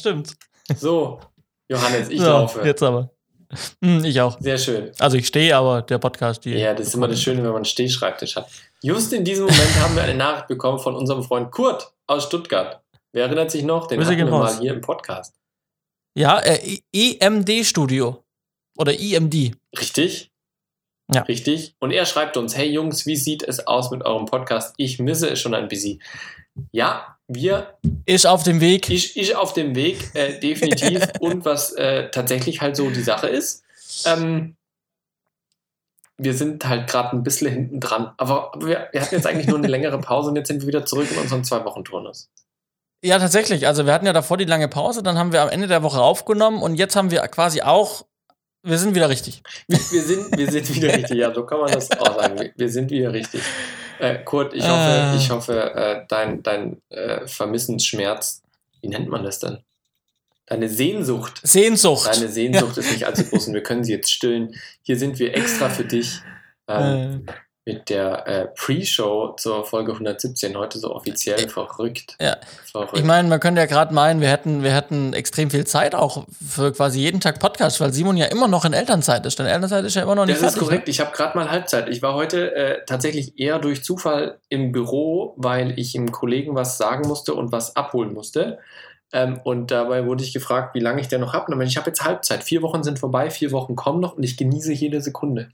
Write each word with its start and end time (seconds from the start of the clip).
Stimmt. 0.00 0.36
So, 0.76 1.20
Johannes, 1.68 2.08
ich 2.08 2.20
so, 2.20 2.26
laufe. 2.26 2.64
Jetzt 2.64 2.82
aber. 2.82 3.10
Hm, 3.82 4.04
ich 4.04 4.20
auch. 4.20 4.38
Sehr 4.40 4.58
schön. 4.58 4.92
Also 4.98 5.16
ich 5.16 5.26
stehe, 5.26 5.56
aber 5.56 5.82
der 5.82 5.98
Podcast 5.98 6.44
die. 6.44 6.50
Ja, 6.52 6.74
das 6.74 6.88
ist 6.88 6.94
immer 6.94 7.08
das 7.08 7.20
Schöne, 7.20 7.38
wenn 7.38 7.46
man 7.46 7.56
einen 7.56 7.64
Stehschreibtisch 7.64 8.36
hat. 8.36 8.48
Just 8.82 9.12
in 9.12 9.24
diesem 9.24 9.46
Moment 9.46 9.80
haben 9.80 9.96
wir 9.96 10.02
eine 10.02 10.14
Nachricht 10.14 10.48
bekommen 10.48 10.78
von 10.78 10.94
unserem 10.94 11.22
Freund 11.22 11.50
Kurt 11.50 11.92
aus 12.06 12.24
Stuttgart. 12.24 12.82
Wer 13.12 13.24
erinnert 13.24 13.50
sich 13.50 13.62
noch? 13.62 13.86
Den 13.86 13.98
Grüße 13.98 14.12
hatten 14.12 14.26
wir 14.26 14.32
raus. 14.32 14.54
mal 14.54 14.60
hier 14.60 14.74
im 14.74 14.80
Podcast. 14.82 15.34
Ja, 16.14 16.40
äh, 16.40 16.78
EMD 16.92 17.64
Studio. 17.64 18.22
Oder 18.76 18.92
IMD. 18.98 19.56
Richtig? 19.78 20.30
Ja. 21.12 21.22
Richtig. 21.22 21.74
Und 21.80 21.90
er 21.90 22.04
schreibt 22.04 22.36
uns, 22.36 22.56
hey 22.56 22.68
Jungs, 22.70 23.06
wie 23.06 23.16
sieht 23.16 23.42
es 23.42 23.66
aus 23.66 23.90
mit 23.90 24.04
eurem 24.04 24.26
Podcast? 24.26 24.74
Ich 24.76 24.98
misse 24.98 25.30
es 25.30 25.40
schon 25.40 25.54
ein 25.54 25.68
bisschen. 25.68 26.02
Ja, 26.72 27.16
wir, 27.28 27.74
Ist 28.06 28.26
auf 28.26 28.42
dem 28.42 28.60
Weg. 28.60 28.88
ich, 28.88 29.16
ich 29.16 29.36
auf 29.36 29.52
dem 29.52 29.74
Weg, 29.74 30.14
äh, 30.14 30.38
definitiv. 30.40 31.06
Und 31.20 31.44
was 31.44 31.72
äh, 31.72 32.10
tatsächlich 32.10 32.60
halt 32.62 32.74
so 32.76 32.88
die 32.88 33.02
Sache 33.02 33.28
ist, 33.28 33.64
ähm, 34.06 34.56
wir 36.16 36.34
sind 36.34 36.66
halt 36.66 36.88
gerade 36.88 37.16
ein 37.16 37.22
bisschen 37.22 37.50
hinten 37.50 37.80
dran. 37.80 38.12
Aber 38.16 38.52
wir, 38.58 38.88
wir 38.92 39.00
hatten 39.00 39.14
jetzt 39.14 39.26
eigentlich 39.26 39.46
nur 39.46 39.58
eine 39.58 39.68
längere 39.68 39.98
Pause 40.00 40.30
und 40.30 40.36
jetzt 40.36 40.48
sind 40.48 40.62
wir 40.62 40.68
wieder 40.68 40.84
zurück 40.84 41.08
in 41.10 41.18
unserem 41.18 41.44
Zwei-Wochen-Turnus. 41.44 42.30
Ja, 43.04 43.18
tatsächlich. 43.18 43.66
Also 43.66 43.86
wir 43.86 43.92
hatten 43.92 44.06
ja 44.06 44.12
davor 44.12 44.36
die 44.36 44.44
lange 44.44 44.66
Pause, 44.68 45.02
dann 45.02 45.18
haben 45.18 45.32
wir 45.32 45.42
am 45.42 45.48
Ende 45.48 45.68
der 45.68 45.82
Woche 45.82 46.00
aufgenommen 46.00 46.62
und 46.62 46.74
jetzt 46.74 46.96
haben 46.96 47.12
wir 47.12 47.20
quasi 47.28 47.62
auch, 47.62 48.06
wir 48.64 48.78
sind 48.78 48.96
wieder 48.96 49.08
richtig. 49.08 49.42
Wir, 49.68 49.78
wir, 49.78 50.02
sind, 50.02 50.36
wir 50.36 50.50
sind 50.50 50.74
wieder 50.74 50.92
richtig, 50.92 51.18
ja, 51.18 51.32
so 51.32 51.46
kann 51.46 51.60
man 51.60 51.70
das 51.70 51.90
auch 51.92 52.20
sagen. 52.20 52.40
Wir, 52.40 52.52
wir 52.56 52.70
sind 52.70 52.90
wieder 52.90 53.12
richtig. 53.12 53.42
Äh, 53.98 54.22
Kurt, 54.24 54.54
ich 54.54 54.64
hoffe, 54.64 54.90
Äh. 54.90 55.16
ich 55.16 55.30
hoffe 55.30 55.74
äh, 55.74 56.04
dein, 56.08 56.42
dein 56.42 56.80
äh, 56.90 57.26
Vermissensschmerz, 57.26 58.42
wie 58.80 58.88
nennt 58.88 59.08
man 59.08 59.24
das 59.24 59.38
denn? 59.38 59.58
Deine 60.46 60.68
Sehnsucht. 60.68 61.40
Sehnsucht. 61.42 62.06
Deine 62.06 62.28
Sehnsucht 62.28 62.78
ist 62.78 62.90
nicht 62.90 63.04
allzu 63.04 63.24
groß 63.24 63.48
und 63.48 63.54
wir 63.54 63.62
können 63.62 63.84
sie 63.84 63.92
jetzt 63.92 64.10
stillen. 64.10 64.54
Hier 64.82 64.96
sind 64.96 65.18
wir 65.18 65.36
extra 65.36 65.68
für 65.68 65.84
dich 65.84 66.20
ähm, 66.68 67.24
äh, 67.26 67.32
mit 67.68 67.90
der 67.90 68.26
äh, 68.26 68.46
Pre-Show 68.46 69.34
zur 69.36 69.62
Folge 69.62 69.92
117 69.92 70.56
heute 70.56 70.78
so 70.78 70.94
offiziell 70.94 71.50
verrückt. 71.50 72.16
ja. 72.18 72.38
verrückt. 72.64 72.96
Ich 72.96 73.04
meine, 73.04 73.28
man 73.28 73.40
könnte 73.40 73.60
ja 73.60 73.66
gerade 73.66 73.92
meinen, 73.92 74.22
wir 74.22 74.30
hätten, 74.30 74.62
wir 74.62 74.74
hätten 74.74 75.12
extrem 75.12 75.50
viel 75.50 75.66
Zeit 75.66 75.94
auch 75.94 76.24
für 76.42 76.72
quasi 76.72 76.98
jeden 77.00 77.20
Tag 77.20 77.38
Podcast, 77.40 77.78
weil 77.82 77.92
Simon 77.92 78.16
ja 78.16 78.24
immer 78.24 78.48
noch 78.48 78.64
in 78.64 78.72
Elternzeit 78.72 79.26
ist. 79.26 79.38
Denn 79.38 79.44
Elternzeit 79.44 79.84
ist 79.84 79.96
ja 79.96 80.02
immer 80.02 80.14
noch 80.14 80.24
nicht 80.24 80.40
Das 80.40 80.48
ist 80.48 80.54
fertig. 80.54 80.66
korrekt. 80.66 80.88
Ich 80.88 80.98
habe 80.98 81.12
gerade 81.14 81.36
mal 81.36 81.50
Halbzeit. 81.50 81.90
Ich 81.90 82.00
war 82.00 82.14
heute 82.14 82.54
äh, 82.54 82.78
tatsächlich 82.86 83.38
eher 83.38 83.58
durch 83.58 83.84
Zufall 83.84 84.38
im 84.48 84.72
Büro, 84.72 85.34
weil 85.36 85.78
ich 85.78 85.94
einem 85.94 86.10
Kollegen 86.10 86.54
was 86.54 86.78
sagen 86.78 87.06
musste 87.06 87.34
und 87.34 87.52
was 87.52 87.76
abholen 87.76 88.14
musste. 88.14 88.60
Ähm, 89.12 89.40
und 89.44 89.70
dabei 89.70 90.06
wurde 90.06 90.24
ich 90.24 90.32
gefragt, 90.32 90.74
wie 90.74 90.80
lange 90.80 91.02
ich 91.02 91.08
denn 91.08 91.20
noch 91.20 91.34
habe. 91.34 91.52
Und 91.52 91.60
ich 91.60 91.76
habe 91.76 91.90
jetzt 91.90 92.02
Halbzeit. 92.02 92.44
Vier 92.44 92.62
Wochen 92.62 92.82
sind 92.82 92.98
vorbei, 92.98 93.28
vier 93.28 93.52
Wochen 93.52 93.76
kommen 93.76 94.00
noch 94.00 94.14
und 94.14 94.22
ich 94.22 94.38
genieße 94.38 94.72
jede 94.72 95.02
Sekunde. 95.02 95.50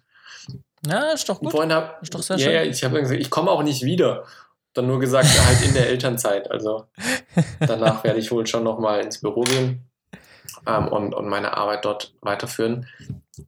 Ja, 0.87 1.13
ist 1.13 1.29
doch 1.29 1.41
gut. 1.41 1.53
vorhin 1.53 1.73
hab, 1.73 2.03
Ist 2.03 2.15
doch 2.15 2.23
sehr 2.23 2.37
ja, 2.37 2.45
schön. 2.45 2.55
ja, 2.55 2.63
ich 2.63 2.85
habe 2.85 3.01
gesagt, 3.01 3.21
ich 3.21 3.31
komme 3.31 3.51
auch 3.51 3.63
nicht 3.63 3.85
wieder. 3.85 4.25
Dann 4.75 4.87
nur 4.87 5.01
gesagt, 5.01 5.29
halt 5.47 5.63
in 5.65 5.75
der 5.75 5.89
Elternzeit. 5.89 6.51
Also 6.51 6.87
danach 7.61 8.05
werde 8.05 8.19
ich 8.19 8.31
wohl 8.31 8.47
schon 8.47 8.65
nochmal 8.65 9.01
ins 9.01 9.21
Büro 9.21 9.43
gehen 9.43 9.85
ähm, 10.67 10.89
und, 10.89 11.15
und 11.15 11.29
meine 11.29 11.57
Arbeit 11.57 11.85
dort 11.85 12.15
weiterführen. 12.21 12.87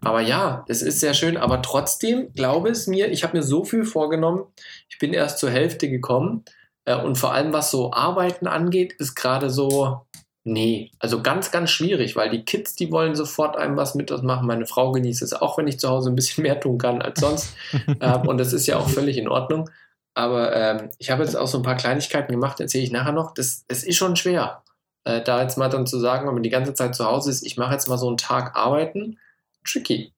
Aber 0.01 0.21
ja, 0.21 0.65
es 0.69 0.83
ist 0.83 1.01
sehr 1.01 1.15
schön. 1.15 1.37
Aber 1.37 1.63
trotzdem 1.63 2.33
glaube 2.33 2.71
es 2.71 2.87
mir, 2.87 3.11
ich 3.11 3.25
habe 3.25 3.37
mir 3.37 3.43
so 3.43 3.65
viel 3.65 3.85
vorgenommen. 3.85 4.45
Ich 4.89 4.99
bin 4.99 5.13
erst 5.13 5.39
zur 5.39 5.51
Hälfte 5.51 5.89
gekommen. 5.89 6.45
Äh, 6.85 6.97
und 6.97 7.17
vor 7.17 7.33
allem, 7.33 7.53
was 7.53 7.71
so 7.71 7.93
Arbeiten 7.93 8.47
angeht, 8.47 8.95
ist 8.95 9.15
gerade 9.15 9.51
so, 9.51 10.06
nee, 10.47 10.93
also 11.01 11.23
ganz, 11.23 11.51
ganz 11.51 11.71
schwierig, 11.71 12.15
weil 12.15 12.31
die 12.31 12.45
Kids, 12.45 12.77
die 12.77 12.93
wollen 12.93 13.17
sofort 13.17 13.57
einem 13.57 13.77
was 13.77 13.95
mit 13.95 14.11
das 14.11 14.23
machen. 14.23 14.47
Meine 14.47 14.67
Frau 14.67 14.93
genießt 14.93 15.23
es 15.23 15.35
auch, 15.35 15.59
wenn 15.59 15.67
ich 15.67 15.81
zu 15.81 15.89
Hause 15.89 16.11
ein 16.11 16.15
bisschen 16.15 16.43
mehr 16.45 16.61
tun 16.61 16.79
kann 16.79 17.03
als 17.03 17.21
sonst. 17.21 17.55
ähm, 18.01 18.29
und 18.29 18.39
das 18.39 18.53
ist 18.53 18.67
ja 18.67 18.79
auch 18.79 18.89
völlig 18.89 19.19
in 19.19 19.29
Ordnung. 19.29 19.69
Aber 20.15 20.55
ähm, 20.57 20.91
ich 20.99 21.11
habe 21.11 21.25
jetzt 21.25 21.37
auch 21.37 21.49
so 21.49 21.59
ein 21.59 21.63
paar 21.63 21.77
Kleinigkeiten 21.77 22.33
gemacht, 22.33 22.61
erzähle 22.61 22.85
ich 22.85 22.93
nachher 22.93 23.13
noch. 23.13 23.35
Das, 23.35 23.65
es 23.69 23.83
ist 23.83 23.97
schon 23.97 24.17
schwer, 24.17 24.63
äh, 25.05 25.21
da 25.21 25.43
jetzt 25.43 25.59
mal 25.59 25.69
dann 25.69 25.87
zu 25.87 25.99
sagen, 25.99 26.27
wenn 26.27 26.35
man 26.35 26.43
die 26.43 26.51
ganze 26.51 26.75
Zeit 26.75 26.95
zu 26.95 27.05
Hause 27.05 27.31
ist, 27.31 27.45
ich 27.45 27.57
mache 27.57 27.73
jetzt 27.73 27.89
mal 27.89 27.99
so 27.99 28.09
einen 28.09 28.17
Tag 28.17 28.57
arbeiten. 28.57 29.19
Tricky. 29.65 30.13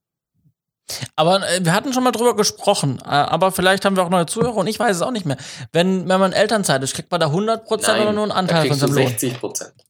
Aber 1.16 1.48
äh, 1.48 1.64
wir 1.64 1.72
hatten 1.72 1.92
schon 1.92 2.04
mal 2.04 2.12
drüber 2.12 2.36
gesprochen. 2.36 3.00
Äh, 3.04 3.08
aber 3.08 3.50
vielleicht 3.50 3.84
haben 3.86 3.96
wir 3.96 4.04
auch 4.04 4.10
neue 4.10 4.26
Zuhörer 4.26 4.56
und 4.56 4.66
ich 4.66 4.78
weiß 4.78 4.96
es 4.96 5.02
auch 5.02 5.10
nicht 5.10 5.26
mehr. 5.26 5.38
Wenn, 5.72 6.08
wenn 6.08 6.20
man 6.20 6.32
Elternzeit 6.32 6.82
ist, 6.82 6.94
kriegt 6.94 7.10
man 7.10 7.20
da 7.20 7.28
100% 7.28 7.66
oder 8.02 8.12
nur 8.12 8.24
einen 8.24 8.32
Anteil 8.32 8.68
von 8.68 8.76
seinem 8.76 8.94
Lohn? 8.94 9.08
60 9.08 9.40
Prozent. 9.40 9.87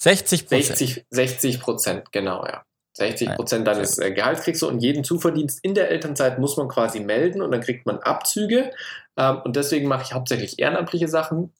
60 0.00 0.48
Prozent. 0.48 0.78
60, 0.78 1.06
60 1.10 1.60
Prozent, 1.60 2.12
genau, 2.12 2.44
ja. 2.46 2.64
60 2.94 3.36
Prozent 3.36 3.66
deines 3.66 3.98
äh, 3.98 4.10
Gehalts 4.12 4.42
kriegst 4.42 4.62
du 4.62 4.68
und 4.68 4.80
jeden 4.80 5.04
Zuverdienst 5.04 5.60
in 5.62 5.74
der 5.74 5.90
Elternzeit 5.90 6.38
muss 6.38 6.56
man 6.56 6.68
quasi 6.68 7.00
melden 7.00 7.40
und 7.40 7.52
dann 7.52 7.60
kriegt 7.60 7.86
man 7.86 7.98
Abzüge. 7.98 8.72
Ähm, 9.16 9.40
und 9.44 9.56
deswegen 9.56 9.88
mache 9.88 10.02
ich 10.02 10.12
hauptsächlich 10.12 10.58
ehrenamtliche 10.58 11.06
Sachen 11.06 11.52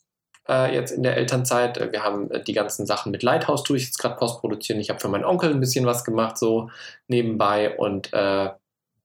äh, 0.48 0.74
jetzt 0.74 0.90
in 0.90 1.02
der 1.02 1.16
Elternzeit. 1.16 1.78
Äh, 1.78 1.92
Wir 1.92 2.02
haben 2.02 2.30
äh, 2.30 2.42
die 2.42 2.52
ganzen 2.52 2.84
Sachen 2.84 3.12
mit 3.12 3.22
Lighthouse 3.22 3.62
tue 3.62 3.76
ich 3.76 3.84
jetzt 3.84 3.98
gerade 3.98 4.16
postproduzieren. 4.16 4.80
Ich 4.80 4.90
habe 4.90 5.00
für 5.00 5.08
meinen 5.08 5.24
Onkel 5.24 5.50
ein 5.50 5.60
bisschen 5.60 5.86
was 5.86 6.04
gemacht, 6.04 6.36
so 6.36 6.70
nebenbei. 7.06 7.76
Und 7.76 8.12
äh, 8.12 8.50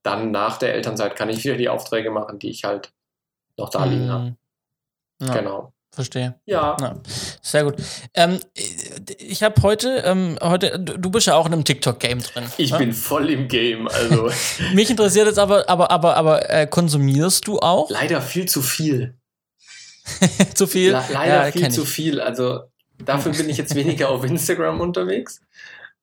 dann 0.02 0.31
nach 0.31 0.57
der 0.57 0.73
Elternzeit 0.73 1.16
kann 1.16 1.29
ich 1.29 1.44
wieder 1.44 1.57
die 1.57 1.69
Aufträge 1.69 2.09
machen, 2.09 2.40
die 2.40 2.50
ich 2.50 2.63
halt 2.63 2.91
noch 3.57 3.69
da 3.69 3.85
liegen 3.85 4.09
habe. 4.09 4.23
Mhm. 4.25 4.38
Ja, 5.22 5.34
Genau. 5.34 5.75
Verstehe. 5.96 6.36
Ja. 6.46 6.76
Ja, 6.82 7.00
sehr 7.42 7.64
gut. 7.64 7.76
Ähm, 8.14 8.40
ich 9.18 9.44
habe 9.44 9.62
heute, 9.62 10.04
ähm, 10.06 10.38
heute, 10.42 10.78
du 10.78 11.10
bist 11.10 11.26
ja 11.26 11.36
auch 11.36 11.46
in 11.46 11.54
einem 11.54 11.64
TikTok-Game 11.64 12.22
drin. 12.22 12.44
Ich 12.58 12.72
ne? 12.72 12.80
bin 12.80 12.92
voll 12.94 13.30
im 13.30 13.48
Game. 13.48 13.88
Also 13.88 14.30
Mich 14.74 14.90
interessiert 14.90 15.28
jetzt 15.28 15.40
aber, 15.40 15.70
aber, 15.70 15.92
aber, 15.92 16.18
aber 16.18 16.50
äh, 16.50 16.68
konsumierst 16.68 17.48
du 17.48 17.60
auch 17.60 17.90
leider 17.90 18.22
viel 18.22 18.46
zu 18.46 18.62
viel. 18.62 19.18
zu 20.54 20.68
viel? 20.68 20.92
Le 20.92 21.02
leider 21.14 21.46
Ja, 21.46 21.52
viel 21.52 21.72
zu 21.72 21.86
viel. 21.86 22.20
Also 22.20 22.64
dafür 23.04 23.32
bin 23.32 23.50
ich 23.50 23.58
jetzt 23.58 23.74
weniger 23.74 24.10
auf 24.10 24.26
Instagram 24.26 24.82
unterwegs. 24.82 25.42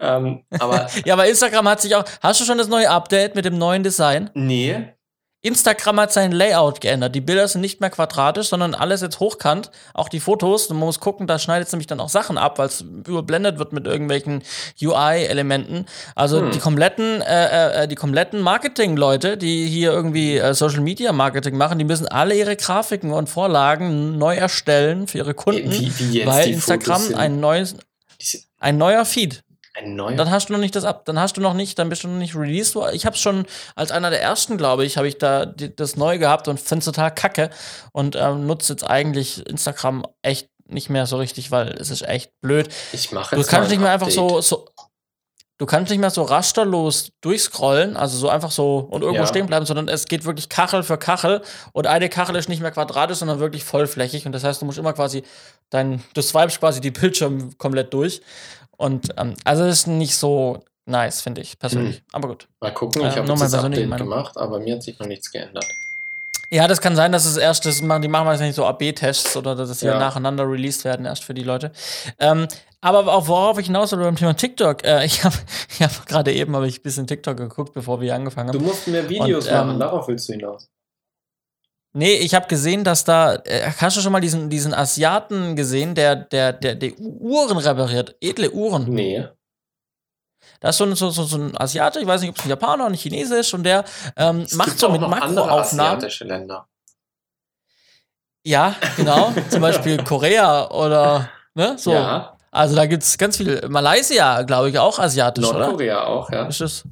Ähm, 0.00 0.42
aber 0.58 0.88
Ja, 1.04 1.12
aber 1.12 1.28
Instagram 1.28 1.68
hat 1.68 1.82
sich 1.82 1.94
auch. 1.94 2.04
Hast 2.22 2.40
du 2.40 2.46
schon 2.46 2.56
das 2.56 2.68
neue 2.68 2.88
Update 2.88 3.34
mit 3.34 3.44
dem 3.44 3.58
neuen 3.58 3.82
Design? 3.82 4.30
nee, 4.32 4.94
Instagram 5.42 6.00
hat 6.00 6.12
sein 6.12 6.30
Layout 6.30 6.80
geändert. 6.80 7.16
Die 7.16 7.20
Bilder 7.20 7.48
sind 7.48 7.62
nicht 7.62 7.80
mehr 7.80 7.90
quadratisch, 7.90 8.48
sondern 8.48 8.74
alles 8.74 9.00
jetzt 9.00 9.18
hochkant. 9.18 9.72
Auch 9.92 10.08
die 10.08 10.20
Fotos. 10.20 10.68
Und 10.68 10.78
man 10.78 10.86
muss 10.86 11.00
gucken, 11.00 11.26
da 11.26 11.40
schneidet 11.40 11.66
es 11.66 11.72
nämlich 11.72 11.88
dann 11.88 11.98
auch 11.98 12.08
Sachen 12.08 12.38
ab, 12.38 12.58
weil 12.58 12.68
es 12.68 12.82
überblendet 12.82 13.58
wird 13.58 13.72
mit 13.72 13.84
irgendwelchen 13.86 14.42
UI-Elementen. 14.80 15.86
Also 16.14 16.40
Hm. 16.40 16.52
die 16.52 16.60
kompletten, 16.60 17.22
äh, 17.22 17.82
äh, 17.82 17.88
die 17.88 17.96
kompletten 17.96 18.40
Marketing-Leute, 18.40 19.36
die 19.36 19.66
hier 19.66 19.90
irgendwie 19.90 20.38
äh, 20.38 20.54
Social 20.54 20.80
Media 20.80 21.10
Marketing 21.12 21.56
machen, 21.56 21.78
die 21.78 21.84
müssen 21.84 22.06
alle 22.06 22.36
ihre 22.36 22.54
Grafiken 22.54 23.12
und 23.12 23.28
Vorlagen 23.28 24.18
neu 24.18 24.36
erstellen 24.36 25.08
für 25.08 25.18
ihre 25.18 25.34
Kunden, 25.34 25.72
wie, 25.72 25.92
wie 25.98 26.24
weil 26.24 26.50
Instagram 26.50 27.14
ein 27.16 27.40
neues, 27.40 27.74
ein 28.60 28.78
neuer 28.78 29.04
Feed. 29.04 29.42
Ein 29.74 29.96
neuer. 29.96 30.16
Dann 30.16 30.30
hast 30.30 30.48
du 30.48 30.52
noch 30.52 30.60
nicht 30.60 30.76
das 30.76 30.84
ab, 30.84 31.04
dann 31.06 31.18
hast 31.18 31.36
du 31.36 31.40
noch 31.40 31.54
nicht, 31.54 31.78
dann 31.78 31.88
bist 31.88 32.04
du 32.04 32.08
noch 32.08 32.18
nicht 32.18 32.34
released. 32.36 32.76
Ich 32.92 33.06
habe 33.06 33.16
schon 33.16 33.46
als 33.74 33.90
einer 33.90 34.10
der 34.10 34.20
ersten, 34.22 34.58
glaube 34.58 34.84
ich, 34.84 34.96
habe 34.96 35.08
ich 35.08 35.18
da 35.18 35.46
die, 35.46 35.74
das 35.74 35.96
neu 35.96 36.18
gehabt 36.18 36.48
und 36.48 36.60
finde 36.60 36.80
es 36.80 36.84
total 36.84 37.12
kacke 37.14 37.50
und 37.92 38.16
ähm, 38.16 38.46
nutze 38.46 38.72
jetzt 38.72 38.84
eigentlich 38.88 39.46
Instagram 39.46 40.06
echt 40.22 40.48
nicht 40.66 40.90
mehr 40.90 41.06
so 41.06 41.16
richtig, 41.16 41.50
weil 41.50 41.68
es 41.78 41.90
ist 41.90 42.02
echt 42.02 42.30
blöd. 42.40 42.68
ich 42.92 43.12
mache 43.12 43.36
Du 43.36 43.42
kannst 43.44 43.70
nicht 43.70 43.80
mehr 43.80 43.90
einfach 43.90 44.10
so, 44.10 44.40
so 44.40 44.68
du 45.58 45.66
kannst 45.66 45.90
nicht 45.90 46.00
mehr 46.00 46.10
so 46.10 46.22
rasterlos 46.22 47.10
durchscrollen, 47.20 47.96
also 47.96 48.16
so 48.18 48.28
einfach 48.28 48.50
so 48.50 48.78
und 48.78 49.02
irgendwo 49.02 49.22
Ja. 49.22 49.26
stehen 49.28 49.46
bleiben, 49.46 49.64
sondern 49.64 49.88
es 49.88 50.06
geht 50.06 50.24
wirklich 50.24 50.48
Kachel 50.48 50.82
für 50.82 50.98
Kachel 50.98 51.40
und 51.72 51.86
eine 51.86 52.08
Kachel 52.08 52.34
ist 52.36 52.48
nicht 52.48 52.62
mehr 52.62 52.72
quadratisch, 52.72 53.18
sondern 53.18 53.38
wirklich 53.38 53.62
vollflächig 53.64 54.26
und 54.26 54.32
das 54.32 54.44
heißt, 54.44 54.60
du 54.60 54.66
musst 54.66 54.78
immer 54.78 54.92
quasi 54.92 55.22
dein, 55.70 56.02
du 56.14 56.22
swipest 56.22 56.58
quasi 56.58 56.80
die 56.80 56.90
Bildschirm 56.90 57.56
komplett 57.58 57.92
durch 57.94 58.22
und 58.76 59.10
ähm, 59.16 59.34
also 59.44 59.64
ist 59.64 59.86
nicht 59.86 60.16
so 60.16 60.62
nice, 60.86 61.20
finde 61.20 61.40
ich 61.40 61.58
persönlich, 61.58 61.96
Hm. 61.98 62.02
aber 62.12 62.28
gut. 62.28 62.48
Mal 62.60 62.72
gucken, 62.74 63.02
Äh, 63.02 63.08
ich 63.08 63.16
habe 63.16 63.28
jetzt 63.28 63.38
meine 63.38 63.50
das 63.50 63.64
Update 63.64 63.96
gemacht, 63.98 64.36
aber 64.36 64.58
mir 64.60 64.74
hat 64.74 64.82
sich 64.82 64.98
noch 64.98 65.06
nichts 65.06 65.30
geändert. 65.30 65.64
Ja, 66.50 66.68
das 66.68 66.82
kann 66.82 66.94
sein, 66.96 67.12
dass 67.12 67.24
es 67.24 67.38
erst, 67.38 67.64
das 67.64 67.80
machen, 67.80 68.02
die 68.02 68.08
machen 68.08 68.38
nicht 68.38 68.54
so 68.54 68.66
AB-Tests 68.66 69.36
oder 69.38 69.54
dass 69.54 69.80
sie 69.80 69.86
Ja. 69.86 69.98
nacheinander 69.98 70.44
released 70.46 70.84
werden, 70.84 71.06
erst 71.06 71.24
für 71.24 71.32
die 71.32 71.44
Leute. 71.44 71.72
Ähm, 72.18 72.46
aber 72.82 73.10
auch 73.14 73.26
worauf 73.26 73.58
ich 73.58 73.66
hinaus 73.66 73.92
will 73.92 74.00
beim 74.00 74.16
Thema 74.16 74.34
TikTok, 74.36 74.84
äh, 74.84 75.04
ich 75.06 75.24
habe 75.24 75.34
ich 75.70 75.82
hab 75.82 76.04
gerade 76.06 76.30
eben 76.32 76.54
habe 76.54 76.66
ich 76.68 76.80
ein 76.80 76.82
bisschen 76.82 77.06
TikTok 77.06 77.38
geguckt, 77.38 77.72
bevor 77.72 78.00
wir 78.02 78.14
angefangen 78.14 78.52
Du 78.52 78.58
haben. 78.58 78.66
musst 78.66 78.86
mehr 78.88 79.08
Videos 79.08 79.46
Und, 79.46 79.52
ähm, 79.52 79.66
machen, 79.68 79.80
darauf 79.80 80.08
willst 80.08 80.28
du 80.28 80.34
hinaus. 80.34 80.68
Nee, 81.94 82.14
ich 82.14 82.34
habe 82.34 82.46
gesehen, 82.46 82.84
dass 82.84 83.04
da, 83.04 83.34
äh, 83.44 83.70
hast 83.78 83.96
du 83.96 84.00
schon 84.00 84.12
mal 84.12 84.20
diesen, 84.20 84.48
diesen 84.48 84.72
Asiaten 84.72 85.56
gesehen, 85.56 85.94
der, 85.94 86.16
der, 86.16 86.52
der, 86.54 86.74
der 86.74 86.98
Uhren 86.98 87.58
repariert, 87.58 88.16
edle 88.20 88.50
Uhren. 88.50 88.88
Nee. 88.88 89.28
Da 90.60 90.70
ist 90.70 90.78
so 90.78 90.84
ein, 90.84 90.94
so, 90.94 91.10
so, 91.10 91.36
ein 91.36 91.60
Asiate, 91.60 92.00
ich 92.00 92.06
weiß 92.06 92.22
nicht, 92.22 92.30
ob 92.30 92.38
es 92.38 92.44
ein 92.44 92.48
Japaner 92.48 92.84
oder 92.84 92.92
ein 92.92 92.94
Chinesisch, 92.94 93.52
und 93.52 93.64
der 93.64 93.84
ähm, 94.16 94.46
macht 94.52 94.78
so 94.78 94.88
auch 94.88 94.92
mit 94.92 95.00
Makroaufnahmen. 95.02 95.96
asiatische 95.96 96.24
Länder. 96.24 96.66
Ja, 98.44 98.74
genau. 98.96 99.32
Zum 99.50 99.60
Beispiel 99.60 100.02
Korea 100.02 100.70
oder 100.70 101.28
ne, 101.54 101.76
so. 101.76 101.92
Ja. 101.92 102.38
Also 102.50 102.76
da 102.76 102.86
gibt 102.86 103.02
es 103.02 103.18
ganz 103.18 103.36
viel. 103.36 103.66
Malaysia, 103.68 104.42
glaube 104.42 104.70
ich, 104.70 104.78
auch 104.78 104.98
asiatisch, 104.98 105.44
oder? 105.44 105.58
Nordkorea 105.58 106.04
auch, 106.04 106.30
ja. 106.30 106.46
Ist 106.46 106.60
das? 106.60 106.84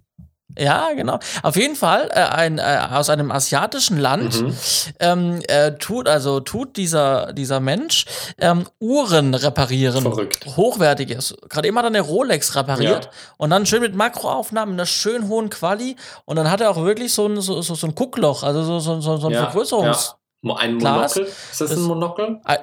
Ja, 0.58 0.88
genau. 0.94 1.18
Auf 1.42 1.56
jeden 1.56 1.76
Fall 1.76 2.08
äh, 2.12 2.20
ein, 2.20 2.58
äh, 2.58 2.78
aus 2.90 3.08
einem 3.10 3.30
asiatischen 3.30 3.98
Land 3.98 4.40
Mhm. 4.42 4.56
ähm, 4.98 5.40
äh, 5.48 5.72
tut 5.72 6.08
also 6.08 6.40
tut 6.40 6.76
dieser 6.76 7.32
dieser 7.32 7.60
Mensch 7.60 8.04
ähm, 8.38 8.66
Uhren 8.80 9.34
reparieren, 9.34 10.02
Verrückt. 10.02 10.44
hochwertiges. 10.56 11.34
Gerade 11.48 11.68
eben 11.68 11.76
hat 11.78 11.84
er 11.84 11.88
eine 11.88 12.00
Rolex 12.00 12.54
repariert 12.56 13.04
Ja. 13.06 13.10
und 13.38 13.50
dann 13.50 13.66
schön 13.66 13.80
mit 13.80 13.94
Makroaufnahmen 13.94 14.74
in 14.74 14.80
einer 14.80 14.86
schön 14.86 15.28
hohen 15.28 15.50
Quali 15.50 15.96
und 16.24 16.36
dann 16.36 16.50
hat 16.50 16.60
er 16.60 16.70
auch 16.70 16.82
wirklich 16.84 17.12
so 17.14 17.26
ein 17.26 17.40
so, 17.40 17.62
so, 17.62 17.74
so 17.74 17.86
ein 17.86 17.94
Guckloch, 17.94 18.42
also 18.42 18.62
so 18.64 19.00
so, 19.00 19.00
so, 19.18 19.26
ein 19.28 19.32
Ja, 19.34 19.44
Vergrößerungs. 19.44 20.08
Mo- 20.10 20.14
Ein 20.42 20.78
Glas. 20.78 21.16
Monokel? 21.16 21.32
Ist 21.50 21.60
das, 21.60 21.70
Das- 21.70 21.78
ein 21.78 21.82
Monokel? 21.84 22.40
Ah, 22.44 22.58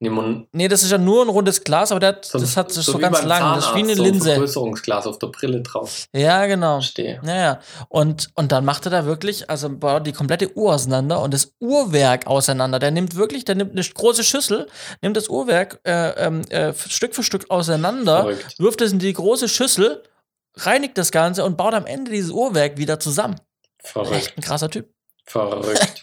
Nee, 0.00 0.10
Mon 0.10 0.46
Nee, 0.52 0.68
das 0.68 0.82
ist 0.82 0.90
ja 0.90 0.98
nur 0.98 1.22
ein 1.22 1.28
rundes 1.30 1.64
Glas, 1.64 1.90
aber 1.90 2.04
hat- 2.06 2.26
so, 2.26 2.38
das 2.38 2.56
hat 2.58 2.68
das 2.76 2.84
so 2.84 2.98
wie 2.98 3.02
ganz 3.02 3.22
lang, 3.22 3.54
das 3.54 3.66
ist 3.68 3.74
wie 3.74 3.78
eine 3.78 3.94
Zahnarzt, 3.94 3.96
so 3.96 4.02
ein 4.02 4.10
Linse. 4.12 4.28
Vergrößerungsglas 4.30 5.06
auf 5.06 5.18
der 5.18 5.28
Brille 5.28 5.62
drauf. 5.62 6.06
Ja, 6.12 6.44
genau. 6.44 6.74
Verstehe. 6.80 7.20
Naja, 7.22 7.60
und, 7.88 8.28
und 8.34 8.52
dann 8.52 8.66
macht 8.66 8.84
er 8.86 8.90
da 8.90 9.06
wirklich, 9.06 9.48
also 9.48 9.70
baut 9.70 10.06
die 10.06 10.12
komplette 10.12 10.54
Uhr 10.58 10.74
auseinander 10.74 11.22
und 11.22 11.32
das 11.32 11.54
Uhrwerk 11.58 12.26
auseinander. 12.26 12.80
Der 12.80 12.90
nimmt 12.90 13.14
wirklich, 13.16 13.46
der 13.46 13.54
nimmt 13.54 13.70
eine 13.72 13.82
große 13.82 14.24
Schüssel, 14.24 14.66
nimmt 15.00 15.16
das 15.16 15.28
Uhrwerk 15.30 15.80
äh, 15.84 16.10
ähm, 16.26 16.42
äh, 16.50 16.74
Stück 16.74 17.14
für 17.14 17.22
Stück 17.22 17.50
auseinander, 17.50 18.22
Verrückt. 18.22 18.58
wirft 18.58 18.80
es 18.82 18.92
in 18.92 18.98
die 18.98 19.12
große 19.12 19.48
Schüssel, 19.48 20.02
reinigt 20.56 20.98
das 20.98 21.12
Ganze 21.12 21.44
und 21.44 21.56
baut 21.56 21.72
am 21.72 21.86
Ende 21.86 22.10
dieses 22.10 22.30
Uhrwerk 22.30 22.76
wieder 22.76 23.00
zusammen. 23.00 23.36
Verrückt. 23.82 24.12
Echt 24.16 24.36
ein 24.36 24.42
krasser 24.42 24.68
Typ. 24.68 24.90
Verrückt. 25.24 26.02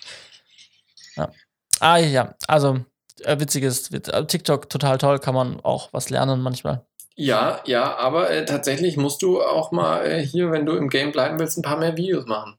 Ah 1.80 1.98
ja, 1.98 2.36
also 2.48 2.80
äh, 3.24 3.40
witziges, 3.40 3.92
witz, 3.92 4.08
äh, 4.10 4.26
TikTok 4.26 4.70
total 4.70 4.98
toll, 4.98 5.20
kann 5.20 5.34
man 5.36 5.60
auch 5.62 5.90
was 5.94 6.10
lernen 6.10 6.42
manchmal. 6.42 6.86
Ja, 7.16 7.62
ja, 7.66 7.98
aber 7.98 8.30
äh, 8.30 8.46
tatsächlich 8.46 8.98
musst 8.98 9.22
du 9.22 9.42
auch 9.42 9.72
mal 9.72 10.06
äh, 10.06 10.26
hier, 10.26 10.52
wenn 10.52 10.66
du 10.66 10.76
im 10.76 10.90
Game 10.90 11.12
bleiben 11.12 11.40
willst, 11.40 11.58
ein 11.58 11.62
paar 11.64 11.78
mehr 11.78 11.98
Videos 11.98 12.26
machen. 12.26 12.58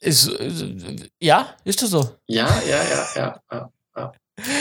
Ist, 0.00 0.28
äh, 0.28 0.96
ja, 1.20 1.54
ist 1.64 1.82
das 1.82 1.90
so? 1.90 2.16
Ja, 2.26 2.46
ja, 2.68 2.82
ja, 2.82 3.06
ja. 3.14 3.40
ja, 3.50 3.70
ja. 3.96 4.12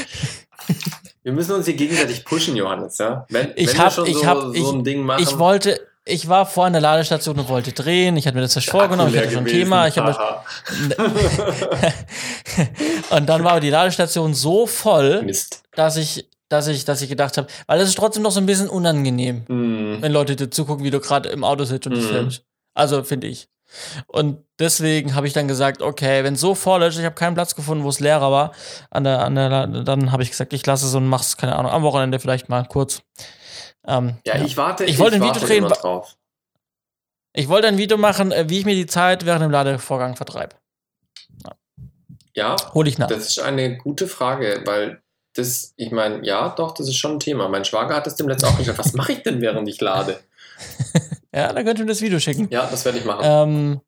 Wir 1.24 1.33
müssen 1.33 1.54
uns 1.54 1.66
hier 1.66 1.75
gegenseitig 1.75 2.24
pushen, 2.24 2.56
Johannes, 2.56 2.98
ja? 3.00 3.25
Wenn, 3.30 3.51
Ich 3.56 3.68
wenn 3.69 3.77
hab- 3.80 3.86
wir 3.88 3.92
schon 3.92 4.06
ich 4.07 4.13
so, 4.18 4.25
hab- 4.27 4.42
so 4.42 4.54
ich- 4.54 4.72
ein 4.72 4.83
Ding 4.83 5.01
machen. 5.04 5.22
Ich 5.24 5.38
wollte, 5.39 5.86
ich 6.05 6.27
war 6.29 6.45
vor 6.45 6.65
einer 6.65 6.79
Ladestation 6.79 7.39
und 7.39 7.49
wollte 7.49 7.71
drehen. 7.73 8.15
Ich 8.17 8.27
hatte 8.27 8.35
mir 8.35 8.41
das 8.43 8.53
fest 8.53 8.69
vorgenommen. 8.69 9.11
Ich 9.13 9.19
hatte 9.19 9.31
schon 9.31 9.39
ein 9.39 9.45
Thema. 9.47 9.87
Ich 9.87 9.97
und 13.09 13.27
dann 13.27 13.43
war 13.43 13.59
die 13.59 13.69
Ladestation 13.69 14.33
so 14.33 14.67
voll, 14.67 15.23
Mist. 15.23 15.63
dass 15.75 15.97
ich, 15.97 16.27
dass 16.49 16.67
ich, 16.67 16.85
dass 16.85 17.01
ich 17.01 17.09
gedacht 17.09 17.37
habe, 17.37 17.47
weil 17.67 17.79
es 17.81 17.89
ist 17.89 17.97
trotzdem 17.97 18.23
noch 18.23 18.31
so 18.31 18.39
ein 18.39 18.45
bisschen 18.45 18.69
unangenehm, 18.69 19.43
Hm. 19.47 19.97
wenn 20.01 20.11
Leute 20.11 20.35
dir 20.35 20.49
zugucken, 20.49 20.83
wie 20.85 20.91
du 20.91 20.99
gerade 20.99 21.29
im 21.29 21.43
Auto 21.43 21.63
sitzt 21.63 21.87
und 21.87 21.95
dich 21.95 22.05
Mhm. 22.05 22.09
filmst. 22.09 22.43
Also 22.73 23.03
finde 23.03 23.27
ich. 23.27 23.47
Und 24.07 24.37
deswegen 24.59 25.15
habe 25.15 25.27
ich 25.27 25.33
dann 25.33 25.47
gesagt, 25.47 25.81
okay, 25.81 26.23
wenn 26.23 26.35
so 26.35 26.55
voll 26.55 26.83
ist, 26.83 26.97
ich 26.97 27.03
habe 27.05 27.15
keinen 27.15 27.33
Platz 27.33 27.55
gefunden, 27.55 27.83
wo 27.83 27.89
es 27.89 27.99
leerer 27.99 28.31
war, 28.31 28.51
an 28.89 29.03
der, 29.03 29.19
an 29.23 29.35
der, 29.35 29.67
dann 29.67 30.11
habe 30.11 30.23
ich 30.23 30.29
gesagt, 30.29 30.53
ich 30.53 30.65
lasse 30.65 30.85
es 30.85 30.93
und 30.93 31.07
mach's, 31.07 31.35
keine 31.35 31.55
Ahnung, 31.55 31.71
am 31.71 31.83
Wochenende 31.83 32.19
vielleicht 32.19 32.47
mal 32.47 32.63
kurz. 32.65 33.01
Ähm, 33.87 34.17
Ja, 34.25 34.35
ich 34.43 34.57
warte. 34.57 34.85
Ich 34.85 34.99
wollte 34.99 35.17
ein 35.17 35.23
Video 35.23 35.41
drehen, 35.41 35.63
drauf. 35.67 36.15
Ich 37.33 37.49
wollte 37.49 37.67
ein 37.67 37.77
Video 37.77 37.97
machen, 37.97 38.31
äh, 38.31 38.49
wie 38.49 38.59
ich 38.59 38.65
mir 38.65 38.75
die 38.75 38.85
Zeit 38.85 39.25
während 39.25 39.43
dem 39.43 39.51
Ladevorgang 39.51 40.15
vertreibe. 40.15 40.55
Ja, 42.33 42.55
Hol 42.73 42.87
ich 42.87 42.97
nach. 42.97 43.07
das 43.07 43.27
ist 43.29 43.39
eine 43.39 43.77
gute 43.77 44.07
Frage, 44.07 44.61
weil 44.65 45.01
das, 45.35 45.73
ich 45.77 45.91
meine, 45.91 46.25
ja, 46.25 46.49
doch, 46.49 46.73
das 46.73 46.87
ist 46.87 46.97
schon 46.97 47.13
ein 47.13 47.19
Thema. 47.19 47.47
Mein 47.47 47.63
Schwager 47.65 47.95
hat 47.95 48.07
es 48.07 48.15
dem 48.15 48.27
letzten 48.27 48.47
auch 48.47 48.57
gesagt. 48.57 48.77
Was 48.79 48.93
mache 48.93 49.13
ich 49.13 49.23
denn, 49.23 49.41
während 49.41 49.67
ich 49.67 49.79
lade? 49.81 50.19
Ja, 51.33 51.51
dann 51.51 51.65
könnt 51.65 51.79
ihr 51.79 51.83
mir 51.83 51.91
das 51.91 52.01
Video 52.01 52.17
schicken. 52.17 52.47
Ja, 52.49 52.65
das 52.65 52.85
werde 52.85 52.97
ich 52.97 53.03
machen. 53.03 53.21
Ähm, 53.25 53.81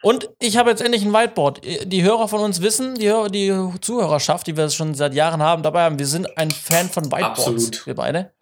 und 0.00 0.30
ich 0.40 0.56
habe 0.56 0.70
jetzt 0.70 0.80
endlich 0.80 1.04
ein 1.04 1.12
Whiteboard. 1.12 1.60
Die 1.84 2.02
Hörer 2.02 2.26
von 2.26 2.40
uns 2.40 2.62
wissen, 2.62 2.94
die, 2.94 3.06
Hörer, 3.06 3.28
die 3.28 3.54
Zuhörerschaft, 3.82 4.46
die 4.46 4.56
wir 4.56 4.70
schon 4.70 4.94
seit 4.94 5.12
Jahren 5.12 5.42
haben, 5.42 5.62
dabei 5.62 5.82
haben, 5.82 5.98
wir 5.98 6.06
sind 6.06 6.38
ein 6.38 6.50
Fan 6.50 6.88
von 6.88 7.04
Whiteboards. 7.12 7.40
Absolut. 7.40 7.86
Wir 7.86 7.94
beide. 7.94 8.32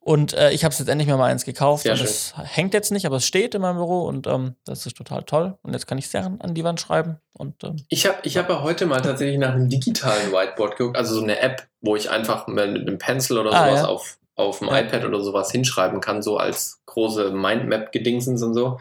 Und 0.00 0.34
äh, 0.34 0.50
ich 0.52 0.64
habe 0.64 0.72
es 0.72 0.78
jetzt 0.78 0.88
endlich 0.88 1.08
mal 1.08 1.22
eins 1.24 1.44
gekauft. 1.44 1.82
Sehr 1.82 1.92
und 1.92 2.00
es 2.00 2.32
hängt 2.36 2.74
jetzt 2.74 2.92
nicht, 2.92 3.06
aber 3.06 3.16
es 3.16 3.26
steht 3.26 3.54
in 3.54 3.62
meinem 3.62 3.76
Büro 3.76 4.02
und 4.06 4.26
ähm, 4.26 4.54
das 4.64 4.86
ist 4.86 4.96
total 4.96 5.24
toll. 5.24 5.58
Und 5.62 5.72
jetzt 5.72 5.86
kann 5.86 5.98
ich 5.98 6.08
Sachen 6.08 6.40
an 6.40 6.54
die 6.54 6.64
Wand 6.64 6.80
schreiben. 6.80 7.18
Und 7.32 7.64
ähm, 7.64 7.76
Ich 7.88 8.06
habe 8.06 8.18
ich 8.22 8.36
hab 8.36 8.48
ja 8.48 8.62
heute 8.62 8.86
mal 8.86 9.00
tatsächlich 9.00 9.38
nach 9.38 9.52
einem 9.54 9.68
digitalen 9.68 10.32
Whiteboard 10.32 10.76
geguckt, 10.76 10.96
also 10.96 11.14
so 11.14 11.22
eine 11.22 11.40
App, 11.40 11.66
wo 11.80 11.96
ich 11.96 12.10
einfach 12.10 12.46
mit, 12.46 12.64
einem 12.64 12.98
Pencil 12.98 13.38
oder 13.38 13.52
Ah, 13.52 13.66
sowas 13.66 13.80
ja. 13.80 13.86
auf, 13.88 14.18
auf 14.36 14.58
dem 14.60 14.68
Ja. 14.68 14.78
iPad 14.80 15.04
oder 15.04 15.20
sowas 15.22 15.50
hinschreiben 15.50 16.00
kann, 16.00 16.22
so 16.22 16.36
als 16.36 16.80
große 16.86 17.30
Mindmap-Gedingsens 17.32 18.42
und 18.42 18.54
so. 18.54 18.78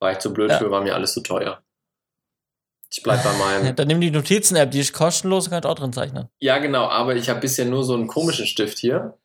War 0.00 0.12
ich 0.12 0.18
zu 0.18 0.32
blöd 0.32 0.50
Ja. 0.50 0.58
für, 0.58 0.70
war 0.70 0.80
mir 0.82 0.94
alles 0.94 1.12
zu 1.12 1.20
teuer. 1.20 1.60
Ich 2.90 3.02
bleib 3.02 3.22
bei 3.24 3.32
meinem. 3.32 3.74
dann 3.76 3.88
nimm 3.88 4.00
die 4.00 4.10
Notizen-App, 4.10 4.70
die 4.70 4.80
ist 4.80 4.92
kostenlos 4.92 5.50
kannst 5.50 5.66
auch 5.66 5.74
drin 5.74 5.92
zeichnen. 5.92 6.28
Ja, 6.40 6.58
genau, 6.58 6.86
aber 6.88 7.16
ich 7.16 7.28
habe 7.28 7.40
bisher 7.40 7.64
nur 7.66 7.84
so 7.84 7.94
einen 7.94 8.06
komischen 8.06 8.46
Stift 8.46 8.78
hier 8.78 9.18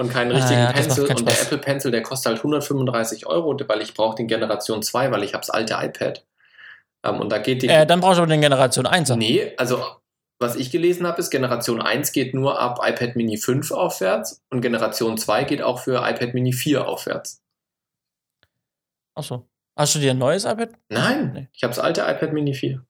und 0.00 0.12
keinen 0.12 0.32
Ah, 0.32 0.36
richtigen 0.36 0.60
ja, 0.60 0.72
das 0.72 0.88
macht 0.88 0.96
Pencil. 0.96 1.06
keinen 1.06 1.18
Und 1.18 1.28
der. 1.30 1.40
Apple 1.42 1.58
Pencil, 1.58 1.90
der 1.90 2.02
kostet 2.02 2.30
halt 2.32 2.38
135 2.38 3.26
Euro, 3.26 3.56
weil 3.68 3.82
ich 3.82 3.94
brauche 3.94 4.16
den 4.16 4.26
Generation 4.28 4.82
2, 4.82 5.10
weil 5.12 5.22
ich 5.22 5.34
habe 5.34 5.42
das 5.42 5.50
alte 5.50 5.74
iPad. 5.74 6.24
Ähm, 7.04 7.20
und 7.20 7.30
da 7.30 7.38
geht 7.38 7.62
die. 7.62 7.68
Äh, 7.68 7.86
dann 7.86 8.00
brauchst 8.00 8.18
du 8.18 8.22
aber 8.22 8.30
den 8.32 8.40
Generation 8.40 8.86
1. 8.86 9.10
nee, 9.16 9.52
also 9.56 9.84
was 10.42 10.56
ich 10.56 10.70
gelesen 10.70 11.06
habe, 11.06 11.20
ist, 11.20 11.30
Generation 11.30 11.82
1 11.82 12.12
geht 12.12 12.32
nur 12.34 12.58
ab 12.58 12.80
iPad 12.82 13.14
Mini 13.14 13.36
5 13.36 13.70
aufwärts 13.72 14.42
und 14.50 14.62
Generation 14.62 15.18
2 15.18 15.44
geht 15.44 15.60
auch 15.62 15.78
für 15.80 15.96
iPad 15.96 16.32
Mini 16.34 16.52
4 16.52 16.88
aufwärts. 16.88 17.42
Achso. 19.14 19.46
Hast 19.78 19.94
du 19.94 19.98
dir 19.98 20.10
ein 20.12 20.18
neues 20.18 20.44
iPad? 20.44 20.70
Nein, 20.88 21.32
Nee. 21.34 21.48
ich 21.52 21.62
habe 21.62 21.70
das 21.74 21.78
alte 21.78 22.00
iPad 22.02 22.32
Mini 22.32 22.54
4. 22.54 22.84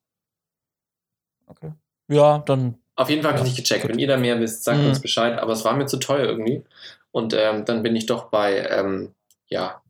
Okay. 1.46 1.72
Ja, 2.08 2.38
dann. 2.38 2.76
Auf 2.96 3.08
jeden 3.10 3.22
Fall 3.22 3.32
habe 3.32 3.40
ich 3.42 3.46
Ja, 3.46 3.50
nicht 3.50 3.56
gecheckt. 3.68 3.82
gut. 3.82 3.90
Wenn 3.92 3.98
ihr 3.98 4.06
da 4.08 4.16
mehr 4.16 4.38
wisst, 4.40 4.64
sagt 4.64 4.78
Mhm. 4.80 4.88
uns 4.88 5.00
Bescheid. 5.00 5.38
Aber 5.38 5.52
es 5.52 5.64
war 5.64 5.74
mir 5.74 5.86
zu 5.86 5.96
teuer 5.98 6.24
irgendwie. 6.26 6.64
Und 7.12 7.34
ähm, 7.34 7.64
dann 7.64 7.82
bin 7.82 7.96
ich 7.96 8.06
doch 8.06 8.24
bei, 8.30 8.66
ähm, 8.70 9.14
ja, 9.48 9.82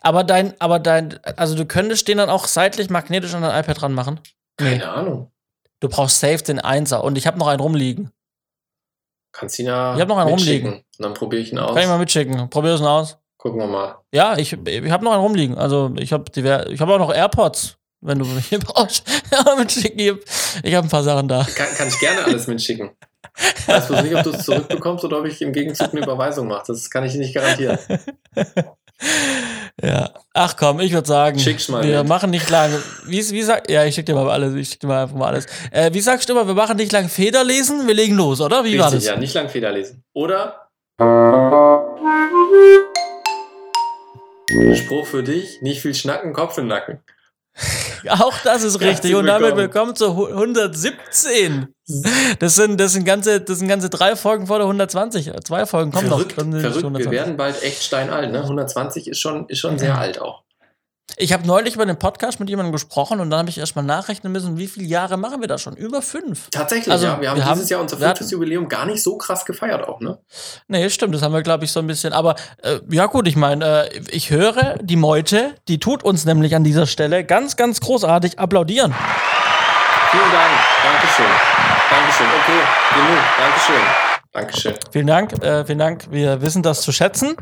Aber 0.00 0.24
dein, 0.24 0.58
aber 0.60 0.78
dein, 0.78 1.18
also 1.36 1.54
du 1.54 1.66
könntest 1.66 2.08
den 2.08 2.18
dann 2.18 2.30
auch 2.30 2.46
seitlich 2.46 2.88
magnetisch 2.90 3.34
an 3.34 3.42
dein 3.42 3.62
iPad 3.62 3.80
dran 3.80 3.92
machen. 3.92 4.20
keine 4.56 4.88
Ahnung. 4.90 5.30
Du 5.80 5.88
brauchst 5.88 6.20
safe 6.20 6.42
den 6.44 6.60
Einser 6.60 7.02
und 7.02 7.18
ich 7.18 7.26
habe 7.26 7.38
noch 7.38 7.48
einen 7.48 7.60
rumliegen. 7.60 8.12
Kannst 9.32 9.58
ihn 9.58 9.66
ja 9.66 9.94
Ich 9.94 10.00
hab 10.00 10.08
noch 10.08 10.18
einen 10.18 10.30
rumliegen. 10.30 10.74
Und 10.74 10.84
dann 10.98 11.14
probiere 11.14 11.42
ich 11.42 11.52
ihn 11.52 11.58
aus. 11.58 11.74
Kann 11.74 11.82
ich 11.82 11.88
mal 11.88 11.98
mitschicken. 11.98 12.48
Probier 12.50 12.74
es 12.74 12.80
mal 12.80 13.00
aus. 13.00 13.18
Gucken 13.36 13.58
wir 13.58 13.66
mal. 13.66 13.96
Ja, 14.12 14.36
ich, 14.38 14.52
ich 14.52 14.90
habe 14.90 15.04
noch 15.04 15.12
einen 15.12 15.22
rumliegen. 15.22 15.58
Also 15.58 15.92
ich 15.98 16.12
habe 16.12 16.24
ich 16.36 16.80
hab 16.80 16.88
auch 16.88 16.98
noch 16.98 17.12
AirPods, 17.12 17.76
wenn 18.00 18.20
du 18.20 18.34
welche 18.34 18.58
brauchst. 18.60 19.04
Mitschicken. 19.58 20.20
Ich 20.62 20.74
habe 20.74 20.86
ein 20.86 20.90
paar 20.90 21.02
Sachen 21.02 21.26
da. 21.26 21.44
Kann, 21.56 21.74
kann 21.76 21.88
ich 21.88 21.98
gerne 21.98 22.24
alles 22.24 22.46
mitschicken. 22.46 22.90
Ich 23.58 23.68
weiß 23.68 23.86
bloß 23.88 24.02
nicht, 24.02 24.14
ob 24.14 24.22
du 24.24 24.30
es 24.30 24.44
zurückbekommst 24.44 25.04
oder 25.04 25.20
ob 25.20 25.26
ich 25.26 25.40
im 25.42 25.52
Gegenzug 25.52 25.92
eine 25.92 26.02
Überweisung 26.02 26.48
mache. 26.48 26.64
Das 26.66 26.90
kann 26.90 27.04
ich 27.04 27.14
nicht 27.14 27.34
garantieren. 27.34 27.78
Ja. 29.82 30.10
Ach 30.34 30.56
komm, 30.56 30.80
ich 30.80 30.92
würde 30.92 31.08
sagen, 31.08 31.38
wir 31.38 31.98
mit. 31.98 32.08
machen 32.08 32.30
nicht 32.30 32.48
lange. 32.50 32.80
Wie, 33.06 33.18
wie 33.18 33.42
sag, 33.42 33.68
ja, 33.70 33.84
ich 33.84 33.94
schick 33.94 34.06
dir 34.06 34.14
mal 34.14 34.30
alles. 34.30 34.54
Ich 34.54 34.68
schick 34.68 34.80
dir 34.80 34.86
mal 34.86 35.02
einfach 35.02 35.16
mal 35.16 35.28
alles. 35.28 35.46
Äh, 35.70 35.92
wie 35.92 36.00
sagst 36.00 36.28
du 36.28 36.34
immer, 36.34 36.46
wir 36.46 36.54
machen 36.54 36.76
nicht 36.76 36.92
lang 36.92 37.08
Feder 37.08 37.42
lesen, 37.42 37.86
wir 37.86 37.94
legen 37.94 38.14
los, 38.14 38.40
oder? 38.40 38.64
Wie 38.64 38.78
war 38.78 38.92
Richtig, 38.92 39.06
das? 39.06 39.14
ja, 39.14 39.16
nicht 39.18 39.34
lang 39.34 39.48
Feder 39.48 39.72
lesen. 39.72 40.04
Oder 40.12 40.68
Spruch 44.74 45.06
für 45.06 45.22
dich, 45.22 45.62
nicht 45.62 45.80
viel 45.80 45.94
schnacken, 45.94 46.32
Kopf 46.32 46.58
im 46.58 46.66
Nacken. 46.68 47.00
Auch 48.08 48.34
das 48.44 48.62
ist 48.62 48.74
richtig. 48.76 48.88
Herzlich 48.88 49.14
Und 49.14 49.26
damit 49.26 49.56
willkommen. 49.56 49.94
willkommen 49.94 49.96
zu 49.96 50.16
hu- 50.16 50.26
117. 50.26 51.68
Das 52.38 52.54
sind, 52.54 52.80
das 52.80 52.92
sind 52.92 53.04
ganze, 53.04 53.40
das 53.40 53.58
sind 53.58 53.68
ganze 53.68 53.90
drei 53.90 54.16
Folgen 54.16 54.46
vor 54.46 54.58
der 54.58 54.66
120. 54.66 55.30
Zwei 55.44 55.66
Folgen 55.66 55.92
kommen 55.92 56.08
verrückt, 56.08 56.36
noch. 56.38 56.44
Verrückt. 56.44 56.62
Wir 56.62 56.70
120. 56.70 57.10
werden 57.10 57.36
bald 57.36 57.62
echt 57.62 57.82
steinalt. 57.82 58.32
Ne? 58.32 58.40
120 58.42 59.08
ist 59.08 59.18
schon, 59.20 59.46
ist 59.48 59.58
schon 59.58 59.78
sehr 59.78 59.98
alt 59.98 60.20
auch. 60.20 60.41
Ich 61.16 61.32
habe 61.32 61.46
neulich 61.46 61.74
über 61.74 61.86
den 61.86 61.98
Podcast 61.98 62.40
mit 62.40 62.48
jemandem 62.48 62.72
gesprochen 62.72 63.20
und 63.20 63.30
dann 63.30 63.40
habe 63.40 63.50
ich 63.50 63.58
erstmal 63.58 63.84
nachrechnen 63.84 64.32
müssen, 64.32 64.56
wie 64.58 64.66
viele 64.66 64.86
Jahre 64.86 65.16
machen 65.16 65.40
wir 65.40 65.48
da 65.48 65.58
schon? 65.58 65.76
Über 65.76 66.02
fünf. 66.02 66.48
Tatsächlich, 66.50 66.90
Also, 66.92 67.06
ja. 67.06 67.20
Wir 67.20 67.30
haben 67.30 67.36
wir 67.38 67.44
dieses 67.44 67.60
haben- 67.62 67.68
Jahr 67.68 67.80
unser 67.80 67.98
fünftes 67.98 68.30
Jubiläum 68.30 68.68
gar 68.68 68.86
nicht 68.86 69.02
so 69.02 69.16
krass 69.18 69.44
gefeiert 69.44 69.86
auch, 69.86 70.00
ne? 70.00 70.18
Nee, 70.68 70.88
stimmt, 70.90 71.14
das 71.14 71.22
haben 71.22 71.32
wir, 71.34 71.42
glaube 71.42 71.64
ich, 71.64 71.72
so 71.72 71.80
ein 71.80 71.86
bisschen. 71.86 72.12
Aber 72.12 72.34
äh, 72.62 72.80
ja, 72.90 73.06
gut, 73.06 73.28
ich 73.28 73.36
meine, 73.36 73.88
äh, 73.90 74.00
ich 74.10 74.30
höre 74.30 74.76
die 74.80 74.96
Meute, 74.96 75.54
die 75.68 75.78
tut 75.78 76.02
uns 76.02 76.24
nämlich 76.24 76.54
an 76.56 76.64
dieser 76.64 76.86
Stelle 76.86 77.24
ganz, 77.24 77.56
ganz 77.56 77.80
großartig 77.80 78.38
applaudieren. 78.38 78.94
Vielen 80.10 80.32
Dank. 80.32 80.50
Dankeschön. 80.82 81.26
Dankeschön. 81.90 82.26
Okay, 82.26 82.60
genug. 82.94 83.22
Dankeschön. 83.38 84.11
Dankeschön. 84.34 84.72
Vielen 84.90 85.06
Dank, 85.06 85.44
äh, 85.44 85.66
vielen 85.66 85.78
Dank. 85.78 86.10
Wir 86.10 86.40
wissen 86.40 86.62
das 86.62 86.80
zu 86.80 86.90
schätzen 86.90 87.36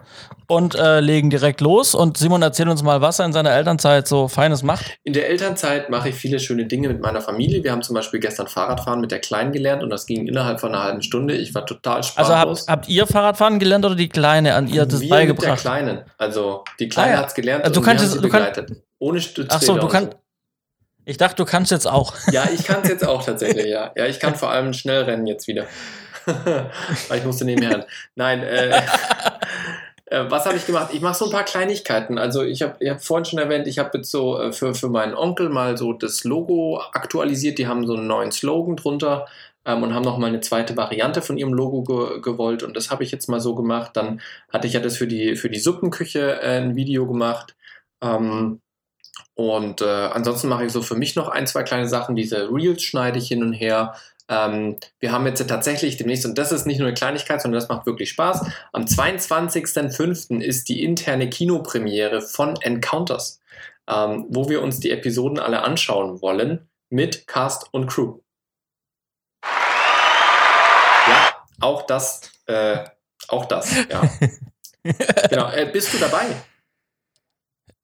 und 0.49 0.75
äh, 0.75 0.99
legen 0.99 1.31
direkt 1.31 1.61
los. 1.61 1.95
Und 1.95 2.17
Simon 2.19 2.43
erzählt 2.43 2.69
uns 2.69 2.83
mal, 2.83 3.01
was 3.01 3.21
er 3.21 3.27
in 3.27 3.33
seiner 3.33 3.53
Elternzeit 3.53 4.09
so 4.09 4.27
Feines 4.27 4.65
macht. 4.65 4.99
In 5.05 5.13
der 5.13 5.29
Elternzeit 5.29 5.89
mache 5.89 6.09
ich 6.09 6.17
viele 6.17 6.41
schöne 6.41 6.67
Dinge 6.67 6.89
mit 6.89 7.01
meiner 7.01 7.21
Familie. 7.21 7.63
Wir 7.63 7.71
haben 7.71 7.83
zum 7.83 7.95
Beispiel 7.95 8.19
gestern 8.19 8.49
Fahrradfahren 8.49 9.01
mit 9.01 9.13
der 9.13 9.21
Kleinen 9.21 9.53
gelernt 9.53 9.85
und 9.85 9.91
das 9.91 10.07
ging 10.07 10.27
innerhalb 10.27 10.59
von 10.59 10.75
einer 10.75 10.83
halben 10.83 11.03
Stunde. 11.03 11.35
Ich 11.37 11.55
war 11.55 11.65
total 11.65 12.03
sprachlos. 12.03 12.29
Also 12.29 12.67
habt, 12.67 12.69
habt 12.69 12.89
ihr 12.89 13.07
Fahrradfahren 13.07 13.61
gelernt 13.61 13.85
oder 13.85 13.95
die 13.95 14.09
Kleine 14.09 14.55
an 14.57 14.67
ihr 14.67 14.85
das 14.85 15.01
Wir 15.01 15.11
beigebracht? 15.11 15.43
mit 15.47 15.49
der 15.49 15.57
Kleinen. 15.59 16.01
Also 16.19 16.65
die 16.81 16.89
Kleine 16.89 17.11
Ah, 17.11 17.15
ja. 17.15 17.19
hat 17.21 17.29
es 17.29 17.35
gelernt 17.35 17.63
Also 17.65 17.75
du 17.75 17.81
und 17.81 17.87
wir 17.87 17.95
kannst 17.99 18.13
sie 18.13 18.21
du 18.21 18.29
kann- 18.29 18.43
begleitet. 18.53 18.83
Ohne 18.99 19.21
Stützräder. 19.21 19.55
Ach 19.55 19.63
so, 19.63 19.79
du 19.79 19.87
kannst. 19.87 20.17
Ich 21.05 21.17
dachte, 21.19 21.37
du 21.37 21.45
kannst 21.45 21.71
jetzt 21.71 21.87
auch. 21.87 22.15
Ja, 22.33 22.45
ich 22.53 22.65
kann 22.65 22.81
es 22.83 22.89
jetzt 22.89 23.07
auch 23.07 23.23
tatsächlich, 23.25 23.67
ja. 23.67 23.93
Ja, 23.97 24.07
ich 24.07 24.19
kann 24.19 24.35
vor 24.35 24.51
allem 24.51 24.73
schnell 24.73 25.05
rennen 25.05 25.29
jetzt 25.29 25.47
wieder. 25.47 25.67
Weil 26.27 27.19
ich 27.19 27.25
musste 27.25 27.45
nebenher. 27.45 27.87
Nein, 28.15 28.43
äh, 28.43 28.71
äh, 30.07 30.31
was 30.31 30.47
habe 30.47 30.57
ich 30.57 30.67
gemacht? 30.67 30.91
Ich 30.93 31.01
mache 31.01 31.15
so 31.15 31.27
ein 31.27 31.31
paar 31.31 31.45
Kleinigkeiten. 31.45 32.19
Also 32.19 32.43
ich 32.43 32.63
habe 32.63 32.77
ich 32.81 32.91
hab 32.91 33.03
vorhin 33.03 33.25
schon 33.25 33.39
erwähnt, 33.39 33.67
ich 33.67 33.79
habe 33.79 33.99
jetzt 33.99 34.11
so 34.11 34.39
äh, 34.41 34.53
für, 34.53 34.75
für 34.75 34.89
meinen 34.89 35.15
Onkel 35.15 35.49
mal 35.49 35.77
so 35.77 35.93
das 35.93 36.25
Logo 36.25 36.81
aktualisiert. 36.93 37.59
Die 37.59 37.67
haben 37.67 37.87
so 37.87 37.95
einen 37.95 38.07
neuen 38.07 38.33
Slogan 38.33 38.77
drunter 38.77 39.27
ähm, 39.65 39.83
und 39.83 39.95
haben 39.95 40.05
noch 40.05 40.19
mal 40.19 40.29
eine 40.29 40.41
zweite 40.41 40.77
Variante 40.77 41.23
von 41.23 41.39
ihrem 41.39 41.55
Logo 41.55 41.83
ge 41.83 42.21
gewollt. 42.21 42.63
Und 42.63 42.77
das 42.77 42.91
habe 42.91 43.05
ich 43.05 43.11
jetzt 43.11 43.29
mal 43.29 43.41
so 43.41 43.55
gemacht. 43.55 43.93
Dann 43.95 44.21
hatte 44.53 44.67
ich 44.67 44.75
ja 44.75 44.81
das 44.81 44.97
für 44.97 45.07
die, 45.07 45.37
für 45.37 45.51
die 45.51 45.61
Suppenküche 45.61 46.41
äh, 46.43 46.59
ein 46.59 46.77
Video 46.77 47.07
gemacht. 47.07 47.57
Ähm, 48.03 48.61
und 49.35 49.81
äh, 49.81 49.85
ansonsten 50.13 50.49
mache 50.49 50.67
ich 50.67 50.73
so 50.73 50.83
für 50.83 50.97
mich 50.97 51.17
noch 51.17 51.29
ein, 51.29 51.47
zwei 51.47 51.63
kleine 51.63 51.89
Sachen. 51.89 52.17
Diese 52.17 52.51
Reels 52.53 52.83
schneide 52.83 53.19
ich 53.19 53.29
hin 53.29 53.43
und 53.43 53.53
her. 53.53 53.95
Ähm, 54.31 54.77
wir 55.01 55.11
haben 55.11 55.27
jetzt 55.27 55.47
tatsächlich 55.47 55.97
demnächst, 55.97 56.25
und 56.25 56.39
das 56.39 56.53
ist 56.53 56.65
nicht 56.65 56.79
nur 56.79 56.87
eine 56.87 56.95
Kleinigkeit, 56.95 57.43
sondern 57.43 57.61
das 57.61 57.69
macht 57.69 57.85
wirklich 57.85 58.11
Spaß. 58.11 58.47
Am 58.73 58.85
22.05. 58.85 60.41
ist 60.41 60.69
die 60.69 60.85
interne 60.85 61.29
Kinopremiere 61.29 62.23
von 62.23 62.55
Encounters, 62.63 63.41
ähm, 63.89 64.27
wo 64.29 64.49
wir 64.49 64.63
uns 64.63 64.79
die 64.79 64.93
Episoden 64.93 65.41
alle 65.41 65.63
anschauen 65.63 66.23
wollen 66.23 66.69
mit 66.91 67.27
Cast 67.27 67.75
und 67.75 67.89
Crew. 67.89 68.21
Ja, 69.43 71.37
auch 71.61 71.83
das, 71.87 72.21
äh, 72.47 72.85
auch 73.27 73.47
das, 73.47 73.75
ja. 73.91 74.03
genau. 75.29 75.51
Äh, 75.51 75.69
bist 75.73 75.93
du 75.93 75.99
dabei? 75.99 76.27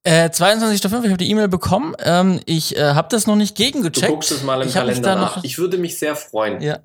Äh, 0.03 0.29
22.05. 0.29 0.83
Ich 0.83 0.91
habe 0.91 1.17
die 1.17 1.29
E-Mail 1.29 1.47
bekommen. 1.49 1.93
Ähm, 1.99 2.39
ich 2.45 2.77
äh, 2.77 2.93
habe 2.93 3.07
das 3.11 3.27
noch 3.27 3.35
nicht 3.35 3.57
Du 3.59 3.63
gegengecheckt. 3.63 4.07
guckst 4.11 4.31
es 4.31 4.43
mal 4.43 4.61
im 4.61 4.67
Ich 4.69 4.73
Kalender 4.75 5.15
nach. 5.15 5.43
Ich 5.43 5.57
würde 5.57 5.77
mich 5.77 5.99
sehr 5.99 6.15
freuen. 6.15 6.61
Ja. 6.61 6.79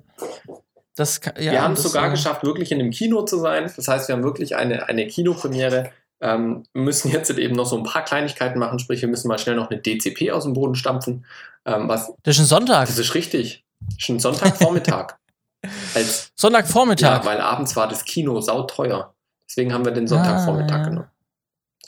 Das, 0.95 1.21
ja, 1.39 1.51
wir 1.53 1.61
haben 1.63 1.73
es 1.73 1.81
das, 1.83 1.91
sogar 1.91 2.07
äh, 2.07 2.11
geschafft, 2.11 2.43
wirklich 2.43 2.71
in 2.71 2.79
einem 2.79 2.91
Kino 2.91 3.23
zu 3.23 3.39
sein. 3.39 3.71
Das 3.75 3.87
heißt, 3.87 4.07
wir 4.09 4.15
haben 4.15 4.23
wirklich 4.23 4.55
eine, 4.55 4.87
eine 4.89 5.07
Kinopremiere. 5.07 5.91
Ähm, 6.21 6.63
müssen 6.73 7.11
jetzt 7.11 7.29
eben 7.31 7.55
noch 7.55 7.65
so 7.65 7.75
ein 7.77 7.83
paar 7.83 8.03
Kleinigkeiten 8.05 8.59
machen, 8.59 8.79
sprich, 8.79 9.01
wir 9.01 9.09
müssen 9.09 9.27
mal 9.27 9.37
schnell 9.39 9.55
noch 9.55 9.69
eine 9.69 9.81
DCP 9.81 10.31
aus 10.31 10.43
dem 10.43 10.53
Boden 10.53 10.75
stampfen. 10.75 11.25
Ähm, 11.65 11.87
was, 11.89 12.13
Das 12.23 12.35
ist 12.35 12.41
ein 12.43 12.45
Sonntag. 12.45 12.87
das 12.87 12.97
ist 12.99 13.13
richtig. 13.15 13.63
Schon 13.97 14.19
Sonntagvormittag. 14.19 15.15
Als, 15.95 16.31
Sonntagvormittag. 16.35 17.23
ja, 17.23 17.25
weil 17.25 17.41
abends 17.41 17.75
war 17.75 17.87
das 17.87 18.05
Kino 18.05 18.39
sauteuer. 18.41 19.13
Deswegen 19.49 19.73
haben 19.73 19.83
wir 19.85 19.91
den 19.91 20.07
Sonntagvormittag 20.07 20.79
Ah, 20.81 20.83
genommen. 20.83 21.07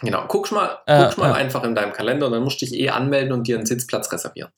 Genau, 0.01 0.25
guck's 0.27 0.51
mal, 0.51 0.77
Äh, 0.87 1.09
mal 1.17 1.29
ja. 1.29 1.33
einfach 1.33 1.63
in 1.63 1.73
deinem 1.75 1.93
Kalender 1.93 2.25
und 2.27 2.33
dann 2.33 2.43
musst 2.43 2.61
du 2.61 2.65
dich 2.65 2.75
eh 2.77 2.89
anmelden 2.89 3.31
und 3.31 3.47
dir 3.47 3.55
einen 3.57 3.65
Sitzplatz 3.65 4.11
reservieren. 4.11 4.51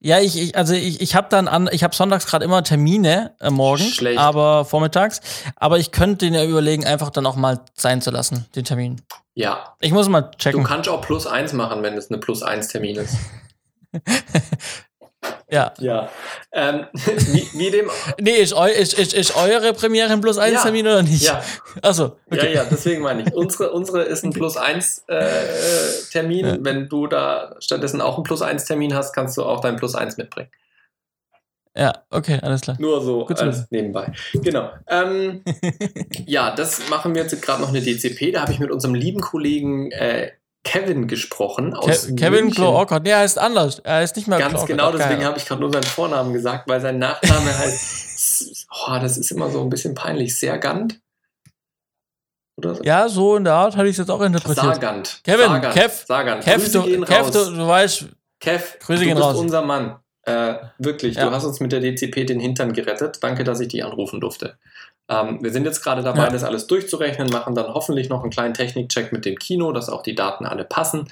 Ja, 0.00 0.20
ich, 0.20 0.38
ich 0.38 0.56
also 0.56 0.74
ich, 0.74 1.00
ich 1.00 1.14
habe 1.16 1.28
dann 1.30 1.48
an, 1.48 1.68
ich 1.72 1.82
habe 1.82 1.94
sonntags 1.94 2.26
gerade 2.26 2.44
immer 2.44 2.62
Termine 2.62 3.34
äh, 3.40 3.48
morgens, 3.50 3.94
Schlecht. 3.94 4.18
aber 4.18 4.64
vormittags. 4.66 5.20
Aber 5.56 5.78
ich 5.78 5.92
könnte 5.92 6.26
den 6.26 6.34
ja 6.34 6.44
überlegen, 6.44 6.84
einfach 6.84 7.08
dann 7.10 7.24
auch 7.26 7.36
mal 7.36 7.60
sein 7.74 8.02
zu 8.02 8.10
lassen, 8.10 8.44
den 8.54 8.64
Termin. 8.64 9.00
Ja, 9.34 9.74
Ich 9.80 9.92
muss 9.92 10.08
mal 10.08 10.20
du 10.20 10.36
checken. 10.38 10.62
kannst 10.62 10.88
auch 10.90 11.00
plus 11.00 11.26
eins 11.26 11.52
machen, 11.54 11.82
wenn 11.82 11.94
es 11.96 12.10
eine 12.10 12.18
plus 12.18 12.42
eins 12.42 12.68
Termin 12.68 12.96
ist. 12.96 13.16
Ja. 15.50 15.72
Ja. 15.78 16.08
Ähm, 16.52 16.86
wie, 16.92 17.48
wie 17.54 17.70
dem. 17.70 17.90
Nee, 18.20 18.36
ist, 18.36 18.52
eu, 18.52 18.66
ist, 18.66 18.98
ist, 18.98 19.14
ist 19.14 19.36
eure 19.36 19.72
Premiere 19.72 20.12
ein 20.12 20.20
Plus 20.20 20.38
1 20.38 20.54
Ja. 20.54 20.62
Termin 20.62 20.86
oder 20.86 21.02
nicht? 21.02 21.22
Ja, 21.22 21.42
Achso, 21.82 22.16
okay. 22.30 22.52
ja, 22.52 22.62
ja, 22.62 22.66
deswegen 22.70 23.02
meine 23.02 23.22
ich. 23.22 23.34
Unsere, 23.34 23.72
unsere 23.72 24.02
ist 24.02 24.24
ein 24.24 24.32
Plus 24.32 24.56
1 24.56 25.04
äh, 25.08 25.24
Termin. 26.10 26.46
Ja. 26.46 26.56
Wenn 26.60 26.88
du 26.88 27.06
da 27.06 27.56
stattdessen 27.60 28.00
auch 28.00 28.16
einen 28.16 28.24
Plus 28.24 28.42
1 28.42 28.64
Termin 28.64 28.94
hast, 28.94 29.12
kannst 29.12 29.36
du 29.36 29.44
auch 29.44 29.60
dein 29.60 29.76
Plus 29.76 29.94
1 29.94 30.16
mitbringen. 30.16 30.50
Ja, 31.76 31.92
okay, 32.10 32.38
alles 32.40 32.60
klar. 32.60 32.76
Nur 32.78 33.02
so 33.02 33.24
Gut 33.24 33.40
als 33.40 33.68
nebenbei. 33.70 34.12
Genau. 34.32 34.70
Ähm, 34.86 35.42
ja, 36.26 36.54
das 36.54 36.88
machen 36.88 37.14
wir 37.14 37.22
jetzt 37.22 37.42
gerade 37.42 37.60
noch 37.60 37.70
eine 37.70 37.80
DCP. 37.80 38.32
Da 38.32 38.42
habe 38.42 38.52
ich 38.52 38.60
mit 38.60 38.70
unserem 38.70 38.94
lieben 38.94 39.20
Kollegen 39.20 39.90
äh, 39.90 40.30
Kevin 40.64 41.06
gesprochen. 41.06 41.74
Aus 41.74 42.06
Ke 42.06 42.14
Kevin 42.16 42.44
München. 42.46 42.54
Klo 42.64 42.70
Orkott. 42.72 43.02
Nee, 43.04 43.10
er 43.10 43.18
heißt 43.18 43.38
anders. 43.38 43.78
Er 43.80 43.96
heißt 43.96 44.16
nicht 44.16 44.26
mehr 44.28 44.38
Ganz 44.38 44.54
Klo 44.54 44.64
genau, 44.66 44.90
deswegen 44.90 45.24
habe 45.24 45.38
ich 45.38 45.44
gerade 45.46 45.60
nur 45.60 45.70
seinen 45.72 45.82
Vornamen 45.84 46.32
gesagt, 46.32 46.66
weil 46.68 46.80
sein 46.80 46.98
Nachname 46.98 47.56
heißt. 47.58 48.00
Oh, 48.86 48.98
das 49.00 49.16
ist 49.16 49.30
immer 49.30 49.48
so 49.50 49.60
ein 49.60 49.68
bisschen 49.68 49.94
peinlich. 49.94 50.36
Sergant? 50.36 50.98
Oder 52.56 52.74
so? 52.74 52.82
Ja, 52.82 53.08
so 53.08 53.36
in 53.36 53.44
der 53.44 53.52
Art 53.54 53.76
hatte 53.76 53.86
ich 53.86 53.92
es 53.92 53.98
jetzt 53.98 54.10
auch 54.10 54.20
interpretiert. 54.22 54.64
Sargant. 54.64 55.20
Kevin, 55.24 55.46
Sargant. 55.46 55.74
Kev, 55.74 56.04
Sargant. 56.06 56.44
Kev, 56.44 56.56
Grüße 56.62 56.72
du, 56.72 56.82
gehen 56.84 57.04
Kev 57.04 57.30
du, 57.30 57.50
du 57.50 57.66
weißt, 57.68 58.06
Kev, 58.40 58.78
Grüße 58.80 59.04
du 59.04 59.10
bist 59.10 59.22
raus. 59.22 59.36
unser 59.36 59.62
Mann. 59.62 59.96
Äh, 60.22 60.54
wirklich, 60.78 61.16
Ja. 61.16 61.26
du 61.26 61.30
hast 61.32 61.44
uns 61.44 61.60
mit 61.60 61.70
der 61.72 61.80
DCP 61.80 62.24
den 62.24 62.40
Hintern 62.40 62.72
gerettet. 62.72 63.18
Danke, 63.22 63.44
dass 63.44 63.60
ich 63.60 63.68
dich 63.68 63.84
anrufen 63.84 64.20
durfte. 64.20 64.58
Ähm, 65.08 65.38
wir 65.42 65.52
sind 65.52 65.64
jetzt 65.64 65.82
gerade 65.82 66.02
dabei, 66.02 66.24
Ja. 66.24 66.30
das 66.30 66.44
alles 66.44 66.66
durchzurechnen, 66.66 67.28
machen 67.30 67.54
dann 67.54 67.72
hoffentlich 67.74 68.08
noch 68.08 68.22
einen 68.22 68.30
kleinen 68.30 68.54
Technikcheck 68.54 69.12
mit 69.12 69.24
dem 69.24 69.36
Kino, 69.38 69.72
dass 69.72 69.88
auch 69.90 70.02
die 70.02 70.14
Daten 70.14 70.46
alle 70.46 70.64
passen. 70.64 71.10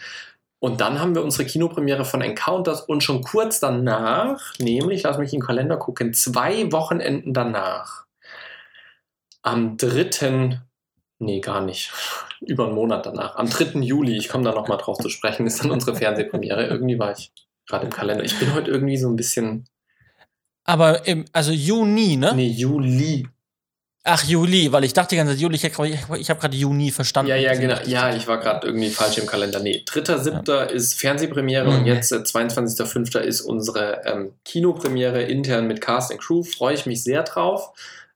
Und 0.61 0.80
dann 0.80 1.00
haben 1.00 1.14
wir 1.14 1.22
unsere 1.25 1.44
Kinopremiere 1.44 2.04
von 2.04 2.22
Encounters 2.22 2.82
und 2.82 3.02
schon 3.02 3.22
kurz 3.22 3.58
danach, 3.61 4.52
nämlich, 4.58 5.02
lass 5.02 5.18
mich 5.18 5.32
in 5.32 5.40
den 5.40 5.46
Kalender 5.46 5.76
gucken, 5.76 6.14
zwei 6.14 6.70
Wochenenden 6.72 7.34
danach, 7.34 8.06
am 9.42 9.76
3. 9.76 10.61
Nee, 11.18 11.40
gar 11.40 11.61
nicht. 11.61 11.92
Über 12.40 12.66
einen 12.66 12.75
Monat 12.75 13.06
danach. 13.06 13.37
Am 13.37 13.49
3. 13.49 13.80
Juli, 13.80 14.16
ich 14.16 14.28
komme 14.28 14.44
da 14.44 14.52
nochmal 14.52 14.78
drauf 14.78 14.99
zu 14.99 15.08
sprechen, 15.08 15.46
ist 15.46 15.62
dann 15.62 15.70
unsere 15.70 15.94
Fernsehpremiere. 15.96 16.66
Irgendwie 16.66 16.99
war 16.99 17.12
ich 17.12 17.32
gerade 17.68 17.84
im 17.84 17.92
Kalender. 17.92 18.25
Ich 18.25 18.38
bin 18.38 18.54
heute 18.54 18.70
irgendwie 18.70 18.96
so 18.96 19.08
ein 19.08 19.16
bisschen. 19.16 19.66
aber 20.64 21.06
im, 21.06 21.25
also 21.32 21.52
Juni, 21.52 22.16
ne? 22.16 22.32
Nee, 22.34 22.49
Juli. 22.49 23.28
Ach, 24.04 24.25
Juli, 24.25 24.73
weil 24.73 24.82
ich 24.82 24.94
dachte 24.94 25.11
die 25.11 25.16
ganze 25.16 25.35
Zeit 25.35 25.40
Juli, 25.40 25.54
ich, 25.54 25.62
ich, 25.64 26.30
habe 26.30 26.40
gerade 26.40 26.56
Juni 26.56 26.90
verstanden. 26.90 27.30
Ja, 27.30 27.37
ja, 27.37 27.54
genau. 27.54 27.76
Ja, 27.87 28.12
ich 28.12 28.26
war 28.26 28.38
gerade 28.40 28.66
irgendwie 28.66 28.90
falsch 28.90 29.18
im 29.18 29.26
Kalender. 29.26 29.61
Nee, 29.61 29.85
3.7. 29.87 30.66
ist 30.71 30.99
Fernsehpremiere 30.99 31.68
und 31.68 31.80
Mhm. 31.82 31.87
jetzt 31.87 32.11
äh, 32.11 32.16
22.5. 32.16 33.18
ist 33.21 33.42
unsere 33.42 34.02
ähm, 34.04 34.32
Kinopremiere 34.44 35.23
intern 35.23 35.68
mit 35.68 35.80
Cast 35.80 36.11
and 36.11 36.21
Crew. 36.21 36.42
Freue 36.42 36.75
ich 36.75 36.85
mich 36.85 37.04
sehr 37.04 37.23
drauf, 37.23 37.71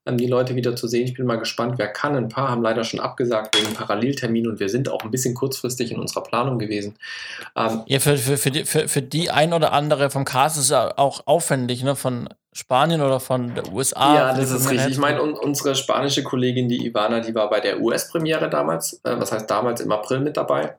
ähm, 0.07 0.16
die 0.16 0.26
Leute 0.26 0.57
wieder 0.57 0.75
zu 0.75 0.88
sehen. 0.88 1.05
Ich 1.05 1.14
bin 1.14 1.25
mal 1.25 1.37
gespannt, 1.38 1.75
wer 1.78 1.87
kann. 1.87 2.16
Ein 2.16 2.28
paar 2.31 2.49
haben 2.49 2.62
leider 2.62 2.83
schon 2.83 2.99
abgesagt 2.99 3.57
wegen 3.57 3.73
Paralleltermin 3.73 4.49
und 4.49 4.59
wir 4.59 4.69
sind 4.69 4.88
auch 4.88 5.02
ein 5.05 5.12
bisschen 5.12 5.35
kurzfristig 5.35 5.93
in 5.93 6.00
unserer 6.00 6.25
Planung 6.25 6.59
gewesen. 6.59 6.97
Ähm, 7.55 7.83
Ja, 7.87 8.00
für, 8.00 8.16
für, 8.19 8.37
für, 8.37 8.50
die, 8.50 8.64
für, 8.64 8.88
für 8.88 9.02
die 9.02 9.31
ein 9.31 9.52
oder 9.52 9.73
andere 9.73 10.11
vom 10.11 10.25
Cast 10.25 10.57
ist 10.57 10.64
es 10.64 10.71
ja 10.71 10.99
auch 10.99 11.28
aufwendig, 11.28 11.85
ne? 11.85 11.95
Von 11.95 12.28
Spanien 12.56 13.02
oder 13.02 13.20
von 13.20 13.54
der 13.54 13.70
USA. 13.72 14.14
ja, 14.14 14.32
die 14.32 14.40
das 14.40 14.50
ist 14.50 14.70
richtig. 14.70 14.92
Ich 14.92 14.98
meine, 14.98 15.22
un 15.22 15.34
unsere 15.34 15.75
spanische 15.75 16.22
Kollegin, 16.22 16.68
die 16.68 16.86
Ivana, 16.86 17.20
die 17.20 17.34
war 17.34 17.50
bei 17.50 17.60
der 17.60 17.80
US-Premiere 17.80 18.48
damals, 18.48 18.94
äh, 19.04 19.18
was 19.18 19.30
heißt 19.30 19.50
damals 19.50 19.80
im 19.82 19.92
April 19.92 20.20
mit 20.20 20.36
dabei. 20.36 20.78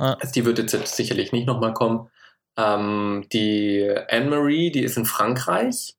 Ja. 0.00 0.14
Also 0.14 0.32
die 0.32 0.44
wird 0.46 0.58
jetzt 0.58 0.96
sicherlich 0.96 1.32
nicht 1.32 1.46
nochmal 1.46 1.74
kommen. 1.74 2.08
Ähm, 2.56 3.26
die 3.32 3.94
Anne-Marie, 4.08 4.70
die 4.70 4.82
ist 4.82 4.96
in 4.96 5.04
Frankreich. 5.04 5.94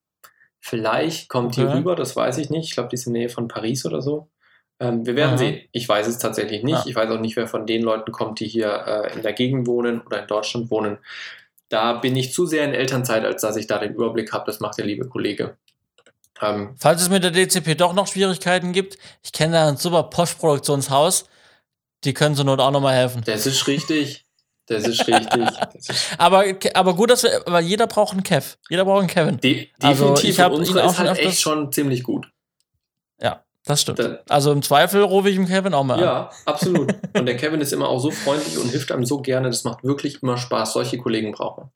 Vielleicht 0.60 1.30
kommt 1.30 1.56
die 1.56 1.64
Okay. 1.64 1.78
rüber, 1.78 1.96
das 1.96 2.16
weiß 2.16 2.38
ich 2.40 2.50
nicht. 2.50 2.66
Ich 2.66 2.74
glaube, 2.74 2.90
die 2.90 2.96
ist 2.96 3.06
in 3.06 3.14
der 3.14 3.22
Nähe 3.22 3.30
von 3.30 3.48
Paris 3.48 3.86
oder 3.86 4.02
so. 4.02 4.30
Ähm, 4.80 5.06
wir 5.06 5.16
werden 5.16 5.32
Aha. 5.32 5.38
sehen. 5.38 5.62
Ich 5.72 5.88
weiß 5.88 6.08
es 6.08 6.18
tatsächlich 6.18 6.64
nicht. 6.64 6.86
Ja. 6.86 6.86
Ich 6.88 6.96
weiß 6.96 7.10
auch 7.12 7.20
nicht, 7.20 7.36
wer 7.36 7.48
von 7.48 7.68
den 7.68 7.84
Leuten 7.84 8.12
kommt, 8.12 8.40
die 8.40 8.48
hier 8.48 8.72
äh, 8.88 9.14
in 9.14 9.22
der 9.22 9.34
Gegend 9.34 9.68
wohnen 9.68 10.02
oder 10.02 10.22
in 10.22 10.28
Deutschland 10.28 10.72
wohnen. 10.72 10.98
Da 11.70 11.94
bin 11.94 12.16
ich 12.16 12.34
zu 12.34 12.46
sehr 12.46 12.66
in 12.66 12.74
Elternzeit, 12.74 13.24
als 13.24 13.42
dass 13.42 13.56
ich 13.56 13.68
da 13.68 13.78
den 13.78 13.94
Überblick 13.94 14.34
habe. 14.34 14.46
Das 14.48 14.60
macht 14.60 14.78
der 14.78 14.86
liebe 14.86 15.08
Kollege. 15.08 15.58
Ähm, 16.42 16.76
Falls 16.80 17.02
es 17.02 17.10
mit 17.10 17.24
der 17.24 17.32
DCP 17.32 17.76
doch 17.76 17.94
noch 17.94 18.08
Schwierigkeiten 18.08 18.72
gibt, 18.72 18.98
ich 19.22 19.32
kenne 19.32 19.54
da 19.54 19.68
ein 19.68 19.78
super 19.78 20.04
Postproduktionshaus. 20.04 21.26
Die 22.06 22.14
können 22.14 22.36
zur 22.36 22.46
Not 22.46 22.60
auch 22.60 22.72
nochmal 22.72 22.96
helfen. 22.96 23.22
das 23.26 23.46
ist 23.46 23.68
richtig. 23.68 24.26
Das 24.68 24.88
ist 24.88 25.08
richtig. 25.08 25.30
Das 25.74 25.90
ist 25.90 26.16
Aber, 26.18 26.44
aber 26.74 26.96
gut, 26.96 27.10
dass 27.10 27.24
wir, 27.24 27.42
weil 27.46 27.64
jeder 27.66 27.88
braucht 27.88 28.14
einen 28.14 28.24
Kev. 28.24 28.56
Jeder 28.70 28.86
braucht 28.86 29.00
einen 29.00 29.08
Kevin. 29.10 29.38
de 29.40 29.68
Also, 29.82 30.10
definitiv. 30.10 30.30
ich 30.30 30.40
hab 30.40 30.52
Und 30.54 30.68
ihn 30.68 30.78
auch 30.78 30.92
ist 30.92 31.00
halt 31.00 31.18
echt 31.20 31.40
schon 31.42 31.72
ziemlich 31.72 32.04
gut. 32.04 32.28
Ja, 33.22 33.44
das 33.66 33.82
stimmt. 33.82 34.00
Da- 34.00 34.20
Also 34.30 34.52
im 34.52 34.62
Zweifel 34.62 35.02
rufe 35.04 35.30
ich 35.30 35.36
dem 35.36 35.48
Kevin 35.48 35.74
auch 35.74 35.84
mal 35.84 35.96
an. 35.96 36.00
Ja, 36.02 36.30
absolut. 36.46 36.94
Und 37.14 37.26
der 37.26 37.38
Kevin 37.38 37.62
ist 37.62 37.74
immer 37.74 37.88
auch 37.90 38.00
so 38.00 38.10
freundlich 38.12 38.58
und 38.58 38.70
hilft 38.70 38.92
einem 38.92 39.06
so 39.06 39.22
gerne. 39.22 39.50
Das 39.50 39.64
macht 39.64 39.84
wirklich 39.84 40.24
immer 40.24 40.38
Spaß. 40.38 40.74
Solche 40.74 40.98
Kollegen 40.98 41.32
braucht 41.32 41.58
man. 41.60 41.70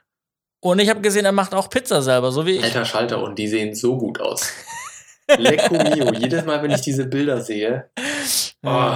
Und 0.61 0.79
ich 0.79 0.89
habe 0.89 1.01
gesehen, 1.01 1.25
er 1.25 1.31
macht 1.33 1.53
auch 1.53 1.69
Pizza 1.69 2.01
selber, 2.01 2.31
so 2.31 2.45
wie 2.45 2.51
ich. 2.51 2.63
Alter 2.63 2.85
Schalter 2.85 3.21
und 3.21 3.37
die 3.37 3.47
sehen 3.47 3.75
so 3.75 3.97
gut 3.97 4.19
aus. 4.21 4.49
Lecco 5.37 5.75
mio. 5.75 6.13
Jedes 6.13 6.45
Mal, 6.45 6.61
wenn 6.63 6.71
ich 6.71 6.81
diese 6.81 7.05
Bilder 7.05 7.41
sehe. 7.41 7.89
Oh, 8.65 8.95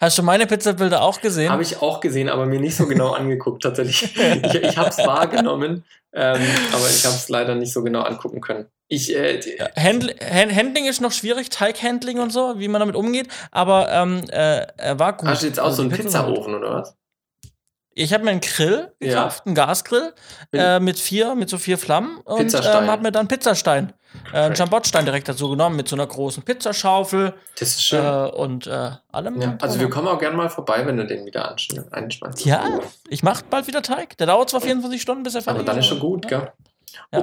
Hast 0.00 0.16
du 0.16 0.22
meine 0.22 0.46
Pizzabilder 0.46 1.02
auch 1.02 1.20
gesehen? 1.20 1.50
habe 1.50 1.64
ich 1.64 1.82
auch 1.82 1.98
gesehen, 1.98 2.28
aber 2.28 2.46
mir 2.46 2.60
nicht 2.60 2.76
so 2.76 2.86
genau 2.86 3.10
angeguckt, 3.10 3.64
tatsächlich. 3.64 4.04
Ich, 4.16 4.54
ich 4.54 4.76
habe 4.78 4.90
es 4.90 4.98
wahrgenommen, 4.98 5.84
ähm, 6.12 6.40
aber 6.72 6.88
ich 6.88 7.04
habe 7.04 7.16
es 7.16 7.28
leider 7.28 7.56
nicht 7.56 7.72
so 7.72 7.82
genau 7.82 8.02
angucken 8.02 8.40
können. 8.40 8.66
Ich, 8.88 9.14
äh, 9.14 9.38
die- 9.38 9.58
Handl 9.80 10.14
Hand 10.20 10.54
Handling 10.54 10.86
ist 10.86 11.00
noch 11.00 11.12
schwierig, 11.12 11.50
Teighandling 11.50 12.18
und 12.20 12.30
so, 12.30 12.58
wie 12.58 12.68
man 12.68 12.80
damit 12.80 12.96
umgeht, 12.96 13.28
aber 13.50 13.90
ähm, 13.92 14.24
äh, 14.30 14.66
er 14.78 14.98
war 14.98 15.14
gut. 15.16 15.28
hast 15.28 15.42
du 15.42 15.46
jetzt 15.46 15.60
auch 15.60 15.64
Also 15.66 15.76
so 15.76 15.82
einen. 15.82 15.90
Pizzaofen 15.92 16.54
oder 16.54 16.74
was? 16.74 16.94
Ich 17.94 18.14
habe 18.14 18.22
mir 18.24 18.30
einen 18.30 18.40
Grill 18.40 18.92
Ja. 19.00 19.08
gekauft, 19.24 19.42
einen 19.44 19.54
Gasgrill 19.56 20.14
Mit- 20.52 20.60
äh, 20.62 20.78
mit 20.80 20.98
vier, 21.00 21.34
mit 21.34 21.50
so 21.50 21.58
vier 21.58 21.76
Flammen 21.78 22.18
und 22.18 22.54
ähm, 22.54 22.62
habe 22.62 23.02
mir 23.02 23.10
dann 23.12 23.26
Pizzastein, 23.26 23.92
äh, 24.32 24.36
einen 24.36 24.48
Crazy. 24.50 24.62
Jambottstein 24.62 25.04
direkt 25.04 25.28
dazu 25.28 25.50
genommen 25.50 25.74
mit 25.76 25.88
so 25.88 25.96
einer 25.96 26.06
großen 26.06 26.44
Pizzaschaufel 26.44 27.34
Das 27.58 27.70
ist 27.70 27.78
äh, 27.78 27.80
schön. 27.96 28.30
und 28.30 28.68
äh, 28.68 28.90
allem. 29.10 29.40
ja, 29.40 29.58
also 29.60 29.80
wir 29.80 29.90
kommen 29.90 30.06
auch 30.06 30.20
gerne 30.20 30.36
mal 30.36 30.48
vorbei, 30.48 30.86
wenn 30.86 30.96
du 30.96 31.06
den 31.06 31.26
wieder 31.26 31.56
einschmeißt. 31.90 32.44
Ja, 32.46 32.78
ich 33.08 33.22
mache 33.24 33.42
bald 33.50 33.66
wieder 33.66 33.82
Teig. 33.82 34.16
Der 34.18 34.28
dauert 34.28 34.48
zwar 34.48 34.60
24 34.60 35.02
Stunden, 35.02 35.24
bis 35.24 35.34
er 35.34 35.42
fertig 35.42 35.60
Aber 35.60 35.66
dann 35.70 35.78
ist 35.80 35.86
schon 35.86 35.98
gut, 35.98 36.30
ja. 36.30 36.38
gell? 36.38 36.52
Ja. 37.12 37.18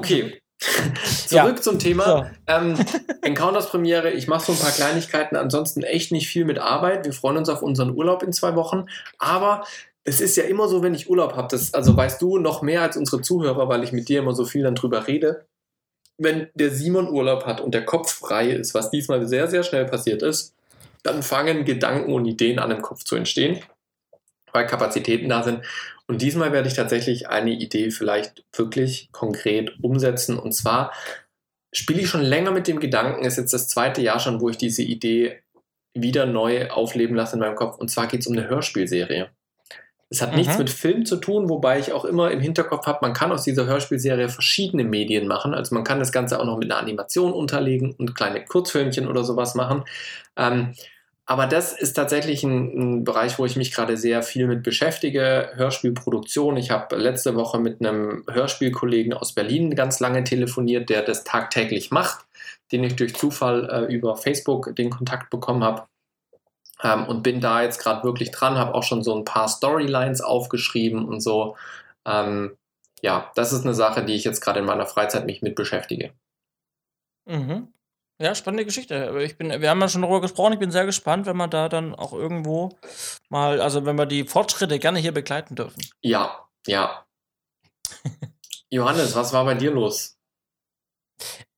Okay. 0.61 0.91
Ja. 1.29 1.43
Zurück 1.43 1.63
zum 1.63 1.79
Thema. 1.79 2.05
So. 2.05 2.25
Ähm, 2.47 2.77
Encounters 3.23 3.69
Premiere, 3.69 4.11
ich 4.11 4.27
mache 4.27 4.45
so 4.45 4.51
ein 4.51 4.59
paar 4.59 4.71
Kleinigkeiten, 4.71 5.35
ansonsten 5.35 5.81
echt 5.81 6.11
nicht 6.11 6.27
viel 6.27 6.45
mit 6.45 6.59
Arbeit. 6.59 7.03
Wir 7.03 7.13
freuen 7.13 7.37
uns 7.37 7.49
auf 7.49 7.63
unseren 7.63 7.95
Urlaub 7.95 8.21
in 8.21 8.31
zwei 8.31 8.55
Wochen. 8.55 8.85
Aber 9.17 9.65
es 10.03 10.21
ist 10.21 10.37
ja 10.37 10.43
immer 10.43 10.67
so, 10.67 10.83
wenn 10.83 10.93
ich 10.93 11.09
Urlaub 11.09 11.35
habe, 11.35 11.47
das, 11.49 11.73
also 11.73 11.97
weißt 11.97 12.21
du 12.21 12.37
noch 12.37 12.61
mehr 12.61 12.83
als 12.83 12.95
unsere 12.95 13.21
Zuhörer, 13.21 13.67
weil 13.67 13.83
ich 13.83 13.91
mit 13.91 14.07
dir 14.07 14.19
immer 14.19 14.33
so 14.33 14.45
viel 14.45 14.63
dann 14.63 14.75
drüber 14.75 15.07
rede. 15.07 15.45
Wenn 16.17 16.47
der 16.53 16.69
Simon 16.69 17.09
Urlaub 17.09 17.45
hat 17.45 17.59
und 17.59 17.73
der 17.73 17.85
Kopf 17.85 18.13
frei 18.13 18.51
ist, 18.51 18.75
was 18.75 18.91
diesmal 18.91 19.27
sehr, 19.27 19.47
sehr 19.47 19.63
schnell 19.63 19.85
passiert 19.85 20.21
ist, 20.21 20.53
dann 21.01 21.23
fangen 21.23 21.65
Gedanken 21.65 22.13
und 22.13 22.25
Ideen 22.25 22.59
an 22.59 22.71
im 22.71 22.81
Kopf 22.81 23.03
zu 23.03 23.15
entstehen, 23.15 23.61
weil 24.53 24.67
Kapazitäten 24.67 25.27
da 25.27 25.43
sind. 25.43 25.61
Und 26.07 26.21
diesmal 26.21 26.51
werde 26.51 26.67
ich 26.67 26.75
tatsächlich 26.75 27.29
eine 27.29 27.51
Idee 27.51 27.89
vielleicht 27.91 28.45
wirklich 28.55 29.09
konkret 29.11 29.73
umsetzen. 29.81 30.37
Und 30.37 30.53
zwar 30.53 30.93
spiele 31.73 32.01
ich 32.01 32.09
schon 32.09 32.21
länger 32.21 32.51
mit 32.51 32.67
dem 32.67 32.79
Gedanken, 32.79 33.25
ist 33.25 33.37
jetzt 33.37 33.53
das 33.53 33.67
zweite 33.67 34.01
Jahr 34.01 34.19
schon, 34.19 34.39
wo 34.39 34.49
ich 34.49 34.57
diese 34.57 34.83
Idee 34.83 35.41
wieder 35.93 36.25
neu 36.25 36.69
aufleben 36.69 37.15
lasse 37.15 37.35
in 37.35 37.39
meinem 37.39 37.55
Kopf. 37.55 37.77
Und 37.77 37.89
zwar 37.89 38.07
geht 38.07 38.21
es 38.21 38.27
um 38.27 38.37
eine 38.37 38.47
Hörspielserie. 38.47 39.29
Es 40.09 40.21
hat 40.21 40.31
Mhm. 40.31 40.37
nichts 40.37 40.57
mit 40.59 40.69
Film 40.69 41.05
zu 41.05 41.17
tun, 41.17 41.49
wobei 41.49 41.79
ich 41.79 41.91
auch 41.91 42.05
immer 42.05 42.29
im 42.29 42.39
Hinterkopf 42.39 42.85
habe, 42.85 42.99
man 43.01 43.13
kann 43.13 43.31
aus 43.31 43.43
dieser 43.43 43.65
Hörspielserie 43.65 44.29
verschiedene 44.29 44.83
Medien 44.83 45.27
machen. 45.27 45.53
Also 45.55 45.73
man 45.73 45.83
kann 45.83 45.99
das 45.99 46.11
Ganze 46.11 46.39
auch 46.39 46.45
noch 46.45 46.59
mit 46.59 46.71
einer 46.71 46.79
Animation 46.79 47.33
unterlegen 47.33 47.93
und 47.97 48.13
kleine 48.13 48.45
Kurzfilmchen 48.45 49.07
oder 49.07 49.23
sowas 49.23 49.55
machen. 49.55 49.83
Ähm, 50.37 50.73
aber 51.27 51.47
das 51.47 51.73
ist 51.73 51.93
tatsächlich 51.93 52.43
ein, 52.43 52.99
ein 52.99 53.03
Bereich, 53.03 53.39
wo 53.39 53.45
ich 53.45 53.55
mich 53.55 53.73
gerade 53.73 53.97
sehr 53.97 54.21
viel 54.21 54.47
mit 54.47 54.61
beschäftige. 54.61 55.49
Hörspielproduktion. 55.55 56.55
Ich 56.57 56.69
habe 56.69 56.95
letzte 56.97 57.35
Woche 57.35 57.59
mit 57.59 57.79
einem 57.79 58.23
Hörspielkollegen 58.29 59.13
aus 59.13 59.33
Berlin 59.33 59.75
ganz 59.75 59.99
lange 59.99 60.23
telefoniert, 60.23 60.89
der 60.89 61.01
das 61.01 61.23
tagtäglich 61.23 61.89
macht, 61.89 62.25
den 62.71 62.83
ich 62.83 62.95
durch 62.95 63.15
Zufall 63.15 63.69
äh, 63.71 63.93
über 63.93 64.15
Facebook 64.15 64.75
den 64.75 64.91
Kontakt 64.91 65.31
bekommen 65.31 65.63
habe. 65.63 65.87
Ähm, 66.83 67.05
und 67.05 67.23
bin 67.23 67.41
da 67.41 67.63
jetzt 67.63 67.79
gerade 67.79 68.03
wirklich 68.03 68.29
dran, 68.29 68.57
habe 68.57 68.75
auch 68.75 68.83
schon 68.83 69.03
so 69.03 69.15
ein 69.15 69.25
paar 69.25 69.47
Storylines 69.47 70.21
aufgeschrieben 70.21 71.05
und 71.05 71.21
so. 71.21 71.55
Ähm, 72.05 72.55
ja, 73.01 73.31
das 73.35 73.51
ist 73.51 73.63
eine 73.63 73.73
Sache, 73.73 74.05
die 74.05 74.13
ich 74.13 74.25
jetzt 74.25 74.41
gerade 74.41 74.59
in 74.59 74.65
meiner 74.65 74.85
Freizeit 74.85 75.25
mich 75.25 75.41
mit 75.41 75.55
beschäftige. 75.55 76.13
Mhm. 77.25 77.73
Ja, 78.17 78.33
spannende 78.33 78.63
Geschichte. 78.63 79.13
Ich 79.23 79.37
bin, 79.37 79.49
wir 79.49 79.69
haben 79.69 79.81
ja 79.81 79.89
schon 79.89 80.01
darüber 80.01 80.21
gesprochen. 80.21 80.53
Ich 80.53 80.59
bin 80.59 80.71
sehr 80.71 80.85
gespannt, 80.85 81.25
wenn 81.25 81.35
wir 81.35 81.49
da 81.49 81.67
dann 81.67 81.93
auch 81.93 82.13
irgendwo 82.13 82.69
mal, 83.29 83.59
also 83.59 83.85
wenn 83.85 83.97
wir 83.97 84.05
die 84.05 84.23
Fortschritte 84.23 84.79
gerne 84.79 84.99
hier 84.99 85.11
begleiten 85.13 85.55
dürfen. 85.55 85.81
Ja, 86.01 86.47
ja. 86.65 87.05
Johannes, 88.69 89.15
was 89.15 89.33
war 89.33 89.43
bei 89.43 89.55
dir 89.55 89.71
los? 89.71 90.17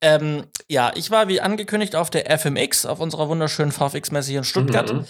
Ähm, 0.01 0.47
ja, 0.67 0.91
ich 0.95 1.11
war 1.11 1.27
wie 1.27 1.41
angekündigt 1.41 1.95
auf 1.95 2.09
der 2.09 2.29
FMX, 2.37 2.85
auf 2.85 2.99
unserer 2.99 3.29
wunderschönen 3.29 3.71
VFX-Messe 3.71 4.29
hier 4.29 4.39
in 4.39 4.43
Stuttgart. 4.43 4.93
Mhm. 4.93 5.05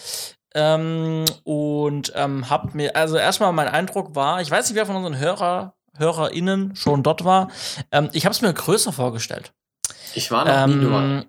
Ähm, 0.53 1.25
und 1.43 2.11
ähm, 2.15 2.49
hab 2.49 2.73
mir, 2.75 2.95
also 2.95 3.17
erstmal 3.17 3.53
mein 3.53 3.67
Eindruck 3.67 4.15
war, 4.15 4.41
ich 4.41 4.51
weiß 4.51 4.69
nicht, 4.69 4.75
wer 4.75 4.85
von 4.85 4.95
unseren 4.95 5.17
Hörer, 5.17 5.75
HörerInnen 5.97 6.75
schon 6.75 7.03
dort 7.03 7.23
war. 7.23 7.49
Ähm, 7.91 8.09
ich 8.13 8.25
habe 8.25 8.33
es 8.33 8.41
mir 8.41 8.53
größer 8.53 8.91
vorgestellt. 8.91 9.53
Ich 10.13 10.31
war 10.31 10.45
noch 10.45 10.67
nie 10.67 10.83
dort. 10.83 11.27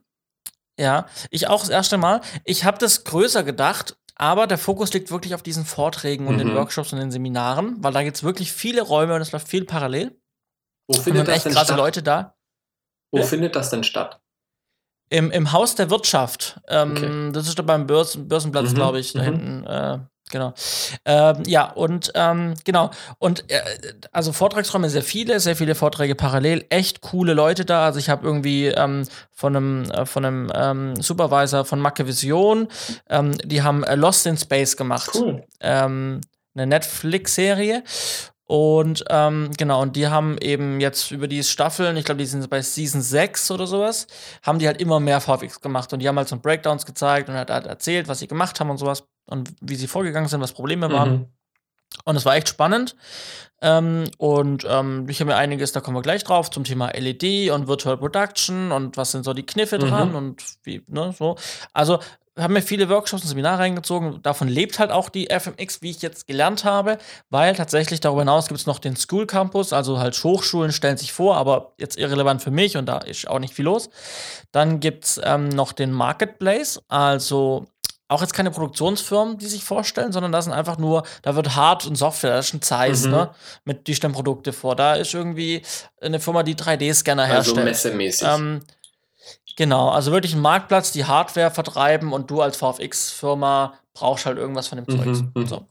Ja, 0.79 1.07
ich 1.31 1.49
auch 1.49 1.61
das 1.61 1.71
erste 1.71 1.99
Mal. 1.99 2.21
Ich 2.45 2.65
habe 2.65 2.79
das 2.79 3.05
größer 3.05 3.43
gedacht, 3.43 3.97
aber 4.15 4.47
der 4.47 4.59
Fokus 4.59 4.93
liegt 4.93 5.11
wirklich 5.11 5.35
auf 5.35 5.43
diesen 5.43 5.65
Vorträgen 5.65 6.27
und 6.29 6.39
den 6.39 6.49
Mhm. 6.49 6.55
Workshops 6.57 6.93
und 6.93 6.99
den 7.01 7.11
Seminaren, 7.11 7.77
weil 7.83 7.93
da 7.93 8.03
gibt 8.03 8.17
es 8.17 8.23
wirklich 8.23 8.53
viele 8.53 8.83
Räume 8.83 9.15
und 9.15 9.21
es 9.21 9.33
läuft 9.33 9.49
viel 9.49 9.65
parallel. 9.65 10.17
Wo 10.87 10.97
Und 10.97 11.03
findet 11.03 11.29
das 11.29 11.37
echt 11.37 11.45
denn 11.47 11.53
krasse 11.53 11.67
statt? 11.67 11.77
Leute 11.79 12.03
da. 12.03 12.37
Wo 13.13 13.19
Ja? 13.19 13.25
findet 13.25 13.57
das 13.57 13.71
denn 13.71 13.85
statt? 13.85 14.21
Im, 15.11 15.31
Im 15.31 15.53
Haus 15.53 15.75
der 15.75 15.91
Wirtschaft. 15.91 16.61
Ähm, 16.69 16.93
Okay. 16.93 17.33
Das 17.33 17.49
ist 17.49 17.59
da 17.59 17.63
beim 17.63 17.87
Börsen, 17.87 18.29
Börsenplatz, 18.29 18.71
Mhm, 18.71 18.75
glaube 18.75 19.01
ich, 19.01 19.13
da 19.15 19.21
mhm. 19.21 19.25
hinten. 19.25 19.67
Äh, 19.67 19.99
genau. 20.31 20.55
Ähm, 21.05 21.43
ja, 21.47 21.71
und 21.71 22.13
ähm, 22.15 22.55
genau. 22.65 22.91
Und 23.19 23.51
äh, 23.51 23.61
also 24.13 24.33
Vortragsräume 24.33 24.91
sehr 24.91 25.03
viele, 25.03 25.41
sehr 25.41 25.57
viele 25.57 25.75
Vorträge 25.75 26.15
parallel, 26.15 26.65
echt 26.71 27.01
coole 27.01 27.35
Leute 27.35 27.65
da. 27.65 27.85
Also 27.85 27.99
ich 27.99 28.09
habe 28.09 28.27
irgendwie 28.27 28.67
ähm, 28.67 29.05
von 29.33 29.57
einem, 29.57 29.91
äh, 29.91 30.07
von 30.07 30.25
einem 30.25 30.53
ähm, 30.55 31.03
Supervisor 31.03 31.65
von 31.65 31.81
Macke 31.81 32.07
Vision, 32.07 32.69
ähm, 33.09 33.37
die 33.45 33.63
haben 33.63 33.85
äh, 33.85 33.95
Lost 33.95 34.27
in 34.27 34.37
Space 34.37 34.77
gemacht 34.77 35.11
Cool. 35.15 35.45
ähm, 35.61 36.21
eine 36.55 36.67
Netflix-Serie. 36.67 37.83
Und 38.49 39.05
ähm, 39.11 39.51
genau, 39.59 39.83
und 39.83 39.95
die 39.95 40.07
haben 40.07 40.39
eben 40.41 40.81
jetzt 40.81 41.11
über 41.11 41.29
die 41.29 41.45
Staffeln, 41.45 41.99
ich 41.99 42.07
glaube, 42.07 42.21
die 42.21 42.25
sind 42.25 42.49
bei 42.49 42.63
Season 42.63 43.03
6 43.03 43.51
oder 43.51 43.67
sowas, 43.67 44.07
haben 44.43 44.59
die 44.59 44.67
halt 44.67 44.81
immer 44.81 45.01
mehr 45.01 45.21
VFX 45.21 45.61
gemacht 45.61 45.93
und 45.93 45.99
die 45.99 46.09
haben 46.09 46.17
halt 46.17 46.29
so 46.29 46.39
Breakdowns 46.39 46.87
gezeigt 46.87 47.29
und 47.29 47.35
hat, 47.35 47.51
hat 47.51 47.67
erzählt, 47.67 48.09
was 48.09 48.21
sie 48.21 48.27
gemacht 48.27 48.59
haben 48.59 48.71
und 48.71 48.79
sowas 48.79 49.05
und 49.29 49.51
wie 49.61 49.77
sie 49.77 49.87
vorgegangen 49.87 50.29
sind, 50.29 50.41
was 50.41 50.53
Probleme 50.53 50.91
waren. 50.93 51.11
Mhm. 51.11 51.27
Und 52.05 52.17
es 52.17 52.25
war 52.27 52.37
echt 52.37 52.49
spannend. 52.49 52.97
Ähm, 53.63 54.05
und 54.19 54.67
ähm, 54.69 55.07
ich 55.09 55.21
habe 55.21 55.31
mir 55.31 55.37
einiges, 55.37 55.73
da 55.73 55.81
kommen 55.81 55.97
wir 55.97 56.03
gleich 56.03 56.23
drauf, 56.23 56.51
zum 56.51 56.65
Thema 56.65 56.91
LED 56.91 57.51
und 57.51 57.67
Virtual 57.67 57.97
Production 57.97 58.73
und 58.73 58.97
was 58.97 59.11
sind 59.13 59.25
so 59.25 59.33
die 59.33 59.47
Kniffe 59.47 59.79
Mhm. 59.79 59.83
dran 59.89 60.15
und 60.15 60.45
wie, 60.65 60.83
ne, 60.87 61.15
so. 61.19 61.37
Also 61.73 61.99
haben 62.39 62.53
mir 62.55 62.63
viele 62.63 62.89
Workshops 62.89 63.23
und 63.25 63.29
Seminare 63.29 63.59
reingezogen. 63.59 64.23
Davon 64.23 64.47
lebt 64.47 64.79
halt 64.79 64.93
auch 64.93 65.09
die 65.09 65.29
FMX, 65.29 65.83
wie 65.83 65.91
ich 65.91 66.03
jetzt 66.03 66.29
gelernt 66.29 66.63
habe, 66.65 66.99
weil 67.31 67.57
tatsächlich 67.57 67.99
darüber 67.99 68.21
hinaus 68.21 68.47
gibt 68.47 68.61
es 68.61 68.67
noch 68.67 68.79
den 68.79 68.95
School 68.95 69.27
Campus, 69.27 69.73
also 69.73 69.99
halt 69.99 70.23
Hochschulen 70.23 70.71
stellen 70.71 70.97
sich 70.97 71.13
vor, 71.13 71.37
aber 71.37 71.73
jetzt 71.79 71.99
irrelevant 71.99 72.41
für 72.41 72.53
mich 72.53 72.77
und 72.77 72.87
da 72.87 72.99
ist 72.99 73.27
auch 73.27 73.41
nicht 73.41 73.55
viel 73.55 73.65
los. 73.65 73.91
Dann 74.53 74.79
gibt 74.79 75.05
es 75.05 75.21
ähm, 75.25 75.49
noch 75.49 75.73
den 75.73 75.91
Marketplace, 75.91 76.81
also 76.87 77.67
auch 78.09 78.21
jetzt 78.23 78.33
keine 78.33 78.51
Produktionsfirmen, 78.51 79.37
die 79.39 79.47
sich 79.47 79.63
vorstellen, 79.65 80.13
sondern 80.13 80.33
das 80.33 80.45
sind 80.47 80.55
einfach 80.55 80.79
nur, 80.79 81.03
da 81.23 81.35
wird 81.37 81.55
Hard- 81.55 81.87
und 81.87 81.95
Software, 81.97 82.37
das 82.37 82.47
ist 82.49 82.55
ein 82.55 82.63
Zeiss, 82.63 83.05
Mhm. 83.05 83.11
ne? 83.11 83.31
Mit, 83.65 83.87
die 83.87 83.95
stellen 83.95 84.15
Produkte 84.15 84.53
vor. 84.53 84.75
Da 84.77 84.95
ist 84.95 85.13
irgendwie 85.15 85.63
eine 86.01 86.19
Firma, 86.19 86.43
die 86.43 86.55
3D-Scanner 86.57 87.25
Also 87.25 87.35
herstellt. 87.35 87.65
messemäßig. 87.65 88.27
Ähm, 88.27 88.61
genau, 89.57 89.91
also 89.91 90.11
wirklich 90.11 90.35
ein 90.35 90.41
Marktplatz, 90.41 90.91
die 90.93 91.05
Hardware 91.05 91.51
vertreiben 91.51 92.13
und 92.13 92.31
du 92.31 92.41
als 92.41 92.57
VFX-Firma 92.57 93.75
brauchst 93.93 94.27
halt 94.27 94.39
irgendwas 94.39 94.69
von 94.69 94.77
dem 94.83 94.87
Mhm, 94.89 94.99
Zeugs. 95.05 95.25
mhm. 95.35 95.47
So. 95.47 95.67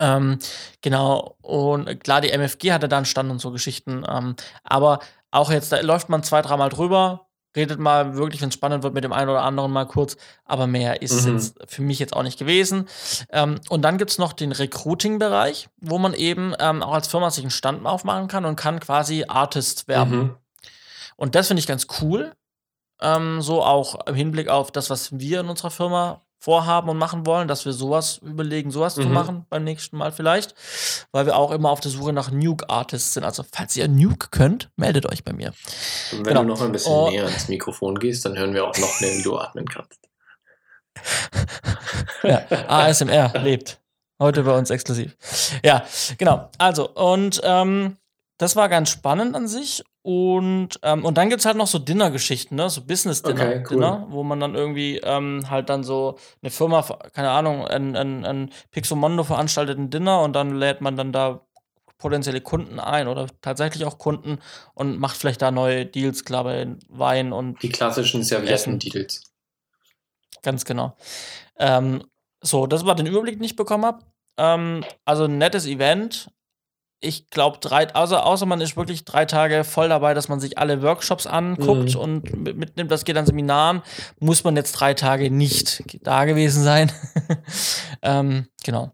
Ähm, 0.00 0.38
genau, 0.80 1.36
und 1.42 2.02
klar, 2.02 2.20
die 2.20 2.30
MFG 2.30 2.72
hatte 2.72 2.88
da 2.88 2.96
einen 2.96 3.06
Stand 3.06 3.30
und 3.30 3.38
so 3.38 3.50
Geschichten, 3.52 4.04
ähm, 4.08 4.34
aber 4.64 4.98
auch 5.30 5.50
jetzt, 5.50 5.70
da 5.72 5.80
läuft 5.80 6.08
man 6.08 6.22
zwei, 6.22 6.42
dreimal 6.42 6.68
drüber, 6.70 7.26
redet 7.56 7.78
mal 7.78 8.14
wirklich, 8.16 8.42
wenn 8.42 8.48
es 8.48 8.54
spannend 8.54 8.82
wird, 8.82 8.94
mit 8.94 9.04
dem 9.04 9.12
einen 9.12 9.30
oder 9.30 9.42
anderen 9.42 9.70
mal 9.70 9.86
kurz, 9.86 10.16
aber 10.44 10.66
mehr 10.66 11.02
ist 11.02 11.24
Mhm. 11.24 11.34
jetzt 11.34 11.58
für 11.66 11.82
mich 11.82 11.98
jetzt 11.98 12.14
auch 12.14 12.22
nicht 12.22 12.38
gewesen. 12.38 12.88
Ähm, 13.30 13.60
und 13.68 13.82
dann 13.82 13.98
gibt 13.98 14.10
es 14.10 14.18
noch 14.18 14.32
den 14.32 14.52
Recruiting-Bereich, 14.52 15.68
wo 15.80 15.98
man 15.98 16.14
eben 16.14 16.54
ähm, 16.58 16.82
auch 16.82 16.94
als 16.94 17.08
Firma 17.08 17.30
sich 17.30 17.44
einen 17.44 17.50
Stand 17.50 17.86
aufmachen 17.86 18.28
kann 18.28 18.44
und 18.44 18.56
kann 18.56 18.80
quasi 18.80 19.24
Artist 19.28 19.88
werben. 19.88 20.16
Mhm. 20.18 20.34
Und 21.16 21.34
das 21.34 21.46
finde 21.48 21.60
ich 21.60 21.66
ganz 21.66 21.86
cool. 22.00 22.32
Ähm, 23.00 23.40
so 23.42 23.62
auch 23.62 24.06
im 24.06 24.14
Hinblick 24.14 24.48
auf 24.48 24.70
das, 24.72 24.90
was 24.90 25.18
wir 25.18 25.40
in 25.40 25.48
unserer 25.48 25.70
Firma 25.70 26.23
vorhaben 26.44 26.90
und 26.90 26.98
machen 26.98 27.24
wollen, 27.24 27.48
dass 27.48 27.64
wir 27.64 27.72
sowas 27.72 28.18
überlegen, 28.18 28.70
sowas 28.70 28.94
zu 28.96 29.02
Mhm. 29.02 29.12
machen 29.12 29.46
beim 29.48 29.64
nächsten 29.64 29.96
Mal 29.96 30.12
vielleicht, 30.12 30.54
weil 31.10 31.24
wir 31.24 31.36
auch 31.36 31.50
immer 31.50 31.70
auf 31.70 31.80
der 31.80 31.90
Suche 31.90 32.12
nach 32.12 32.30
Nuke-Artists 32.30 33.14
sind. 33.14 33.24
Also, 33.24 33.44
falls 33.50 33.74
ihr 33.76 33.88
Nuke 33.88 34.28
könnt, 34.30 34.68
meldet 34.76 35.06
euch 35.10 35.24
bei 35.24 35.32
mir. 35.32 35.54
Und 36.12 36.18
wenn 36.18 36.24
Genau. 36.24 36.42
du 36.42 36.48
noch 36.48 36.60
ein 36.60 36.72
bisschen 36.72 36.92
Oh. 36.92 37.08
näher 37.10 37.24
ans 37.24 37.48
Mikrofon 37.48 37.98
gehst, 37.98 38.24
dann 38.26 38.36
hören 38.36 38.52
wir 38.52 38.64
auch 38.66 38.76
noch 38.76 39.00
mehr, 39.00 39.10
wie 39.16 39.22
du 39.22 39.36
atmen 39.38 39.66
kannst. 39.66 39.98
Ja, 42.22 42.42
ASMR 42.68 43.32
lebt. 43.42 43.80
Heute 44.20 44.44
bei 44.44 44.56
uns 44.56 44.70
exklusiv. 44.70 45.16
Ja, 45.64 45.84
genau. 46.18 46.50
Also, 46.58 46.88
und 46.88 47.40
ähm, 47.44 47.96
das 48.38 48.56
war 48.56 48.68
ganz 48.68 48.90
spannend 48.90 49.34
an 49.36 49.48
sich. 49.48 49.82
Und, 50.06 50.78
ähm, 50.82 51.02
und 51.02 51.16
dann 51.16 51.30
gibt 51.30 51.40
es 51.40 51.46
halt 51.46 51.56
noch 51.56 51.66
so 51.66 51.78
Dinner-Geschichten, 51.78 52.56
ne? 52.56 52.68
so 52.68 52.82
Business-Dinner, 52.82 53.40
Okay, 53.42 53.64
cool. 53.70 53.76
Dinner, 53.76 54.06
wo 54.10 54.22
man 54.22 54.38
dann 54.38 54.54
irgendwie 54.54 54.98
ähm, 54.98 55.48
halt 55.48 55.70
dann 55.70 55.82
so 55.82 56.18
eine 56.42 56.50
Firma, 56.50 56.82
keine 57.14 57.30
Ahnung, 57.30 57.66
ein, 57.66 57.96
ein, 57.96 58.26
ein 58.26 58.50
Pixomondo 58.70 59.24
veranstaltet 59.24 59.78
ein 59.78 59.88
Dinner 59.88 60.20
und 60.20 60.34
dann 60.34 60.58
lädt 60.58 60.82
man 60.82 60.98
dann 60.98 61.10
da 61.10 61.40
potenzielle 61.96 62.42
Kunden 62.42 62.80
ein 62.80 63.08
oder 63.08 63.28
tatsächlich 63.40 63.86
auch 63.86 63.96
Kunden 63.96 64.40
und 64.74 64.98
macht 64.98 65.16
vielleicht 65.16 65.40
da 65.40 65.50
neue 65.50 65.86
Deals, 65.86 66.26
glaube 66.26 66.54
ich, 66.54 66.86
Wein 66.90 67.32
und 67.32 67.62
Die 67.62 67.70
klassischen 67.70 68.22
Servietten-Deals. 68.22 69.22
Ganz 70.42 70.66
genau. 70.66 70.98
Ähm, 71.58 72.04
so, 72.42 72.66
das 72.66 72.84
war 72.84 72.94
den 72.94 73.06
Überblick, 73.06 73.36
den 73.36 73.44
ich 73.44 73.56
bekommen 73.56 73.86
habe. 73.86 74.04
Ähm, 74.36 74.84
also 75.06 75.24
ein 75.24 75.38
nettes 75.38 75.64
Event. 75.64 76.28
Ich 77.04 77.28
glaube, 77.30 77.58
drei, 77.60 77.92
also 77.94 78.16
außer 78.16 78.46
man 78.46 78.60
ist 78.60 78.76
wirklich 78.76 79.04
drei 79.04 79.24
Tage 79.26 79.62
voll 79.64 79.88
dabei, 79.88 80.14
dass 80.14 80.28
man 80.28 80.40
sich 80.40 80.58
alle 80.58 80.82
Workshops 80.82 81.26
anguckt 81.26 81.94
Mhm. 81.94 82.00
und 82.00 82.36
mit- 82.36 82.56
mitnimmt, 82.56 82.90
das 82.90 83.04
geht 83.04 83.16
an 83.16 83.26
Seminaren, 83.26 83.82
muss 84.20 84.42
man 84.44 84.56
jetzt 84.56 84.72
drei 84.72 84.94
Tage 84.94 85.30
nicht 85.30 85.82
da 86.02 86.24
gewesen 86.24 86.62
sein. 86.62 86.90
ähm, 88.02 88.46
genau. 88.64 88.92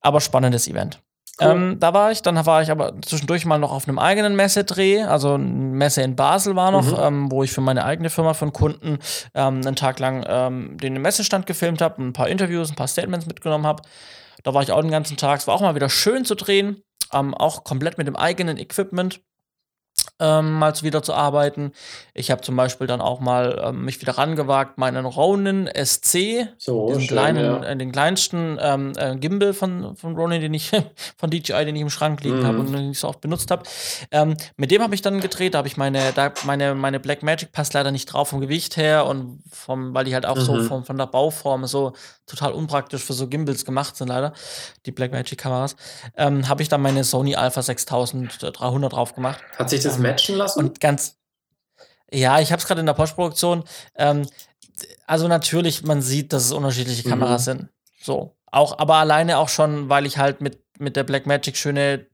Aber 0.00 0.20
spannendes 0.20 0.68
Event. 0.68 1.00
Cool. 1.40 1.48
Ähm, 1.50 1.76
da 1.80 1.92
war 1.92 2.12
ich, 2.12 2.22
dann 2.22 2.44
war 2.46 2.62
ich 2.62 2.70
aber 2.70 2.94
zwischendurch 3.02 3.44
mal 3.44 3.58
noch 3.58 3.70
auf 3.72 3.86
einem 3.86 3.98
eigenen 3.98 4.36
Messedreh, 4.36 5.02
also 5.02 5.34
eine 5.34 5.44
Messe 5.44 6.00
in 6.00 6.16
Basel 6.16 6.56
war 6.56 6.70
noch, 6.70 6.92
Mhm. 6.92 6.96
ähm, 6.98 7.30
wo 7.30 7.42
ich 7.42 7.52
für 7.52 7.60
meine 7.60 7.84
eigene 7.84 8.08
Firma, 8.08 8.32
für 8.32 8.46
einen 8.46 8.54
Kunden, 8.54 8.98
ähm, 9.34 9.60
einen 9.66 9.76
Tag 9.76 9.98
lang 9.98 10.24
ähm, 10.26 10.78
den 10.78 10.94
Messestand 11.02 11.46
gefilmt 11.46 11.82
habe, 11.82 12.02
ein 12.02 12.14
paar 12.14 12.28
Interviews, 12.28 12.70
ein 12.70 12.76
paar 12.76 12.88
Statements 12.88 13.26
mitgenommen 13.26 13.66
habe. 13.66 13.82
Da 14.44 14.54
war 14.54 14.62
ich 14.62 14.72
auch 14.72 14.80
den 14.80 14.90
ganzen 14.90 15.18
Tag. 15.18 15.40
Es 15.40 15.46
war 15.46 15.54
auch 15.54 15.60
mal 15.60 15.74
wieder 15.74 15.90
schön 15.90 16.24
zu 16.24 16.36
drehen, 16.36 16.80
ähm, 17.18 17.34
auch 17.34 17.64
komplett 17.64 17.98
mit 17.98 18.06
dem 18.06 18.16
eigenen 18.16 18.58
Equipment. 18.58 19.20
Ähm, 20.18 20.52
mal 20.54 20.74
zu- 20.74 20.82
wieder 20.84 21.02
zu 21.02 21.12
arbeiten. 21.12 21.72
Ich 22.14 22.30
habe 22.30 22.40
zum 22.40 22.56
Beispiel 22.56 22.86
dann 22.86 23.02
auch 23.02 23.20
mal 23.20 23.62
ähm, 23.62 23.84
mich 23.84 24.00
wieder 24.00 24.16
rangewagt, 24.16 24.78
meinen 24.78 25.04
Ronin 25.04 25.68
SC, 25.74 26.48
So, 26.56 26.86
diesen 26.86 27.02
schön, 27.02 27.08
kleinen, 27.08 27.62
ja. 27.62 27.62
äh, 27.68 27.76
den 27.76 27.92
kleinsten 27.92 28.58
ähm, 28.58 28.94
äh, 28.96 29.16
Gimbal 29.16 29.52
von, 29.52 29.94
von 29.94 30.16
Ronin, 30.16 30.40
den 30.40 30.54
ich 30.54 30.70
von 31.18 31.28
DJI, 31.30 31.66
den 31.66 31.76
ich 31.76 31.82
im 31.82 31.90
Schrank 31.90 32.22
liegen 32.22 32.38
Mhm. 32.38 32.46
habe 32.46 32.58
und 32.60 32.72
den 32.72 32.90
ich 32.92 32.98
so 32.98 33.08
oft 33.08 33.20
benutzt 33.20 33.50
habe. 33.50 33.64
Ähm, 34.10 34.38
mit 34.56 34.70
dem 34.70 34.82
habe 34.82 34.94
ich 34.94 35.02
dann 35.02 35.20
gedreht, 35.20 35.52
da 35.52 35.58
habe 35.58 35.68
ich 35.68 35.76
meine, 35.76 36.12
da 36.14 36.32
meine, 36.46 36.74
meine 36.74 36.98
Black 36.98 37.22
Magic 37.22 37.52
passt 37.52 37.74
leider 37.74 37.90
nicht 37.90 38.06
drauf 38.06 38.28
vom 38.28 38.40
Gewicht 38.40 38.78
her 38.78 39.04
und 39.04 39.42
vom, 39.52 39.92
weil 39.92 40.06
die 40.06 40.14
halt 40.14 40.24
auch 40.24 40.38
so 40.38 40.54
Mhm. 40.54 40.60
vom, 40.62 40.84
von 40.86 40.96
der 40.96 41.06
Bauform 41.08 41.66
so 41.66 41.92
total 42.24 42.52
unpraktisch 42.52 43.04
für 43.04 43.12
so 43.12 43.28
Gimbals 43.28 43.64
gemacht 43.66 43.96
sind, 43.96 44.08
leider, 44.08 44.32
die 44.86 44.92
Black 44.92 45.12
Magic 45.12 45.38
Kameras, 45.38 45.76
ähm, 46.16 46.48
habe 46.48 46.62
ich 46.62 46.68
dann 46.70 46.80
meine 46.80 47.04
Sony 47.04 47.36
Alpha 47.36 47.60
6300 47.62 48.92
drauf 48.92 49.14
gemacht. 49.14 49.40
Hat 49.58 49.70
sich 49.70 49.82
das 49.82 49.96
Ähm, 49.98 50.05
matchen 50.06 50.36
lassen? 50.36 50.58
Und 50.60 50.80
ganz. 50.80 51.16
Ja, 52.12 52.38
ich 52.40 52.52
habe 52.52 52.60
es 52.60 52.66
gerade 52.66 52.80
in 52.80 52.86
der 52.86 52.94
Postproduktion. 52.94 53.64
Ähm, 53.96 54.26
also 55.06 55.28
natürlich, 55.28 55.82
man 55.84 56.02
sieht, 56.02 56.32
dass 56.32 56.44
es 56.44 56.52
unterschiedliche 56.52 57.06
Mhm. 57.06 57.10
Kameras 57.10 57.44
sind. 57.44 57.68
So. 58.00 58.36
Auch, 58.50 58.78
aber 58.78 58.96
alleine 58.96 59.38
auch 59.38 59.48
schon, 59.48 59.88
weil 59.88 60.06
ich 60.06 60.18
halt 60.18 60.40
mit, 60.40 60.62
mit 60.78 60.96
der 60.96 61.04
Blackmagic 61.04 61.56
schöne 61.56 62.06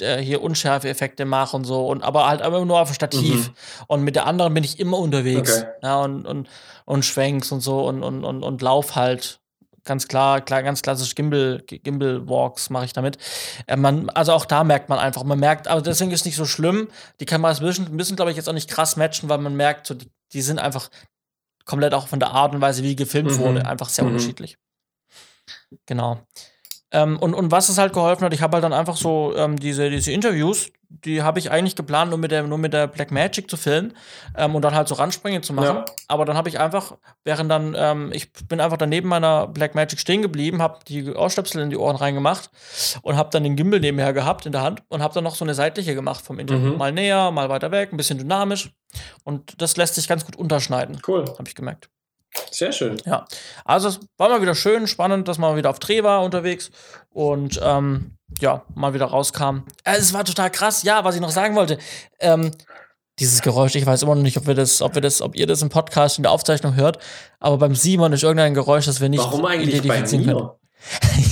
äh, 0.00 0.18
hier 0.18 0.42
Unschärfe-Effekte 0.42 1.24
mache 1.24 1.56
und 1.56 1.64
so. 1.64 1.86
Und 1.86 2.02
aber 2.02 2.26
halt 2.28 2.40
immer 2.42 2.64
nur 2.64 2.80
auf 2.80 2.90
dem 2.90 2.94
Stativ. 2.94 3.48
Mhm. 3.48 3.54
Und 3.86 4.02
mit 4.02 4.16
der 4.16 4.26
anderen 4.26 4.54
bin 4.54 4.64
ich 4.64 4.78
immer 4.78 4.98
unterwegs. 4.98 5.58
Okay. 5.58 5.70
Ja, 5.82 6.00
und, 6.02 6.26
und, 6.26 6.48
und 6.84 7.04
schwenks 7.04 7.50
und 7.52 7.60
so 7.60 7.86
und, 7.86 8.02
und, 8.02 8.24
und, 8.24 8.42
und 8.42 8.62
lauf 8.62 8.96
halt. 8.96 9.40
Ganz 9.84 10.08
klar, 10.08 10.40
klar 10.42 10.62
ganz 10.62 10.82
klassisch 10.82 11.14
Gimbal, 11.14 11.62
Gimbal 11.66 12.28
Walks 12.28 12.68
mache 12.70 12.84
ich 12.84 12.92
damit. 12.92 13.16
Äh, 13.66 13.76
man, 13.76 14.10
also 14.10 14.32
auch 14.32 14.44
da 14.44 14.62
merkt 14.64 14.88
man 14.88 14.98
einfach, 14.98 15.24
man 15.24 15.38
merkt, 15.40 15.68
aber 15.68 15.80
deswegen 15.80 16.10
ist 16.10 16.20
es 16.20 16.26
nicht 16.26 16.36
so 16.36 16.44
schlimm. 16.44 16.88
Die 17.20 17.24
Kameras 17.26 17.60
müssen, 17.60 17.94
müssen 17.96 18.16
glaube 18.16 18.30
ich, 18.30 18.36
jetzt 18.36 18.48
auch 18.48 18.52
nicht 18.54 18.68
krass 18.68 18.96
matchen, 18.96 19.28
weil 19.28 19.38
man 19.38 19.56
merkt, 19.56 19.86
so, 19.86 19.94
die, 19.94 20.10
die 20.32 20.42
sind 20.42 20.58
einfach 20.58 20.90
komplett 21.64 21.94
auch 21.94 22.08
von 22.08 22.20
der 22.20 22.30
Art 22.32 22.54
und 22.54 22.60
Weise, 22.60 22.82
wie 22.82 22.94
gefilmt 22.96 23.32
Mhm. 23.32 23.38
wurde, 23.38 23.66
einfach 23.66 23.88
sehr 23.88 24.04
Mhm. 24.04 24.10
unterschiedlich. 24.12 24.58
Genau. 25.86 26.20
Ähm, 26.92 27.18
und, 27.18 27.34
und 27.34 27.50
was 27.50 27.68
es 27.68 27.78
halt 27.78 27.92
geholfen 27.92 28.24
hat, 28.24 28.34
ich 28.34 28.42
habe 28.42 28.54
halt 28.56 28.64
dann 28.64 28.72
einfach 28.72 28.96
so 28.96 29.34
ähm, 29.36 29.58
diese, 29.58 29.88
diese 29.90 30.12
Interviews, 30.12 30.70
die 30.90 31.22
habe 31.22 31.38
ich 31.38 31.50
eigentlich 31.50 31.76
geplant, 31.76 32.10
nur 32.10 32.18
mit 32.18 32.32
der, 32.32 32.42
nur 32.42 32.58
mit 32.58 32.72
der 32.72 32.88
Black 32.88 33.12
Magic 33.12 33.48
zu 33.48 33.56
filmen 33.56 33.94
ähm, 34.36 34.56
und 34.56 34.62
dann 34.62 34.74
halt 34.74 34.88
so 34.88 34.96
Ranspringen 34.96 35.42
zu 35.42 35.52
machen. 35.52 35.76
Ja. 35.76 35.84
Aber 36.08 36.24
dann 36.24 36.36
habe 36.36 36.48
ich 36.48 36.58
einfach, 36.58 36.96
während 37.24 37.50
dann, 37.50 37.76
ähm, 37.78 38.10
ich 38.12 38.32
bin 38.32 38.60
einfach 38.60 38.76
daneben 38.76 39.08
meiner 39.08 39.46
Black 39.46 39.76
Magic 39.76 40.00
stehen 40.00 40.20
geblieben, 40.20 40.60
habe 40.60 40.80
die 40.88 41.14
Ohrstöpsel 41.14 41.62
in 41.62 41.70
die 41.70 41.76
Ohren 41.76 41.96
reingemacht 41.96 42.50
und 43.02 43.16
habe 43.16 43.30
dann 43.30 43.44
den 43.44 43.54
Gimbal 43.54 43.80
nebenher 43.80 44.12
gehabt 44.12 44.46
in 44.46 44.52
der 44.52 44.62
Hand 44.62 44.82
und 44.88 45.00
habe 45.00 45.14
dann 45.14 45.24
noch 45.24 45.36
so 45.36 45.44
eine 45.44 45.54
seitliche 45.54 45.94
gemacht 45.94 46.24
vom 46.24 46.38
Interview. 46.40 46.72
Mhm. 46.72 46.78
Mal 46.78 46.92
näher, 46.92 47.30
mal 47.30 47.48
weiter 47.48 47.70
weg, 47.70 47.92
ein 47.92 47.96
bisschen 47.96 48.18
dynamisch. 48.18 48.70
Und 49.22 49.62
das 49.62 49.76
lässt 49.76 49.94
sich 49.94 50.08
ganz 50.08 50.24
gut 50.26 50.34
unterschneiden, 50.36 51.00
Cool. 51.06 51.24
habe 51.24 51.48
ich 51.48 51.54
gemerkt. 51.54 51.88
Sehr 52.50 52.72
schön. 52.72 52.96
Ja, 53.04 53.26
also 53.64 53.88
es 53.88 54.00
war 54.16 54.28
mal 54.28 54.40
wieder 54.42 54.54
schön, 54.54 54.86
spannend, 54.86 55.26
dass 55.28 55.38
man 55.38 55.56
wieder 55.56 55.70
auf 55.70 55.78
Dreh 55.80 56.02
war 56.02 56.22
unterwegs 56.22 56.70
und 57.10 57.60
ähm, 57.62 58.12
ja, 58.40 58.64
mal 58.74 58.94
wieder 58.94 59.06
rauskam. 59.06 59.64
Äh, 59.84 59.96
es 59.96 60.12
war 60.12 60.24
total 60.24 60.50
krass. 60.50 60.82
Ja, 60.84 61.02
was 61.04 61.14
ich 61.16 61.20
noch 61.20 61.30
sagen 61.30 61.56
wollte, 61.56 61.78
ähm, 62.20 62.52
dieses 63.18 63.42
Geräusch, 63.42 63.74
ich 63.74 63.84
weiß 63.84 64.02
immer 64.04 64.14
noch 64.14 64.22
nicht, 64.22 64.36
ob 64.38 64.46
wir 64.46 64.54
das, 64.54 64.80
ob 64.80 64.94
wir 64.94 65.02
das, 65.02 65.20
ob 65.20 65.34
ihr 65.36 65.46
das 65.46 65.60
im 65.62 65.68
Podcast 65.68 66.18
in 66.18 66.22
der 66.22 66.32
Aufzeichnung 66.32 66.74
hört, 66.76 66.98
aber 67.40 67.58
beim 67.58 67.74
Simon 67.74 68.12
ist 68.12 68.22
irgendein 68.22 68.54
Geräusch, 68.54 68.86
das 68.86 69.00
wir 69.00 69.08
nicht 69.08 69.22
Warum 69.24 69.44
eigentlich 69.44 69.82
bei 69.82 69.84
identifizieren 69.96 70.24
können. 70.26 70.38
mir? 70.38 70.56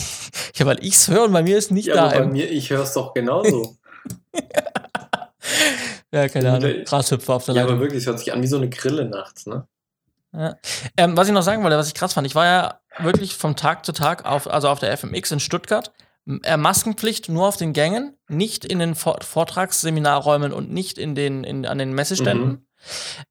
Ja, 0.56 0.66
weil 0.66 0.84
ich's 0.84 1.06
höre 1.08 1.22
und 1.24 1.32
bei 1.32 1.42
mir 1.44 1.56
ist 1.56 1.70
nicht 1.70 1.86
Ja, 1.86 1.94
da. 1.94 2.06
aber 2.08 2.18
bei 2.20 2.26
mir, 2.26 2.50
ich 2.50 2.68
höre 2.70 2.82
es 2.82 2.92
doch 2.92 3.14
genauso. 3.14 3.76
ja, 6.12 6.28
keine 6.28 6.52
Ahnung. 6.52 6.70
Ja, 6.78 6.82
Grashüpfer 6.84 7.34
auf 7.34 7.44
der 7.44 7.54
ja, 7.54 7.62
aber 7.62 7.70
Leitung. 7.72 7.82
wirklich, 7.84 8.00
es 8.02 8.06
hört 8.06 8.18
sich 8.18 8.32
an 8.32 8.42
wie 8.42 8.46
so 8.48 8.56
eine 8.56 8.68
Grille 8.68 9.04
nachts, 9.04 9.46
ne? 9.46 9.66
Ähm, 10.96 11.16
was 11.16 11.26
ich 11.26 11.34
noch 11.34 11.42
sagen 11.42 11.62
wollte, 11.62 11.76
was 11.76 11.88
ich 11.88 11.94
krass 11.94 12.12
fand, 12.12 12.26
ich 12.26 12.34
war 12.34 12.46
ja 12.46 12.80
wirklich 12.98 13.34
vom 13.34 13.56
Tag 13.56 13.84
zu 13.84 13.92
Tag 13.92 14.24
auf, 14.24 14.48
also 14.48 14.68
auf 14.68 14.78
der 14.78 14.96
FMX 14.96 15.32
in 15.32 15.40
Stuttgart. 15.40 15.92
Äh, 16.42 16.56
Maskenpflicht 16.56 17.28
nur 17.28 17.48
auf 17.48 17.56
den 17.56 17.72
Gängen, 17.72 18.16
nicht 18.28 18.64
in 18.64 18.78
den 18.78 18.94
Vor 18.94 19.18
Vortragsseminarräumen 19.22 20.52
und 20.52 20.70
nicht 20.70 20.98
in 20.98 21.14
den, 21.14 21.42
in, 21.44 21.66
an 21.66 21.78
den 21.78 21.92
Messeständen. 21.92 22.48
Mhm. 22.48 22.66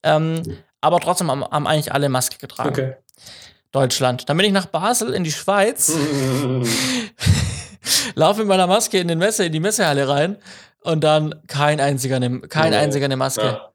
Ähm, 0.03 0.57
aber 0.81 0.99
trotzdem 0.99 1.29
haben, 1.31 1.43
haben 1.43 1.67
eigentlich 1.67 1.93
alle 1.93 2.09
Maske 2.09 2.37
getragen. 2.37 2.69
Okay. 2.69 2.95
Deutschland. 3.71 4.27
Dann 4.29 4.37
bin 4.37 4.45
ich 4.45 4.51
nach 4.51 4.65
Basel 4.65 5.13
in 5.13 5.23
die 5.23 5.31
Schweiz, 5.31 5.91
laufe 8.15 8.39
mit 8.39 8.47
meiner 8.47 8.67
Maske 8.67 8.99
in, 8.99 9.07
den 9.07 9.19
Messe, 9.19 9.45
in 9.45 9.51
die 9.51 9.59
Messehalle 9.59 10.07
rein 10.07 10.37
und 10.81 11.03
dann 11.03 11.35
kein 11.47 11.79
einziger, 11.79 12.19
ne, 12.19 12.41
kein 12.41 12.73
einziger 12.73 13.05
eine 13.05 13.17
Maske. 13.17 13.45
Ja. 13.45 13.73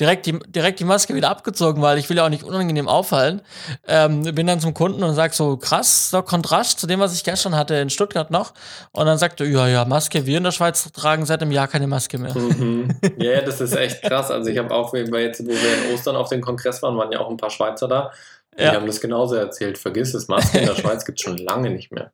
Direkt 0.00 0.26
die, 0.26 0.38
direkt 0.46 0.80
die 0.80 0.84
Maske 0.84 1.14
wieder 1.14 1.30
abgezogen, 1.30 1.82
weil 1.82 1.98
ich 1.98 2.08
will 2.08 2.16
ja 2.16 2.24
auch 2.24 2.28
nicht 2.28 2.44
unangenehm 2.44 2.88
auffallen. 2.88 3.42
Ähm, 3.86 4.22
bin 4.34 4.46
dann 4.46 4.60
zum 4.60 4.74
Kunden 4.74 5.02
und 5.02 5.14
sag 5.14 5.34
so, 5.34 5.56
krass, 5.56 6.10
so 6.10 6.22
Kontrast 6.22 6.78
zu 6.80 6.86
dem, 6.86 7.00
was 7.00 7.14
ich 7.14 7.24
gestern 7.24 7.56
hatte 7.56 7.74
in 7.74 7.90
Stuttgart 7.90 8.30
noch. 8.30 8.54
Und 8.92 9.06
dann 9.06 9.18
sagte, 9.18 9.44
ja, 9.44 9.66
ja, 9.66 9.84
Maske, 9.84 10.26
wir 10.26 10.38
in 10.38 10.44
der 10.44 10.52
Schweiz 10.52 10.90
tragen 10.92 11.26
seit 11.26 11.42
einem 11.42 11.50
Jahr 11.52 11.68
keine 11.68 11.86
Maske 11.86 12.18
mehr. 12.18 12.34
Mhm. 12.36 12.96
Ja, 13.16 13.40
das 13.40 13.60
ist 13.60 13.74
echt 13.76 14.02
krass. 14.02 14.30
Also 14.30 14.50
ich 14.50 14.58
habe 14.58 14.72
auch, 14.74 14.92
weil 14.92 15.06
jetzt, 15.22 15.44
wo 15.44 15.48
wir 15.50 15.84
in 15.88 15.94
Ostern 15.94 16.16
auf 16.16 16.28
dem 16.28 16.40
Kongress 16.40 16.82
waren, 16.82 16.96
waren 16.96 17.10
ja 17.12 17.20
auch 17.20 17.30
ein 17.30 17.36
paar 17.36 17.50
Schweizer 17.50 17.88
da. 17.88 18.12
Die 18.58 18.62
Ja. 18.64 18.74
haben 18.74 18.86
das 18.86 19.00
genauso 19.00 19.34
erzählt. 19.36 19.78
Vergiss 19.78 20.14
es, 20.14 20.28
Maske 20.28 20.58
in 20.58 20.66
der 20.66 20.74
Schweiz 20.80 21.04
gibt 21.04 21.18
es 21.20 21.24
schon 21.24 21.36
lange 21.38 21.70
nicht 21.70 21.92
mehr. 21.92 22.12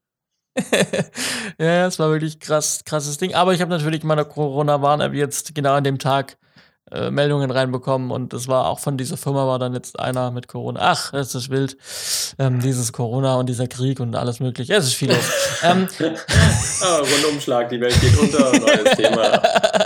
ja, 1.58 1.66
ja, 1.66 1.86
es 1.86 1.98
war 1.98 2.10
wirklich 2.10 2.38
krass, 2.40 2.82
krasses 2.84 3.18
Ding. 3.18 3.34
Aber 3.34 3.52
ich 3.54 3.60
habe 3.60 3.70
natürlich 3.70 4.02
in 4.02 4.08
meiner 4.08 4.24
Corona-Warn-App 4.24 5.12
jetzt 5.14 5.54
genau 5.54 5.72
an 5.74 5.84
dem 5.84 5.98
Tag 5.98 6.36
äh, 6.90 7.10
Meldungen 7.10 7.50
reinbekommen 7.50 8.10
und 8.10 8.32
das 8.32 8.48
war 8.48 8.66
auch 8.66 8.78
von 8.78 8.96
dieser 8.96 9.16
Firma 9.16 9.46
war 9.46 9.58
dann 9.58 9.74
jetzt 9.74 9.98
einer 9.98 10.30
mit 10.30 10.48
Corona. 10.48 10.80
Ach, 10.82 11.12
das 11.12 11.34
ist 11.34 11.50
wild. 11.50 11.76
Ähm, 12.38 12.60
dieses 12.60 12.92
Corona 12.92 13.36
und 13.36 13.48
dieser 13.48 13.66
Krieg 13.66 14.00
und 14.00 14.14
alles 14.16 14.40
mögliche. 14.40 14.74
Es 14.74 14.86
ist 14.86 14.94
viel 14.94 15.08
los. 15.08 15.30
ähm, 15.62 15.88
ah, 16.82 16.98
Rundumschlag, 16.98 17.68
die 17.70 17.80
Welt 17.80 17.98
geht 18.00 18.18
unter, 18.18 18.52
neues 18.58 18.96
Thema. 18.96 19.42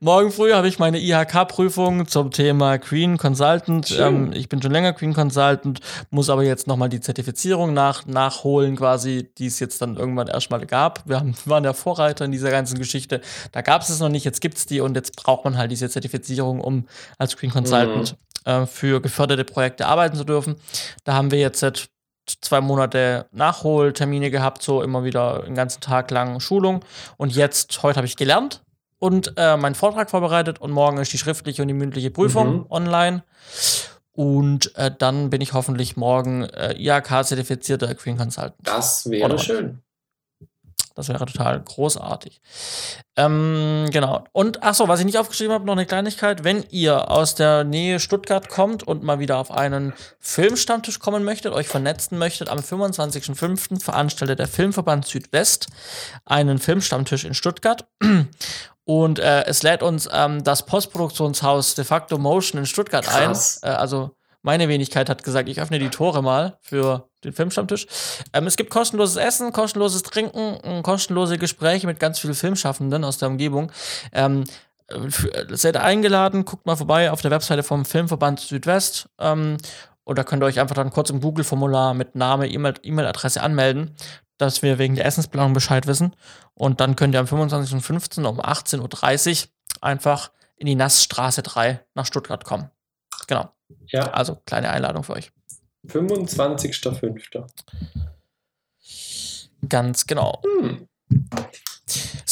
Morgen 0.00 0.30
früh 0.30 0.52
habe 0.52 0.68
ich 0.68 0.78
meine 0.78 0.98
IHK-Prüfung 0.98 2.08
zum 2.08 2.30
Thema 2.30 2.78
Green 2.78 3.16
Consultant. 3.16 3.96
Ähm, 3.98 4.32
ich 4.32 4.48
bin 4.48 4.60
schon 4.60 4.72
länger 4.72 4.92
Green 4.92 5.14
Consultant, 5.14 5.80
muss 6.10 6.30
aber 6.30 6.42
jetzt 6.42 6.66
nochmal 6.66 6.88
die 6.88 7.00
Zertifizierung 7.00 7.74
nach, 7.74 8.06
nachholen, 8.06 8.76
quasi, 8.76 9.30
die 9.38 9.46
es 9.46 9.60
jetzt 9.60 9.80
dann 9.82 9.96
irgendwann 9.96 10.26
erstmal 10.26 10.64
gab. 10.66 11.08
Wir 11.08 11.20
haben, 11.20 11.34
waren 11.44 11.64
ja 11.64 11.72
Vorreiter 11.72 12.24
in 12.24 12.32
dieser 12.32 12.50
ganzen 12.50 12.78
Geschichte. 12.78 13.20
Da 13.52 13.62
gab 13.62 13.82
es 13.82 13.90
es 13.90 14.00
noch 14.00 14.08
nicht, 14.08 14.24
jetzt 14.24 14.40
gibt 14.40 14.58
es 14.58 14.66
die 14.66 14.80
und 14.80 14.94
jetzt 14.96 15.16
braucht 15.16 15.44
man 15.44 15.56
halt 15.56 15.70
diese 15.70 15.88
Zertifizierung, 15.88 16.60
um 16.60 16.86
als 17.18 17.36
Green 17.36 17.50
Consultant 17.50 18.16
äh, 18.44 18.66
für 18.66 19.00
geförderte 19.00 19.44
Projekte 19.44 19.86
arbeiten 19.86 20.16
zu 20.16 20.24
dürfen. 20.24 20.56
Da 21.04 21.14
haben 21.14 21.30
wir 21.30 21.38
jetzt 21.38 21.60
seit 21.60 21.88
zwei 22.40 22.60
Monate 22.60 23.26
Nachholtermine 23.32 24.30
gehabt, 24.30 24.62
so 24.62 24.82
immer 24.82 25.04
wieder 25.04 25.44
einen 25.44 25.54
ganzen 25.54 25.80
Tag 25.80 26.10
lang 26.10 26.40
Schulung. 26.40 26.84
Und 27.16 27.34
jetzt, 27.34 27.82
heute 27.82 27.98
habe 27.98 28.06
ich 28.06 28.16
gelernt 28.16 28.63
und 29.04 29.34
äh, 29.36 29.58
meinen 29.58 29.74
Vortrag 29.74 30.08
vorbereitet 30.08 30.60
und 30.62 30.70
morgen 30.70 30.96
ist 30.96 31.12
die 31.12 31.18
schriftliche 31.18 31.60
und 31.60 31.68
die 31.68 31.74
mündliche 31.74 32.10
Prüfung 32.10 32.54
Mhm. 32.60 32.66
online. 32.70 33.22
Und 34.12 34.74
äh, 34.76 34.90
dann 34.96 35.28
bin 35.28 35.42
ich 35.42 35.52
hoffentlich 35.52 35.96
morgen 35.98 36.44
äh, 36.44 36.72
IHK-zertifizierter 36.78 37.94
Green 37.96 38.16
Consultant. 38.16 38.54
Das 38.62 39.10
wäre 39.10 39.26
Oder- 39.26 39.38
schön. 39.38 39.80
Das 40.96 41.08
wäre 41.08 41.26
total 41.26 41.60
großartig. 41.60 42.40
Ähm, 43.16 43.86
genau. 43.90 44.22
Und 44.30 44.62
ach 44.62 44.74
so, 44.74 44.86
was 44.86 45.00
ich 45.00 45.06
nicht 45.06 45.18
aufgeschrieben 45.18 45.52
habe, 45.52 45.64
noch 45.66 45.72
eine 45.72 45.86
Kleinigkeit. 45.86 46.44
Wenn 46.44 46.64
ihr 46.70 47.10
aus 47.10 47.34
der 47.34 47.64
Nähe 47.64 47.98
Stuttgart 47.98 48.48
kommt 48.48 48.84
und 48.84 49.02
mal 49.02 49.18
wieder 49.18 49.38
auf 49.38 49.50
einen 49.50 49.92
Filmstammtisch 50.20 51.00
kommen 51.00 51.24
möchtet, 51.24 51.52
euch 51.52 51.66
vernetzen 51.66 52.16
möchtet, 52.16 52.48
am 52.48 52.60
25.05. 52.60 53.82
veranstaltet 53.82 54.38
der 54.38 54.46
Filmverband 54.46 55.04
Südwest 55.04 55.66
einen 56.26 56.58
Filmstammtisch 56.60 57.24
in 57.24 57.34
Stuttgart. 57.34 57.88
Und 58.84 59.18
äh, 59.18 59.44
es 59.46 59.62
lädt 59.62 59.82
uns 59.82 60.08
ähm, 60.12 60.44
das 60.44 60.66
Postproduktionshaus 60.66 61.74
De 61.74 61.84
facto 61.84 62.18
Motion 62.18 62.60
in 62.60 62.66
Stuttgart 62.66 63.04
Krass. 63.06 63.62
ein. 63.62 63.70
Äh, 63.70 63.74
also 63.74 64.10
meine 64.42 64.68
Wenigkeit 64.68 65.08
hat 65.08 65.24
gesagt, 65.24 65.48
ich 65.48 65.60
öffne 65.60 65.78
die 65.78 65.88
Tore 65.88 66.22
mal 66.22 66.58
für 66.60 67.08
den 67.24 67.32
Filmstammtisch. 67.32 67.86
Ähm, 68.34 68.46
es 68.46 68.56
gibt 68.56 68.68
kostenloses 68.70 69.16
Essen, 69.16 69.52
kostenloses 69.52 70.02
Trinken, 70.02 70.58
äh, 70.62 70.82
kostenlose 70.82 71.38
Gespräche 71.38 71.86
mit 71.86 71.98
ganz 71.98 72.18
vielen 72.18 72.34
Filmschaffenden 72.34 73.04
aus 73.04 73.16
der 73.16 73.28
Umgebung. 73.28 73.72
Ähm, 74.12 74.44
äh, 74.88 75.56
seid 75.56 75.78
eingeladen, 75.78 76.44
guckt 76.44 76.66
mal 76.66 76.76
vorbei 76.76 77.10
auf 77.10 77.22
der 77.22 77.30
Webseite 77.30 77.62
vom 77.62 77.86
Filmverband 77.86 78.40
Südwest. 78.40 79.08
Ähm, 79.18 79.56
oder 80.04 80.24
könnt 80.24 80.42
ihr 80.42 80.46
euch 80.46 80.60
einfach 80.60 80.74
dann 80.74 80.90
kurz 80.90 81.08
im 81.08 81.22
Google-Formular 81.22 81.94
mit 81.94 82.14
Name, 82.14 82.46
E-Mail- 82.48 82.74
E-Mail-Adresse 82.82 83.40
anmelden, 83.42 83.96
dass 84.36 84.62
wir 84.62 84.78
wegen 84.78 84.94
der 84.94 85.06
Essensplanung 85.06 85.54
Bescheid 85.54 85.86
wissen. 85.86 86.14
Und 86.54 86.80
dann 86.80 86.96
könnt 86.96 87.14
ihr 87.14 87.20
am 87.20 87.26
25.15. 87.26 88.24
um 88.24 88.40
18.30 88.40 89.44
Uhr 89.44 89.48
einfach 89.80 90.30
in 90.56 90.66
die 90.66 90.74
Nassstraße 90.76 91.42
3 91.42 91.84
nach 91.94 92.06
Stuttgart 92.06 92.44
kommen. 92.44 92.70
Genau. 93.26 93.50
Ja, 93.86 94.10
Also 94.12 94.36
kleine 94.46 94.70
Einladung 94.70 95.02
für 95.04 95.14
euch. 95.14 95.32
25.05. 95.86 97.46
Ganz 99.68 100.06
genau. 100.06 100.42
Hm. 100.60 100.88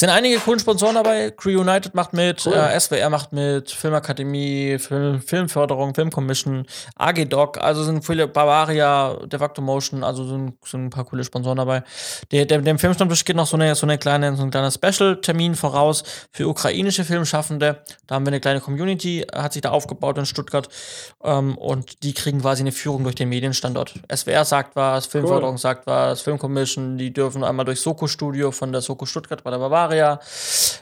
Es 0.03 0.07
sind 0.09 0.17
einige 0.17 0.41
coolen 0.41 0.59
Sponsoren 0.59 0.97
dabei. 0.97 1.31
Cree 1.31 1.55
United 1.55 1.95
macht 1.95 2.13
mit, 2.13 2.45
Cool. 2.45 2.55
äh, 2.55 2.81
SWR 2.81 3.09
macht 3.09 3.33
mit, 3.33 3.71
Filmakademie, 3.71 4.77
Film, 4.81 5.21
Filmförderung, 5.21 5.95
Filmcommission, 5.95 6.67
AG 6.97 7.27
Doc, 7.27 7.59
also 7.59 7.85
sind 7.85 8.05
viele 8.05 8.27
Bavaria, 8.27 9.17
De 9.27 9.39
facto 9.39 9.63
Motion, 9.63 10.03
also 10.03 10.25
sind, 10.25 10.55
sind 10.65 10.87
ein 10.87 10.91
paar 10.91 11.05
coole 11.05 11.23
Sponsoren 11.23 11.59
dabei. 11.59 11.85
Der, 12.33 12.47
der, 12.47 12.59
dem 12.63 12.81
Filmstammtisch 12.81 13.25
geht 13.25 13.37
noch 13.37 13.47
so 13.47 13.57
eine, 13.57 13.77
so 13.77 13.87
eine 13.87 13.97
kleine, 13.97 14.35
so 14.35 14.43
ein 14.43 14.51
kleiner 14.51 14.73
Special-Termin 14.73 15.55
voraus 15.55 16.03
für 16.33 16.49
ukrainische 16.49 17.05
Filmschaffende. 17.05 17.85
Da 18.09 18.17
haben 18.17 18.27
wir 18.27 18.33
eine 18.33 18.41
kleine 18.41 18.59
Community, 18.59 19.25
hat 19.33 19.53
sich 19.53 19.63
da 19.63 19.71
aufgebaut 19.71 20.19
in 20.19 20.27
Stuttgart. 20.27 20.69
Ähm, 21.23 21.57
und 21.57 22.03
die 22.03 22.13
kriegen 22.13 22.41
quasi 22.41 22.65
eine 22.65 22.73
Führung 22.73 23.05
durch 23.05 23.15
den 23.15 23.29
Medienstandort. 23.29 23.95
SWR 24.13 24.45
sagt 24.45 24.75
was, 24.75 25.07
Filmförderung 25.07 25.59
sagt 25.59 25.87
was, 25.87 26.23
Filmcommission, 26.23 26.99
die 26.99 27.13
dürfen 27.13 27.45
einmal 27.45 27.67
durch 27.67 27.81
Soko 27.81 28.09
Studio 28.09 28.51
von 28.51 28.73
der 28.73 28.81
Soko 28.81 29.07
Stuttgart 29.07 29.45
bei 29.45 29.53
der 29.53 29.59
Bavaria. 29.59 29.92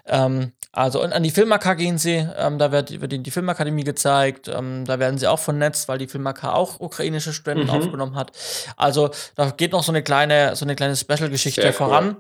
Ähm, 0.07 0.53
also 0.73 1.03
und 1.03 1.12
an 1.12 1.23
die 1.25 1.31
Filmaker 1.33 1.75
gehen 1.75 1.99
sie, 1.99 2.25
ähm, 2.37 2.59
da 2.59 2.70
wird, 2.70 3.01
wird 3.01 3.12
ihnen 3.12 3.25
die 3.25 3.31
Filmakademie 3.33 3.83
gezeigt, 3.85 4.46
ähm, 4.49 4.85
da 4.85 4.99
werden 5.01 5.18
sie 5.18 5.27
auch 5.27 5.38
vernetzt, 5.40 5.88
weil 5.88 5.99
die 5.99 6.07
Filmaker 6.07 6.55
auch 6.55 6.79
ukrainische 6.79 7.33
Studenten 7.33 7.66
Mhm. 7.66 7.83
aufgenommen 7.83 8.14
hat. 8.16 8.31
Also 8.77 9.11
da 9.35 9.51
geht 9.51 9.73
noch 9.73 9.83
so 9.83 9.90
eine 9.92 10.03
kleine, 10.03 10.55
so 10.55 10.64
eine 10.64 10.77
kleine 10.77 10.94
Special-Geschichte 10.96 11.62
cool. 11.66 11.73
voran. 11.73 12.16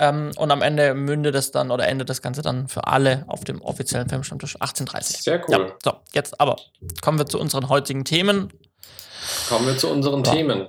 Ähm, 0.00 0.32
und 0.36 0.50
am 0.50 0.60
Ende 0.60 0.92
mündet 0.94 1.34
es 1.36 1.52
dann 1.52 1.70
oder 1.70 1.86
endet 1.86 2.10
das 2.10 2.20
Ganze 2.20 2.42
dann 2.42 2.66
für 2.68 2.86
alle 2.88 3.24
auf 3.28 3.44
dem 3.44 3.62
offiziellen 3.62 4.08
Filmstammtisch 4.08 4.56
1830. 4.56 5.22
Sehr 5.22 5.40
cool. 5.48 5.66
Ja, 5.68 5.74
so, 5.82 5.92
jetzt 6.12 6.40
aber 6.40 6.56
kommen 7.00 7.16
wir 7.18 7.26
zu 7.26 7.38
unseren 7.38 7.68
heutigen 7.68 8.04
Themen. 8.04 8.52
Kommen 9.48 9.66
wir 9.66 9.78
zu 9.78 9.88
unseren 9.88 10.24
Ja. 10.24 10.32
Themen. 10.32 10.68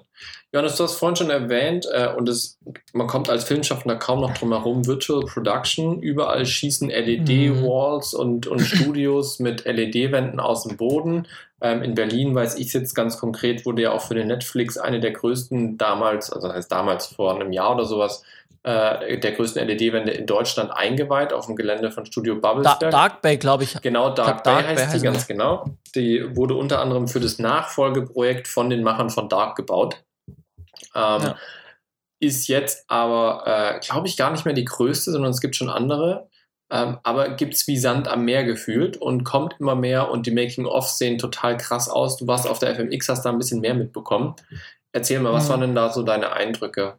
Johannes, 0.55 0.77
du 0.77 0.85
hast 0.85 0.95
vorhin 0.95 1.17
schon 1.17 1.29
erwähnt, 1.29 1.85
äh, 1.91 2.07
und 2.15 2.29
es, 2.29 2.57
man 2.93 3.07
kommt 3.07 3.29
als 3.29 3.43
Filmschaffender 3.43 3.97
kaum 3.97 4.21
noch 4.21 4.33
drum 4.33 4.53
herum, 4.53 4.87
Virtual 4.87 5.25
Production, 5.25 6.01
überall 6.01 6.45
schießen 6.45 6.89
LED-Walls 6.89 8.13
und, 8.13 8.47
und 8.47 8.61
Studios 8.61 9.39
mit 9.41 9.65
LED-Wänden 9.65 10.39
aus 10.39 10.63
dem 10.63 10.77
Boden. 10.77 11.27
Ähm, 11.59 11.81
in 11.83 11.93
Berlin, 11.93 12.33
weiß 12.33 12.55
ich 12.55 12.71
jetzt 12.71 12.95
ganz 12.95 13.19
konkret, 13.19 13.65
wurde 13.65 13.81
ja 13.81 13.91
auch 13.91 14.03
für 14.03 14.15
den 14.15 14.27
Netflix 14.27 14.77
eine 14.77 15.01
der 15.01 15.11
größten 15.11 15.77
damals, 15.77 16.31
also 16.31 16.47
das 16.47 16.55
heißt 16.55 16.71
damals 16.71 17.07
vor 17.07 17.35
einem 17.35 17.51
Jahr 17.51 17.75
oder 17.75 17.83
sowas, 17.83 18.23
äh, 18.63 19.17
der 19.17 19.33
größten 19.33 19.67
LED-Wände 19.67 20.13
in 20.13 20.25
Deutschland 20.25 20.71
eingeweiht 20.71 21.33
auf 21.33 21.47
dem 21.47 21.57
Gelände 21.57 21.91
von 21.91 22.05
Studio 22.05 22.35
Da 22.35 22.53
Babelsberg. 22.53 22.91
Dark 22.91 23.21
Bay, 23.21 23.35
glaube 23.35 23.65
ich. 23.65 23.81
Genau, 23.81 24.05
Dark, 24.11 24.15
glaub, 24.15 24.43
Dark 24.43 24.43
Bay 24.45 24.53
Bay 24.63 24.63
heißt 24.63 24.85
die 24.85 24.93
heißt 24.93 25.03
ganz 25.03 25.27
genau. 25.27 25.65
Die 25.95 26.33
wurde 26.33 26.55
unter 26.55 26.79
anderem 26.79 27.09
für 27.09 27.19
das 27.19 27.39
Nachfolgeprojekt 27.39 28.47
von 28.47 28.69
den 28.69 28.83
Machern 28.83 29.09
von 29.09 29.27
Dark 29.27 29.57
gebaut. 29.57 29.97
Ähm, 30.93 31.21
Ja. 31.21 31.35
Ist 32.21 32.47
jetzt 32.47 32.85
aber, 32.89 33.43
äh, 33.45 33.79
glaube 33.85 34.07
ich, 34.07 34.15
gar 34.15 34.31
nicht 34.31 34.45
mehr 34.45 34.53
die 34.53 34.63
größte, 34.65 35.11
sondern 35.11 35.31
es 35.31 35.41
gibt 35.41 35.55
schon 35.55 35.69
andere. 35.69 36.29
Ähm, 36.71 36.97
aber 37.03 37.29
gibt 37.31 37.53
es 37.53 37.67
wie 37.67 37.77
Sand 37.77 38.07
am 38.07 38.23
Meer 38.25 38.45
gefühlt 38.45 38.97
und 38.97 39.23
kommt 39.25 39.55
immer 39.59 39.75
mehr 39.75 40.09
und 40.09 40.25
die 40.25 40.31
Making-ofs 40.31 40.97
sehen 40.97 41.17
total 41.17 41.57
krass 41.57 41.89
aus. 41.89 42.15
Du 42.17 42.25
warst 42.25 42.47
auf 42.47 42.57
der 42.57 42.69
FMX, 42.73 43.09
hast 43.09 43.23
da 43.23 43.29
ein 43.31 43.37
bisschen 43.37 43.59
mehr 43.61 43.75
mitbekommen. 43.75 44.35
Erzähl 44.93 45.19
mal, 45.19 45.33
was 45.33 45.45
Mhm. 45.45 45.49
waren 45.49 45.61
denn 45.61 45.75
da 45.75 45.91
so 45.91 46.03
deine 46.03 46.31
Eindrücke? 46.31 46.97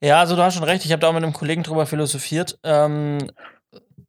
Ja, 0.00 0.20
also 0.20 0.36
du 0.36 0.42
hast 0.42 0.54
schon 0.54 0.64
recht, 0.64 0.84
ich 0.84 0.92
habe 0.92 1.00
da 1.00 1.08
auch 1.08 1.12
mit 1.12 1.22
einem 1.22 1.32
Kollegen 1.32 1.62
drüber 1.62 1.86
philosophiert. 1.86 2.58
Ähm, 2.64 3.30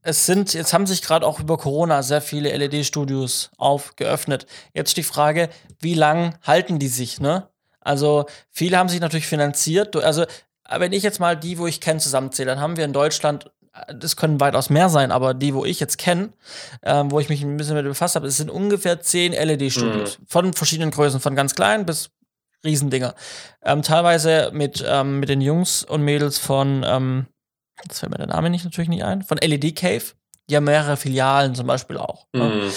es 0.01 0.25
sind, 0.25 0.53
jetzt 0.53 0.73
haben 0.73 0.87
sich 0.87 1.01
gerade 1.01 1.25
auch 1.27 1.39
über 1.39 1.57
Corona 1.57 2.01
sehr 2.03 2.21
viele 2.21 2.55
LED-Studios 2.55 3.51
aufgeöffnet. 3.57 4.45
Jetzt 4.73 4.97
die 4.97 5.03
Frage, 5.03 5.49
wie 5.79 5.93
lang 5.93 6.37
halten 6.43 6.79
die 6.79 6.87
sich, 6.87 7.19
ne? 7.19 7.49
Also, 7.87 8.25
viele 8.51 8.77
haben 8.77 8.89
sich 8.89 8.99
natürlich 8.99 9.27
finanziert. 9.27 9.95
Also, 9.95 10.25
wenn 10.69 10.93
ich 10.93 11.03
jetzt 11.03 11.19
mal 11.19 11.37
die, 11.37 11.57
wo 11.57 11.67
ich 11.67 11.81
kenne, 11.81 11.99
zusammenzähle, 11.99 12.51
dann 12.51 12.59
haben 12.59 12.77
wir 12.77 12.85
in 12.85 12.93
Deutschland, 12.93 13.51
äh, 13.73 13.95
das 13.95 14.15
können 14.15 14.39
weitaus 14.39 14.69
mehr 14.69 14.89
sein, 14.89 15.11
aber 15.11 15.33
die, 15.33 15.53
wo 15.53 15.65
ich 15.65 15.79
jetzt 15.79 15.97
kenne, 15.97 16.29
ähm, 16.83 17.11
wo 17.11 17.19
ich 17.19 17.29
mich 17.29 17.41
ein 17.41 17.57
bisschen 17.57 17.75
mit 17.75 17.85
befasst 17.85 18.15
habe, 18.15 18.27
es 18.27 18.37
sind 18.37 18.51
ungefähr 18.51 18.99
zehn 19.01 19.31
LED-Studios. 19.33 20.19
Von 20.27 20.53
verschiedenen 20.53 20.91
Größen, 20.91 21.19
von 21.19 21.35
ganz 21.35 21.55
klein 21.55 21.85
bis 21.85 22.09
Riesendinger. 22.65 23.15
Ähm, 23.63 23.81
teilweise 23.83 24.49
mit, 24.53 24.83
ähm, 24.85 25.19
mit 25.19 25.29
den 25.29 25.41
Jungs 25.41 25.83
und 25.83 26.01
Mädels 26.01 26.37
von, 26.37 26.83
ähm, 26.85 27.27
jetzt 27.85 27.99
fällt 27.99 28.11
mir 28.11 28.17
der 28.17 28.27
Name 28.27 28.49
nicht 28.49 28.65
natürlich 28.65 28.89
nicht 28.89 29.03
ein, 29.03 29.21
von 29.21 29.37
LED 29.37 29.75
Cave. 29.75 30.03
Die 30.49 30.55
haben 30.55 30.63
mehrere 30.63 30.97
Filialen 30.97 31.55
zum 31.55 31.67
Beispiel 31.67 31.97
auch. 31.97 32.25
Ne? 32.33 32.71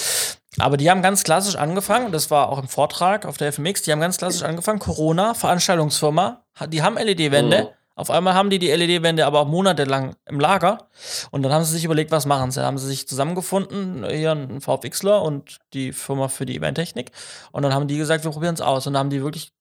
Aber 0.57 0.77
die 0.77 0.89
haben 0.89 1.01
ganz 1.01 1.23
klassisch 1.23 1.55
angefangen, 1.55 2.11
das 2.11 2.29
war 2.29 2.49
auch 2.49 2.59
im 2.59 2.67
Vortrag 2.67 3.25
auf 3.25 3.37
der 3.37 3.53
FMX, 3.53 3.83
die 3.83 3.91
haben 3.91 4.01
ganz 4.01 4.17
klassisch 4.17 4.43
angefangen, 4.43 4.79
Corona, 4.79 5.33
Veranstaltungsfirma, 5.33 6.43
die 6.67 6.83
haben 6.83 6.97
LED-Wände. 6.97 7.63
Mhm. 7.63 7.67
Auf 7.95 8.09
einmal 8.09 8.33
haben 8.33 8.49
die 8.49 8.57
die 8.57 8.71
LED-Wände 8.71 9.25
aber 9.25 9.41
auch 9.41 9.47
monatelang 9.47 10.15
im 10.25 10.39
Lager. 10.39 10.87
Und 11.29 11.43
dann 11.43 11.51
haben 11.51 11.63
sie 11.63 11.73
sich 11.73 11.83
überlegt, 11.83 12.09
was 12.11 12.25
machen 12.25 12.49
sie. 12.49 12.59
Dann 12.59 12.67
haben 12.67 12.77
sie 12.77 12.87
sich 12.87 13.07
zusammengefunden, 13.07 14.05
hier 14.09 14.31
ein 14.31 14.61
VFXler 14.61 15.21
und 15.21 15.59
die 15.73 15.91
Firma 15.91 16.27
für 16.27 16.45
die 16.45 16.55
Eventtechnik. 16.55 17.11
Und 17.51 17.63
dann 17.63 17.73
haben 17.73 17.87
die 17.87 17.97
gesagt, 17.97 18.23
wir 18.23 18.31
probieren 18.31 18.55
es 18.55 18.61
aus. 18.61 18.87
Und 18.87 18.93
dann 18.93 19.01
haben 19.01 19.09
die 19.09 19.21
wirklich, 19.21 19.51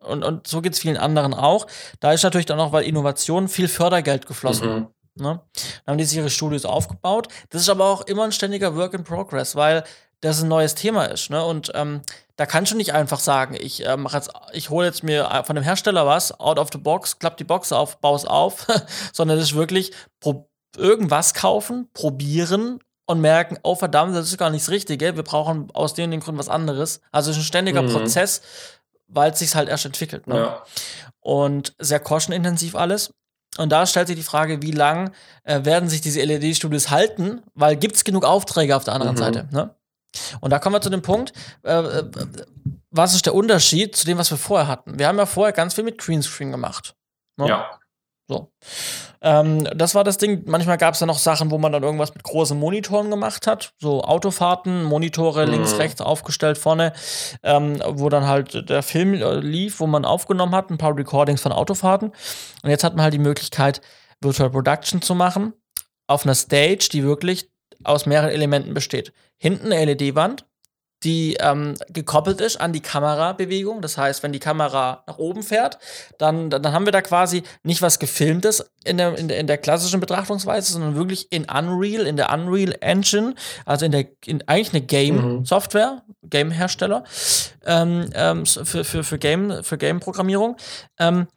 und, 0.00 0.24
und 0.24 0.46
so 0.46 0.60
geht 0.62 0.74
es 0.74 0.80
vielen 0.80 0.96
anderen 0.96 1.32
auch. 1.32 1.66
Da 2.00 2.12
ist 2.12 2.22
natürlich 2.22 2.46
dann 2.46 2.60
auch, 2.60 2.72
weil 2.72 2.84
Innovation 2.84 3.48
viel 3.48 3.68
Fördergeld 3.68 4.26
geflossen. 4.26 4.68
Mhm. 4.68 4.86
Ne? 5.18 5.40
Dann 5.84 5.92
haben 5.92 5.98
die 5.98 6.04
sich 6.04 6.18
ihre 6.18 6.28
Studios 6.28 6.66
aufgebaut. 6.66 7.28
Das 7.48 7.62
ist 7.62 7.70
aber 7.70 7.86
auch 7.86 8.02
immer 8.02 8.24
ein 8.24 8.32
ständiger 8.32 8.76
Work 8.76 8.92
in 8.92 9.04
Progress, 9.04 9.56
weil 9.56 9.84
das 10.20 10.42
ein 10.42 10.48
neues 10.48 10.74
Thema 10.74 11.04
ist. 11.06 11.30
Ne? 11.30 11.44
Und 11.44 11.70
ähm, 11.74 12.02
da 12.36 12.46
kannst 12.46 12.72
du 12.72 12.76
nicht 12.76 12.92
einfach 12.94 13.20
sagen, 13.20 13.56
ich 13.58 13.84
äh, 13.86 13.96
jetzt, 14.12 14.30
ich 14.52 14.70
hole 14.70 14.86
jetzt 14.86 15.02
mir 15.02 15.30
äh, 15.30 15.44
von 15.44 15.56
dem 15.56 15.64
Hersteller 15.64 16.06
was, 16.06 16.38
out 16.40 16.58
of 16.58 16.68
the 16.72 16.78
box, 16.78 17.18
klapp 17.18 17.36
die 17.36 17.44
Box 17.44 17.72
auf, 17.72 17.98
baue 18.00 18.28
auf, 18.28 18.66
sondern 19.12 19.38
das 19.38 19.48
ist 19.50 19.54
wirklich 19.54 19.92
irgendwas 20.76 21.34
kaufen, 21.34 21.88
probieren 21.94 22.80
und 23.06 23.20
merken, 23.20 23.58
oh 23.62 23.74
verdammt, 23.74 24.14
das 24.16 24.26
ist 24.28 24.38
gar 24.38 24.50
nicht 24.50 24.64
das 24.66 24.70
Richtige, 24.72 25.16
wir 25.16 25.22
brauchen 25.22 25.70
aus 25.72 25.94
den, 25.94 26.10
den 26.10 26.20
Gründen 26.20 26.38
was 26.38 26.48
anderes. 26.48 27.00
Also 27.12 27.30
es 27.30 27.36
ist 27.36 27.42
ein 27.44 27.46
ständiger 27.46 27.82
Mhm. 27.82 27.92
Prozess, 27.92 28.42
weil 29.08 29.30
es 29.32 29.38
sich 29.38 29.54
halt 29.54 29.68
erst 29.68 29.86
entwickelt. 29.86 30.26
Ne? 30.26 30.36
Ja. 30.38 30.62
und 31.20 31.74
sehr 31.78 32.00
kostenintensiv 32.00 32.74
alles. 32.74 33.12
Und 33.58 33.70
da 33.70 33.86
stellt 33.86 34.06
sich 34.08 34.16
die 34.16 34.22
Frage, 34.22 34.60
wie 34.62 34.70
lang 34.72 35.12
äh, 35.44 35.64
werden 35.64 35.88
sich 35.88 36.00
diese 36.00 36.20
LED-Studios 36.22 36.90
halten, 36.90 37.42
weil 37.54 37.76
gibt 37.76 37.96
es 37.96 38.04
genug 38.04 38.24
Aufträge 38.24 38.76
auf 38.76 38.84
der 38.84 38.94
anderen 38.94 39.14
Mhm. 39.14 39.18
Seite. 39.18 39.48
Ne? 39.50 39.74
Und 40.40 40.50
da 40.50 40.58
kommen 40.58 40.74
wir 40.74 40.80
zu 40.80 40.90
dem 40.90 41.02
Punkt, 41.02 41.32
äh, 41.64 41.72
äh, 41.78 42.10
was 42.90 43.14
ist 43.14 43.26
der 43.26 43.34
Unterschied 43.34 43.96
zu 43.96 44.06
dem, 44.06 44.18
was 44.18 44.30
wir 44.30 44.38
vorher 44.38 44.68
hatten? 44.68 44.98
Wir 44.98 45.08
haben 45.08 45.18
ja 45.18 45.26
vorher 45.26 45.52
ganz 45.52 45.74
viel 45.74 45.84
mit 45.84 45.98
Greenscreen 45.98 46.50
gemacht. 46.50 46.94
Ne? 47.36 47.48
ja. 47.48 47.78
So. 48.28 48.50
Ähm, 49.20 49.68
das 49.76 49.94
war 49.94 50.02
das 50.02 50.18
Ding. 50.18 50.42
Manchmal 50.46 50.78
gab 50.78 50.94
es 50.94 51.00
ja 51.00 51.06
noch 51.06 51.18
Sachen, 51.18 51.52
wo 51.52 51.58
man 51.58 51.70
dann 51.70 51.84
irgendwas 51.84 52.12
mit 52.12 52.24
großen 52.24 52.58
Monitoren 52.58 53.08
gemacht 53.08 53.46
hat. 53.46 53.72
So 53.78 54.02
Autofahrten, 54.02 54.82
Monitore 54.82 55.46
Mhm. 55.46 55.52
links, 55.52 55.78
rechts 55.78 56.00
aufgestellt 56.00 56.58
vorne, 56.58 56.92
ähm, 57.44 57.80
wo 57.86 58.08
dann 58.08 58.26
halt 58.26 58.68
der 58.68 58.82
Film 58.82 59.14
äh, 59.14 59.36
lief, 59.36 59.78
wo 59.78 59.86
man 59.86 60.04
aufgenommen 60.04 60.56
hat, 60.56 60.70
ein 60.70 60.78
paar 60.78 60.96
Recordings 60.96 61.40
von 61.40 61.52
Autofahrten. 61.52 62.08
Und 62.64 62.70
jetzt 62.70 62.82
hat 62.82 62.96
man 62.96 63.04
halt 63.04 63.14
die 63.14 63.18
Möglichkeit, 63.18 63.80
Virtual 64.20 64.50
Production 64.50 65.02
zu 65.02 65.14
machen 65.14 65.52
auf 66.08 66.24
einer 66.24 66.34
Stage, 66.34 66.88
die 66.90 67.04
wirklich 67.04 67.48
aus 67.84 68.06
mehreren 68.06 68.30
Elementen 68.30 68.74
besteht. 68.74 69.12
Hinten 69.38 69.72
eine 69.72 69.92
LED-Wand, 69.92 70.46
die 71.04 71.36
ähm, 71.40 71.74
gekoppelt 71.88 72.40
ist 72.40 72.56
an 72.56 72.72
die 72.72 72.80
Kamerabewegung. 72.80 73.82
Das 73.82 73.98
heißt, 73.98 74.22
wenn 74.22 74.32
die 74.32 74.38
Kamera 74.38 75.04
nach 75.06 75.18
oben 75.18 75.42
fährt, 75.42 75.78
dann, 76.18 76.48
dann 76.48 76.72
haben 76.72 76.86
wir 76.86 76.92
da 76.92 77.02
quasi 77.02 77.42
nicht 77.62 77.82
was 77.82 77.98
Gefilmtes 77.98 78.70
in 78.84 78.96
der, 78.96 79.16
in 79.16 79.28
der, 79.28 79.38
in 79.38 79.46
der 79.46 79.58
klassischen 79.58 80.00
Betrachtungsweise, 80.00 80.72
sondern 80.72 80.96
wirklich 80.96 81.30
in 81.30 81.44
Unreal, 81.44 82.06
in 82.06 82.16
der 82.16 82.32
Unreal 82.32 82.74
Engine, 82.80 83.34
also 83.66 83.84
in 83.84 83.92
der 83.92 84.06
in 84.24 84.42
eigentlich 84.48 84.72
eine 84.72 84.82
Game-Software, 84.82 86.02
mhm. 86.06 86.30
Game-Hersteller 86.30 87.04
ähm, 87.66 88.10
ähm, 88.14 88.46
für, 88.46 88.84
für, 88.84 89.04
für 89.04 89.18
Game, 89.18 89.62
für 89.62 89.76
Game-Programmierung. 89.76 90.56
Ähm, 90.98 91.28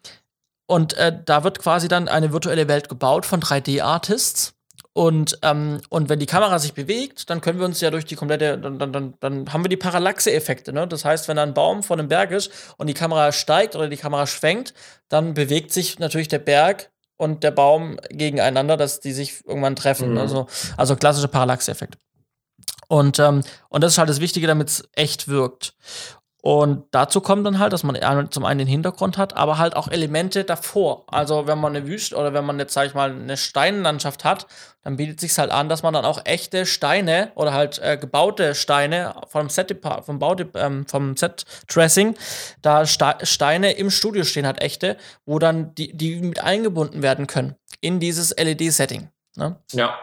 und 0.68 0.94
äh, 0.94 1.12
da 1.26 1.44
wird 1.44 1.60
quasi 1.60 1.88
dann 1.88 2.08
eine 2.08 2.32
virtuelle 2.32 2.68
Welt 2.68 2.90
gebaut 2.90 3.26
von 3.26 3.42
3D-Artists. 3.42 4.54
Und, 4.94 5.38
ähm, 5.44 5.82
und 5.90 6.10
wenn 6.10 6.20
die 6.20 6.26
Kamera 6.26 6.58
sich 6.60 6.74
bewegt, 6.74 7.30
dann 7.30 7.42
können 7.42 7.60
wir 7.60 7.66
uns 7.66 7.80
ja 7.80 7.92
durch 7.92 8.06
die 8.06 8.16
komplette, 8.16 8.58
dann, 8.58 8.80
dann, 8.80 8.92
dann, 8.92 9.14
dann 9.20 9.54
haben 9.54 9.64
wir 9.64 9.70
die 9.70 9.78
Parallaxe-Effekte. 9.78 10.74
Ne? 10.74 10.88
Das 10.88 11.06
heißt, 11.06 11.28
wenn 11.28 11.38
da 11.38 11.44
ein 11.44 11.54
Baum 11.54 11.84
vor 11.84 11.98
einem 11.98 12.08
Berg 12.08 12.32
ist 12.32 12.52
und 12.78 12.88
die 12.88 12.94
Kamera 12.94 13.32
steigt 13.32 13.76
oder 13.76 13.88
die 13.88 13.98
Kamera 13.98 14.26
schwenkt, 14.26 14.74
dann 15.08 15.34
bewegt 15.36 15.72
sich 15.72 16.00
natürlich 16.00 16.28
der 16.28 16.40
Berg 16.40 16.90
und 17.18 17.44
der 17.44 17.52
Baum 17.52 17.98
gegeneinander, 18.10 18.78
dass 18.78 19.00
die 19.00 19.14
sich 19.14 19.46
irgendwann 19.46 19.76
treffen. 19.76 20.12
Mhm. 20.12 20.18
Also, 20.18 20.48
also 20.76 20.96
klassische 20.96 21.28
Parallaxe-Effekt. 21.28 21.98
Und, 22.88 23.20
ähm, 23.20 23.44
und 23.70 23.84
das 23.84 23.94
ist 23.94 23.98
halt 24.00 24.10
das 24.10 24.20
Wichtige, 24.20 24.48
damit 24.48 24.70
es 24.70 24.84
echt 24.94 25.28
wirkt. 25.28 25.76
Und 26.42 26.86
dazu 26.92 27.20
kommt 27.20 27.46
dann 27.46 27.60
halt, 27.60 27.74
dass 27.74 27.84
man 27.84 27.98
zum 28.32 28.46
einen 28.46 28.60
den 28.60 28.68
Hintergrund 28.68 29.18
hat, 29.18 29.36
aber 29.36 29.58
halt 29.58 29.76
auch 29.76 29.90
Elemente 29.90 30.46
davor. 30.46 31.04
Also 31.08 31.48
wenn 31.48 31.60
man 31.60 31.76
eine 31.76 31.86
Wüste 31.86 32.16
oder 32.16 32.34
wenn 32.34 32.46
man 32.46 32.58
jetzt, 32.60 32.74
sag 32.74 32.88
ich 32.88 32.94
mal, 32.94 33.12
eine 33.12 33.36
Steinlandschaft 33.36 34.24
hat, 34.24 34.48
dann 34.82 34.96
bietet 34.96 35.20
sich 35.20 35.38
halt 35.38 35.52
an, 35.52 35.68
dass 35.68 35.84
man 35.84 35.94
dann 35.94 36.06
auch 36.06 36.22
echte 36.26 36.66
Steine 36.66 37.34
oder 37.36 37.52
halt 37.52 37.80
äh, 37.80 37.98
gebaute 37.98 38.56
Steine 38.56 39.16
vom 39.28 39.50
Set 39.50 39.76
vom 40.04 40.20
Bau 40.20 40.38
ähm, 40.56 40.86
vom 40.88 41.18
Set 41.18 41.46
Dressing, 41.68 42.16
da 42.62 42.86
Ste 42.86 43.18
Steine 43.24 43.74
im 43.74 43.90
Studio 43.90 44.24
stehen 44.24 44.46
halt 44.46 44.62
echte, 44.62 44.96
wo 45.26 45.40
dann 45.40 45.76
die, 45.76 45.96
die 45.96 46.22
mit 46.22 46.42
eingebunden 46.42 47.02
werden 47.02 47.28
können 47.28 47.56
in 47.82 48.00
dieses 48.00 48.34
LED-Setting. 48.38 49.10
Ne? 49.36 49.58
Ja. 49.74 50.00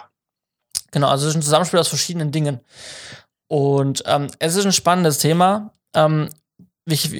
Genau, 0.91 1.09
also 1.09 1.27
es 1.27 1.31
ist 1.31 1.37
ein 1.37 1.43
Zusammenspiel 1.43 1.81
aus 1.81 1.89
verschiedenen 1.89 2.31
Dingen. 2.31 2.61
Und 3.49 4.03
ähm, 4.07 4.29
es 4.39 4.57
ist 4.57 4.67
ein 4.67 4.73
spannendes 4.73 5.19
Thema. 5.19 5.73
Ähm, 5.97 6.29
ich, 6.89 7.11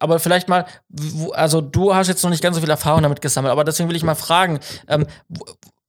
aber 0.00 0.18
vielleicht 0.18 0.48
mal, 0.48 0.66
also 1.32 1.60
du 1.60 1.94
hast 1.94 2.08
jetzt 2.08 2.24
noch 2.24 2.30
nicht 2.30 2.42
ganz 2.42 2.56
so 2.56 2.60
viel 2.60 2.70
Erfahrung 2.70 3.02
damit 3.02 3.20
gesammelt, 3.20 3.52
aber 3.52 3.62
deswegen 3.62 3.88
will 3.88 3.94
ich 3.94 4.02
mal 4.02 4.16
fragen, 4.16 4.58
ähm, 4.88 5.06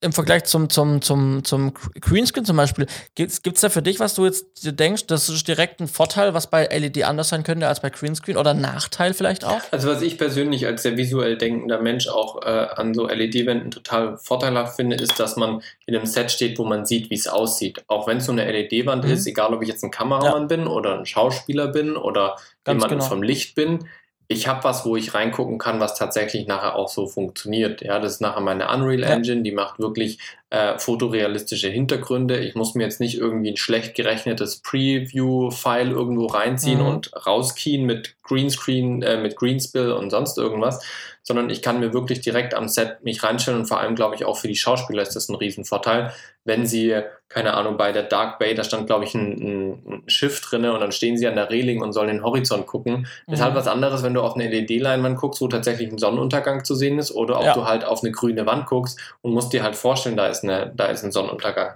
im 0.04 0.14
Vergleich 0.14 0.44
zum, 0.44 0.70
zum, 0.70 1.02
zum, 1.02 1.44
zum 1.44 1.74
Greenscreen 2.00 2.46
zum 2.46 2.58
Beispiel, 2.58 2.88
gibt 3.16 3.32
es 3.32 3.62
da 3.62 3.70
für 3.70 3.82
dich, 3.82 4.00
was 4.00 4.14
du 4.16 4.26
jetzt 4.26 4.46
denkst, 4.64 5.08
das 5.08 5.30
ist 5.30 5.48
direkt 5.48 5.80
ein 5.80 5.88
Vorteil, 5.88 6.34
was 6.34 6.50
bei 6.50 6.66
LED 6.66 7.04
anders 7.04 7.30
sein 7.30 7.44
könnte 7.44 7.68
als 7.68 7.82
bei 7.82 7.90
Greenscreen 7.90 8.38
oder 8.38 8.54
Nachteil 8.54 9.14
vielleicht 9.14 9.46
auch? 9.46 9.62
Also 9.72 9.90
was 9.90 10.02
ich 10.02 10.18
persönlich 10.18 10.66
als 10.66 10.84
sehr 10.84 10.98
visuell 10.98 11.38
denkender 11.38 11.82
Mensch 11.82 12.08
auch 12.08 12.42
äh, 12.42 12.50
an 12.50 12.94
so 12.94 13.08
LED-Wänden 13.08 13.72
total 13.72 14.18
vorteilhaft 14.18 14.76
finde, 14.76 14.98
ist, 14.98 15.20
dass 15.20 15.36
man 15.36 15.62
in 15.86 15.96
einem 15.96 16.06
Set 16.06 16.32
steht, 16.32 16.60
wo 16.60 16.66
man 16.66 16.86
sieht, 16.86 17.10
wie 17.10 17.16
es 17.16 17.28
aussieht. 17.28 17.84
Auch 17.88 18.08
wenn 18.08 18.18
es 18.18 18.26
so 18.26 18.32
eine 18.32 18.50
LED-Wand 18.50 19.06
mhm. 19.06 19.12
ist, 19.12 19.26
egal 19.26 19.54
ob 19.54 19.62
ich 19.62 19.70
jetzt 19.70 19.84
ein 19.84 19.92
Kameramann 19.92 20.44
ja. 20.44 20.48
bin 20.48 20.68
oder 20.68 21.00
ein 21.00 21.06
Schauspieler 21.06 21.68
bin 21.68 21.96
oder 21.96 22.38
jemand 22.68 22.90
genau. 22.90 23.04
vom 23.04 23.24
Licht 23.24 23.56
bin, 23.56 23.88
ich 24.34 24.48
habe 24.48 24.64
was, 24.64 24.86
wo 24.86 24.96
ich 24.96 25.14
reingucken 25.14 25.58
kann, 25.58 25.80
was 25.80 25.96
tatsächlich 25.96 26.48
nachher 26.48 26.76
auch 26.76 26.90
so 26.90 27.08
funktioniert. 27.08 27.82
Ja, 27.82 28.00
das 28.00 28.14
ist 28.14 28.22
nachher 28.22 28.42
meine 28.42 28.70
Unreal 28.70 29.04
Engine, 29.04 29.44
die 29.44 29.52
macht 29.52 29.80
wirklich 29.80 30.20
äh, 30.50 30.78
fotorealistische 30.78 31.70
Hintergründe. 31.70 32.40
Ich 32.40 32.56
muss 32.56 32.76
mir 32.76 32.84
jetzt 32.84 33.00
nicht 33.00 33.18
irgendwie 33.18 33.52
ein 33.52 33.58
schlecht 33.58 33.96
gerechnetes 33.96 34.60
Preview-File 34.62 35.92
irgendwo 35.92 36.26
reinziehen 36.26 36.82
mhm. 36.82 36.88
und 36.88 37.26
rauskien 37.26 37.86
mit 37.86 38.16
Greenscreen, 38.24 39.02
äh, 39.04 39.18
mit 39.18 39.36
Greenspill 39.36 39.92
und 39.92 40.10
sonst 40.10 40.38
irgendwas, 40.38 40.84
sondern 41.24 41.50
ich 41.50 41.62
kann 41.62 41.80
mir 41.80 41.94
wirklich 41.94 42.22
direkt 42.22 42.54
am 42.54 42.68
Set 42.68 43.04
mich 43.04 43.24
reinstellen 43.24 43.62
und 43.62 43.66
vor 43.66 43.80
allem, 43.80 43.96
glaube 43.96 44.16
ich, 44.16 44.26
auch 44.26 44.38
für 44.38 44.50
die 44.50 44.56
Schauspieler 44.56 45.02
ist 45.02 45.16
das 45.16 45.30
ein 45.30 45.36
Riesenvorteil, 45.36 46.14
wenn 46.44 46.66
sie, 46.66 47.02
keine 47.30 47.54
Ahnung, 47.54 47.78
bei 47.78 47.94
der 47.94 48.04
Dark 48.04 48.40
Bay, 48.40 48.54
da 48.54 48.66
stand, 48.66 48.88
glaube 48.88 49.06
ich, 49.06 49.16
ein, 49.16 49.80
ein, 49.88 50.04
Schiff 50.08 50.42
drin 50.42 50.66
und 50.66 50.82
dann 50.82 50.92
stehen 50.92 51.18
sie 51.18 51.26
an 51.26 51.36
der 51.36 51.50
Reling 51.50 51.82
und 51.82 51.94
sollen 51.94 52.10
den 52.10 52.24
Horizont 52.24 52.68
gucken. 52.68 53.08
Mhm. 53.26 53.34
Ist 53.34 53.42
halt 53.42 53.54
mhm. 53.54 53.58
was 53.58 53.68
anderes, 53.68 54.04
wenn 54.04 54.14
du 54.14 54.22
auf 54.22 54.36
eine 54.36 54.50
LED-Leinwand 54.50 55.18
guckst, 55.18 55.40
wo 55.40 55.48
tatsächlich 55.48 55.90
ein 55.90 55.98
Sonnenuntergang 55.98 56.66
zu 56.66 56.76
sehen 56.76 57.00
ist 57.00 57.12
oder 57.12 57.40
ob 57.40 57.46
ja. 57.46 57.54
du 57.54 57.66
halt 57.66 57.86
auf 57.86 58.04
eine 58.04 58.12
grüne 58.12 58.46
Wand 58.46 58.66
guckst 58.66 59.00
und 59.22 59.34
musst 59.34 59.54
dir 59.54 59.64
halt 59.64 59.78
vorstellen, 59.78 60.18
da 60.18 60.28
ist, 60.28 60.44
eine, 60.44 60.74
da 60.76 60.88
ist 60.88 61.04
ein 61.04 61.14
Sonnenuntergang. 61.14 61.74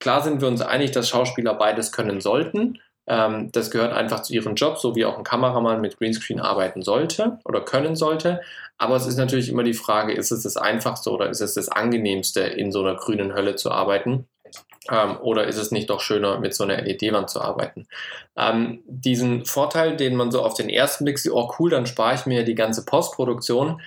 Klar 0.00 0.20
sind 0.20 0.42
wir 0.42 0.48
uns 0.48 0.60
einig, 0.60 0.90
dass 0.90 1.08
Schauspieler 1.08 1.54
beides 1.54 1.92
können 1.92 2.20
sollten. 2.20 2.78
Ähm, 3.06 3.50
das 3.52 3.70
gehört 3.70 3.92
einfach 3.92 4.22
zu 4.22 4.32
ihrem 4.32 4.54
Job, 4.54 4.78
so 4.78 4.94
wie 4.94 5.04
auch 5.04 5.18
ein 5.18 5.24
Kameramann 5.24 5.80
mit 5.80 5.98
Greenscreen 5.98 6.40
arbeiten 6.40 6.82
sollte 6.82 7.38
oder 7.44 7.60
können 7.60 7.96
sollte. 7.96 8.40
Aber 8.78 8.96
es 8.96 9.06
ist 9.06 9.16
natürlich 9.16 9.48
immer 9.48 9.64
die 9.64 9.74
Frage, 9.74 10.12
ist 10.12 10.30
es 10.30 10.42
das 10.42 10.56
Einfachste 10.56 11.10
oder 11.10 11.28
ist 11.28 11.40
es 11.40 11.54
das 11.54 11.68
Angenehmste, 11.68 12.40
in 12.40 12.72
so 12.72 12.80
einer 12.80 12.96
grünen 12.96 13.34
Hölle 13.34 13.56
zu 13.56 13.70
arbeiten? 13.70 14.26
Ähm, 14.90 15.16
oder 15.20 15.46
ist 15.46 15.58
es 15.58 15.70
nicht 15.70 15.90
doch 15.90 16.00
schöner, 16.00 16.38
mit 16.40 16.54
so 16.54 16.64
einer 16.64 16.80
LED-Wand 16.82 17.30
zu 17.30 17.40
arbeiten? 17.40 17.86
Ähm, 18.36 18.82
diesen 18.86 19.44
Vorteil, 19.44 19.96
den 19.96 20.16
man 20.16 20.30
so 20.30 20.42
auf 20.42 20.54
den 20.54 20.68
ersten 20.68 21.04
Blick 21.04 21.18
sieht, 21.18 21.32
oh 21.32 21.52
cool, 21.58 21.70
dann 21.70 21.86
spare 21.86 22.14
ich 22.14 22.26
mir 22.26 22.44
die 22.44 22.54
ganze 22.54 22.84
Postproduktion. 22.84 23.80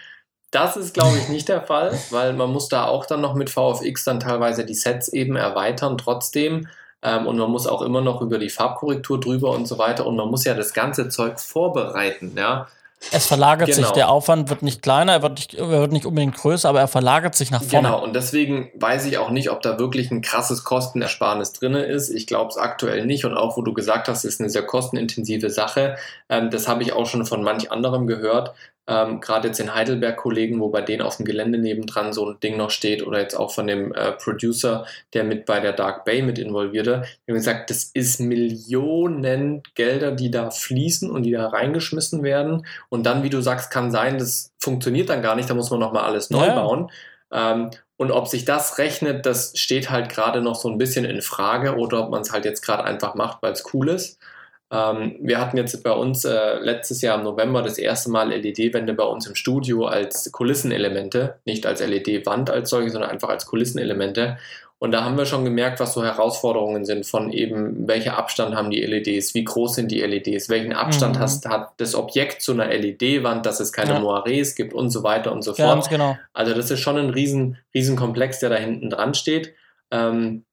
Das 0.51 0.78
ist, 0.78 0.93
glaube 0.93 1.17
ich, 1.17 1.28
nicht 1.28 1.49
der 1.49 1.62
Fall, 1.62 1.97
weil 2.12 2.32
man 2.34 2.49
muss 2.51 2.69
da 2.69 2.86
auch 2.86 3.06
dann 3.06 3.19
noch 3.19 3.34
mit 3.34 3.49
VFX 3.49 4.06
dann 4.06 4.21
teilweise 4.21 4.65
die 4.65 4.73
Sets 4.73 5.10
eben 5.10 5.36
erweitern 5.36 5.97
trotzdem. 5.97 6.67
Ähm, 7.05 7.27
und 7.27 7.37
man 7.37 7.51
muss 7.51 7.67
auch 7.67 7.83
immer 7.83 8.01
noch 8.01 8.21
über 8.21 8.39
die 8.39 8.49
Farbkorrektur 8.49 9.19
drüber 9.19 9.51
und 9.51 9.67
so 9.67 9.77
weiter. 9.77 10.07
Und 10.07 10.15
man 10.15 10.29
muss 10.29 10.43
ja 10.43 10.55
das 10.55 10.73
ganze 10.73 11.07
Zeug 11.07 11.39
vorbereiten, 11.39 12.33
ja. 12.35 12.67
Es 13.11 13.27
verlagert 13.27 13.69
genau. 13.69 13.81
sich, 13.81 13.91
der 13.91 14.09
Aufwand 14.09 14.49
wird 14.49 14.63
nicht 14.63 14.81
kleiner, 14.81 15.13
er 15.13 15.21
wird 15.21 15.33
nicht, 15.33 15.53
er 15.53 15.69
wird 15.69 15.91
nicht 15.91 16.07
unbedingt 16.07 16.35
größer, 16.35 16.67
aber 16.67 16.79
er 16.79 16.87
verlagert 16.87 17.35
sich 17.35 17.51
nach 17.51 17.61
vorne. 17.61 17.89
Genau, 17.89 18.03
und 18.03 18.15
deswegen 18.15 18.71
weiß 18.75 19.05
ich 19.05 19.19
auch 19.19 19.29
nicht, 19.29 19.51
ob 19.51 19.61
da 19.61 19.77
wirklich 19.77 20.09
ein 20.09 20.21
krasses 20.21 20.63
Kostenersparnis 20.63 21.53
drin 21.53 21.75
ist. 21.75 22.09
Ich 22.09 22.25
glaube 22.25 22.49
es 22.49 22.57
aktuell 22.57 23.05
nicht 23.05 23.25
und 23.25 23.35
auch, 23.35 23.57
wo 23.57 23.61
du 23.61 23.73
gesagt 23.73 24.07
hast, 24.07 24.23
ist 24.23 24.39
eine 24.39 24.49
sehr 24.49 24.65
kostenintensive 24.65 25.51
Sache. 25.51 25.97
Ähm, 26.29 26.49
das 26.49 26.67
habe 26.67 26.81
ich 26.81 26.93
auch 26.93 27.05
schon 27.05 27.25
von 27.25 27.43
manch 27.43 27.71
anderem 27.71 28.07
gehört, 28.07 28.55
ähm, 28.88 29.19
Gerade 29.19 29.48
jetzt 29.48 29.60
in 29.60 29.74
Heidelberg 29.74 30.15
Kollegen, 30.17 30.60
wo 30.60 30.69
bei 30.69 30.82
denen 30.82 31.02
auf 31.02 31.17
dem 31.17 31.26
Gelände 31.26 31.58
nebendran 31.58 32.13
so 32.13 32.30
ein 32.30 32.39
Ding 32.39 32.56
noch 32.56 32.69
steht 32.69 33.06
oder 33.06 33.19
jetzt 33.19 33.34
auch 33.34 33.52
von 33.52 33.65
dem 33.65 33.93
äh, 33.93 34.12
Producer, 34.12 34.86
der 35.13 35.24
mit 35.24 35.45
bei 35.45 35.60
der 35.60 35.74
Dark 35.74 36.06
Bay 36.06 36.21
mit 36.21 36.38
involvierte, 36.38 37.04
die 37.26 37.32
haben 37.32 37.38
gesagt, 37.38 37.71
das 37.71 37.86
ist 37.93 38.19
Millionen 38.19 39.63
Gelder, 39.74 40.12
die 40.12 40.30
da 40.30 40.52
fließen 40.52 41.10
und 41.10 41.24
die 41.24 41.32
da 41.32 41.48
reingeschmissen 41.48 42.21
werden. 42.21 42.67
Und 42.89 43.06
dann, 43.06 43.24
wie 43.24 43.30
du 43.32 43.41
sagst, 43.41 43.71
kann 43.71 43.91
sein, 43.91 44.19
das 44.19 44.54
funktioniert 44.60 45.10
dann 45.10 45.24
gar 45.24 45.36
nicht, 45.36 45.50
da 45.50 45.56
muss 45.56 45.71
man 45.71 45.80
nochmal 45.80 46.04
alles 46.04 46.30
neu 46.30 46.45
ja. 46.45 46.56
bauen. 46.56 46.91
Ähm, 47.32 47.71
und 47.98 48.12
ob 48.12 48.28
sich 48.28 48.45
das 48.45 48.78
rechnet, 48.78 49.26
das 49.26 49.54
steht 49.56 49.89
halt 49.89 50.10
gerade 50.10 50.41
noch 50.41 50.56
so 50.56 50.69
ein 50.69 50.78
bisschen 50.78 51.06
in 51.06 51.21
Frage 51.21 51.76
oder 51.76 52.04
ob 52.04 52.12
man 52.12 52.21
es 52.21 52.32
halt 52.32 52.45
jetzt 52.45 52.62
gerade 52.62 52.84
einfach 52.84 53.15
macht, 53.15 53.41
weil 53.41 53.54
es 53.54 53.74
cool 53.74 53.89
ist. 53.89 54.19
Ähm, 54.71 55.17
wir 55.19 55.39
hatten 55.39 55.58
jetzt 55.58 55.84
bei 55.84 55.91
uns 55.91 56.25
äh, 56.25 56.56
letztes 56.60 57.01
Jahr 57.01 57.17
im 57.17 57.23
November 57.23 57.62
das 57.62 57.78
erste 57.78 58.10
Mal 58.10 58.32
LED-Wände 58.32 58.93
bei 58.93 59.04
uns 59.04 59.28
im 59.28 59.36
Studio 59.36 59.86
als 59.86 60.32
Kulissenelemente, 60.32 61.39
nicht 61.45 61.65
als 61.65 61.86
LED-Wand 61.86 62.49
als 62.49 62.69
solche, 62.69 62.89
sondern 62.89 63.12
einfach 63.12 63.30
als 63.30 63.45
Kulissenelemente. 63.45 64.38
Und 64.78 64.91
da 64.91 65.04
haben 65.04 65.17
wir 65.17 65.25
schon 65.25 65.45
gemerkt, 65.45 65.80
was 65.80 65.93
so 65.93 66.04
Herausforderungen 66.04 66.84
sind 66.84 67.06
von 67.06 67.32
eben, 67.32 67.88
welcher 67.88 68.17
Abstand 68.17 68.56
haben 68.56 68.71
die 68.71 68.82
LEDs, 68.82 69.34
wie 69.34 69.45
groß 69.45 69.75
sind 69.75 69.89
die 69.89 70.01
LEDs, 70.01 70.49
welchen 70.49 70.73
Abstand 70.73 71.15
mhm. 71.15 71.19
hast, 71.19 71.47
hat 71.47 71.71
das 71.78 71.95
Objekt 71.95 72.41
zu 72.41 72.51
einer 72.51 72.67
LED-Wand, 72.67 73.45
dass 73.45 73.62
es 73.62 73.71
keine 73.71 73.93
ja. 73.93 73.99
Moirés 73.99 74.56
gibt 74.56 74.73
und 74.73 74.89
so 74.89 75.01
weiter 75.04 75.32
und 75.32 75.43
so 75.43 75.54
fort. 75.54 75.89
Genau. 75.89 76.17
Also 76.34 76.54
das 76.54 76.71
ist 76.71 76.82
schon 76.82 76.97
ein 76.97 77.10
riesen, 77.10 77.58
riesen 77.73 77.95
Komplex, 77.95 78.39
der 78.39 78.49
da 78.49 78.58
hinten 78.58 78.89
dran 78.89 79.13
steht. 79.13 79.54
Ähm, 79.91 80.43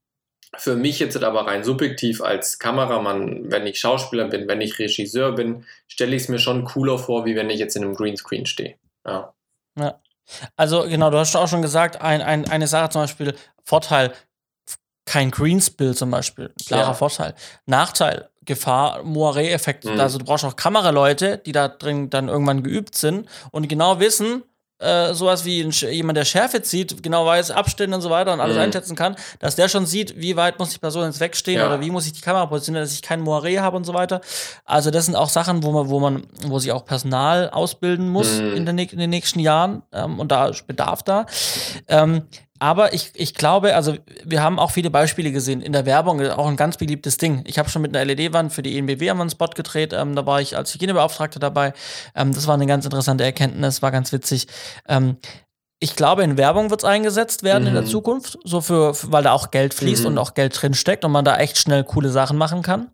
für 0.56 0.76
mich 0.76 0.98
jetzt 0.98 1.22
aber 1.22 1.46
rein 1.46 1.64
subjektiv 1.64 2.20
als 2.20 2.58
Kameramann, 2.58 3.50
wenn 3.50 3.66
ich 3.66 3.80
Schauspieler 3.80 4.26
bin, 4.26 4.48
wenn 4.48 4.60
ich 4.60 4.78
Regisseur 4.78 5.32
bin, 5.32 5.64
stelle 5.88 6.14
ich 6.14 6.22
es 6.22 6.28
mir 6.28 6.38
schon 6.38 6.64
cooler 6.64 6.98
vor, 6.98 7.24
wie 7.24 7.36
wenn 7.36 7.50
ich 7.50 7.58
jetzt 7.58 7.76
in 7.76 7.84
einem 7.84 7.94
Greenscreen 7.94 8.46
stehe. 8.46 8.76
Ja. 9.06 9.32
ja. 9.78 10.00
Also 10.56 10.82
genau, 10.82 11.10
du 11.10 11.18
hast 11.18 11.34
auch 11.36 11.48
schon 11.48 11.62
gesagt, 11.62 12.00
ein, 12.00 12.20
ein, 12.20 12.48
eine 12.48 12.66
Sache 12.66 12.90
zum 12.90 13.02
Beispiel, 13.02 13.34
Vorteil, 13.64 14.12
kein 15.04 15.30
Greenspill 15.30 15.94
zum 15.94 16.10
Beispiel, 16.10 16.52
klarer 16.64 16.88
ja. 16.88 16.94
Vorteil. 16.94 17.34
Nachteil, 17.66 18.28
Gefahr, 18.44 19.02
Moiré-Effekt. 19.02 19.84
Mhm. 19.84 20.00
Also 20.00 20.18
du 20.18 20.24
brauchst 20.24 20.44
auch 20.44 20.56
Kameraleute, 20.56 21.38
die 21.38 21.52
da 21.52 21.68
drin 21.68 22.10
dann 22.10 22.28
irgendwann 22.28 22.62
geübt 22.62 22.94
sind 22.94 23.28
und 23.50 23.68
genau 23.68 24.00
wissen, 24.00 24.44
äh, 24.82 25.14
sowas 25.14 25.44
wie 25.44 25.62
ein, 25.62 25.70
jemand, 25.70 26.16
der 26.16 26.24
Schärfe 26.24 26.62
zieht, 26.62 27.02
genau 27.02 27.24
weiß, 27.24 27.50
Abstände 27.50 27.96
und 27.96 28.02
so 28.02 28.10
weiter 28.10 28.32
und 28.32 28.40
alles 28.40 28.56
mhm. 28.56 28.62
einschätzen 28.62 28.96
kann, 28.96 29.16
dass 29.38 29.56
der 29.56 29.68
schon 29.68 29.86
sieht, 29.86 30.20
wie 30.20 30.36
weit 30.36 30.58
muss 30.58 30.70
die 30.70 30.78
Person 30.78 31.04
jetzt 31.04 31.20
wegstehen 31.20 31.58
ja. 31.58 31.66
oder 31.66 31.80
wie 31.80 31.90
muss 31.90 32.06
ich 32.06 32.12
die 32.12 32.20
Kamera 32.20 32.46
positionieren, 32.46 32.84
dass 32.84 32.92
ich 32.92 33.02
keinen 33.02 33.26
Moiré 33.26 33.60
habe 33.60 33.76
und 33.76 33.84
so 33.84 33.94
weiter. 33.94 34.20
Also 34.64 34.90
das 34.90 35.06
sind 35.06 35.16
auch 35.16 35.28
Sachen, 35.28 35.62
wo 35.62 35.72
man, 35.72 35.88
wo 35.88 36.00
man, 36.00 36.26
wo 36.46 36.58
sich 36.58 36.72
auch 36.72 36.84
Personal 36.84 37.50
ausbilden 37.50 38.08
muss 38.08 38.40
mhm. 38.40 38.54
in, 38.54 38.66
den, 38.66 38.78
in, 38.78 38.98
den 38.98 39.10
nächsten 39.10 39.38
Jahren 39.38 39.82
ähm, 39.92 40.18
und 40.18 40.32
da 40.32 40.48
ist 40.48 40.66
Bedarf 40.66 41.02
da. 41.02 41.26
Ähm, 41.88 42.22
aber 42.62 42.94
ich, 42.94 43.10
ich 43.16 43.34
glaube, 43.34 43.74
also 43.74 43.96
wir 44.24 44.40
haben 44.40 44.60
auch 44.60 44.70
viele 44.70 44.88
Beispiele 44.88 45.32
gesehen 45.32 45.62
in 45.62 45.72
der 45.72 45.84
Werbung, 45.84 46.24
auch 46.30 46.46
ein 46.46 46.56
ganz 46.56 46.76
beliebtes 46.76 47.16
Ding. 47.16 47.42
Ich 47.44 47.58
habe 47.58 47.68
schon 47.68 47.82
mit 47.82 47.96
einer 47.96 48.04
LED-Wand 48.04 48.52
für 48.52 48.62
die 48.62 48.78
ENBW 48.78 49.10
haben 49.10 49.16
wir 49.16 49.22
einen 49.22 49.30
Spot 49.30 49.48
gedreht, 49.48 49.92
ähm, 49.92 50.14
da 50.14 50.26
war 50.26 50.40
ich 50.40 50.56
als 50.56 50.72
Hygienebeauftragter 50.72 51.40
dabei. 51.40 51.72
Ähm, 52.14 52.32
das 52.32 52.46
war 52.46 52.54
eine 52.54 52.66
ganz 52.66 52.84
interessante 52.84 53.24
Erkenntnis, 53.24 53.82
war 53.82 53.90
ganz 53.90 54.12
witzig. 54.12 54.46
Ähm, 54.88 55.16
ich 55.80 55.96
glaube, 55.96 56.22
in 56.22 56.36
Werbung 56.36 56.70
wird 56.70 56.82
es 56.82 56.88
eingesetzt 56.88 57.42
werden 57.42 57.64
mhm. 57.64 57.68
in 57.70 57.74
der 57.74 57.82
mhm. 57.82 57.88
Zukunft, 57.88 58.38
so 58.44 58.60
für, 58.60 58.94
weil 59.10 59.24
da 59.24 59.32
auch 59.32 59.50
Geld 59.50 59.74
fließt 59.74 60.02
mhm. 60.02 60.10
und 60.10 60.18
auch 60.18 60.34
Geld 60.34 60.62
drin 60.62 60.74
steckt 60.74 61.04
und 61.04 61.10
man 61.10 61.24
da 61.24 61.38
echt 61.38 61.58
schnell 61.58 61.82
coole 61.82 62.10
Sachen 62.10 62.38
machen 62.38 62.62
kann. 62.62 62.92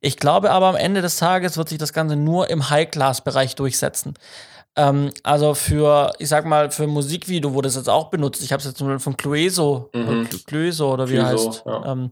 Ich 0.00 0.16
glaube 0.16 0.52
aber 0.52 0.66
am 0.66 0.76
Ende 0.76 1.02
des 1.02 1.16
Tages 1.16 1.56
wird 1.56 1.70
sich 1.70 1.78
das 1.78 1.92
Ganze 1.92 2.14
nur 2.14 2.50
im 2.50 2.70
High-Class-Bereich 2.70 3.56
durchsetzen. 3.56 4.14
Ähm, 4.76 5.10
also 5.22 5.54
für, 5.54 6.12
ich 6.18 6.28
sag 6.28 6.44
mal, 6.44 6.70
für 6.70 6.86
Musikvideo 6.86 7.52
wurde 7.52 7.68
es 7.68 7.76
jetzt 7.76 7.88
auch 7.88 8.10
benutzt. 8.10 8.42
Ich 8.42 8.52
habe 8.52 8.60
es 8.60 8.66
jetzt 8.66 8.80
nur 8.80 8.98
von 9.00 9.16
Clueso, 9.16 9.90
mhm. 9.94 10.28
Clueso 10.46 10.92
oder 10.92 11.08
wie 11.08 11.16
Clueso, 11.16 11.50
heißt. 11.50 11.62
Ja. 11.66 11.92
Ähm, 11.92 12.08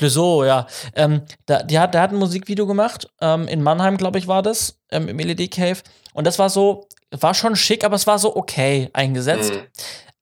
Clouseau, 0.00 0.44
ja. 0.44 0.66
Ähm, 0.94 1.22
da, 1.44 1.62
die 1.62 1.78
hat, 1.78 1.92
der 1.92 2.00
hat 2.00 2.10
ein 2.10 2.16
Musikvideo 2.16 2.66
gemacht. 2.66 3.08
Ähm, 3.20 3.46
in 3.48 3.62
Mannheim, 3.62 3.98
glaube 3.98 4.18
ich, 4.18 4.26
war 4.26 4.42
das, 4.42 4.78
ähm, 4.90 5.08
im 5.08 5.18
LED 5.18 5.50
Cave. 5.50 5.80
Und 6.14 6.26
das 6.26 6.38
war 6.38 6.48
so, 6.48 6.88
war 7.10 7.34
schon 7.34 7.54
schick, 7.54 7.84
aber 7.84 7.96
es 7.96 8.06
war 8.06 8.18
so 8.18 8.34
okay 8.34 8.88
eingesetzt. 8.94 9.52
Mhm. 9.52 9.60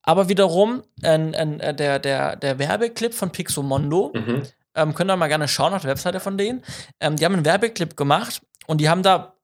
Aber 0.03 0.29
wiederum, 0.29 0.83
äh, 1.03 1.15
äh, 1.15 1.75
der, 1.75 2.01
der, 2.01 2.37
der 2.37 2.59
Werbeclip 2.59 3.15
von 3.15 3.31
Pixomondo, 3.31 4.13
mhm. 4.15 4.43
ähm, 4.75 4.95
könnt 4.95 5.11
ihr 5.11 5.17
mal 5.17 5.29
gerne 5.29 5.47
schauen 5.47 5.73
auf 5.73 5.83
der 5.83 5.93
Webseite 5.93 6.19
von 6.19 6.37
denen. 6.37 6.63
Ähm, 6.99 7.15
die 7.15 7.25
haben 7.25 7.35
einen 7.35 7.45
Werbeclip 7.45 7.97
gemacht 7.97 8.43
und 8.67 8.81
die 8.81 8.89
haben 8.89 9.05
da 9.05 9.38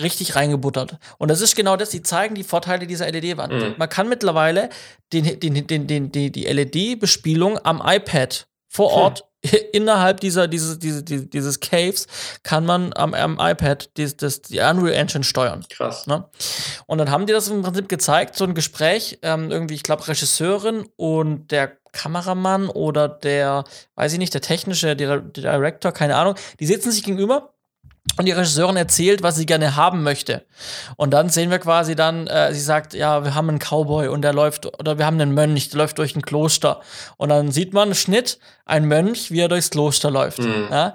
richtig 0.00 0.36
reingebuttert. 0.36 0.98
Und 1.18 1.28
das 1.30 1.40
ist 1.40 1.56
genau 1.56 1.76
das, 1.76 1.90
die 1.90 2.02
zeigen 2.02 2.34
die 2.34 2.44
Vorteile 2.44 2.86
dieser 2.86 3.10
LED-Wand. 3.10 3.52
Mhm. 3.52 3.74
Man 3.76 3.88
kann 3.88 4.08
mittlerweile 4.08 4.70
den, 5.12 5.40
den, 5.40 5.66
den, 5.66 5.86
den, 5.86 6.12
die, 6.12 6.30
die 6.30 6.44
LED-Bespielung 6.44 7.58
am 7.64 7.82
iPad 7.84 8.46
vor 8.68 8.90
hm. 8.90 8.98
Ort 8.98 9.24
innerhalb 9.72 10.20
dieser, 10.20 10.48
dieses, 10.48 10.78
dieses, 10.78 11.04
dieses 11.04 11.60
Caves 11.60 12.06
kann 12.42 12.66
man 12.66 12.92
am, 12.94 13.14
am 13.14 13.38
iPad 13.40 13.96
die, 13.96 14.16
das, 14.16 14.42
die 14.42 14.58
Unreal 14.58 14.94
Engine 14.94 15.24
steuern. 15.24 15.64
Krass. 15.70 16.06
Ne? 16.06 16.24
Und 16.86 16.98
dann 16.98 17.10
haben 17.10 17.26
die 17.26 17.32
das 17.32 17.48
im 17.48 17.62
Prinzip 17.62 17.88
gezeigt, 17.88 18.36
so 18.36 18.44
ein 18.44 18.54
Gespräch, 18.54 19.18
ähm, 19.22 19.50
irgendwie, 19.50 19.74
ich 19.74 19.82
glaube, 19.82 20.06
Regisseurin 20.06 20.88
und 20.96 21.50
der 21.50 21.72
Kameramann 21.92 22.68
oder 22.68 23.08
der, 23.08 23.64
weiß 23.94 24.12
ich 24.12 24.18
nicht, 24.18 24.34
der 24.34 24.40
technische 24.40 24.94
Director, 24.96 25.92
keine 25.92 26.16
Ahnung, 26.16 26.34
die 26.60 26.66
sitzen 26.66 26.90
sich 26.90 27.02
gegenüber 27.02 27.54
und 28.18 28.24
die 28.24 28.32
Regisseurin 28.32 28.76
erzählt, 28.76 29.22
was 29.22 29.36
sie 29.36 29.46
gerne 29.46 29.76
haben 29.76 30.02
möchte. 30.02 30.44
Und 30.96 31.12
dann 31.12 31.28
sehen 31.28 31.50
wir 31.50 31.58
quasi 31.58 31.94
dann, 31.94 32.26
äh, 32.26 32.52
sie 32.52 32.60
sagt, 32.60 32.94
ja, 32.94 33.24
wir 33.24 33.34
haben 33.34 33.48
einen 33.48 33.60
Cowboy 33.60 34.08
und 34.08 34.22
der 34.22 34.32
läuft, 34.32 34.66
oder 34.66 34.98
wir 34.98 35.06
haben 35.06 35.20
einen 35.20 35.34
Mönch, 35.34 35.70
der 35.70 35.78
läuft 35.78 35.98
durch 35.98 36.16
ein 36.16 36.22
Kloster. 36.22 36.80
Und 37.16 37.28
dann 37.28 37.52
sieht 37.52 37.72
man 37.72 37.94
Schnitt, 37.94 38.38
ein 38.66 38.84
Mönch, 38.86 39.30
wie 39.30 39.40
er 39.40 39.48
durchs 39.48 39.70
Kloster 39.70 40.10
läuft. 40.10 40.40
Mhm. 40.40 40.68
Ja? 40.70 40.94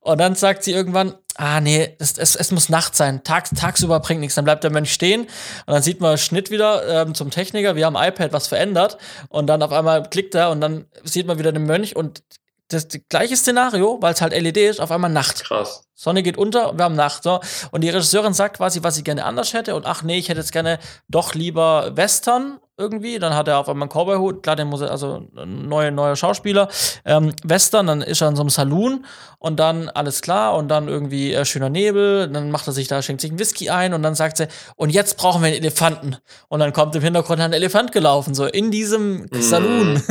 Und 0.00 0.18
dann 0.18 0.34
sagt 0.34 0.62
sie 0.62 0.72
irgendwann, 0.72 1.14
ah 1.36 1.60
nee, 1.60 1.96
es, 1.98 2.18
es, 2.18 2.36
es 2.36 2.52
muss 2.52 2.68
Nacht 2.68 2.94
sein, 2.94 3.24
Tags, 3.24 3.50
tagsüber 3.50 4.00
bringt 4.00 4.20
nichts. 4.20 4.36
Dann 4.36 4.44
bleibt 4.44 4.62
der 4.62 4.70
Mönch 4.70 4.92
stehen 4.92 5.22
und 5.22 5.28
dann 5.66 5.82
sieht 5.82 6.00
man 6.00 6.18
Schnitt 6.18 6.50
wieder 6.50 7.02
ähm, 7.02 7.14
zum 7.14 7.30
Techniker, 7.30 7.76
wir 7.76 7.86
haben 7.86 7.96
iPad 7.96 8.32
was 8.32 8.46
verändert 8.46 8.98
und 9.28 9.46
dann 9.46 9.62
auf 9.62 9.72
einmal 9.72 10.08
klickt 10.08 10.34
er 10.34 10.50
und 10.50 10.60
dann 10.60 10.86
sieht 11.02 11.26
man 11.26 11.38
wieder 11.38 11.52
den 11.52 11.64
Mönch 11.64 11.96
und 11.96 12.22
das, 12.68 12.88
das 12.88 13.00
gleiche 13.08 13.36
Szenario, 13.36 13.98
weil 14.00 14.14
es 14.14 14.20
halt 14.20 14.32
LED 14.32 14.56
ist, 14.56 14.80
auf 14.80 14.90
einmal 14.90 15.10
Nacht. 15.10 15.44
Krass. 15.44 15.82
Sonne 16.00 16.22
geht 16.22 16.38
unter, 16.38 16.78
wir 16.78 16.84
haben 16.86 16.94
Nacht. 16.94 17.24
So. 17.24 17.40
Und 17.72 17.82
die 17.82 17.90
Regisseurin 17.90 18.32
sagt 18.32 18.56
quasi, 18.56 18.82
was 18.82 18.94
sie 18.94 19.04
gerne 19.04 19.26
anders 19.26 19.52
hätte. 19.52 19.74
Und 19.74 19.84
ach 19.84 20.02
nee, 20.02 20.16
ich 20.16 20.30
hätte 20.30 20.40
jetzt 20.40 20.50
gerne 20.50 20.78
doch 21.08 21.34
lieber 21.34 21.94
Western 21.94 22.58
irgendwie. 22.78 23.18
Dann 23.18 23.34
hat 23.34 23.48
er 23.48 23.58
auf 23.58 23.68
einmal 23.68 23.86
einen 23.86 23.92
Cowboy-Hut. 23.92 24.42
Klar, 24.42 24.56
den 24.56 24.68
muss 24.68 24.80
er, 24.80 24.92
also 24.92 25.28
ein 25.36 25.68
neuer, 25.68 25.90
neuer 25.90 26.16
Schauspieler. 26.16 26.68
Ähm, 27.04 27.34
Western, 27.44 27.86
dann 27.86 28.00
ist 28.00 28.22
er 28.22 28.28
in 28.28 28.36
so 28.36 28.40
einem 28.40 28.48
Saloon 28.48 29.04
und 29.38 29.60
dann 29.60 29.90
alles 29.90 30.22
klar. 30.22 30.56
Und 30.56 30.68
dann 30.68 30.88
irgendwie 30.88 31.34
äh, 31.34 31.44
schöner 31.44 31.68
Nebel. 31.68 32.28
Dann 32.28 32.50
macht 32.50 32.66
er 32.66 32.72
sich 32.72 32.88
da, 32.88 33.02
schenkt 33.02 33.20
sich 33.20 33.30
einen 33.30 33.38
Whisky 33.38 33.68
ein 33.68 33.92
und 33.92 34.02
dann 34.02 34.14
sagt 34.14 34.38
sie, 34.38 34.48
und 34.76 34.88
jetzt 34.88 35.18
brauchen 35.18 35.42
wir 35.42 35.48
einen 35.48 35.58
Elefanten. 35.58 36.16
Und 36.48 36.60
dann 36.60 36.72
kommt 36.72 36.96
im 36.96 37.02
Hintergrund 37.02 37.42
ein 37.42 37.52
Elefant 37.52 37.92
gelaufen, 37.92 38.32
so 38.34 38.46
in 38.46 38.70
diesem 38.70 39.24
mm. 39.24 39.42
Saloon. 39.42 40.02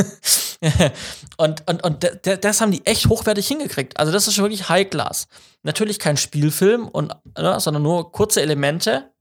und 1.38 1.68
und, 1.68 1.84
und 1.84 2.20
das 2.44 2.62
haben 2.62 2.72
die 2.72 2.86
echt 2.86 3.10
hochwertig 3.10 3.48
hingekriegt. 3.48 4.00
Also, 4.00 4.12
das 4.12 4.28
ist 4.28 4.38
wirklich 4.38 4.70
High 4.70 4.88
Class. 4.88 5.28
Natürlich 5.64 6.00
kein 6.00 6.18
Spielfilm, 6.18 6.88
und, 6.88 7.16
ne, 7.38 7.60
sondern 7.60 7.84
nur 7.84 8.12
kurze 8.12 8.42
Elemente, 8.42 9.12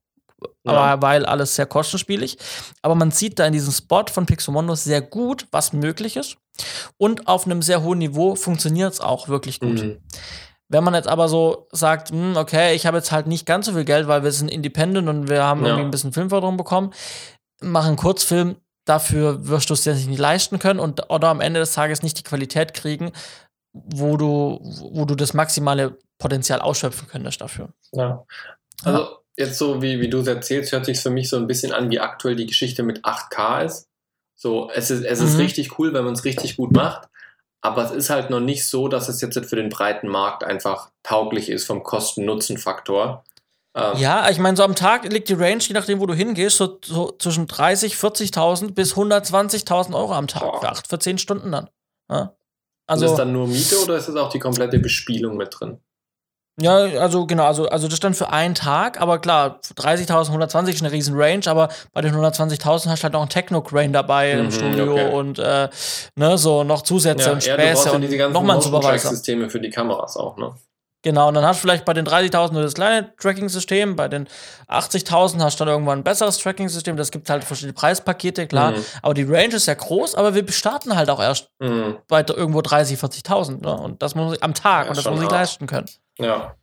ja. 0.65 0.73
aber 0.73 1.03
weil 1.03 1.27
alles 1.27 1.57
sehr 1.57 1.67
kostenspielig. 1.67 2.39
Aber 2.83 2.95
man 2.95 3.11
sieht 3.11 3.39
da 3.39 3.47
in 3.47 3.53
diesem 3.53 3.73
Spot 3.73 4.05
von 4.11 4.27
Pixomondo 4.27 4.75
sehr 4.75 5.03
gut, 5.03 5.47
was 5.51 5.73
möglich 5.73 6.17
ist. 6.17 6.37
Und 6.97 7.29
auf 7.29 7.47
einem 7.47 7.63
sehr 7.63 7.83
hohen 7.83 7.99
Niveau 7.99 8.35
funktioniert 8.35 8.93
es 8.93 9.01
auch 9.01 9.29
wirklich 9.29 9.61
gut. 9.61 9.83
Mhm. 9.83 9.99
Wenn 10.69 10.85
man 10.85 10.95
jetzt 10.95 11.09
aber 11.09 11.29
so 11.29 11.67
sagt, 11.73 12.13
mh, 12.13 12.19
hm, 12.19 12.37
okay, 12.37 12.75
ich 12.75 12.87
habe 12.87 12.99
jetzt 12.99 13.11
halt 13.11 13.27
nicht 13.27 13.47
ganz 13.47 13.67
so 13.67 13.73
viel 13.73 13.85
Geld, 13.85 14.07
weil 14.07 14.23
wir 14.23 14.33
sind 14.33 14.51
independent 14.51 15.09
und 15.09 15.29
wir 15.29 15.43
haben 15.43 15.63
ja. 15.63 15.69
irgendwie 15.69 15.87
ein 15.87 15.91
bisschen 15.91 16.13
Filmförderung 16.13 16.57
bekommen, 16.57 16.93
machen 17.61 17.89
einen 17.89 17.97
Kurzfilm, 17.97 18.57
dafür 18.85 19.47
wirst 19.49 19.71
du 19.71 19.75
es 19.75 19.83
dir 19.83 19.95
nicht 19.95 20.19
leisten 20.19 20.59
können 20.59 20.79
und 20.79 21.11
oder 21.11 21.29
am 21.29 21.41
Ende 21.41 21.61
des 21.61 21.73
Tages 21.73 22.03
nicht 22.03 22.19
die 22.19 22.23
Qualität 22.23 22.75
kriegen, 22.75 23.13
wo 23.87 24.17
du, 24.17 24.61
wo 24.93 25.05
du 25.05 25.15
das 25.15 25.35
maximale 25.35 25.97
Potenzial 26.19 26.61
ausschöpfen 26.61 27.09
könntest 27.09 27.41
dafür. 27.41 27.71
Ja. 27.93 28.25
Also 28.85 28.99
ja. 28.99 29.09
jetzt 29.37 29.59
so, 29.59 29.83
wie, 29.83 30.01
wie 30.01 30.09
du 30.09 30.19
es 30.19 30.27
erzählst, 30.27 30.73
hört 30.73 30.85
sich 30.85 31.01
für 31.01 31.11
mich 31.11 31.29
so 31.29 31.37
ein 31.37 31.47
bisschen 31.47 31.73
an, 31.73 31.91
wie 31.91 32.01
aktuell 32.01 32.37
die 32.37 32.47
Geschichte 32.47 32.83
mit 32.83 33.05
8K 33.05 33.65
ist. 33.65 33.89
So, 34.37 34.71
es 34.71 34.91
ist, 34.91 35.05
es 35.05 35.21
ist 35.21 35.35
mhm. 35.35 35.41
richtig 35.41 35.79
cool, 35.79 35.93
wenn 35.93 36.05
man 36.05 36.15
es 36.15 36.25
richtig 36.25 36.57
gut 36.57 36.73
macht. 36.73 37.09
Aber 37.61 37.85
es 37.85 37.91
ist 37.91 38.11
halt 38.11 38.31
noch 38.31 38.41
nicht 38.41 38.67
so, 38.67 38.87
dass 38.87 39.09
es 39.09 39.21
jetzt 39.21 39.39
für 39.47 39.57
den 39.57 39.69
breiten 39.69 40.07
Markt 40.07 40.45
einfach 40.45 40.91
tauglich 41.03 41.49
ist 41.49 41.67
vom 41.67 41.83
Kosten-Nutzen-Faktor. 41.83 43.25
Ähm, 43.75 43.97
ja, 43.97 44.31
ich 44.31 44.39
meine, 44.39 44.57
so 44.57 44.63
am 44.63 44.77
Tag 44.77 45.11
liegt 45.13 45.29
die 45.29 45.35
Range, 45.35 45.63
je 45.63 45.75
nachdem, 45.75 46.01
wo 46.01 46.07
du 46.07 46.15
hingehst, 46.15 46.57
so, 46.57 46.79
so 46.85 47.13
zwischen 47.19 47.49
30, 47.49 47.95
40.000 47.95 48.75
bis 48.75 48.95
120.000 48.95 49.95
Euro 49.95 50.15
am 50.15 50.29
Tag 50.29 50.61
für, 50.61 50.69
acht, 50.69 50.87
für 50.87 50.99
10 50.99 51.19
Stunden 51.19 51.51
dann. 51.51 51.69
Ja? 52.09 52.35
Also, 52.89 53.05
ist 53.05 53.11
das 53.13 53.19
dann 53.19 53.33
nur 53.33 53.47
Miete 53.47 53.83
oder 53.83 53.97
ist 53.97 54.09
das 54.09 54.17
auch 54.17 54.31
die 54.31 54.39
komplette 54.39 54.79
Bespielung 54.79 55.37
mit 55.37 55.55
drin? 55.59 55.79
Ja, 56.61 56.75
also 56.77 57.25
genau, 57.25 57.45
also, 57.45 57.69
also 57.69 57.87
das 57.87 58.01
dann 58.01 58.15
für 58.15 58.33
einen 58.33 58.57
Tag, 58.57 59.01
aber 59.01 59.21
klar, 59.21 59.61
30.000, 59.77 60.27
120 60.27 60.75
ist 60.75 60.83
eine 60.83 60.91
riesen 60.91 61.15
Range, 61.17 61.47
aber 61.47 61.69
bei 61.93 62.01
den 62.01 62.13
120.000 62.15 62.89
hast 62.89 63.01
du 63.01 63.05
halt 63.05 63.13
noch 63.13 63.21
einen 63.21 63.29
Techno-Crane 63.29 63.93
dabei 63.93 64.35
mhm, 64.35 64.41
im 64.41 64.51
Studio 64.51 64.93
okay. 64.93 65.13
und 65.13 65.39
äh, 65.39 65.69
ne, 66.17 66.37
so 66.37 66.65
noch 66.65 66.83
Zusätze 66.83 67.27
ja, 67.27 67.33
und 67.33 67.45
Späße 67.45 67.89
ja, 67.91 68.27
und 68.27 68.33
nochmal 68.33 68.57
ein 68.57 68.63
Supervisor. 68.63 69.13
Systeme 69.13 69.49
für 69.49 69.61
die 69.61 69.71
Kameras 69.71 70.17
auch, 70.17 70.37
ne? 70.37 70.53
Genau, 71.03 71.29
und 71.29 71.35
dann 71.35 71.45
hast 71.45 71.59
du 71.59 71.61
vielleicht 71.63 71.85
bei 71.85 71.95
den 71.95 72.07
30.000 72.07 72.53
nur 72.53 72.63
das 72.63 72.75
kleine 72.75 73.15
Tracking-System, 73.17 73.95
bei 73.95 74.09
den 74.09 74.29
80.000 74.69 75.41
hast 75.41 75.61
du 75.61 75.65
dann 75.65 75.75
irgendwann 75.75 76.01
ein 76.01 76.05
besseres 76.05 76.39
Tracking-System. 76.39 76.97
Das 76.97 77.13
gibt 77.13 77.31
halt 77.31 77.45
verschiedene 77.45 77.73
Preispakete, 77.73 78.49
klar. 78.49 78.73
Mhm. 78.73 78.85
Aber 79.03 79.15
die 79.15 79.23
Range 79.23 79.55
ist 79.55 79.67
ja 79.67 79.75
groß, 79.75 80.17
aber 80.17 80.35
wir 80.35 80.51
starten 80.51 80.97
halt 80.97 81.09
auch 81.09 81.21
erst 81.21 81.51
mhm. 81.61 81.99
bei 82.09 82.25
irgendwo 82.27 82.61
30.000, 82.61 82.99
40.000. 82.99 83.63
Ne? 83.63 83.77
Und 83.77 84.03
das 84.03 84.17
muss 84.17 84.37
ich 84.37 84.43
am 84.43 84.55
Tag 84.55 84.85
ja, 84.85 84.91
und 84.91 84.99
das 84.99 85.05
muss 85.09 85.23
ich 85.23 85.31
leisten 85.31 85.69
können. 85.69 85.89
Ja. 86.19 86.57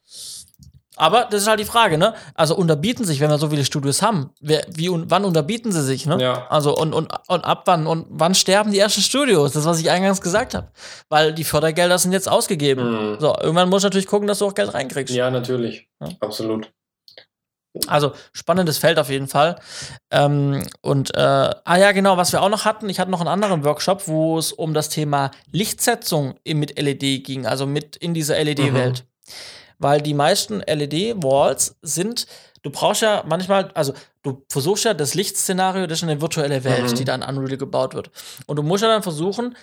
Aber 0.97 1.27
das 1.29 1.41
ist 1.41 1.47
halt 1.47 1.59
die 1.59 1.65
Frage, 1.65 1.97
ne? 1.97 2.13
Also 2.35 2.55
unterbieten 2.55 3.05
sich, 3.05 3.19
wenn 3.19 3.29
wir 3.29 3.37
so 3.37 3.49
viele 3.49 3.65
Studios 3.65 4.01
haben, 4.01 4.31
wer, 4.39 4.65
wie 4.69 4.89
und 4.89 5.11
wann 5.11 5.25
unterbieten 5.25 5.71
sie 5.71 5.83
sich, 5.83 6.05
ne? 6.05 6.17
Ja. 6.21 6.47
Also 6.47 6.75
und, 6.75 6.93
und, 6.93 7.11
und 7.27 7.45
ab 7.45 7.63
wann 7.65 7.85
und 7.87 8.07
wann 8.09 8.33
sterben 8.33 8.71
die 8.71 8.79
ersten 8.79 9.01
Studios? 9.01 9.53
Das, 9.53 9.65
was 9.65 9.79
ich 9.79 9.91
eingangs 9.91 10.21
gesagt 10.21 10.53
habe. 10.53 10.67
Weil 11.09 11.33
die 11.33 11.43
Fördergelder 11.43 11.97
sind 11.97 12.13
jetzt 12.13 12.29
ausgegeben. 12.29 13.13
Mhm. 13.13 13.19
So, 13.19 13.35
irgendwann 13.39 13.69
musst 13.69 13.83
du 13.83 13.87
natürlich 13.87 14.07
gucken, 14.07 14.27
dass 14.27 14.39
du 14.39 14.45
auch 14.45 14.55
Geld 14.55 14.73
reinkriegst. 14.73 15.13
Ja, 15.13 15.29
natürlich. 15.29 15.87
Ja? 15.99 16.09
Absolut. 16.21 16.71
Also 17.87 18.13
spannendes 18.31 18.77
Feld 18.77 18.97
auf 18.97 19.09
jeden 19.09 19.27
Fall. 19.27 19.57
Ähm, 20.09 20.65
und 20.81 21.13
äh, 21.13 21.19
ah 21.19 21.77
ja, 21.77 21.91
genau, 21.91 22.15
was 22.15 22.31
wir 22.31 22.41
auch 22.41 22.49
noch 22.49 22.63
hatten, 22.63 22.87
ich 22.87 23.01
hatte 23.01 23.11
noch 23.11 23.19
einen 23.19 23.27
anderen 23.27 23.65
Workshop, 23.65 24.07
wo 24.07 24.37
es 24.37 24.53
um 24.53 24.73
das 24.73 24.87
Thema 24.87 25.31
Lichtsetzung 25.51 26.35
mit 26.47 26.79
LED 26.79 27.25
ging, 27.25 27.45
also 27.45 27.65
mit 27.65 27.97
in 27.97 28.13
dieser 28.13 28.41
LED-Welt. 28.41 29.03
Mhm 29.03 29.15
weil 29.77 30.01
die 30.01 30.13
meisten 30.13 30.61
LED-Walls 30.61 31.77
sind, 31.81 32.27
du 32.61 32.69
brauchst 32.69 33.01
ja 33.01 33.23
manchmal, 33.27 33.71
also 33.73 33.93
du 34.23 34.43
versuchst 34.49 34.85
ja 34.85 34.93
das 34.93 35.13
Lichtszenario, 35.13 35.87
das 35.87 35.99
ist 35.99 36.03
eine 36.03 36.21
virtuelle 36.21 36.63
Welt, 36.63 36.91
mhm. 36.91 36.95
die 36.95 37.05
dann 37.05 37.23
Unreal 37.23 37.57
gebaut 37.57 37.93
wird. 37.93 38.11
Und 38.47 38.55
du 38.57 38.63
musst 38.63 38.83
ja 38.83 38.89
dann 38.89 39.03
versuchen, 39.03 39.55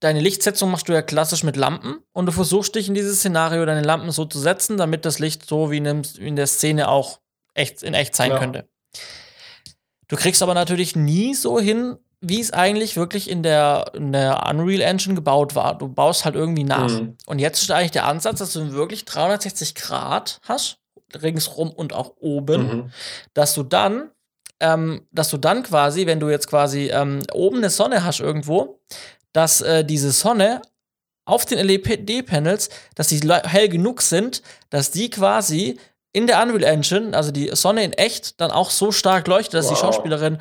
deine 0.00 0.20
Lichtsetzung 0.20 0.70
machst 0.70 0.88
du 0.88 0.92
ja 0.92 1.02
klassisch 1.02 1.42
mit 1.42 1.56
Lampen 1.56 1.98
und 2.12 2.26
du 2.26 2.32
versuchst 2.32 2.74
dich 2.74 2.88
in 2.88 2.94
dieses 2.94 3.18
Szenario 3.18 3.64
deine 3.64 3.82
Lampen 3.82 4.10
so 4.10 4.24
zu 4.26 4.38
setzen, 4.38 4.76
damit 4.76 5.04
das 5.04 5.18
Licht 5.18 5.46
so 5.46 5.70
wie 5.70 5.78
in, 5.78 6.36
der 6.36 6.46
Szene 6.46 6.88
auch 6.88 7.20
echt, 7.54 7.82
in 7.82 7.94
echt 7.94 8.14
sein 8.14 8.30
ja. 8.30 8.38
könnte. 8.38 8.68
Du 10.08 10.16
kriegst 10.16 10.42
aber 10.42 10.54
natürlich 10.54 10.94
nie 10.94 11.34
so 11.34 11.58
hin, 11.58 11.96
wie 12.24 12.40
es 12.40 12.52
eigentlich 12.52 12.96
wirklich 12.96 13.30
in 13.30 13.42
der, 13.42 13.92
in 13.94 14.12
der 14.12 14.46
Unreal 14.48 14.80
Engine 14.80 15.14
gebaut 15.14 15.54
war. 15.54 15.76
Du 15.76 15.88
baust 15.88 16.24
halt 16.24 16.34
irgendwie 16.34 16.64
nach. 16.64 16.90
Mhm. 16.90 17.16
Und 17.26 17.38
jetzt 17.38 17.62
ist 17.62 17.70
eigentlich 17.70 17.90
der 17.90 18.06
Ansatz, 18.06 18.38
dass 18.38 18.52
du 18.52 18.72
wirklich 18.72 19.04
360 19.04 19.74
Grad 19.74 20.40
hast, 20.42 20.78
ringsrum 21.22 21.70
und 21.70 21.92
auch 21.92 22.14
oben, 22.18 22.62
mhm. 22.62 22.90
dass 23.34 23.54
du 23.54 23.62
dann 23.62 24.10
ähm, 24.60 25.06
dass 25.10 25.30
du 25.30 25.36
dann 25.36 25.62
quasi, 25.62 26.06
wenn 26.06 26.20
du 26.20 26.30
jetzt 26.30 26.46
quasi 26.48 26.88
ähm, 26.90 27.20
oben 27.32 27.58
eine 27.58 27.70
Sonne 27.70 28.04
hast 28.04 28.20
irgendwo, 28.20 28.80
dass 29.32 29.60
äh, 29.60 29.84
diese 29.84 30.12
Sonne 30.12 30.62
auf 31.26 31.44
den 31.44 31.58
LED-Panels, 31.58 32.70
dass 32.94 33.08
die 33.08 33.20
hell 33.28 33.68
genug 33.68 34.02
sind, 34.02 34.42
dass 34.70 34.90
die 34.90 35.10
quasi 35.10 35.78
in 36.12 36.26
der 36.26 36.42
Unreal 36.42 36.62
Engine, 36.62 37.16
also 37.16 37.30
die 37.32 37.50
Sonne 37.54 37.82
in 37.82 37.92
echt, 37.92 38.40
dann 38.40 38.50
auch 38.50 38.70
so 38.70 38.92
stark 38.92 39.26
leuchtet, 39.26 39.54
dass 39.54 39.66
wow. 39.66 39.74
die 39.74 39.80
Schauspielerin 39.80 40.38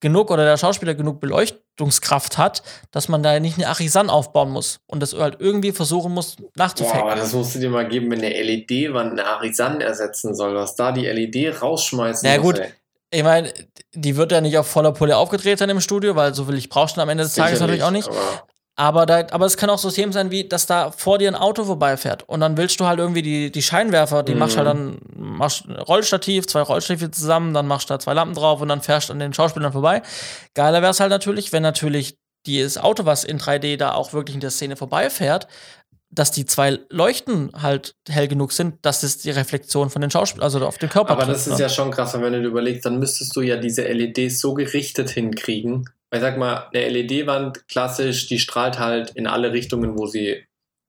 genug 0.00 0.30
oder 0.30 0.44
der 0.44 0.56
Schauspieler 0.56 0.94
genug 0.94 1.20
Beleuchtungskraft 1.20 2.38
hat, 2.38 2.62
dass 2.90 3.08
man 3.08 3.22
da 3.22 3.38
nicht 3.38 3.58
eine 3.58 3.68
Achisan 3.68 4.10
aufbauen 4.10 4.50
muss 4.50 4.80
und 4.86 5.00
das 5.00 5.14
halt 5.14 5.36
irgendwie 5.38 5.72
versuchen 5.72 6.12
muss 6.12 6.36
nachzufaken. 6.56 7.02
Boah, 7.02 7.14
das 7.14 7.32
musst 7.32 7.54
du 7.54 7.58
dir 7.58 7.70
mal 7.70 7.86
geben, 7.86 8.10
wenn 8.10 8.18
eine 8.18 8.42
LED-Wand 8.42 9.12
eine 9.12 9.26
Achisan 9.26 9.80
ersetzen 9.80 10.34
soll, 10.34 10.54
was 10.54 10.74
da 10.74 10.92
die 10.92 11.06
LED 11.06 11.62
rausschmeißen 11.62 12.26
Na 12.28 12.36
ja, 12.36 12.40
gut, 12.40 12.58
ey. 12.58 12.72
ich 13.10 13.22
meine, 13.22 13.52
die 13.92 14.16
wird 14.16 14.32
ja 14.32 14.40
nicht 14.40 14.56
auf 14.56 14.66
voller 14.66 14.92
Pulle 14.92 15.16
aufgedreht 15.16 15.58
sein 15.58 15.70
im 15.70 15.80
Studio, 15.80 16.16
weil 16.16 16.34
so 16.34 16.48
will 16.48 16.56
ich 16.56 16.68
brauchst 16.68 16.96
du 16.96 17.00
am 17.02 17.08
Ende 17.08 17.24
des 17.24 17.34
Tages 17.34 17.60
natürlich 17.60 17.82
auch 17.82 17.90
nicht. 17.90 18.08
Aber 18.08 18.44
aber, 18.80 19.04
da, 19.04 19.26
aber 19.30 19.44
es 19.44 19.58
kann 19.58 19.68
auch 19.68 19.78
so 19.78 19.90
Themen 19.90 20.10
sein, 20.10 20.30
wie, 20.30 20.48
dass 20.48 20.64
da 20.64 20.90
vor 20.90 21.18
dir 21.18 21.28
ein 21.28 21.34
Auto 21.34 21.64
vorbeifährt 21.64 22.26
und 22.26 22.40
dann 22.40 22.56
willst 22.56 22.80
du 22.80 22.86
halt 22.86 22.98
irgendwie 22.98 23.20
die, 23.20 23.52
die 23.52 23.60
Scheinwerfer, 23.60 24.22
die 24.22 24.32
mhm. 24.32 24.38
machst 24.38 24.56
halt 24.56 24.68
dann, 24.68 24.96
machst 25.40 25.66
ein 25.66 25.76
Rollstativ, 25.76 26.46
zwei 26.46 26.62
Rollstative 26.62 27.10
zusammen, 27.10 27.52
dann 27.52 27.66
machst 27.66 27.90
du 27.90 27.94
da 27.94 27.98
zwei 27.98 28.14
Lampen 28.14 28.34
drauf 28.34 28.60
und 28.60 28.68
dann 28.68 28.82
fährst 28.82 29.08
du 29.08 29.12
an 29.12 29.18
den 29.18 29.34
Schauspielern 29.34 29.72
vorbei. 29.72 30.02
Geiler 30.54 30.82
wäre 30.82 30.92
es 30.92 31.00
halt 31.00 31.10
natürlich, 31.10 31.52
wenn 31.52 31.62
natürlich 31.62 32.16
das 32.46 32.78
Auto, 32.78 33.04
was 33.04 33.24
in 33.24 33.38
3D 33.38 33.76
da 33.76 33.92
auch 33.92 34.12
wirklich 34.12 34.34
in 34.34 34.40
der 34.40 34.50
Szene 34.50 34.76
vorbeifährt, 34.76 35.46
dass 36.10 36.32
die 36.32 36.44
zwei 36.44 36.78
Leuchten 36.88 37.50
halt 37.60 37.94
hell 38.08 38.28
genug 38.28 38.52
sind, 38.52 38.76
dass 38.82 39.02
es 39.02 39.18
die 39.18 39.30
Reflexion 39.30 39.90
von 39.90 40.02
den 40.02 40.10
Schauspielern, 40.10 40.44
also 40.44 40.64
auf 40.66 40.78
den 40.78 40.88
Körper 40.88 41.10
Aber 41.10 41.26
das 41.26 41.46
ist 41.46 41.58
ne? 41.58 41.64
ja 41.64 41.68
schon 41.68 41.90
krass, 41.90 42.14
wenn 42.14 42.32
du 42.32 42.40
dir 42.40 42.48
überlegst, 42.48 42.84
dann 42.84 42.98
müsstest 42.98 43.34
du 43.36 43.42
ja 43.42 43.56
diese 43.56 43.82
LEDs 43.82 44.40
so 44.40 44.54
gerichtet 44.54 45.10
hinkriegen, 45.10 45.88
ich 46.12 46.20
sag 46.20 46.38
mal, 46.38 46.68
eine 46.74 46.88
LED-Wand 46.88 47.68
klassisch, 47.68 48.26
die 48.26 48.40
strahlt 48.40 48.78
halt 48.78 49.10
in 49.10 49.28
alle 49.28 49.52
Richtungen, 49.52 49.96
wo 49.96 50.06
sie 50.06 50.44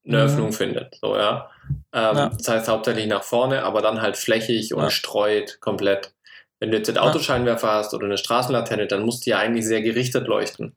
eine 0.05 0.17
mhm. 0.17 0.23
Öffnung 0.23 0.53
findet. 0.53 0.97
So, 1.01 1.15
ja? 1.15 1.49
Ähm, 1.93 2.17
ja. 2.17 2.29
Das 2.29 2.47
heißt 2.47 2.67
hauptsächlich 2.67 3.07
nach 3.07 3.23
vorne, 3.23 3.63
aber 3.63 3.81
dann 3.81 4.01
halt 4.01 4.17
flächig 4.17 4.73
und 4.73 4.83
ja. 4.83 4.89
streut 4.89 5.59
komplett. 5.61 6.13
Wenn 6.59 6.71
du 6.71 6.77
jetzt 6.77 6.89
einen 6.89 6.99
Autoscheinwerfer 6.99 7.71
hast 7.71 7.93
oder 7.93 8.05
eine 8.05 8.17
Straßenlaterne, 8.17 8.87
dann 8.87 9.03
muss 9.03 9.19
die 9.19 9.31
ja 9.31 9.39
eigentlich 9.39 9.65
sehr 9.65 9.81
gerichtet 9.81 10.27
leuchten. 10.27 10.75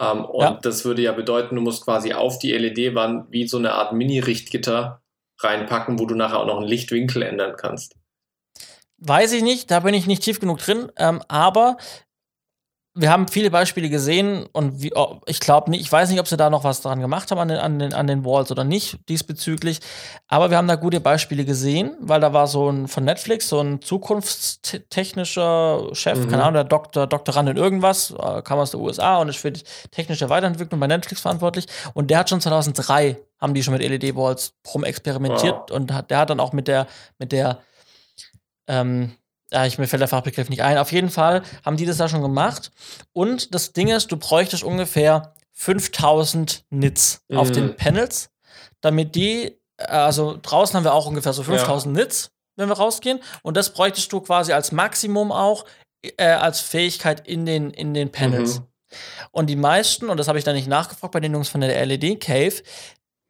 Ähm, 0.00 0.24
und 0.24 0.64
das 0.64 0.84
würde 0.84 1.02
ja 1.02 1.12
bedeuten, 1.12 1.56
du 1.56 1.60
musst 1.60 1.84
quasi 1.84 2.12
auf 2.12 2.38
die 2.38 2.52
LED-Wand 2.52 3.30
wie 3.30 3.46
so 3.46 3.58
eine 3.58 3.72
Art 3.72 3.92
Mini-Richtgitter 3.92 5.02
reinpacken, 5.38 5.98
wo 5.98 6.06
du 6.06 6.14
nachher 6.14 6.40
auch 6.40 6.46
noch 6.46 6.58
einen 6.58 6.68
Lichtwinkel 6.68 7.22
ändern 7.22 7.54
kannst. 7.56 7.96
Weiß 8.98 9.32
ich 9.32 9.42
nicht, 9.42 9.70
da 9.70 9.80
bin 9.80 9.94
ich 9.94 10.06
nicht 10.06 10.22
tief 10.22 10.40
genug 10.40 10.58
drin, 10.58 10.92
ähm, 10.96 11.22
aber 11.28 11.76
wir 13.00 13.10
haben 13.10 13.28
viele 13.28 13.50
Beispiele 13.50 13.88
gesehen 13.88 14.46
und 14.52 14.82
wie, 14.82 14.92
oh, 14.94 15.20
ich 15.26 15.40
glaube 15.40 15.70
nicht, 15.70 15.80
ich 15.80 15.90
weiß 15.90 16.10
nicht, 16.10 16.20
ob 16.20 16.28
sie 16.28 16.36
da 16.36 16.50
noch 16.50 16.64
was 16.64 16.82
dran 16.82 17.00
gemacht 17.00 17.30
haben 17.30 17.38
an 17.38 17.48
den, 17.48 17.58
an, 17.58 17.78
den, 17.78 17.94
an 17.94 18.06
den 18.06 18.24
Walls 18.24 18.50
oder 18.50 18.64
nicht 18.64 18.98
diesbezüglich, 19.08 19.80
aber 20.28 20.50
wir 20.50 20.58
haben 20.58 20.68
da 20.68 20.76
gute 20.76 21.00
Beispiele 21.00 21.44
gesehen, 21.44 21.96
weil 22.00 22.20
da 22.20 22.32
war 22.32 22.46
so 22.46 22.70
ein 22.70 22.88
von 22.88 23.04
Netflix, 23.04 23.48
so 23.48 23.60
ein 23.60 23.80
zukunftstechnischer 23.80 25.94
Chef, 25.94 26.18
mhm. 26.18 26.28
keine 26.28 26.42
Ahnung, 26.42 26.54
der 26.54 26.64
Doktor, 26.64 27.06
Doktorand 27.06 27.48
in 27.48 27.56
irgendwas, 27.56 28.10
äh, 28.10 28.42
kam 28.42 28.58
aus 28.58 28.72
den 28.72 28.80
USA 28.80 29.18
und 29.18 29.28
ist 29.28 29.38
für 29.38 29.52
die 29.52 29.62
technische 29.90 30.28
Weiterentwicklung 30.28 30.78
bei 30.78 30.86
Netflix 30.86 31.22
verantwortlich 31.22 31.66
und 31.94 32.10
der 32.10 32.18
hat 32.18 32.28
schon 32.28 32.40
2003, 32.40 33.16
haben 33.40 33.54
die 33.54 33.62
schon 33.62 33.74
mit 33.74 33.82
LED-Walls 33.82 34.54
rum 34.74 34.84
experimentiert 34.84 35.56
wow. 35.68 35.70
und 35.70 35.92
hat, 35.92 36.10
der 36.10 36.18
hat 36.18 36.30
dann 36.30 36.40
auch 36.40 36.52
mit 36.52 36.68
der, 36.68 36.86
mit 37.18 37.32
der, 37.32 37.60
ähm, 38.66 39.12
ja, 39.52 39.66
ich, 39.66 39.78
mir 39.78 39.86
fällt 39.86 40.00
der 40.00 40.08
Fachbegriff 40.08 40.48
nicht 40.48 40.62
ein. 40.62 40.78
Auf 40.78 40.92
jeden 40.92 41.10
Fall 41.10 41.42
haben 41.64 41.76
die 41.76 41.86
das 41.86 41.96
da 41.96 42.08
schon 42.08 42.22
gemacht. 42.22 42.70
Und 43.12 43.54
das 43.54 43.72
Ding 43.72 43.88
ist, 43.88 44.12
du 44.12 44.16
bräuchtest 44.16 44.62
ungefähr 44.62 45.34
5000 45.52 46.64
Nits 46.70 47.22
mhm. 47.28 47.36
auf 47.36 47.50
den. 47.50 47.76
Panels, 47.76 48.30
damit 48.80 49.14
die, 49.14 49.58
also 49.76 50.38
draußen 50.40 50.76
haben 50.76 50.84
wir 50.84 50.94
auch 50.94 51.06
ungefähr 51.06 51.32
so 51.32 51.42
5000 51.42 51.96
ja. 51.96 52.02
Nits, 52.02 52.30
wenn 52.56 52.68
wir 52.68 52.76
rausgehen. 52.76 53.20
Und 53.42 53.56
das 53.56 53.72
bräuchtest 53.72 54.12
du 54.12 54.20
quasi 54.20 54.52
als 54.52 54.72
Maximum 54.72 55.32
auch 55.32 55.64
äh, 56.16 56.24
als 56.24 56.60
Fähigkeit 56.60 57.26
in 57.26 57.44
den, 57.44 57.70
in 57.70 57.94
den 57.94 58.10
Panels. 58.10 58.60
Mhm. 58.60 58.66
Und 59.32 59.46
die 59.46 59.56
meisten, 59.56 60.08
und 60.08 60.16
das 60.16 60.28
habe 60.28 60.38
ich 60.38 60.44
da 60.44 60.52
nicht 60.52 60.68
nachgefragt 60.68 61.12
bei 61.12 61.20
den 61.20 61.32
Jungs 61.32 61.48
von 61.48 61.60
der 61.60 61.84
LED 61.86 62.20
Cave, 62.20 62.54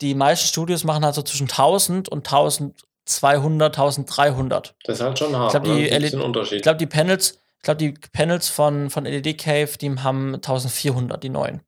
die 0.00 0.14
meisten 0.14 0.46
Studios 0.46 0.84
machen 0.84 1.04
halt 1.04 1.14
so 1.14 1.22
zwischen 1.22 1.48
1000 1.48 2.08
und 2.08 2.26
1000 2.26 2.74
200, 3.11 3.76
1300. 3.76 4.74
Das 4.84 4.98
ist 4.98 5.04
halt 5.04 5.18
schon 5.18 5.36
hart. 5.36 5.54
Ich 5.54 5.62
glaube, 5.62 5.76
die? 5.76 6.16
Unterschied. 6.16 6.56
Ich 6.56 6.62
glaube, 6.62 6.78
die 6.78 6.86
Panels, 6.86 7.38
ich 7.58 7.62
glaube, 7.62 7.78
die 7.78 7.94
Panels 8.12 8.48
von, 8.48 8.90
von 8.90 9.04
LED 9.04 9.38
Cave, 9.38 9.70
die 9.80 9.90
haben 9.98 10.34
1400, 10.34 11.22
die 11.22 11.28
neuen. 11.28 11.61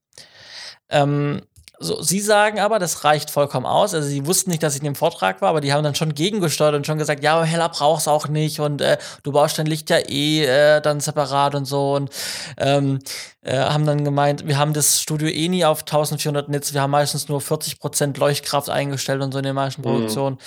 Ähm, 0.88 1.42
so, 1.82 2.00
sie 2.00 2.20
sagen 2.20 2.60
aber, 2.60 2.78
das 2.78 3.02
reicht 3.02 3.30
vollkommen 3.30 3.66
aus. 3.66 3.92
Also 3.92 4.08
sie 4.08 4.24
wussten 4.26 4.50
nicht, 4.50 4.62
dass 4.62 4.74
ich 4.74 4.80
in 4.80 4.84
dem 4.84 4.94
Vortrag 4.94 5.42
war, 5.42 5.48
aber 5.48 5.60
die 5.60 5.72
haben 5.72 5.82
dann 5.82 5.96
schon 5.96 6.14
gegengesteuert 6.14 6.74
und 6.74 6.86
schon 6.86 6.98
gesagt, 6.98 7.24
ja, 7.24 7.34
aber 7.34 7.44
heller 7.44 7.68
brauchst 7.68 8.08
auch 8.08 8.28
nicht 8.28 8.60
und 8.60 8.80
äh, 8.80 8.98
du 9.24 9.32
baust 9.32 9.58
dein 9.58 9.66
Licht 9.66 9.90
ja 9.90 9.98
eh 9.98 10.44
äh, 10.44 10.80
dann 10.80 11.00
separat 11.00 11.56
und 11.56 11.64
so 11.64 11.94
und 11.94 12.10
ähm, 12.56 13.00
äh, 13.42 13.58
haben 13.58 13.84
dann 13.84 14.04
gemeint, 14.04 14.46
wir 14.46 14.58
haben 14.58 14.72
das 14.72 15.00
Studio 15.00 15.28
eh 15.28 15.48
nie 15.48 15.64
auf 15.64 15.80
1400 15.80 16.48
Nits, 16.48 16.72
wir 16.72 16.82
haben 16.82 16.92
meistens 16.92 17.28
nur 17.28 17.40
40% 17.40 18.18
Leuchtkraft 18.18 18.70
eingestellt 18.70 19.20
und 19.20 19.32
so 19.32 19.38
in 19.38 19.44
den 19.44 19.54
meisten 19.54 19.82
mhm. 19.82 20.38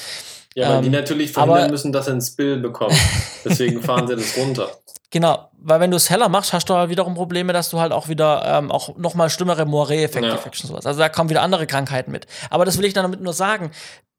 Ja, 0.56 0.70
weil 0.70 0.78
ähm, 0.78 0.84
die 0.84 0.90
natürlich 0.90 1.32
verhindern 1.32 1.64
aber, 1.64 1.72
müssen, 1.72 1.92
dass 1.92 2.08
er 2.08 2.14
einen 2.14 2.22
Spill 2.22 2.58
bekommt. 2.58 2.96
Deswegen 3.44 3.82
fahren 3.84 4.08
sie 4.08 4.16
das 4.16 4.38
runter. 4.38 4.70
Genau, 5.12 5.50
weil 5.62 5.80
wenn 5.80 5.92
du 5.92 5.98
es 5.98 6.10
heller 6.10 6.30
machst, 6.30 6.54
hast 6.54 6.70
du 6.70 6.74
halt 6.74 6.90
wiederum 6.90 7.14
Probleme, 7.14 7.54
dass 7.54 7.70
du 7.70 7.80
halt 7.80 7.92
auch 7.92 8.08
wieder 8.08 8.44
ähm, 8.46 8.72
auch 8.72 8.98
noch 8.98 9.16
mal 9.16 9.30
schlimmere 9.30 9.64
Moiré-Effekte 9.64 10.28
ja. 10.28 10.40
und 10.44 10.56
sowas. 10.56 10.86
Also 10.86 11.00
da 11.00 11.10
kommen 11.10 11.30
wieder 11.30 11.42
andere 11.42 11.68
Krankheiten 11.68 12.12
mit. 12.12 12.26
Aber 12.50 12.66
das 12.66 12.78
will 12.78 12.86
ich 12.86 12.94
dann 12.94 13.04
damit 13.04 13.22
nur 13.22 13.34
sagen 13.34 13.72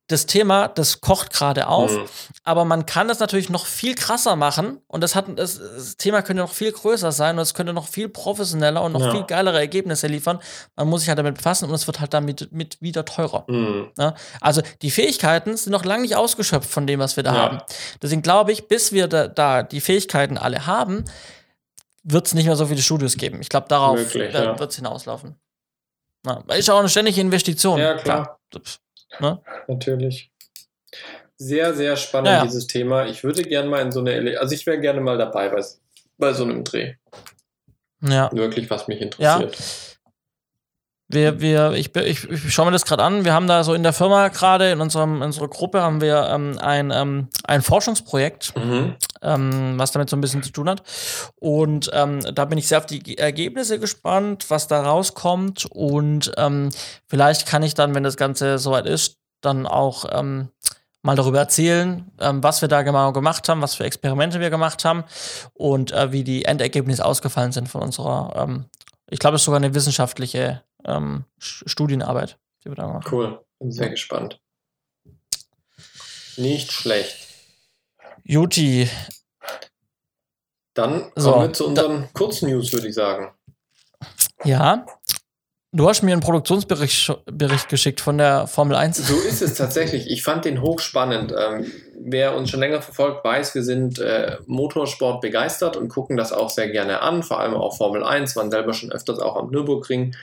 das 0.09 0.27
Thema, 0.27 0.69
das 0.69 1.01
kocht 1.01 1.33
gerade 1.33 1.67
auf, 1.67 1.91
mhm. 1.91 2.05
aber 2.45 2.65
man 2.65 2.87
kann 2.87 3.09
das 3.09 3.19
natürlich 3.19 3.51
noch 3.51 3.67
viel 3.67 3.97
krasser 3.97 4.37
machen 4.37 4.79
und 4.87 5.01
das, 5.01 5.17
hat, 5.17 5.27
das, 5.37 5.59
das, 5.59 5.97
Thema 5.97 6.23
könnte 6.23 6.43
noch 6.43 6.53
viel 6.53 6.71
größer 6.71 7.11
sein 7.11 7.37
und 7.37 7.43
es 7.43 7.55
könnte 7.55 7.73
noch 7.73 7.89
viel 7.89 8.09
professioneller 8.09 8.83
und 8.83 8.93
noch 8.93 9.01
ja. 9.01 9.11
viel 9.11 9.25
geilere 9.25 9.59
Ergebnisse 9.59 10.07
liefern. 10.07 10.39
Man 10.77 10.89
muss 10.89 11.01
sich 11.01 11.09
halt 11.09 11.19
damit 11.19 11.35
befassen 11.35 11.69
und 11.69 11.75
es 11.75 11.89
wird 11.89 11.99
halt 11.99 12.15
damit 12.15 12.53
mit 12.53 12.81
wieder 12.81 13.05
teurer. 13.05 13.45
Mhm. 13.49 13.89
Ja? 13.99 14.15
Also 14.41 14.63
die 14.83 14.93
Fähigkeiten 14.93 15.57
sind 15.57 15.73
noch 15.73 15.85
lange 15.85 16.03
nicht 16.03 16.15
ausgeschöpft 16.15 16.71
von 16.71 16.87
dem, 16.87 17.01
was 17.01 17.17
wir 17.17 17.25
da 17.25 17.35
ja. 17.35 17.41
haben. 17.41 17.63
Deswegen 18.01 18.23
glaube 18.23 18.53
ich, 18.53 18.69
bis 18.69 18.93
wir 18.93 19.09
da, 19.09 19.27
da 19.27 19.65
die 19.65 19.81
Fähigkeiten 19.81 20.39
alle 20.39 20.67
haben, 20.67 21.05
wird 22.05 22.29
es 22.29 22.35
nicht 22.35 22.47
mehr 22.47 22.55
so 22.55 22.67
viele 22.67 22.81
Studios 22.81 23.17
geben. 23.17 23.41
Ich 23.41 23.49
glaube, 23.49 23.67
darauf 23.69 24.15
äh, 24.15 24.59
wird 24.59 24.71
es 24.71 24.77
hinauslaufen. 24.77 25.35
Ja, 26.25 26.43
ist 26.55 26.71
auch 26.71 26.79
eine 26.79 26.89
ständige 26.89 27.21
Investition. 27.21 27.81
Ja, 27.81 27.95
klar. 27.95 28.39
klar. 28.51 28.63
Ne? 29.21 29.41
Natürlich. 29.69 30.31
Sehr, 31.39 31.75
sehr 31.75 31.97
spannend, 31.97 32.29
ja, 32.29 32.45
dieses 32.45 32.67
Thema. 32.67 33.07
Ich 33.07 33.23
würde 33.23 33.43
gerne 33.43 33.69
mal 33.69 33.83
in 33.83 33.93
so 33.93 34.01
eine, 34.01 34.39
also 34.41 34.55
ich 34.55 34.65
wäre 34.67 34.81
gerne 34.81 35.01
mal 35.01 35.19
dabei 35.19 35.49
bei, 35.51 35.63
bei 36.17 36.33
so 36.33 36.45
einem 36.45 36.65
Dreh. 36.65 36.95
Ja. 38.01 38.31
Wirklich, 38.33 38.71
was 38.71 38.89
mich 38.89 39.01
interessiert. 39.01 39.57
Ja. 39.57 39.96
Wir, 41.09 41.41
wir, 41.41 41.73
ich, 41.73 41.95
ich, 41.95 42.29
ich 42.29 42.53
schaue 42.53 42.67
mir 42.67 42.73
das 42.73 42.85
gerade 42.85 43.05
an. 43.05 43.25
Wir 43.25 43.33
haben 43.33 43.47
da 43.47 43.63
so 43.63 43.75
in 43.75 43.85
der 43.85 43.93
Firma 43.93 44.27
gerade, 44.29 44.73
in, 44.73 44.81
unserem, 44.81 45.17
in 45.19 45.23
unserer 45.23 45.47
Gruppe, 45.47 45.81
haben 45.81 46.01
wir 46.01 46.29
ähm, 46.29 46.59
ein, 46.59 46.91
ähm, 46.91 47.29
ein 47.45 47.63
Forschungsprojekt, 47.63 48.53
mhm. 48.57 48.97
ähm, 49.23 49.75
was 49.79 49.93
damit 49.93 50.11
so 50.11 50.17
ein 50.17 50.21
bisschen 50.21 50.43
zu 50.43 50.51
tun 50.51 50.69
hat. 50.69 50.83
Und 51.37 51.91
ähm, 51.93 52.21
da 52.35 52.45
bin 52.45 52.59
ich 52.59 52.67
sehr 52.67 52.79
auf 52.79 52.87
die 52.87 53.19
Ergebnisse 53.19 53.79
gespannt, 53.79 54.47
was 54.49 54.67
da 54.67 54.83
rauskommt. 54.83 55.67
Und 55.67 56.33
ähm, 56.39 56.71
vielleicht 57.07 57.47
kann 57.47 57.63
ich 57.63 57.75
dann, 57.75 57.95
wenn 57.95 58.03
das 58.03 58.17
Ganze 58.17 58.59
soweit 58.59 58.87
ist, 58.87 59.19
dann 59.43 59.65
auch 59.65 60.07
ähm, 60.11 60.49
mal 61.03 61.15
darüber 61.15 61.39
erzählen, 61.39 62.11
was 62.19 62.63
wir 62.63 62.69
da 62.69 62.83
genau 62.83 63.13
gemacht 63.13 63.49
haben, 63.49 63.63
was 63.63 63.77
für 63.77 63.85
Experimente 63.85 64.41
wir 64.41 64.51
gemacht 64.51 64.85
haben 64.85 65.05
und 65.55 65.93
äh, 65.93 66.11
wie 66.11 66.25
die 66.25 66.47
Endergebnisse 66.47 67.05
ausgefallen 67.05 67.53
sind 67.53 67.69
von 67.69 67.81
unserer, 67.83 68.67
ich 69.09 69.21
glaube, 69.21 69.37
es 69.37 69.43
ist 69.43 69.45
sogar 69.45 69.61
eine 69.61 69.73
wissenschaftliche 69.73 70.63
ähm, 70.87 71.25
Studienarbeit, 71.39 72.39
die 72.65 72.71
wir 72.71 72.77
da 72.77 72.87
machen. 72.87 73.09
Cool, 73.11 73.41
bin 73.59 73.73
sehr 73.73 73.91
gespannt. 73.91 74.41
Nicht 76.37 76.73
schlecht. 76.73 77.27
Juti. 78.23 78.89
Dann 80.75 81.01
kommen 81.01 81.13
so, 81.17 81.41
wir 81.41 81.53
zu 81.53 81.67
unseren 81.67 82.09
Kurznews, 82.13 82.73
würde 82.73 82.89
ich 82.89 82.95
sagen. 82.95 83.33
Ja. 84.45 84.85
Du 85.73 85.89
hast 85.89 86.03
mir 86.03 86.13
einen 86.13 86.23
Produktionsbericht 86.23 87.19
Bericht 87.27 87.69
geschickt 87.69 88.01
von 88.01 88.19
der 88.19 88.47
Formel 88.47 88.77
1. 88.77 88.97
So 88.97 89.17
ist 89.17 89.43
es 89.43 89.55
tatsächlich. 89.55 90.11
Ich 90.11 90.23
fand 90.23 90.45
den 90.45 90.63
hochspannend. 90.63 91.35
Ähm, 91.37 91.71
wer 91.99 92.37
uns 92.37 92.51
schon 92.51 92.61
länger 92.61 92.81
verfolgt, 92.81 93.25
weiß, 93.25 93.55
wir 93.55 93.63
sind 93.63 93.99
äh, 93.99 94.39
Motorsport 94.47 95.21
begeistert 95.21 95.77
und 95.77 95.89
gucken 95.89 96.17
das 96.17 96.33
auch 96.33 96.51
sehr 96.51 96.71
gerne 96.71 97.01
an, 97.03 97.23
vor 97.23 97.41
allem 97.41 97.55
auch 97.55 97.77
Formel 97.77 98.05
1, 98.05 98.37
waren 98.37 98.51
selber 98.51 98.73
schon 98.73 98.93
öfters 98.93 99.19
auch 99.19 99.37
am 99.37 99.51
Nürburgring 99.51 100.15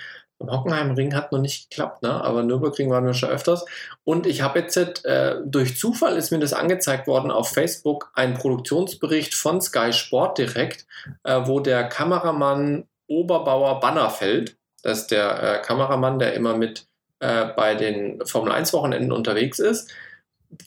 Am 0.44 0.60
Hockenheimring 0.60 1.16
hat 1.16 1.32
noch 1.32 1.40
nicht 1.40 1.70
geklappt, 1.70 2.04
ne? 2.04 2.10
aber 2.10 2.44
Nürburgring 2.44 2.90
waren 2.90 3.06
wir 3.06 3.14
schon 3.14 3.30
öfters. 3.30 3.66
Und 4.04 4.28
ich 4.28 4.42
habe 4.42 4.60
jetzt, 4.60 5.06
äh, 5.06 5.38
durch 5.46 5.78
Zufall 5.78 6.18
ist 6.18 6.32
mir 6.32 6.40
das 6.40 6.54
angezeigt 6.54 7.08
worden 7.08 7.32
auf 7.32 7.50
Facebook, 7.50 8.12
ein 8.14 8.34
Produktionsbericht 8.34 9.34
von 9.34 9.62
Sky 9.62 9.94
Sport 9.94 10.38
direkt, 10.38 10.86
äh, 11.24 11.42
wo 11.46 11.60
der 11.60 11.86
Kameramann 11.86 12.86
Oberbauer 13.08 13.80
Bannerfeld, 13.80 14.58
das 14.82 15.00
ist 15.00 15.12
der 15.12 15.44
äh, 15.44 15.62
Kameramann, 15.62 16.20
der 16.20 16.34
immer 16.34 16.56
mit 16.58 16.88
äh, 17.20 17.46
bei 17.56 17.76
den 17.76 18.26
Formel 18.26 18.52
1 18.52 18.74
Wochenenden 18.74 19.12
unterwegs 19.12 19.60
ist, 19.60 19.92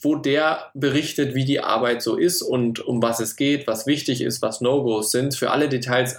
wo 0.01 0.15
der 0.15 0.71
berichtet, 0.73 1.35
wie 1.35 1.45
die 1.45 1.59
Arbeit 1.59 2.01
so 2.01 2.15
ist 2.15 2.41
und 2.41 2.79
um 2.79 3.01
was 3.01 3.19
es 3.19 3.35
geht, 3.35 3.67
was 3.67 3.87
wichtig 3.87 4.21
ist, 4.21 4.41
was 4.41 4.61
No-Gos 4.61 5.11
sind. 5.11 5.35
Für 5.35 5.51
alle 5.51 5.69
Details 5.69 6.17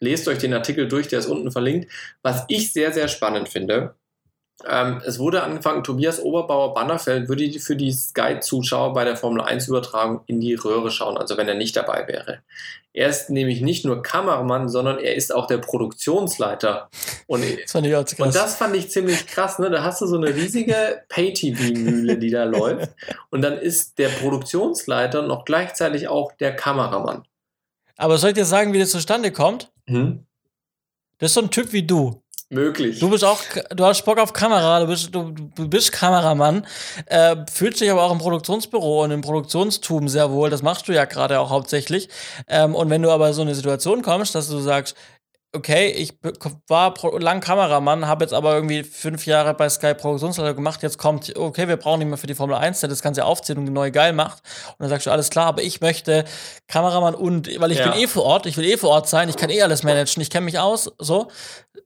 lest 0.00 0.26
euch 0.28 0.38
den 0.38 0.54
Artikel 0.54 0.88
durch, 0.88 1.08
der 1.08 1.20
ist 1.20 1.26
unten 1.26 1.52
verlinkt. 1.52 1.90
Was 2.22 2.44
ich 2.48 2.72
sehr, 2.72 2.92
sehr 2.92 3.08
spannend 3.08 3.48
finde, 3.48 3.94
ähm, 4.66 5.00
es 5.06 5.18
wurde 5.18 5.42
angefangen, 5.42 5.84
Tobias 5.84 6.20
Oberbauer 6.20 6.74
Bannerfeld 6.74 7.28
würde 7.28 7.50
für 7.60 7.76
die 7.76 7.92
Sky-Zuschauer 7.92 8.92
bei 8.92 9.04
der 9.04 9.16
Formel 9.16 9.42
1-Übertragung 9.42 10.20
in 10.26 10.40
die 10.40 10.54
Röhre 10.54 10.90
schauen, 10.90 11.16
also 11.16 11.36
wenn 11.36 11.48
er 11.48 11.54
nicht 11.54 11.76
dabei 11.76 12.06
wäre. 12.08 12.40
Er 12.92 13.08
ist 13.08 13.30
nämlich 13.30 13.60
nicht 13.60 13.84
nur 13.84 14.02
Kameramann, 14.02 14.68
sondern 14.68 14.98
er 14.98 15.14
ist 15.14 15.32
auch 15.32 15.46
der 15.46 15.58
Produktionsleiter. 15.58 16.90
Und 17.26 17.44
das 17.62 17.72
fand 17.72 17.86
ich, 17.86 17.92
krass. 17.92 18.18
Und 18.18 18.34
das 18.34 18.56
fand 18.56 18.76
ich 18.76 18.90
ziemlich 18.90 19.26
krass. 19.26 19.58
Ne? 19.60 19.70
Da 19.70 19.84
hast 19.84 20.00
du 20.00 20.06
so 20.06 20.16
eine 20.16 20.34
riesige 20.34 21.02
Pay-TV-Mühle, 21.08 22.18
die 22.18 22.30
da 22.30 22.44
läuft. 22.44 22.90
Und 23.30 23.42
dann 23.42 23.56
ist 23.56 23.98
der 23.98 24.08
Produktionsleiter 24.08 25.22
noch 25.22 25.44
gleichzeitig 25.44 26.08
auch 26.08 26.32
der 26.32 26.54
Kameramann. 26.54 27.22
Aber 27.96 28.18
soll 28.18 28.30
ich 28.30 28.36
dir 28.36 28.44
sagen, 28.44 28.72
wie 28.72 28.78
das 28.78 28.90
zustande 28.90 29.30
kommt? 29.30 29.70
Hm? 29.90 30.26
Das 31.18 31.30
ist 31.30 31.34
so 31.34 31.42
ein 31.42 31.50
Typ 31.50 31.72
wie 31.72 31.82
du. 31.82 32.22
Möglich. 32.52 32.98
Du 32.98 33.08
bist 33.08 33.22
auch, 33.22 33.40
du 33.70 33.84
hast 33.84 34.04
Bock 34.04 34.18
auf 34.18 34.32
Kamera, 34.32 34.80
du 34.80 34.88
bist, 34.88 35.14
du, 35.14 35.30
du 35.30 35.68
bist 35.68 35.92
Kameramann, 35.92 36.66
äh, 37.06 37.36
fühlst 37.48 37.80
dich 37.80 37.88
aber 37.88 38.02
auch 38.02 38.10
im 38.10 38.18
Produktionsbüro 38.18 39.04
und 39.04 39.12
im 39.12 39.20
Produktionstum 39.20 40.08
sehr 40.08 40.32
wohl, 40.32 40.50
das 40.50 40.60
machst 40.60 40.88
du 40.88 40.92
ja 40.92 41.04
gerade 41.04 41.38
auch 41.38 41.50
hauptsächlich. 41.50 42.08
Ähm, 42.48 42.74
und 42.74 42.90
wenn 42.90 43.02
du 43.02 43.10
aber 43.10 43.32
so 43.34 43.42
eine 43.42 43.54
Situation 43.54 44.02
kommst, 44.02 44.34
dass 44.34 44.48
du 44.48 44.58
sagst, 44.58 44.96
okay, 45.52 45.90
ich 45.90 46.14
war 46.68 46.94
lang 47.18 47.40
Kameramann, 47.40 48.06
habe 48.06 48.24
jetzt 48.24 48.32
aber 48.32 48.54
irgendwie 48.54 48.84
fünf 48.84 49.26
Jahre 49.26 49.54
bei 49.54 49.68
Sky 49.68 49.94
Produktionsleiter 49.94 50.54
gemacht, 50.54 50.82
jetzt 50.82 50.98
kommt, 50.98 51.36
okay, 51.36 51.66
wir 51.66 51.76
brauchen 51.76 52.00
nicht 52.00 52.08
mehr 52.08 52.18
für 52.18 52.26
die 52.26 52.34
Formel 52.34 52.56
1, 52.56 52.80
der 52.80 52.88
das 52.88 53.02
Ganze 53.02 53.24
aufzieht 53.24 53.56
und 53.56 53.64
neu 53.64 53.90
geil 53.90 54.12
macht. 54.12 54.42
Und 54.68 54.80
dann 54.80 54.88
sagst 54.88 55.06
du, 55.06 55.10
alles 55.10 55.30
klar, 55.30 55.46
aber 55.46 55.62
ich 55.62 55.80
möchte 55.80 56.24
Kameramann 56.68 57.14
und, 57.14 57.48
weil 57.60 57.72
ich 57.72 57.78
ja. 57.78 57.90
bin 57.90 58.00
eh 58.00 58.06
vor 58.06 58.24
Ort, 58.24 58.46
ich 58.46 58.56
will 58.56 58.64
eh 58.64 58.76
vor 58.76 58.90
Ort 58.90 59.08
sein, 59.08 59.28
ich 59.28 59.36
kann 59.36 59.50
eh 59.50 59.62
alles 59.62 59.82
managen, 59.82 60.22
ich 60.22 60.30
kenne 60.30 60.44
mich 60.44 60.58
aus, 60.58 60.92
so. 60.98 61.28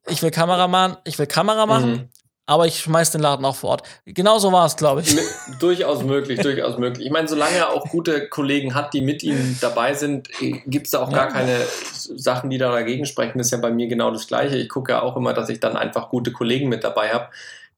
Ich 0.06 0.22
will 0.22 0.30
Kameramann, 0.30 0.98
ich 1.04 1.18
will 1.18 1.26
Kamera 1.26 1.64
machen. 1.66 1.90
Mhm 1.92 2.08
aber 2.46 2.66
ich 2.66 2.80
schmeiß 2.80 3.10
den 3.10 3.22
Laden 3.22 3.44
auch 3.44 3.56
vor 3.56 3.70
Ort. 3.70 3.82
Genauso 4.04 4.52
war 4.52 4.66
es, 4.66 4.76
glaube 4.76 5.00
ich. 5.00 5.16
durchaus 5.60 6.02
möglich, 6.02 6.40
durchaus 6.40 6.78
möglich. 6.78 7.06
Ich 7.06 7.12
meine, 7.12 7.26
solange 7.26 7.56
er 7.56 7.72
auch 7.72 7.88
gute 7.88 8.28
Kollegen 8.28 8.74
hat, 8.74 8.92
die 8.92 9.00
mit 9.00 9.22
ihm 9.22 9.56
dabei 9.60 9.94
sind, 9.94 10.28
gibt 10.66 10.86
es 10.86 10.92
da 10.92 11.02
auch 11.02 11.10
ja. 11.10 11.16
gar 11.16 11.28
keine 11.28 11.58
Sachen, 11.92 12.50
die 12.50 12.58
da 12.58 12.70
dagegen 12.70 13.06
sprechen. 13.06 13.38
Das 13.38 13.46
ist 13.46 13.52
ja 13.52 13.58
bei 13.58 13.70
mir 13.70 13.86
genau 13.86 14.10
das 14.10 14.26
Gleiche. 14.26 14.56
Ich 14.56 14.68
gucke 14.68 14.92
ja 14.92 15.02
auch 15.02 15.16
immer, 15.16 15.32
dass 15.32 15.48
ich 15.48 15.60
dann 15.60 15.76
einfach 15.76 16.10
gute 16.10 16.32
Kollegen 16.32 16.68
mit 16.68 16.84
dabei 16.84 17.10
habe, 17.10 17.28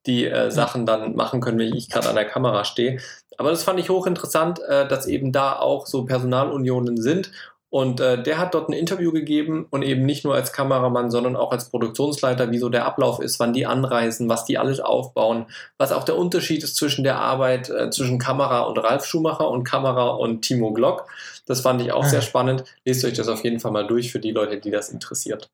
die 0.07 0.27
äh, 0.27 0.51
Sachen 0.51 0.87
dann 0.87 1.15
machen 1.15 1.41
können, 1.41 1.59
wenn 1.59 1.75
ich 1.75 1.89
gerade 1.89 2.09
an 2.09 2.17
der 2.17 2.27
Kamera 2.27 2.65
stehe. 2.65 2.99
Aber 3.39 3.51
das 3.51 3.63
fand 3.63 3.79
ich 3.79 3.91
hochinteressant, 3.91 4.61
äh, 4.61 4.89
dass 4.89 5.07
eben 5.07 5.31
da 5.31 5.59
auch 5.59 5.87
so 5.87 6.05
Personalunionen 6.05 7.01
sind 7.01 7.31
und 7.77 8.01
äh, 8.01 8.23
der 8.23 8.39
hat 8.39 8.55
dort 8.55 8.71
ein 8.71 8.73
Interview 8.73 9.13
gegeben 9.13 9.67
und 9.69 9.83
eben 9.83 10.07
nicht 10.07 10.25
nur 10.25 10.35
als 10.35 10.51
Kameramann, 10.51 11.11
sondern 11.11 11.37
auch 11.37 11.53
als 11.53 11.69
Produktionsleiter, 11.69 12.51
wie 12.51 12.57
so 12.57 12.71
der 12.71 12.87
Ablauf 12.87 13.21
ist, 13.21 13.39
wann 13.39 13.53
die 13.53 13.67
anreisen, 13.67 14.31
was 14.31 14.47
die 14.47 14.57
alles 14.57 14.81
aufbauen, 14.81 15.45
was 15.77 15.93
auch 15.93 16.05
der 16.05 16.17
Unterschied 16.17 16.65
ist 16.65 16.77
zwischen 16.77 17.05
der 17.05 17.19
Arbeit 17.19 17.69
äh, 17.69 17.91
zwischen 17.91 18.19
Kamera 18.19 18.61
und 18.61 18.79
Ralf 18.79 19.05
Schumacher 19.05 19.51
und 19.51 19.65
Kamera 19.65 20.09
und 20.09 20.41
Timo 20.41 20.73
Glock. 20.73 21.07
Das 21.45 21.61
fand 21.61 21.83
ich 21.83 21.93
auch 21.93 22.07
sehr 22.07 22.23
spannend. 22.23 22.65
Lest 22.87 23.05
euch 23.05 23.13
das 23.13 23.29
auf 23.29 23.45
jeden 23.45 23.61
Fall 23.61 23.73
mal 23.73 23.87
durch 23.87 24.11
für 24.11 24.21
die 24.21 24.33
Leute, 24.33 24.57
die 24.57 24.71
das 24.71 24.89
interessiert. 24.89 25.51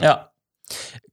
Ja. 0.00 0.32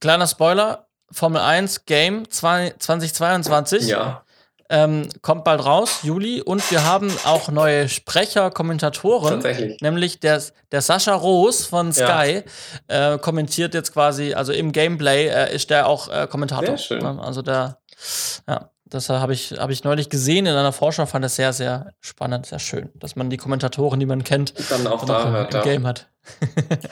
Kleiner 0.00 0.26
Spoiler: 0.26 0.88
Formel 1.12 1.40
1 1.40 1.84
Game 1.84 2.28
2022. 2.28 3.86
Ja. 3.86 4.23
Ähm, 4.70 5.08
kommt 5.20 5.44
bald 5.44 5.64
raus, 5.64 6.00
Juli. 6.02 6.40
Und 6.40 6.70
wir 6.70 6.84
haben 6.84 7.14
auch 7.24 7.48
neue 7.50 7.88
Sprecher, 7.88 8.50
Kommentatoren. 8.50 9.34
Tatsächlich. 9.34 9.80
Nämlich 9.82 10.20
der, 10.20 10.42
der 10.72 10.80
Sascha 10.80 11.14
Roos 11.14 11.66
von 11.66 11.92
Sky 11.92 12.42
ja. 12.88 13.14
äh, 13.14 13.18
kommentiert 13.18 13.74
jetzt 13.74 13.92
quasi, 13.92 14.34
also 14.34 14.52
im 14.52 14.72
Gameplay 14.72 15.28
äh, 15.28 15.54
ist 15.54 15.70
der 15.70 15.86
auch 15.86 16.08
äh, 16.08 16.26
Kommentator. 16.26 16.78
Sehr 16.78 16.78
schön. 16.78 17.04
Also 17.04 17.42
der, 17.42 17.78
ja, 18.48 18.70
das 18.86 19.08
habe 19.08 19.32
ich, 19.32 19.52
hab 19.52 19.70
ich 19.70 19.84
neulich 19.84 20.08
gesehen 20.08 20.46
in 20.46 20.54
einer 20.54 20.72
Vorschau, 20.72 21.04
fand 21.04 21.24
das 21.24 21.36
sehr, 21.36 21.52
sehr 21.52 21.92
spannend, 22.00 22.46
sehr 22.46 22.58
schön, 22.58 22.90
dass 22.94 23.16
man 23.16 23.28
die 23.28 23.36
Kommentatoren, 23.36 23.98
die 23.98 24.06
man 24.06 24.24
kennt, 24.24 24.54
dann 24.70 24.86
auch 24.86 25.04
da 25.04 25.30
hört, 25.30 25.54
im, 25.54 25.60
im 25.60 25.64
Game 25.64 25.86
hat. 25.86 26.08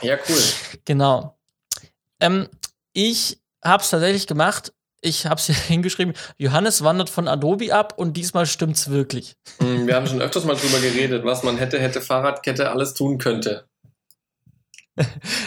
ja, 0.03 0.17
cool. 0.29 0.43
Genau. 0.85 1.39
Ähm, 2.21 2.49
ich 2.93 3.41
habe 3.65 3.83
es 3.83 3.91
tatsächlich 3.91 4.27
gemacht 4.27 4.73
ich 5.03 5.27
habe 5.27 5.35
es 5.35 5.47
hier 5.47 5.55
hingeschrieben, 5.69 6.15
Johannes 6.39 6.83
wandert 6.83 7.11
von 7.11 7.29
Adobe 7.29 7.75
ab 7.75 7.95
und 7.97 8.17
diesmal 8.17 8.47
stimmt's 8.47 8.89
wirklich. 8.89 9.37
Hm, 9.59 9.87
wir 9.87 9.95
haben 9.95 10.07
schon 10.07 10.23
öfters 10.23 10.45
mal 10.45 10.57
drüber 10.57 10.81
geredet, 10.81 11.25
was 11.25 11.43
man 11.43 11.59
hätte, 11.59 11.79
hätte 11.79 12.01
Fahrradkette 12.01 12.71
alles 12.71 12.95
tun 12.95 13.19
könnte. 13.19 13.67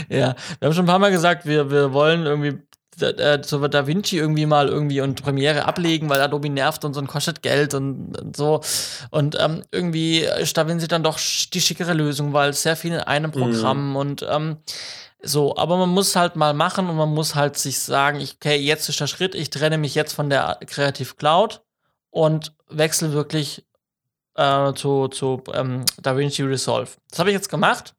ja, 0.09 0.35
wir 0.59 0.67
haben 0.67 0.73
schon 0.73 0.83
ein 0.83 0.87
paar 0.87 0.99
Mal 0.99 1.11
gesagt, 1.11 1.45
wir, 1.45 1.71
wir 1.71 1.93
wollen 1.93 2.25
irgendwie 2.25 2.59
äh, 2.99 3.39
so 3.43 3.67
Da 3.67 3.87
Vinci 3.87 4.17
irgendwie 4.17 4.45
mal 4.45 4.67
irgendwie 4.67 5.01
und 5.01 5.21
Premiere 5.21 5.65
ablegen, 5.65 6.09
weil 6.09 6.21
Adobe 6.21 6.49
nervt 6.49 6.83
und 6.85 6.93
so 6.93 6.99
und 6.99 7.07
kostet 7.07 7.41
Geld 7.41 7.73
und, 7.73 8.19
und 8.19 8.35
so. 8.35 8.61
Und 9.11 9.37
ähm, 9.39 9.63
irgendwie 9.71 10.19
ist 10.19 10.57
Da 10.57 10.67
Vinci 10.67 10.87
dann 10.87 11.03
doch 11.03 11.19
die 11.53 11.61
schickere 11.61 11.93
Lösung, 11.93 12.33
weil 12.33 12.53
sehr 12.53 12.75
viel 12.75 12.93
in 12.93 13.01
einem 13.01 13.31
mhm. 13.31 13.33
Programm 13.33 13.89
mhm. 13.91 13.95
und 13.95 14.25
ähm, 14.29 14.57
so, 15.25 15.57
aber 15.57 15.77
man 15.77 15.89
muss 15.89 16.15
halt 16.15 16.35
mal 16.35 16.53
machen 16.53 16.87
und 16.87 16.95
man 16.97 17.13
muss 17.13 17.33
halt 17.35 17.57
sich 17.57 17.79
sagen, 17.79 18.21
okay, 18.21 18.57
jetzt 18.57 18.87
ist 18.89 18.99
der 18.99 19.07
Schritt, 19.07 19.33
ich 19.33 19.49
trenne 19.49 19.77
mich 19.77 19.95
jetzt 19.95 20.13
von 20.13 20.29
der 20.29 20.59
Creative 20.67 21.15
Cloud 21.15 21.63
und 22.11 22.53
wechsle 22.69 23.11
wirklich 23.11 23.65
äh, 24.35 24.73
zu, 24.73 25.07
zu 25.07 25.43
ähm, 25.53 25.85
DaVinci 25.99 26.43
Resolve. 26.43 26.91
Das 27.09 27.19
habe 27.19 27.31
ich 27.31 27.33
jetzt 27.33 27.49
gemacht. 27.49 27.94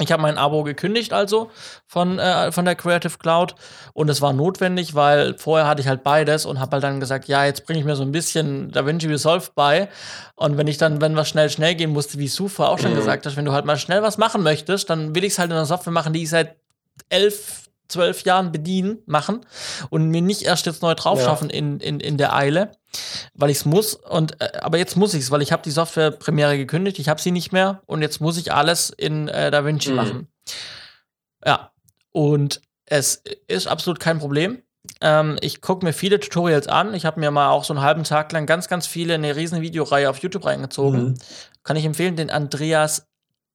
Ich 0.00 0.10
habe 0.10 0.22
mein 0.22 0.38
Abo 0.38 0.64
gekündigt, 0.64 1.12
also 1.12 1.50
von, 1.86 2.18
äh, 2.18 2.50
von 2.50 2.64
der 2.64 2.74
Creative 2.74 3.16
Cloud. 3.16 3.54
Und 3.92 4.08
es 4.08 4.20
war 4.20 4.32
notwendig, 4.32 4.96
weil 4.96 5.38
vorher 5.38 5.68
hatte 5.68 5.82
ich 5.82 5.88
halt 5.88 6.02
beides 6.02 6.46
und 6.46 6.58
habe 6.58 6.72
halt 6.72 6.84
dann 6.84 6.98
gesagt, 6.98 7.28
ja, 7.28 7.44
jetzt 7.44 7.64
bringe 7.64 7.78
ich 7.78 7.84
mir 7.84 7.94
so 7.94 8.02
ein 8.02 8.10
bisschen 8.10 8.72
DaVinci 8.72 9.06
Resolve 9.06 9.50
bei. 9.54 9.88
Und 10.34 10.56
wenn 10.56 10.66
ich 10.66 10.78
dann, 10.78 11.00
wenn 11.00 11.14
was 11.14 11.28
schnell, 11.28 11.48
schnell 11.48 11.76
gehen 11.76 11.90
musste, 11.90 12.18
wie 12.18 12.26
Sufa 12.26 12.66
auch 12.66 12.80
schon 12.80 12.90
mhm. 12.90 12.96
gesagt 12.96 13.24
hat, 13.24 13.36
wenn 13.36 13.44
du 13.44 13.52
halt 13.52 13.66
mal 13.66 13.76
schnell 13.76 14.02
was 14.02 14.18
machen 14.18 14.42
möchtest, 14.42 14.90
dann 14.90 15.14
will 15.14 15.22
ich 15.22 15.34
es 15.34 15.38
halt 15.38 15.50
in 15.50 15.56
einer 15.56 15.66
Software 15.66 15.92
machen, 15.92 16.12
die 16.12 16.24
ich 16.24 16.30
seit 16.30 16.56
elf, 17.08 17.63
zwölf 17.88 18.22
Jahren 18.22 18.52
bedienen, 18.52 18.98
machen 19.06 19.40
und 19.90 20.08
mir 20.08 20.22
nicht 20.22 20.42
erst 20.42 20.66
jetzt 20.66 20.82
neu 20.82 20.94
drauf 20.94 21.22
schaffen 21.22 21.50
ja. 21.50 21.56
in, 21.56 21.80
in, 21.80 22.00
in 22.00 22.16
der 22.16 22.34
Eile 22.34 22.72
weil 23.34 23.50
ich 23.50 23.58
es 23.58 23.64
muss. 23.64 23.94
Und 23.94 24.40
äh, 24.40 24.58
aber 24.60 24.78
jetzt 24.78 24.96
muss 24.96 25.14
ich 25.14 25.22
es, 25.22 25.30
weil 25.30 25.42
ich 25.42 25.52
habe 25.52 25.62
die 25.62 25.70
Software 25.70 26.10
Premiere 26.10 26.56
gekündigt, 26.56 26.98
ich 26.98 27.08
habe 27.08 27.20
sie 27.20 27.30
nicht 27.30 27.52
mehr 27.52 27.82
und 27.86 28.02
jetzt 28.02 28.20
muss 28.20 28.36
ich 28.36 28.52
alles 28.52 28.90
in 28.90 29.28
äh, 29.28 29.50
DaVinci 29.50 29.90
mhm. 29.90 29.96
machen. 29.96 30.28
Ja, 31.44 31.72
und 32.12 32.60
es 32.86 33.22
ist 33.48 33.66
absolut 33.66 34.00
kein 34.00 34.18
Problem. 34.18 34.62
Ähm, 35.00 35.38
ich 35.40 35.60
gucke 35.60 35.84
mir 35.84 35.92
viele 35.92 36.20
Tutorials 36.20 36.68
an. 36.68 36.94
Ich 36.94 37.06
habe 37.06 37.18
mir 37.18 37.30
mal 37.30 37.48
auch 37.48 37.64
so 37.64 37.72
einen 37.72 37.82
halben 37.82 38.04
Tag 38.04 38.32
lang 38.32 38.46
ganz, 38.46 38.68
ganz 38.68 38.86
viele 38.86 39.14
eine 39.14 39.34
riesen 39.34 39.62
Videoreihe 39.62 40.10
auf 40.10 40.18
YouTube 40.18 40.44
reingezogen. 40.44 41.04
Mhm. 41.04 41.14
Kann 41.62 41.76
ich 41.76 41.86
empfehlen, 41.86 42.16
den 42.16 42.30
Andreas 42.30 43.06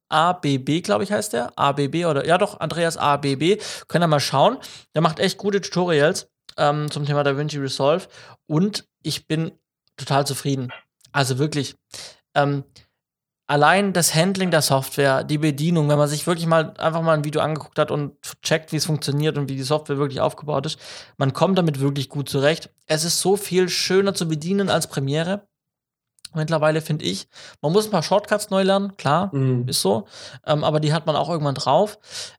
ABB, 0.09 0.81
glaube 0.83 1.03
ich, 1.03 1.11
heißt 1.11 1.33
der. 1.33 1.57
ABB 1.57 2.05
oder 2.05 2.25
ja 2.25 2.37
doch, 2.37 2.59
Andreas 2.59 2.97
ABB. 2.97 3.61
Könnt 3.87 4.03
ihr 4.03 4.07
mal 4.07 4.19
schauen. 4.19 4.57
Der 4.93 5.01
macht 5.01 5.19
echt 5.19 5.37
gute 5.37 5.61
Tutorials 5.61 6.27
ähm, 6.57 6.91
zum 6.91 7.05
Thema 7.05 7.23
DaVinci 7.23 7.57
Resolve. 7.57 8.07
Und 8.47 8.87
ich 9.01 9.27
bin 9.27 9.51
total 9.97 10.25
zufrieden. 10.27 10.71
Also 11.11 11.37
wirklich. 11.37 11.75
Ähm, 12.35 12.63
allein 13.49 13.93
das 13.93 14.13
Handling 14.13 14.51
der 14.51 14.61
Software, 14.61 15.23
die 15.23 15.39
Bedienung, 15.39 15.89
wenn 15.89 15.97
man 15.97 16.07
sich 16.07 16.27
wirklich 16.27 16.45
mal 16.45 16.73
einfach 16.77 17.01
mal 17.01 17.13
ein 17.13 17.23
Video 17.23 17.41
angeguckt 17.41 17.79
hat 17.79 17.89
und 17.89 18.15
checkt, 18.43 18.71
wie 18.71 18.77
es 18.77 18.85
funktioniert 18.85 19.37
und 19.37 19.49
wie 19.49 19.55
die 19.55 19.63
Software 19.63 19.97
wirklich 19.97 20.21
aufgebaut 20.21 20.67
ist, 20.67 20.79
man 21.17 21.33
kommt 21.33 21.57
damit 21.57 21.79
wirklich 21.79 22.09
gut 22.09 22.29
zurecht. 22.29 22.69
Es 22.85 23.03
ist 23.03 23.19
so 23.19 23.37
viel 23.37 23.67
schöner 23.67 24.13
zu 24.13 24.27
bedienen 24.27 24.69
als 24.69 24.87
Premiere. 24.87 25.47
Mittlerweile 26.35 26.81
finde 26.81 27.05
ich, 27.05 27.27
man 27.61 27.71
muss 27.71 27.85
ein 27.85 27.91
paar 27.91 28.03
Shortcuts 28.03 28.49
neu 28.49 28.63
lernen, 28.63 28.95
klar, 28.97 29.33
mhm. 29.33 29.67
ist 29.67 29.81
so. 29.81 30.07
Ähm, 30.45 30.63
aber 30.63 30.79
die 30.79 30.93
hat 30.93 31.05
man 31.05 31.15
auch 31.15 31.29
irgendwann 31.29 31.55
drauf. 31.55 31.97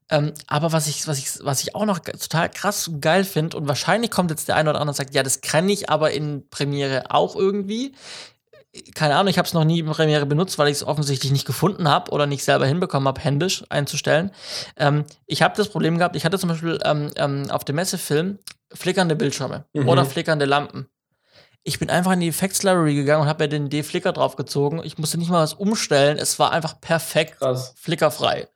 Ähm, 0.08 0.32
aber 0.46 0.72
was 0.72 0.86
ich, 0.86 1.08
was, 1.08 1.18
ich, 1.18 1.44
was 1.44 1.62
ich 1.62 1.74
auch 1.74 1.84
noch 1.84 1.98
total 1.98 2.48
krass 2.48 2.90
geil 3.00 3.24
finde, 3.24 3.56
und 3.56 3.68
wahrscheinlich 3.68 4.10
kommt 4.10 4.30
jetzt 4.30 4.48
der 4.48 4.56
eine 4.56 4.70
oder 4.70 4.80
andere 4.80 4.92
und 4.92 4.96
sagt, 4.96 5.14
ja, 5.14 5.22
das 5.22 5.40
kann 5.40 5.68
ich 5.68 5.90
aber 5.90 6.12
in 6.12 6.48
Premiere 6.50 7.10
auch 7.10 7.34
irgendwie, 7.34 7.94
keine 8.94 9.16
Ahnung, 9.16 9.28
ich 9.28 9.38
habe 9.38 9.46
es 9.46 9.54
noch 9.54 9.64
nie 9.64 9.80
in 9.80 9.86
Premiere 9.86 10.26
benutzt, 10.26 10.58
weil 10.58 10.68
ich 10.68 10.76
es 10.76 10.84
offensichtlich 10.84 11.32
nicht 11.32 11.46
gefunden 11.46 11.88
habe 11.88 12.12
oder 12.12 12.26
nicht 12.26 12.44
selber 12.44 12.66
hinbekommen 12.66 13.08
habe, 13.08 13.20
händisch 13.20 13.64
einzustellen. 13.68 14.30
Ähm, 14.76 15.04
ich 15.26 15.42
habe 15.42 15.56
das 15.56 15.68
Problem 15.68 15.98
gehabt, 15.98 16.14
ich 16.14 16.24
hatte 16.24 16.38
zum 16.38 16.50
Beispiel 16.50 16.78
ähm, 16.84 17.10
ähm, 17.16 17.50
auf 17.50 17.64
dem 17.64 17.76
Messefilm 17.76 18.38
flickernde 18.72 19.16
Bildschirme 19.16 19.64
mhm. 19.72 19.88
oder 19.88 20.04
flickernde 20.04 20.44
Lampen. 20.44 20.86
Ich 21.62 21.78
bin 21.78 21.90
einfach 21.90 22.12
in 22.12 22.20
die 22.20 22.28
Effects 22.28 22.62
Library 22.62 22.94
gegangen 22.94 23.22
und 23.22 23.28
habe 23.28 23.44
mir 23.44 23.48
den 23.48 23.68
D-Flicker 23.68 24.12
draufgezogen. 24.12 24.82
Ich 24.84 24.98
musste 24.98 25.18
nicht 25.18 25.30
mal 25.30 25.42
was 25.42 25.54
umstellen. 25.54 26.18
Es 26.18 26.38
war 26.38 26.52
einfach 26.52 26.80
perfekt 26.80 27.38
Krass. 27.38 27.74
flickerfrei. 27.76 28.48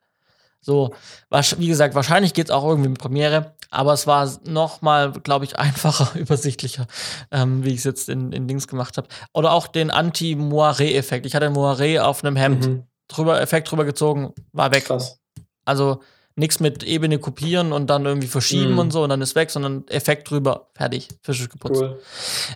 So, 0.65 0.95
wie 1.29 1.67
gesagt, 1.67 1.93
wahrscheinlich 1.93 2.33
geht 2.33 2.47
es 2.47 2.51
auch 2.51 2.63
irgendwie 2.63 2.89
mit 2.89 2.97
Premiere, 2.97 3.53
aber 3.69 3.93
es 3.93 4.07
war 4.07 4.27
noch 4.45 4.81
mal, 4.81 5.11
glaube 5.11 5.45
ich, 5.45 5.59
einfacher, 5.59 6.17
übersichtlicher, 6.17 6.87
ähm, 7.29 7.63
wie 7.63 7.69
ich 7.69 7.77
es 7.77 7.83
jetzt 7.83 8.09
in, 8.09 8.31
in 8.31 8.47
Dings 8.47 8.67
gemacht 8.67 8.97
habe. 8.97 9.07
Oder 9.31 9.51
auch 9.51 9.67
den 9.67 9.91
Anti-Moiré-Effekt. 9.91 11.27
Ich 11.27 11.35
hatte 11.35 11.49
Moiré 11.49 11.99
auf 11.99 12.23
einem 12.23 12.35
Hemd 12.35 12.67
mhm. 12.67 12.83
drüber, 13.07 13.39
Effekt 13.39 13.69
drüber 13.69 13.85
gezogen, 13.85 14.33
war 14.53 14.71
weg. 14.71 14.85
Krass. 14.85 15.19
Also 15.65 16.01
nichts 16.35 16.59
mit 16.59 16.83
Ebene 16.83 17.17
kopieren 17.17 17.71
und 17.71 17.89
dann 17.89 18.05
irgendwie 18.05 18.27
verschieben 18.27 18.73
mhm. 18.73 18.79
und 18.79 18.91
so 18.91 19.03
und 19.03 19.09
dann 19.09 19.21
ist 19.21 19.35
weg, 19.35 19.51
sondern 19.51 19.87
Effekt 19.87 20.29
drüber, 20.29 20.69
fertig, 20.73 21.07
Fische 21.21 21.47
geputzt. 21.47 21.81
Cool. 21.81 21.99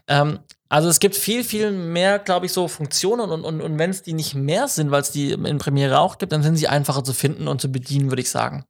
Ähm, 0.08 0.40
also 0.68 0.88
es 0.88 1.00
gibt 1.00 1.16
viel, 1.16 1.44
viel 1.44 1.72
mehr, 1.72 2.20
glaube 2.20 2.46
ich, 2.46 2.54
so 2.54 2.68
Funktionen 2.68 3.32
und, 3.32 3.44
und, 3.44 3.62
und 3.62 3.80
wenn 3.80 3.90
es 3.90 4.04
die 4.04 4.14
nicht 4.14 4.36
mehr 4.36 4.68
sind, 4.68 4.92
weil 4.92 5.02
es 5.02 5.12
die 5.12 5.32
in 5.32 5.58
Premiere 5.58 6.00
auch 6.00 6.18
gibt, 6.18 6.32
dann 6.32 6.44
sind 6.44 6.58
sie 6.58 6.68
einfacher 6.68 7.04
zu 7.04 7.14
finden 7.14 7.48
und 7.48 7.60
zu 7.60 7.72
bedienen, 7.72 8.12
würde 8.12 8.22
ich 8.22 8.30
sagen. 8.30 8.66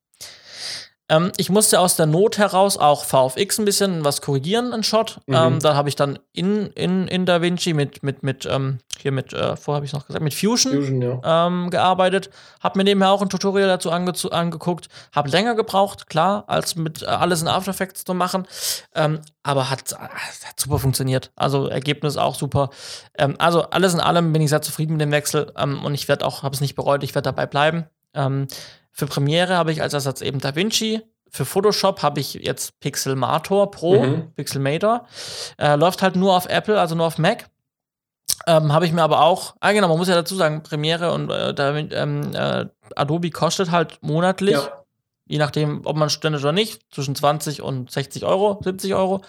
Ähm, 1.10 1.32
ich 1.38 1.50
musste 1.50 1.80
aus 1.80 1.96
der 1.96 2.06
Not 2.06 2.38
heraus 2.38 2.78
auch 2.78 3.04
VFX 3.04 3.60
ein 3.60 3.66
bisschen 3.66 4.06
was 4.06 4.22
korrigieren, 4.22 4.74
einen 4.74 4.84
Shot. 4.84 5.20
Mhm. 5.26 5.36
Ähm, 5.36 5.60
da 5.60 5.76
habe 5.76 5.90
ich 5.90 5.96
dann 5.96 6.20
in, 6.34 6.68
in, 6.68 7.08
in 7.08 7.26
DaVinci 7.26 7.74
mit, 7.74 8.04
mit, 8.04 8.24
mit 8.24 8.46
ähm, 8.46 8.80
hier 9.02 9.12
mit, 9.12 9.34
äh, 9.34 9.56
vorher 9.56 9.78
habe 9.78 9.86
ich 9.86 9.94
noch 9.94 10.06
gesagt, 10.06 10.24
mit 10.24 10.34
Fusion, 10.34 10.74
Fusion 10.74 11.02
ja. 11.02 11.48
ähm, 11.48 11.70
gearbeitet. 11.70 12.30
Habe 12.60 12.78
mir 12.78 12.84
nebenher 12.84 13.12
auch 13.12 13.22
ein 13.22 13.30
Tutorial 13.30 13.68
dazu 13.68 13.92
ange 13.92 14.14
angeguckt. 14.32 14.88
Habe 15.14 15.30
länger 15.30 15.56
gebraucht, 15.56 16.10
klar, 16.10 16.44
als 16.48 16.76
mit 16.76 17.02
äh, 17.02 17.06
alles 17.06 17.42
in 17.42 17.48
After 17.48 17.72
Effects 17.72 18.04
zu 18.04 18.14
machen. 18.14 18.48
Ähm, 18.94 19.20
aber 19.42 19.70
hat, 19.70 19.94
hat, 19.98 20.60
super 20.60 20.80
funktioniert. 20.80 21.32
Also 21.36 21.68
Ergebnis 21.68 22.18
auch 22.18 22.36
super. 22.36 22.70
Ähm, 23.18 23.36
also 23.40 23.64
alles 23.64 23.94
in 23.94 24.00
allem 24.00 24.32
bin 24.32 24.42
ich 24.42 24.50
sehr 24.50 24.62
zufrieden 24.62 24.94
mit 24.94 25.02
dem 25.02 25.12
Wechsel 25.12 25.52
und 25.60 25.94
ich 25.94 26.08
werde 26.08 26.26
auch, 26.26 26.44
habe 26.44 26.54
es 26.54 26.62
nicht 26.62 26.76
bereut, 26.76 27.04
ich 27.04 27.16
werde 27.16 27.30
dabei 27.30 27.46
bleiben. 27.46 27.86
Für 29.00 29.08
Premiere 29.08 29.56
habe 29.56 29.72
ich 29.72 29.82
als 29.82 29.94
Ersatz 29.94 30.20
eben 30.20 30.42
DaVinci. 30.42 31.02
Für 31.30 31.46
Photoshop 31.46 32.04
habe 32.04 32.20
ich 32.20 32.34
jetzt 32.34 32.82
Pixelmator 32.82 33.72
Pro, 33.72 34.04
mhm. 34.04 34.34
Pixelmator. 34.36 35.08
Äh, 35.58 35.78
läuft 35.78 36.02
halt 36.02 36.18
nur 36.18 36.36
auf 36.36 36.48
Apple, 36.48 36.78
also 36.78 36.96
nur 36.96 37.06
auf 37.06 37.18
Mac. 37.18 37.50
Ähm, 38.46 38.74
habe 38.74 38.86
ich 38.86 38.92
mir 38.92 39.02
aber 39.02 39.22
auch, 39.22 39.56
ah 39.62 39.72
genau, 39.72 39.88
man 39.88 39.98
muss 39.98 40.10
ja 40.10 40.16
dazu 40.16 40.36
sagen, 40.36 40.64
Premiere 40.64 41.14
und 41.14 41.30
äh, 41.30 41.52
ähm, 41.92 42.36
äh, 42.36 42.66
Adobe 42.98 43.30
kostet 43.30 43.72
halt 43.72 44.00
monatlich, 44.02 44.56
ja. 44.56 44.84
je 45.28 45.38
nachdem, 45.38 45.86
ob 45.86 45.96
man 45.96 46.10
ständig 46.10 46.42
oder 46.42 46.52
nicht, 46.52 46.82
zwischen 46.94 47.16
20 47.16 47.62
und 47.62 47.90
60 47.90 48.26
Euro, 48.26 48.60
70 48.62 48.96
Euro. 48.96 49.22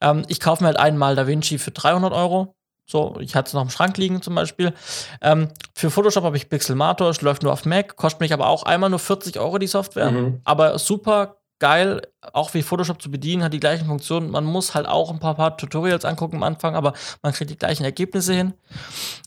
Ähm, 0.00 0.24
ich 0.26 0.40
kaufe 0.40 0.64
mir 0.64 0.68
halt 0.68 0.80
einmal 0.80 1.14
DaVinci 1.14 1.58
für 1.58 1.70
300 1.70 2.12
Euro 2.12 2.56
so, 2.86 3.16
ich 3.20 3.34
hatte 3.34 3.48
es 3.48 3.54
noch 3.54 3.62
im 3.62 3.70
Schrank 3.70 3.96
liegen 3.96 4.20
zum 4.20 4.34
Beispiel. 4.34 4.74
Ähm, 5.22 5.48
für 5.74 5.90
Photoshop 5.90 6.24
habe 6.24 6.36
ich 6.36 6.48
Pixelmator, 6.48 7.08
es 7.08 7.22
läuft 7.22 7.42
nur 7.42 7.52
auf 7.52 7.64
Mac, 7.64 7.96
kostet 7.96 8.20
mich 8.20 8.32
aber 8.32 8.48
auch 8.48 8.64
einmal 8.64 8.90
nur 8.90 8.98
40 8.98 9.38
Euro 9.38 9.58
die 9.58 9.66
Software. 9.66 10.10
Mhm. 10.10 10.40
Aber 10.44 10.78
super 10.78 11.36
geil, 11.60 12.02
auch 12.32 12.52
wie 12.52 12.62
Photoshop 12.62 13.00
zu 13.00 13.10
bedienen, 13.10 13.42
hat 13.42 13.52
die 13.54 13.60
gleichen 13.60 13.86
Funktionen. 13.86 14.30
Man 14.30 14.44
muss 14.44 14.74
halt 14.74 14.86
auch 14.86 15.10
ein 15.10 15.18
paar, 15.18 15.34
paar 15.34 15.56
Tutorials 15.56 16.04
angucken 16.04 16.36
am 16.36 16.42
Anfang, 16.42 16.74
aber 16.74 16.92
man 17.22 17.32
kriegt 17.32 17.50
die 17.50 17.56
gleichen 17.56 17.84
Ergebnisse 17.84 18.34
hin. 18.34 18.54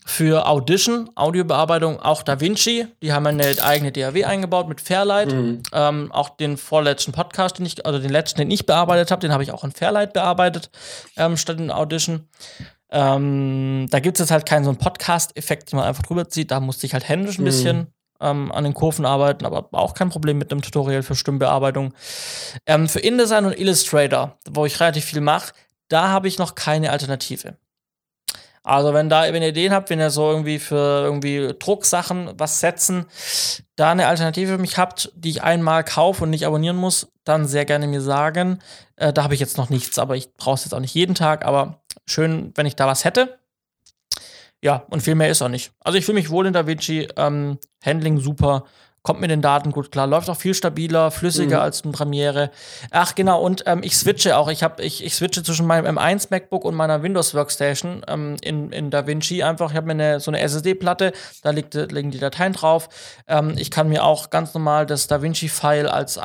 Für 0.06 0.48
Audition, 0.48 1.10
Audiobearbeitung, 1.16 2.00
auch 2.00 2.22
DaVinci. 2.22 2.88
Die 3.02 3.14
haben 3.14 3.26
eine 3.26 3.56
eigene 3.64 3.92
DAW 3.92 4.24
eingebaut 4.26 4.68
mit 4.68 4.82
Fairlight. 4.82 5.34
Mhm. 5.34 5.64
Ähm, 5.72 6.12
auch 6.12 6.30
den 6.30 6.58
vorletzten 6.58 7.12
Podcast, 7.12 7.58
den 7.58 7.66
ich, 7.66 7.86
also 7.86 7.98
den 7.98 8.12
letzten, 8.12 8.40
den 8.40 8.52
ich 8.52 8.66
bearbeitet 8.66 9.10
habe, 9.10 9.22
den 9.22 9.32
habe 9.32 9.42
ich 9.42 9.52
auch 9.52 9.64
in 9.64 9.72
Fairlight 9.72 10.14
bearbeitet, 10.14 10.70
ähm, 11.16 11.38
statt 11.38 11.60
in 11.60 11.72
Audition. 11.72 12.28
Ähm, 12.92 13.88
da 13.90 14.00
gibt 14.00 14.18
es 14.18 14.22
jetzt 14.22 14.32
halt 14.32 14.46
keinen 14.46 14.64
so 14.64 14.70
einen 14.70 14.80
Podcast-Effekt, 14.80 15.72
den 15.72 15.78
man 15.78 15.88
einfach 15.88 16.04
drüber 16.04 16.30
zieht. 16.30 16.52
Da 16.52 16.60
musste 16.60 16.86
ich 16.86 16.94
halt 16.94 17.08
händisch 17.08 17.38
ein 17.38 17.42
mhm. 17.42 17.46
bisschen 17.46 17.88
ähm, 18.22 18.52
an 18.52 18.64
den 18.64 18.74
Kurven 18.74 19.06
arbeiten, 19.06 19.46
aber 19.46 19.68
auch 19.72 19.94
kein 19.94 20.10
Problem 20.10 20.38
mit 20.38 20.52
einem 20.52 20.62
Tutorial 20.62 21.04
für 21.04 21.16
Stimmbearbeitung. 21.16 21.94
Ähm, 22.66 22.88
für 22.88 23.00
InDesign 23.00 23.46
und 23.46 23.60
Illustrator, 23.60 24.38
wo 24.50 24.66
ich 24.66 24.80
relativ 24.80 25.06
viel 25.06 25.22
mache, 25.22 25.54
da 25.90 26.10
habe 26.10 26.28
ich 26.28 26.38
noch 26.38 26.56
keine 26.56 26.92
Alternative. 26.92 27.58
Also 28.68 28.94
wenn 28.94 29.08
da, 29.08 29.32
wenn 29.32 29.42
ihr 29.42 29.50
Ideen 29.50 29.72
habt, 29.72 29.90
wenn 29.90 30.02
ihr 30.02 30.10
so 30.10 30.30
irgendwie 30.30 30.60
für 30.60 31.04
irgendwie 31.06 31.56
Drucksachen 31.58 32.32
was 32.38 32.60
setzen, 32.60 33.06
da 33.78 33.92
eine 33.92 34.08
Alternative 34.08 34.54
für 34.54 34.58
mich 34.58 34.78
habt, 34.78 35.10
die 35.16 35.30
ich 35.30 35.42
einmal 35.42 35.86
kaufe 35.86 36.24
und 36.24 36.32
nicht 36.32 36.46
abonnieren 36.46 36.76
muss, 36.76 37.08
dann 37.24 37.48
sehr 37.48 37.64
gerne 37.64 37.88
mir 37.88 38.02
sagen. 38.02 38.60
Äh, 38.98 39.14
da 39.14 39.24
habe 39.24 39.34
ich 39.34 39.40
jetzt 39.40 39.58
noch 39.58 39.70
nichts, 39.70 39.98
aber 39.98 40.18
ich 40.18 40.34
brauche 40.34 40.56
es 40.56 40.66
jetzt 40.66 40.74
auch 40.74 40.82
nicht 40.82 40.94
jeden 40.94 41.16
Tag, 41.16 41.46
aber 41.46 41.82
schön, 42.06 42.52
wenn 42.56 42.66
ich 42.66 42.76
da 42.76 42.88
was 42.88 43.06
hätte. 43.06 43.40
Ja, 44.62 44.84
und 44.90 45.02
viel 45.02 45.16
mehr 45.16 45.30
ist 45.30 45.42
auch 45.42 45.48
nicht. 45.48 45.72
Also 45.80 45.98
ich 45.98 46.04
fühle 46.04 46.18
mich 46.18 46.30
wohl 46.30 46.46
in 46.46 46.52
DaVinci, 46.52 47.08
ähm, 47.16 47.60
Handling 47.86 48.20
super, 48.20 48.66
kommt 49.08 49.22
mit 49.22 49.32
den 49.32 49.42
Daten 49.42 49.72
gut 49.72 49.90
klar, 49.90 50.06
läuft 50.06 50.30
auch 50.30 50.36
viel 50.36 50.54
stabiler, 50.54 51.12
flüssiger 51.12 51.60
mhm. 51.60 51.64
als 51.64 51.86
ein 51.86 51.94
Premiere. 51.94 52.52
Ach 52.92 53.16
genau, 53.16 53.42
und 53.42 53.64
ähm, 53.66 53.80
ich 53.82 53.96
switche 53.96 54.36
auch. 54.36 54.50
Ich, 54.50 54.64
hab, 54.64 54.82
ich, 54.82 55.02
ich 55.02 55.16
switche 55.16 55.44
zwischen 55.44 55.66
meinem 55.66 55.98
M1 55.98 56.28
MacBook 56.30 56.66
und 56.66 56.76
meiner 56.76 57.02
Windows 57.04 57.34
Workstation 57.34 58.02
ähm, 58.10 58.36
in, 58.42 58.74
in 58.74 58.90
DaVinci 58.90 59.44
einfach. 59.44 59.72
Ich 59.72 59.78
habe 59.78 59.88
mir 59.88 59.94
eine, 59.94 60.20
so 60.20 60.30
eine 60.30 60.42
SSD-Platte, 60.42 61.14
da 61.42 61.52
liegt, 61.52 61.74
liegen 61.74 62.12
die 62.12 62.20
Dateien 62.20 62.52
drauf. 62.52 62.90
Ähm, 63.30 63.54
ich 63.56 63.72
kann 63.72 63.88
mir 63.88 64.04
auch 64.04 64.30
ganz 64.30 64.54
normal 64.54 64.86
das 64.86 65.08
DaVinci-File 65.08 65.88
als 65.88 66.20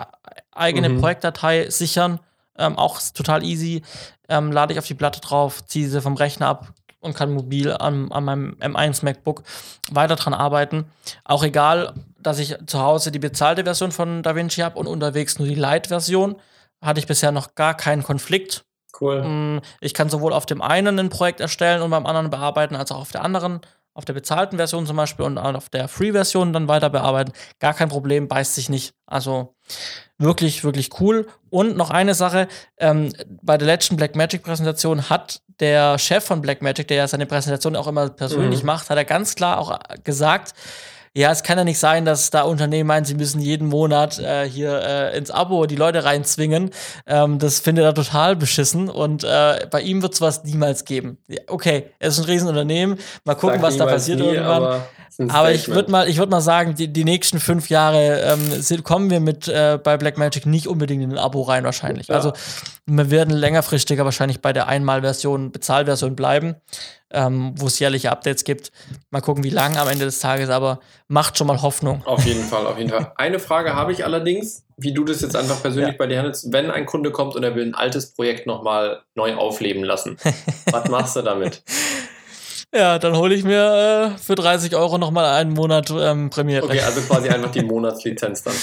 eigene 0.50 0.88
mhm. 0.88 0.98
Projektdatei 0.98 1.70
sichern. 1.70 2.18
Ähm, 2.58 2.76
auch 2.76 3.00
total 3.14 3.44
easy 3.44 3.82
ähm, 4.28 4.50
lade 4.50 4.72
ich 4.72 4.80
auf 4.80 4.88
die 4.88 4.94
Platte 4.94 5.20
drauf, 5.20 5.64
ziehe 5.64 5.88
sie 5.88 6.02
vom 6.02 6.16
Rechner 6.16 6.48
ab 6.48 6.72
und 6.98 7.14
kann 7.14 7.32
mobil 7.32 7.72
an, 7.72 8.10
an 8.10 8.24
meinem 8.24 8.56
M1 8.60 9.04
MacBook 9.04 9.44
weiter 9.92 10.16
dran 10.16 10.34
arbeiten. 10.34 10.86
Auch 11.24 11.44
egal, 11.44 11.94
dass 12.22 12.38
ich 12.38 12.56
zu 12.66 12.80
Hause 12.80 13.12
die 13.12 13.18
bezahlte 13.18 13.64
Version 13.64 13.92
von 13.92 14.22
DaVinci 14.22 14.60
habe 14.60 14.78
und 14.78 14.86
unterwegs 14.86 15.38
nur 15.38 15.48
die 15.48 15.54
Lite-Version, 15.54 16.36
hatte 16.80 17.00
ich 17.00 17.06
bisher 17.06 17.32
noch 17.32 17.54
gar 17.54 17.76
keinen 17.76 18.02
Konflikt. 18.02 18.64
Cool. 19.00 19.22
Mm, 19.22 19.60
ich 19.80 19.94
kann 19.94 20.10
sowohl 20.10 20.32
auf 20.32 20.46
dem 20.46 20.60
einen 20.60 20.98
ein 20.98 21.08
Projekt 21.08 21.40
erstellen 21.40 21.82
und 21.82 21.90
beim 21.90 22.06
anderen 22.06 22.30
bearbeiten, 22.30 22.76
als 22.76 22.92
auch 22.92 23.00
auf 23.00 23.12
der 23.12 23.22
anderen 23.24 23.60
auf 23.94 24.04
der 24.04 24.14
bezahlten 24.14 24.56
Version 24.56 24.86
zum 24.86 24.96
Beispiel 24.96 25.24
und 25.24 25.38
auf 25.38 25.68
der 25.68 25.86
Free-Version 25.86 26.52
dann 26.52 26.68
weiter 26.68 26.88
bearbeiten. 26.88 27.32
Gar 27.58 27.74
kein 27.74 27.90
Problem, 27.90 28.26
beißt 28.26 28.54
sich 28.54 28.68
nicht. 28.68 28.94
Also 29.06 29.54
wirklich, 30.18 30.64
wirklich 30.64 30.98
cool. 31.00 31.26
Und 31.50 31.76
noch 31.76 31.90
eine 31.90 32.14
Sache, 32.14 32.48
ähm, 32.78 33.12
bei 33.42 33.58
der 33.58 33.66
letzten 33.66 33.96
Blackmagic-Präsentation 33.96 35.10
hat 35.10 35.42
der 35.60 35.98
Chef 35.98 36.24
von 36.24 36.40
Blackmagic, 36.40 36.88
der 36.88 36.96
ja 36.98 37.08
seine 37.08 37.26
Präsentation 37.26 37.76
auch 37.76 37.86
immer 37.86 38.08
persönlich 38.08 38.62
mhm. 38.62 38.66
macht, 38.66 38.88
hat 38.88 38.96
er 38.96 39.04
ganz 39.04 39.34
klar 39.34 39.58
auch 39.58 39.78
gesagt, 40.04 40.54
ja, 41.14 41.30
es 41.30 41.42
kann 41.42 41.58
ja 41.58 41.64
nicht 41.64 41.78
sein, 41.78 42.04
dass 42.04 42.30
da 42.30 42.42
Unternehmen 42.42 42.86
meinen, 42.86 43.04
sie 43.04 43.14
müssen 43.14 43.40
jeden 43.40 43.68
Monat 43.68 44.18
äh, 44.18 44.48
hier 44.48 44.80
äh, 44.80 45.18
ins 45.18 45.30
Abo 45.30 45.66
die 45.66 45.76
Leute 45.76 46.04
reinzwingen. 46.04 46.70
Ähm, 47.06 47.38
das 47.38 47.60
findet 47.60 47.84
er 47.84 47.94
total 47.94 48.34
beschissen 48.34 48.88
und 48.88 49.22
äh, 49.22 49.66
bei 49.70 49.82
ihm 49.82 50.00
wird 50.00 50.14
es 50.14 50.20
was 50.22 50.44
niemals 50.44 50.86
geben. 50.86 51.18
Okay, 51.48 51.90
er 51.98 52.08
ist 52.08 52.18
ein 52.18 52.24
Riesenunternehmen. 52.24 52.98
Mal 53.24 53.34
gucken, 53.34 53.60
Sag 53.60 53.62
was 53.62 53.76
da 53.76 53.86
passiert 53.86 54.20
nie, 54.20 54.26
irgendwann. 54.26 54.62
Aber 54.62 54.86
aber 55.28 55.52
ich 55.52 55.68
würde 55.68 55.90
mal, 55.90 56.08
ich 56.08 56.24
mal 56.26 56.40
sagen, 56.40 56.74
die, 56.74 56.88
die 56.88 57.04
nächsten 57.04 57.38
fünf 57.38 57.68
Jahre 57.68 58.20
ähm, 58.22 58.62
sind, 58.62 58.82
kommen 58.82 59.10
wir 59.10 59.20
mit 59.20 59.46
äh, 59.46 59.78
bei 59.82 59.96
Blackmagic 59.96 60.46
nicht 60.46 60.66
unbedingt 60.66 61.02
in 61.02 61.12
ein 61.12 61.18
Abo 61.18 61.42
rein, 61.42 61.64
wahrscheinlich. 61.64 62.08
Ja. 62.08 62.14
Also 62.14 62.32
wir 62.86 63.10
werden 63.10 63.34
längerfristiger 63.34 64.04
wahrscheinlich 64.04 64.40
bei 64.40 64.52
der 64.52 64.68
Einmalversion, 64.68 65.52
Bezahlversion 65.52 66.16
bleiben, 66.16 66.56
ähm, 67.12 67.54
wo 67.56 67.66
es 67.66 67.78
jährliche 67.78 68.10
Updates 68.10 68.44
gibt. 68.44 68.72
Mal 69.10 69.20
gucken, 69.20 69.44
wie 69.44 69.50
lang 69.50 69.76
am 69.76 69.88
Ende 69.88 70.04
des 70.04 70.18
Tages, 70.18 70.50
aber 70.50 70.80
macht 71.08 71.38
schon 71.38 71.46
mal 71.46 71.62
Hoffnung. 71.62 72.02
Auf 72.04 72.24
jeden 72.24 72.42
Fall, 72.44 72.66
auf 72.66 72.78
jeden 72.78 72.90
Fall. 72.90 73.12
Eine 73.16 73.38
Frage 73.38 73.74
habe 73.74 73.92
ich 73.92 74.04
allerdings, 74.04 74.64
wie 74.76 74.92
du 74.92 75.04
das 75.04 75.20
jetzt 75.20 75.36
einfach 75.36 75.60
persönlich 75.60 75.92
ja. 75.92 75.98
bei 75.98 76.06
dir 76.06 76.18
handelst. 76.18 76.52
Wenn 76.52 76.70
ein 76.70 76.86
Kunde 76.86 77.10
kommt 77.10 77.36
und 77.36 77.42
er 77.42 77.54
will 77.54 77.66
ein 77.66 77.74
altes 77.74 78.14
Projekt 78.14 78.46
nochmal 78.46 79.02
neu 79.14 79.34
aufleben 79.34 79.84
lassen, 79.84 80.16
was 80.70 80.88
machst 80.88 81.16
du 81.16 81.22
damit? 81.22 81.62
Ja, 82.74 82.98
dann 82.98 83.16
hole 83.16 83.34
ich 83.34 83.44
mir 83.44 84.14
äh, 84.14 84.18
für 84.18 84.34
30 84.34 84.74
Euro 84.74 84.96
nochmal 84.96 85.26
einen 85.26 85.52
Monat 85.52 85.90
ähm, 85.90 86.30
Premiere. 86.30 86.64
Okay, 86.64 86.80
also 86.80 87.02
quasi 87.02 87.28
einfach 87.28 87.50
die 87.50 87.62
Monatslizenz 87.62 88.42
dann. 88.42 88.54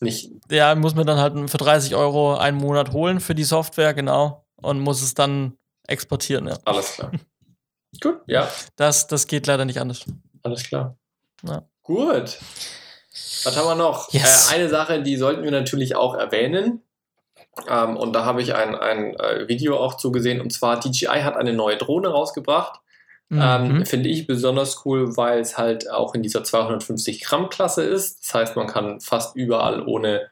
Nicht. 0.00 0.30
Ja, 0.50 0.74
muss 0.74 0.94
mir 0.94 1.04
dann 1.04 1.18
halt 1.18 1.50
für 1.50 1.58
30 1.58 1.94
Euro 1.94 2.34
einen 2.34 2.56
Monat 2.56 2.92
holen 2.92 3.20
für 3.20 3.34
die 3.34 3.44
Software, 3.44 3.92
genau. 3.92 4.46
Und 4.56 4.80
muss 4.80 5.02
es 5.02 5.12
dann 5.12 5.58
exportieren, 5.86 6.48
ja. 6.48 6.58
Alles 6.64 6.94
klar. 6.94 7.12
Gut, 8.00 8.20
ja. 8.26 8.48
Das, 8.76 9.06
das 9.06 9.26
geht 9.26 9.46
leider 9.46 9.64
nicht 9.64 9.80
anders. 9.80 10.04
Alles 10.42 10.62
klar. 10.64 10.96
Ja. 11.42 11.62
Gut. 11.82 12.38
Was 13.44 13.56
haben 13.56 13.66
wir 13.66 13.74
noch? 13.74 14.12
Yes. 14.12 14.50
Äh, 14.50 14.54
eine 14.56 14.68
Sache, 14.68 15.02
die 15.02 15.16
sollten 15.16 15.42
wir 15.42 15.50
natürlich 15.50 15.96
auch 15.96 16.14
erwähnen. 16.14 16.82
Ähm, 17.68 17.96
und 17.96 18.12
da 18.12 18.24
habe 18.24 18.42
ich 18.42 18.54
ein, 18.54 18.74
ein 18.74 19.14
äh, 19.16 19.48
Video 19.48 19.76
auch 19.78 19.96
zugesehen. 19.96 20.40
Und 20.40 20.52
zwar 20.52 20.78
DJI 20.78 21.22
hat 21.22 21.36
eine 21.36 21.52
neue 21.52 21.76
Drohne 21.76 22.08
rausgebracht 22.08 22.80
Ähm, 23.32 23.78
Mhm. 23.78 23.86
Finde 23.86 24.08
ich 24.08 24.26
besonders 24.26 24.84
cool, 24.84 25.16
weil 25.16 25.40
es 25.40 25.56
halt 25.56 25.88
auch 25.88 26.14
in 26.14 26.22
dieser 26.22 26.42
250 26.42 27.22
Gramm 27.22 27.48
Klasse 27.48 27.82
ist. 27.84 28.20
Das 28.24 28.34
heißt, 28.34 28.56
man 28.56 28.66
kann 28.66 29.00
fast 29.00 29.36
überall 29.36 29.86
ohne 29.86 30.28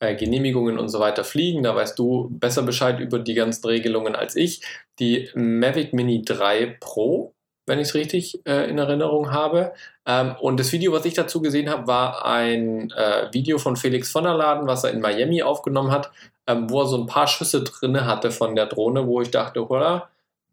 äh, 0.00 0.14
Genehmigungen 0.16 0.78
und 0.78 0.88
so 0.88 0.98
weiter 0.98 1.24
fliegen. 1.24 1.62
Da 1.62 1.74
weißt 1.74 1.98
du 1.98 2.28
besser 2.30 2.62
Bescheid 2.62 3.00
über 3.00 3.18
die 3.18 3.34
ganzen 3.34 3.66
Regelungen 3.66 4.14
als 4.16 4.34
ich. 4.34 4.62
Die 4.98 5.28
Mavic 5.34 5.92
Mini 5.92 6.22
3 6.24 6.76
Pro, 6.80 7.34
wenn 7.66 7.78
ich 7.78 7.88
es 7.88 7.94
richtig 7.94 8.40
äh, 8.46 8.68
in 8.68 8.78
Erinnerung 8.78 9.30
habe. 9.30 9.72
Ähm, 10.06 10.34
und 10.40 10.58
das 10.58 10.72
Video, 10.72 10.92
was 10.92 11.04
ich 11.04 11.14
dazu 11.14 11.40
gesehen 11.40 11.68
habe, 11.68 11.86
war 11.86 12.24
ein 12.24 12.90
äh, 12.92 13.32
Video 13.32 13.58
von 13.58 13.76
Felix 13.76 14.10
von 14.10 14.24
der 14.24 14.34
Laden, 14.34 14.66
was 14.66 14.84
er 14.84 14.90
in 14.90 15.00
Miami 15.00 15.42
aufgenommen 15.42 15.90
hat, 15.90 16.10
ähm, 16.46 16.68
wo 16.70 16.80
er 16.80 16.86
so 16.86 16.98
ein 16.98 17.06
paar 17.06 17.26
Schüsse 17.26 17.62
drinne 17.62 18.06
hatte 18.06 18.30
von 18.30 18.56
der 18.56 18.66
Drohne, 18.66 19.06
wo 19.06 19.20
ich 19.20 19.30
dachte, 19.30 19.68
holla, 19.68 20.08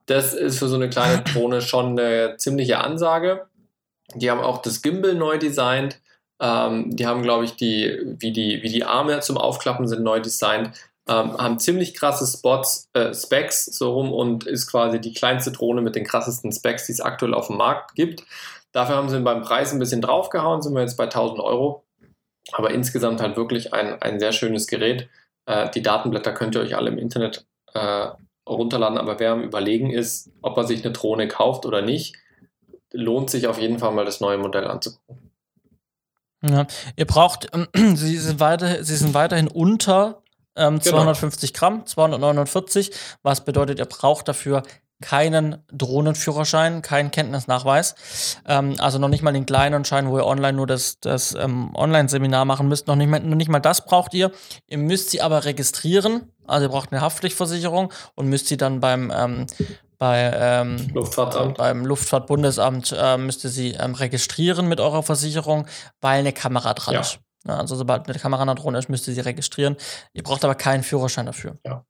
das 0.06 0.34
ist 0.34 0.60
für 0.60 0.68
so 0.68 0.76
eine 0.76 0.90
kleine 0.90 1.24
Drohne 1.34 1.62
schon 1.62 1.98
eine 1.98 2.38
ziemliche 2.38 2.80
Ansage. 2.80 3.48
Die 4.14 4.30
haben 4.30 4.42
auch 4.42 4.62
das 4.62 4.82
Gimbal 4.82 5.16
neu 5.16 5.38
designt. 5.38 6.00
Ähm, 6.40 6.96
die 6.96 7.08
haben, 7.08 7.24
glaube 7.24 7.46
ich, 7.46 7.56
die 7.56 7.98
wie, 8.20 8.32
die, 8.32 8.62
wie 8.62 8.70
die 8.70 8.84
Arme 8.84 9.20
zum 9.22 9.38
Aufklappen 9.38 9.88
sind 9.88 10.04
neu 10.04 10.20
designt. 10.20 10.72
Ähm, 11.08 11.38
haben 11.38 11.60
ziemlich 11.60 11.94
krasse 11.94 12.26
Spots, 12.26 12.90
äh, 12.94 13.14
Specs 13.14 13.66
so 13.66 13.94
rum 13.94 14.12
und 14.12 14.46
ist 14.48 14.68
quasi 14.68 15.00
die 15.00 15.14
kleinste 15.14 15.52
Drohne 15.52 15.82
mit 15.82 15.96
den 15.96 16.04
krassesten 16.04 16.52
Specs, 16.52 16.88
die 16.88 16.94
es 16.94 17.02
aktuell 17.02 17.36
auf 17.36 17.48
dem 17.48 17.58
Markt 17.58 17.94
gibt. 17.94 18.24
Dafür 18.72 18.96
haben 18.96 19.10
sie 19.10 19.20
beim 19.20 19.44
Preis 19.44 19.72
ein 19.72 19.80
bisschen 19.80 20.02
draufgehauen, 20.02 20.62
sind 20.62 20.74
wir 20.74 20.82
jetzt 20.82 20.98
bei 20.98 21.04
1000 21.06 21.40
Euro. 21.40 21.86
Aber 22.52 22.72
insgesamt 22.72 23.22
halt 23.22 23.38
wirklich 23.38 23.74
ein, 23.74 24.02
ein 24.02 24.20
sehr 24.20 24.32
schönes 24.32 24.68
Gerät. 24.68 25.08
Äh, 25.46 25.70
die 25.72 25.82
Datenblätter 25.82 26.34
könnt 26.34 26.56
ihr 26.56 26.62
euch 26.62 26.76
alle 26.76 26.90
im 26.90 26.98
Internet 26.98 27.46
äh, 27.74 28.08
runterladen, 28.48 28.98
aber 28.98 29.20
wer 29.20 29.32
am 29.32 29.44
Überlegen 29.44 29.92
ist, 29.92 30.32
ob 30.42 30.58
er 30.58 30.66
sich 30.66 30.84
eine 30.84 30.94
Drohne 30.94 31.28
kauft 31.28 31.66
oder 31.66 31.82
nicht, 31.82 32.16
lohnt 32.92 33.30
sich 33.30 33.48
auf 33.48 33.60
jeden 33.60 33.80
Fall 33.80 33.92
mal 33.92 34.06
das 34.06 34.22
neue 34.22 34.38
Modell 34.38 34.66
anzugucken. 34.66 35.32
Ja. 36.44 36.68
Ihr 36.96 37.06
braucht, 37.06 37.50
ähm, 37.54 37.68
sie, 37.96 38.18
sind 38.18 38.40
weiter, 38.40 38.84
sie 38.84 38.96
sind 38.96 39.14
weiterhin 39.14 39.48
unter 39.48 40.22
ähm, 40.56 40.80
Genau. 40.80 40.98
250 40.98 41.54
Gramm, 41.54 41.86
249, 41.86 42.92
was 43.24 43.44
bedeutet, 43.46 43.80
ihr 43.80 43.86
braucht 43.86 44.28
dafür 44.28 44.64
keinen 45.02 45.58
Drohnenführerschein, 45.74 46.82
keinen 46.82 47.12
Kenntnisnachweis. 47.12 47.96
Ähm, 48.48 48.76
also 48.80 48.98
noch 48.98 49.10
nicht 49.10 49.24
mal 49.24 49.34
den 49.34 49.46
kleinen 49.46 49.84
Schein, 49.84 50.10
wo 50.10 50.18
ihr 50.18 50.26
online 50.26 50.54
nur 50.54 50.68
das, 50.68 51.00
das 51.02 51.34
ähm, 51.36 51.76
Online-Seminar 51.76 52.46
machen 52.46 52.70
müsst. 52.70 52.88
Noch 52.88 52.96
nicht, 52.96 53.10
mal, 53.10 53.20
noch 53.20 53.36
nicht 53.36 53.50
mal 53.50 53.60
das 53.60 53.84
braucht 53.86 54.14
ihr. 54.14 54.32
Ihr 54.68 54.78
müsst 54.78 55.10
sie 55.12 55.22
aber 55.22 55.44
registrieren. 55.44 56.32
Also 56.48 56.68
ihr 56.68 56.70
braucht 56.70 56.92
eine 56.94 57.02
Haftpflichtversicherung 57.02 57.92
und 58.16 58.28
müsst 58.28 58.48
sie 58.48 58.56
dann 58.58 58.80
beim 58.80 59.12
ähm, 59.14 59.48
bei, 59.98 60.32
ähm, 60.34 60.78
Luftfahrtamt. 60.94 61.58
beim 61.58 61.86
Luftfahrtbundesamt 61.86 62.96
äh, 62.98 63.18
müsst 63.18 63.44
ihr 63.44 63.50
sie 63.50 63.72
ähm, 63.72 63.96
registrieren 63.96 64.68
mit 64.68 64.80
eurer 64.80 65.04
Versicherung, 65.04 65.68
weil 66.02 66.20
eine 66.20 66.32
Kamera 66.34 66.74
dran 66.74 66.96
Ja. 66.96 67.02
ist. 67.02 67.20
Ja, 67.48 67.58
also 67.60 67.76
sobald 67.76 68.08
eine 68.10 68.18
Kamera 68.20 68.42
an 68.42 68.48
der 68.48 68.56
Drohne 68.56 68.80
ist, 68.80 68.90
müsst 68.90 69.08
ihr 69.08 69.14
sie 69.14 69.22
registrieren. 69.22 69.76
Ihr 70.14 70.24
braucht 70.24 70.44
aber 70.44 70.56
keinen 70.56 70.84
Führerschein 70.84 71.26
dafür. 71.28 71.58
Ja. 71.66 71.86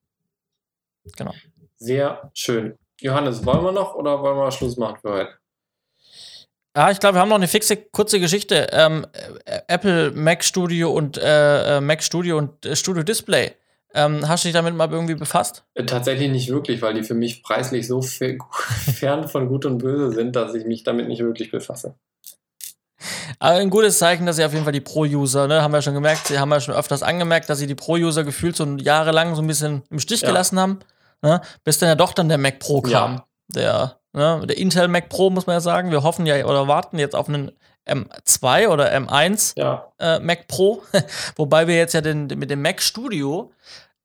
Genau. 1.18 1.34
Sehr 1.78 2.30
schön. 2.34 2.78
Johannes, 3.00 3.46
wollen 3.46 3.64
wir 3.64 3.72
noch 3.72 3.96
oder 3.96 4.22
wollen 4.22 4.38
wir 4.38 4.52
Schluss 4.52 4.78
machen 4.78 4.98
für 5.02 5.12
heute? 5.12 5.30
Ja, 6.76 6.92
ich 6.92 7.00
glaube, 7.00 7.16
wir 7.16 7.22
haben 7.22 7.30
noch 7.30 7.36
eine 7.38 7.48
fixe, 7.48 7.78
kurze 7.78 8.20
Geschichte. 8.20 8.68
Ähm, 8.72 9.06
äh, 9.46 9.62
Apple 9.68 10.12
Mac 10.12 10.44
Studio 10.44 10.92
und 10.92 11.18
äh, 11.18 11.78
äh, 11.78 11.82
Mac 11.82 12.04
Studio 12.04 12.38
und 12.38 12.66
äh, 12.66 12.76
Studio 12.76 13.04
Display. 13.04 13.54
Ähm, 13.94 14.28
hast 14.28 14.44
du 14.44 14.48
dich 14.50 14.54
damit 14.54 14.76
mal 14.76 14.92
irgendwie 14.92 15.16
befasst? 15.16 15.64
Äh, 15.74 15.86
Tatsächlich 15.86 16.30
nicht 16.30 16.50
wirklich, 16.50 16.82
weil 16.82 16.94
die 16.96 17.04
für 17.04 17.14
mich 17.14 17.44
preislich 17.44 17.88
so 17.88 18.02
fe- 18.02 18.38
fern 18.94 19.30
von 19.30 19.48
Gut 19.48 19.66
und 19.66 19.78
Böse 19.78 20.12
sind, 20.12 20.36
dass 20.36 20.54
ich 20.54 20.66
mich 20.66 20.84
damit 20.84 21.08
nicht 21.08 21.22
wirklich 21.22 21.50
befasse. 21.50 21.96
Aber 23.40 23.56
ein 23.58 23.70
gutes 23.70 24.00
Zeichen, 24.00 24.26
dass 24.26 24.38
sie 24.38 24.46
auf 24.46 24.54
jeden 24.54 24.64
Fall 24.64 24.74
die 24.74 24.82
Pro-User, 24.82 25.48
ne, 25.48 25.62
haben 25.62 25.74
wir 25.74 25.82
schon 25.82 25.94
gemerkt, 25.94 26.28
sie 26.28 26.40
haben 26.40 26.52
ja 26.52 26.60
schon 26.60 26.74
öfters 26.76 27.04
angemerkt, 27.04 27.50
dass 27.50 27.60
sie 27.60 27.68
die 27.68 27.76
Pro-User 27.76 28.24
gefühlt 28.24 28.56
so 28.56 28.66
jahrelang 28.78 29.36
so 29.36 29.42
ein 29.42 29.48
bisschen 29.48 29.84
im 29.90 30.00
Stich 30.00 30.22
Ja. 30.22 30.28
gelassen 30.30 30.60
haben, 30.60 30.80
ne, 31.22 31.42
bis 31.64 31.78
dann 31.80 31.90
ja 31.90 31.96
doch 31.96 32.14
dann 32.14 32.30
der 32.30 32.38
Mac 32.38 32.60
Pro 32.60 32.82
kam. 32.82 33.22
Der, 33.48 33.98
ne, 34.14 34.42
der 34.48 34.58
Intel 34.58 34.88
Mac 34.88 35.10
Pro, 35.10 35.30
muss 35.30 35.46
man 35.46 35.56
ja 35.56 35.60
sagen. 35.62 35.92
Wir 35.92 36.04
hoffen 36.04 36.26
ja 36.26 36.44
oder 36.46 36.68
warten 36.68 36.98
jetzt 36.98 37.16
auf 37.16 37.28
einen 37.28 37.52
M2 37.88 38.70
oder 38.70 38.92
M1 38.94 39.54
Ja, 39.58 39.92
äh, 40.00 40.20
Mac 40.20 40.48
Pro, 40.48 40.82
wobei 41.36 41.68
wir 41.68 41.76
jetzt 41.76 41.94
ja 41.94 42.02
den, 42.02 42.28
mit 42.28 42.50
dem 42.50 42.62
Mac 42.62 42.82
Studio 42.82 43.52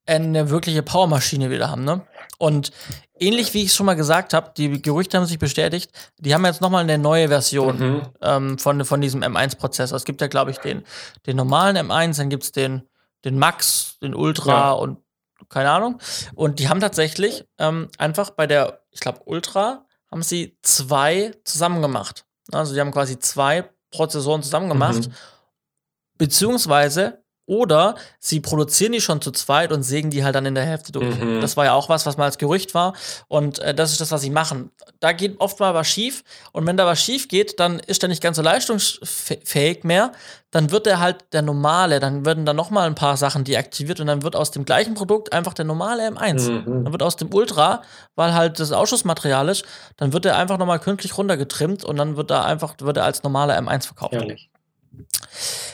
eine 0.07 0.51
wirkliche 0.51 0.83
Powermaschine 0.83 1.51
wieder 1.51 1.71
haben, 1.71 1.85
ne? 1.85 2.01
Und 2.41 2.73
ähnlich 3.19 3.53
wie 3.53 3.63
ich 3.63 3.69
es 3.69 3.77
schon 3.77 3.85
mal 3.85 3.97
gesagt 3.97 4.33
habe, 4.33 4.53
die 4.57 4.81
Gerüchte 4.81 5.19
haben 5.19 5.27
sich 5.27 5.39
bestätigt, 5.39 5.91
die 6.17 6.33
haben 6.33 6.47
jetzt 6.47 6.63
nochmal 6.63 6.83
eine 6.83 6.97
neue 6.97 7.29
Version 7.29 7.79
mhm. 7.79 8.03
ähm, 8.23 8.59
von, 8.59 8.83
von 8.87 9.03
diesem 9.03 9.23
M1-Prozessor. 9.23 9.95
Es 9.95 10.07
gibt 10.07 10.23
ja, 10.23 10.27
glaube 10.27 10.51
ich, 10.51 10.57
den, 10.57 10.83
den 11.27 11.37
normalen 11.37 11.77
M1, 11.77 12.17
dann 12.17 12.31
gibt 12.31 12.45
es 12.45 12.53
den, 12.53 12.89
den 13.27 13.39
Max, 13.39 13.99
den 14.01 14.15
Ultra 14.15 14.53
Ja. 14.53 14.71
und 14.73 14.99
keine 15.51 15.71
Ahnung. 15.71 16.01
Und 16.35 16.61
die 16.61 16.71
haben 16.71 16.81
tatsächlich 16.81 17.45
ähm, 17.59 17.89
einfach 17.99 18.31
bei 18.31 18.47
der, 18.47 18.81
ich 18.91 19.01
glaube, 19.01 19.21
Ultra, 19.27 19.85
haben 20.11 20.23
sie 20.23 20.57
zwei 20.63 21.35
zusammen 21.45 21.83
gemacht. 21.83 22.25
Also 22.53 22.73
die 22.73 22.81
haben 22.81 22.91
quasi 22.91 23.19
zwei 23.19 23.69
Prozessoren 23.91 24.43
zusammen 24.43 24.71
gemacht. 24.71 25.09
Mhm. 25.09 25.13
Beziehungsweise, 26.17 27.20
oder 27.51 27.97
sie 28.21 28.39
produzieren 28.39 28.93
die 28.93 29.01
schon 29.01 29.21
zu 29.21 29.33
zweit 29.33 29.73
und 29.73 29.83
sägen 29.83 30.11
die 30.11 30.23
halt 30.23 30.37
dann 30.37 30.47
in 30.47 30.55
der 30.55 30.65
Hälfte 30.65 30.93
durch. 30.93 31.19
Mhm. 31.19 31.41
Das 31.41 31.57
war 31.57 31.65
ja 31.65 31.73
auch 31.73 31.89
was, 31.89 32.07
was 32.07 32.17
mal 32.17 32.27
als 32.27 32.39
Gerücht 32.39 32.75
war. 32.75 32.95
Und 33.27 33.59
äh, 33.59 33.75
das 33.75 33.91
ist 33.91 34.01
das, 34.01 34.13
was 34.13 34.21
sie 34.21 34.31
machen. 34.31 34.71
Da 35.01 35.11
geht 35.11 35.41
oft 35.41 35.59
mal 35.59 35.75
was 35.75 35.89
schief. 35.89 36.23
Und 36.53 36.65
wenn 36.69 36.77
da 36.77 36.87
was 36.87 37.03
schief 37.03 37.27
geht, 37.27 37.59
dann 37.59 37.81
ist 37.81 38.03
der 38.03 38.09
nicht 38.09 38.23
ganz 38.23 38.37
so 38.37 38.43
leistungsfähig 38.43 39.83
mehr. 39.83 40.13
Dann 40.53 40.71
wird 40.71 40.87
er 40.87 41.01
halt 41.01 41.25
der 41.33 41.43
normale. 41.43 41.99
Dann 41.99 42.25
werden 42.25 42.47
da 42.47 42.53
noch 42.53 42.71
mal 42.71 42.87
ein 42.87 42.95
paar 42.95 43.17
Sachen 43.17 43.43
deaktiviert 43.43 43.99
und 43.99 44.07
dann 44.07 44.23
wird 44.23 44.37
aus 44.37 44.53
dem 44.53 44.65
gleichen 44.65 44.95
Produkt 44.95 45.33
einfach 45.33 45.53
der 45.53 45.65
normale 45.65 46.07
M1. 46.07 46.53
Mhm. 46.53 46.85
Dann 46.85 46.93
wird 46.93 47.03
aus 47.03 47.17
dem 47.17 47.35
Ultra, 47.35 47.83
weil 48.15 48.33
halt 48.33 48.61
das 48.61 48.71
Ausschussmaterial 48.71 49.49
ist, 49.49 49.65
dann 49.97 50.13
wird 50.13 50.25
er 50.25 50.37
einfach 50.37 50.57
noch 50.57 50.67
mal 50.67 50.79
künstlich 50.79 51.19
runtergetrimmt 51.19 51.83
und 51.83 51.97
dann 51.97 52.17
wird 52.17 52.31
er 52.31 52.45
einfach 52.45 52.77
wird 52.79 52.97
er 52.97 53.05
als 53.05 53.25
normaler 53.25 53.59
M1 53.59 53.87
verkauft. 53.87 54.13
Herrlich. 54.13 54.51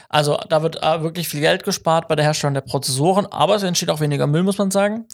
Also 0.08 0.38
da 0.48 0.62
wird 0.62 0.82
äh, 0.82 1.02
wirklich 1.02 1.28
viel 1.28 1.40
Geld 1.40 1.64
gespart 1.64 2.08
bei 2.08 2.14
der 2.16 2.24
Herstellung 2.24 2.54
der 2.54 2.60
Prozessoren, 2.60 3.26
aber 3.26 3.56
es 3.56 3.62
entsteht 3.62 3.90
auch 3.90 4.00
weniger 4.00 4.26
Müll, 4.26 4.42
muss 4.42 4.58
man 4.58 4.70
sagen. 4.70 5.06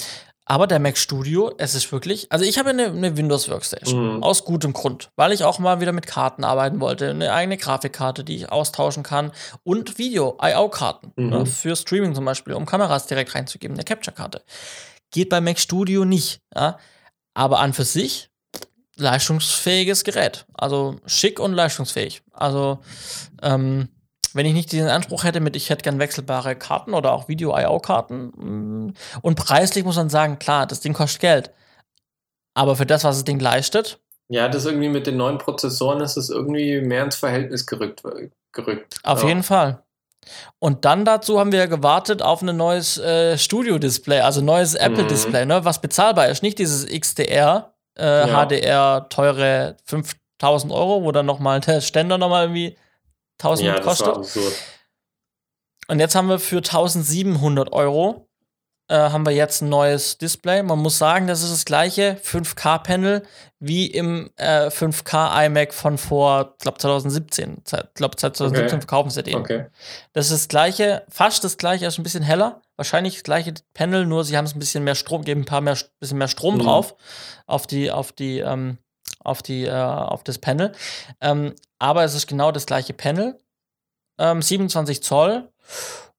Aber 0.45 0.67
der 0.67 0.81
Mac 0.81 0.99
Studio, 0.99 1.53
es 1.59 1.77
ist 1.77 1.93
wirklich, 1.93 2.27
also 2.33 2.45
ich 2.45 2.59
habe 2.59 2.71
eine, 2.71 2.87
eine 2.87 3.17
Windows 3.17 3.49
Workstation 3.49 4.17
Mhm. 4.17 4.23
aus 4.25 4.45
gutem 4.45 4.73
Grund, 4.73 5.11
weil 5.15 5.31
ich 5.33 5.45
auch 5.45 5.61
mal 5.61 5.81
wieder 5.81 5.93
mit 5.93 6.07
Karten 6.09 6.43
arbeiten 6.43 6.81
wollte, 6.81 7.11
eine 7.11 7.33
eigene 7.33 7.57
Grafikkarte, 7.57 8.25
die 8.25 8.35
ich 8.37 8.51
austauschen 8.51 9.05
kann 9.05 9.31
und 9.63 9.99
Video 9.99 10.37
IO-Karten 10.43 11.13
Mhm. 11.17 11.29
ne, 11.29 11.47
für 11.47 11.77
Streaming 11.77 12.15
zum 12.15 12.25
Beispiel, 12.25 12.55
um 12.55 12.67
Kameras 12.67 13.07
direkt 13.07 13.35
reinzugeben, 13.37 13.77
eine 13.77 13.85
Capture-Karte. 13.85 14.43
Geht 15.13 15.29
bei 15.29 15.41
Mac 15.41 15.61
Studio 15.61 16.05
nicht, 16.05 16.41
ja? 16.55 16.77
aber 17.35 17.61
an 17.61 17.73
für 17.73 17.85
sich 17.85 18.29
leistungsfähiges 18.97 20.05
Gerät, 20.05 20.45
also 20.55 20.97
schick 21.07 21.39
und 21.41 21.53
leistungsfähig. 21.55 22.23
Also 22.33 22.81
ähm, 23.43 23.89
wenn 24.35 24.47
ich 24.47 24.53
nicht 24.55 24.73
diesen 24.73 24.89
Anspruch 24.89 25.25
hätte 25.25 25.41
mit, 25.41 25.57
ich 25.57 25.71
hätte 25.71 25.83
gern 25.83 25.99
wechselbare 25.99 26.57
Karten 26.57 26.95
oder 26.95 27.13
auch 27.13 27.29
Video-IO-Karten. 27.29 28.33
mm, 28.87 28.95
Und 29.23 29.35
preislich 29.37 29.85
muss 29.85 29.97
man 29.97 30.09
sagen, 30.11 30.39
klar, 30.39 30.67
das 30.67 30.81
Ding 30.81 30.93
kostet 30.95 31.21
Geld. 31.21 31.51
Aber 32.55 32.77
für 32.77 32.87
das, 32.87 33.05
was 33.05 33.17
das 33.17 33.25
Ding 33.25 33.41
leistet, 33.41 33.99
Ja, 34.29 34.49
das 34.49 34.65
irgendwie 34.67 34.89
mit 34.89 35.07
den 35.07 35.17
neuen 35.17 35.39
Prozessoren 35.39 36.01
ist 36.01 36.17
es 36.17 36.31
irgendwie 36.31 36.81
mehr 36.81 37.05
ins 37.05 37.17
Verhältnis 37.17 37.67
gerückt. 37.67 38.03
gerückt. 38.53 38.97
auf 39.03 39.23
ja. 39.23 39.29
jeden 39.29 39.43
Fall. 39.43 39.83
Und 40.61 40.85
dann 40.85 41.05
dazu 41.05 41.41
haben 41.41 41.51
wir 41.53 41.59
ja 41.59 41.67
gewartet 41.67 42.23
auf 42.23 42.43
ein 42.43 42.57
neues 42.57 42.97
äh, 42.99 43.37
Studio-Display, 43.37 44.21
also 44.21 44.41
neues 44.41 44.75
Apple-Display, 44.75 45.47
ne, 45.47 45.65
was 45.65 45.81
bezahlbar 45.81 46.29
ist. 46.29 46.43
Nicht 46.45 46.59
dieses 46.59 46.87
XDR, 46.87 47.75
äh, 47.99 48.29
Ja. 48.29 48.47
HDR, 48.47 49.09
teure 49.09 49.77
5000 49.87 50.73
Euro, 50.73 51.03
wo 51.03 51.11
dann 51.13 51.27
nochmal 51.27 51.61
der 51.61 51.81
Ständer 51.81 52.19
nochmal 52.19 52.45
irgendwie 52.45 52.77
1000 53.41 53.67
Ja, 53.69 53.81
kostet. 53.81 54.17
Und 55.89 55.99
jetzt 56.01 56.15
haben 56.15 56.29
wir 56.29 56.39
für 56.39 56.59
1700 56.59 57.73
Euro 57.73 58.29
äh, 58.89 58.95
haben 58.97 59.25
wir 59.25 59.33
jetzt 59.33 59.63
ein 59.63 59.69
neues 59.69 60.19
Display. 60.19 60.63
Man 60.63 60.79
muss 60.79 60.99
sagen, 60.99 61.27
das 61.27 61.43
ist 61.43 61.53
das 61.53 61.65
gleiche 61.65 62.19
5K-Panel 62.23 63.23
wie 63.59 63.87
im 63.87 64.31
äh, 64.37 64.67
5K 64.69 65.47
iMac 65.47 65.73
von 65.73 65.99
vor, 65.99 66.57
glaube 66.59 66.79
2017. 66.79 67.63
Ich 67.65 67.73
glaube, 67.95 68.17
2017 68.17 68.67
Okay. 68.67 68.81
verkaufen 68.81 69.11
sie 69.11 69.23
den. 69.23 69.37
Okay. 69.37 69.67
Das 70.13 70.27
ist 70.27 70.33
das 70.33 70.49
gleiche, 70.49 71.05
fast 71.09 71.43
das 71.45 71.59
gleiche, 71.59 71.87
ist 71.87 71.99
ein 71.99 72.03
bisschen 72.03 72.23
heller. 72.25 72.61
Wahrscheinlich 72.77 73.15
das 73.15 73.23
gleiche 73.23 73.55
Panel, 73.73 74.05
nur 74.07 74.25
sie 74.25 74.37
haben 74.37 74.45
es 74.47 74.55
ein 74.55 74.59
bisschen 74.59 74.85
mehr 74.85 74.95
Strom, 74.97 75.25
geben 75.25 75.43
ein 75.43 75.47
paar 75.47 75.61
mehr, 75.61 75.77
bisschen 76.01 76.19
mehr 76.19 76.29
Strom 76.29 76.57
Mhm. 76.57 76.61
drauf 76.63 76.95
auf 77.47 77.67
die, 77.67 77.91
auf 77.91 78.13
die, 78.13 78.41
ähm, 78.41 78.79
auf 79.21 79.43
die, 79.43 79.65
äh, 79.65 79.73
auf 79.73 80.25
das 80.25 80.39
Panel. 80.39 80.73
Ähm, 81.21 81.55
aber 81.79 82.05
es 82.05 82.15
ist 82.15 82.27
genau 82.27 82.53
das 82.53 82.67
gleiche 82.67 82.93
Panel. 82.93 83.39
Ähm, 84.19 84.43
27 84.43 85.03
Zoll. 85.03 85.49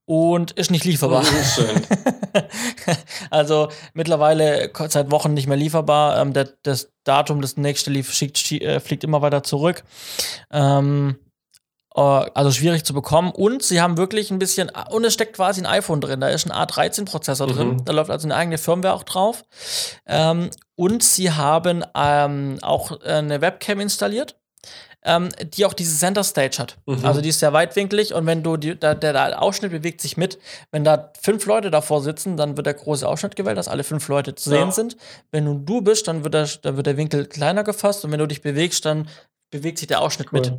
und 0.06 0.52
ist 0.52 0.72
nicht 0.72 0.86
lieferbar. 0.86 1.24
Schön. 1.24 1.82
also 3.30 3.70
mittlerweile 3.94 4.72
seit 4.90 5.12
Wochen 5.12 5.34
nicht 5.34 5.48
mehr 5.48 5.58
lieferbar. 5.58 6.20
Ähm, 6.20 6.34
der, 6.34 6.50
das 6.64 6.92
Datum, 7.04 7.42
das 7.42 7.58
nächste 7.58 7.92
lief, 7.92 8.12
schickt, 8.14 8.52
äh, 8.52 8.80
fliegt 8.80 9.04
immer 9.04 9.22
weiter 9.22 9.44
zurück. 9.44 9.84
Ähm, 10.52 11.18
äh, 11.96 12.00
also 12.02 12.52
schwierig 12.52 12.84
zu 12.84 12.94
bekommen. 12.94 13.32
Und 13.32 13.64
sie 13.64 13.82
haben 13.82 13.98
wirklich 13.98 14.32
ein 14.32 14.40
bisschen, 14.40 14.72
und 14.90 15.06
es 15.06 15.14
steckt 15.14 15.36
quasi 15.36 15.62
ein 15.62 15.68
iPhone 15.68 16.02
drin. 16.02 16.20
Da 16.20 16.30
ist 16.30 16.50
ein 16.50 16.52
A13-Prozessor 16.52 17.48
mhm. 17.48 17.54
drin. 17.54 17.82
Da 17.86 17.94
läuft 17.94 18.10
also 18.10 18.28
eine 18.28 18.36
eigene 18.36 18.58
Firmware 18.58 18.94
auch 18.94 19.04
drauf. 19.04 19.44
Ähm, 20.06 20.50
und 20.76 21.04
sie 21.04 21.32
haben 21.32 21.84
ähm, 21.96 22.58
auch 22.62 22.92
äh, 23.02 23.14
eine 23.14 23.42
Webcam 23.42 23.80
installiert 23.80 24.36
ähm, 25.06 25.30
die 25.54 25.66
auch 25.66 25.74
diese 25.74 25.98
Center 25.98 26.24
Stage 26.24 26.58
hat. 26.60 26.78
Mhm. 26.86 27.06
Also 27.06 27.22
die 27.22 27.30
ist 27.30 27.40
sehr 27.40 27.54
weitwinklig 27.54 28.14
und 28.14 28.26
wenn 28.26 28.44
du 28.44 28.58
die, 28.58 28.76
der, 28.76 28.96
der 28.96 29.42
Ausschnitt 29.42 29.72
bewegt 29.72 30.02
sich 30.02 30.18
mit. 30.18 30.40
Wenn 30.72 30.84
da 30.84 31.12
fünf 31.22 31.46
Leute 31.46 31.72
davor 31.72 32.02
sitzen, 32.02 32.38
dann 32.38 32.56
wird 32.58 32.68
der 32.68 32.74
große 32.74 33.08
Ausschnitt 33.08 33.36
gewählt, 33.36 33.58
dass 33.58 33.68
alle 33.68 33.84
fünf 33.84 34.08
Leute 34.08 34.36
zu 34.36 34.50
sehen 34.50 34.68
ja. 34.68 34.72
sind. 34.72 34.98
Wenn 35.32 35.46
du 35.46 35.56
du 35.56 35.82
bist, 35.82 36.08
dann 36.08 36.24
wird, 36.24 36.34
der, 36.34 36.48
dann 36.62 36.78
wird 36.78 36.88
der 36.88 36.98
Winkel 36.98 37.26
kleiner 37.26 37.64
gefasst 37.64 38.06
und 38.06 38.12
wenn 38.12 38.20
du 38.20 38.28
dich 38.28 38.42
bewegst, 38.42 38.86
dann 38.86 39.10
bewegt 39.52 39.78
sich 39.78 39.88
der 39.88 40.02
Ausschnitt 40.02 40.30
cool. 40.32 40.40
mit. 40.40 40.54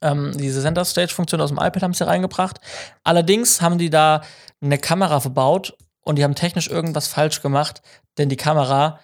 Ähm, 0.00 0.32
diese 0.36 0.60
Center 0.62 0.84
Stage 0.84 1.12
Funktion 1.12 1.40
aus 1.40 1.50
dem 1.50 1.58
iPad 1.58 1.82
haben 1.82 1.94
sie 1.94 2.06
reingebracht. 2.06 2.60
Allerdings 3.02 3.60
haben 3.62 3.78
die 3.78 3.90
da 3.90 4.22
eine 4.60 4.78
Kamera 4.78 5.20
verbaut 5.20 5.76
und 6.02 6.16
die 6.16 6.24
haben 6.24 6.34
technisch 6.34 6.68
irgendwas 6.68 7.08
falsch 7.08 7.42
gemacht, 7.42 7.82
denn 8.18 8.28
die 8.28 8.36
Kamera 8.36 9.00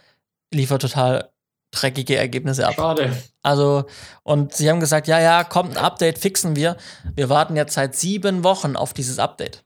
liefert 0.52 0.82
total 0.82 1.30
dreckige 1.70 2.16
Ergebnisse 2.16 2.66
ab. 2.66 2.74
Schade. 2.76 3.16
Also, 3.42 3.84
und 4.22 4.54
sie 4.54 4.70
haben 4.70 4.80
gesagt, 4.80 5.08
ja, 5.08 5.20
ja, 5.20 5.44
kommt 5.44 5.76
ein 5.76 5.84
Update, 5.84 6.18
fixen 6.18 6.56
wir. 6.56 6.76
Wir 7.14 7.28
warten 7.28 7.56
jetzt 7.56 7.74
seit 7.74 7.96
sieben 7.96 8.44
Wochen 8.44 8.76
auf 8.76 8.92
dieses 8.92 9.18
Update. 9.18 9.64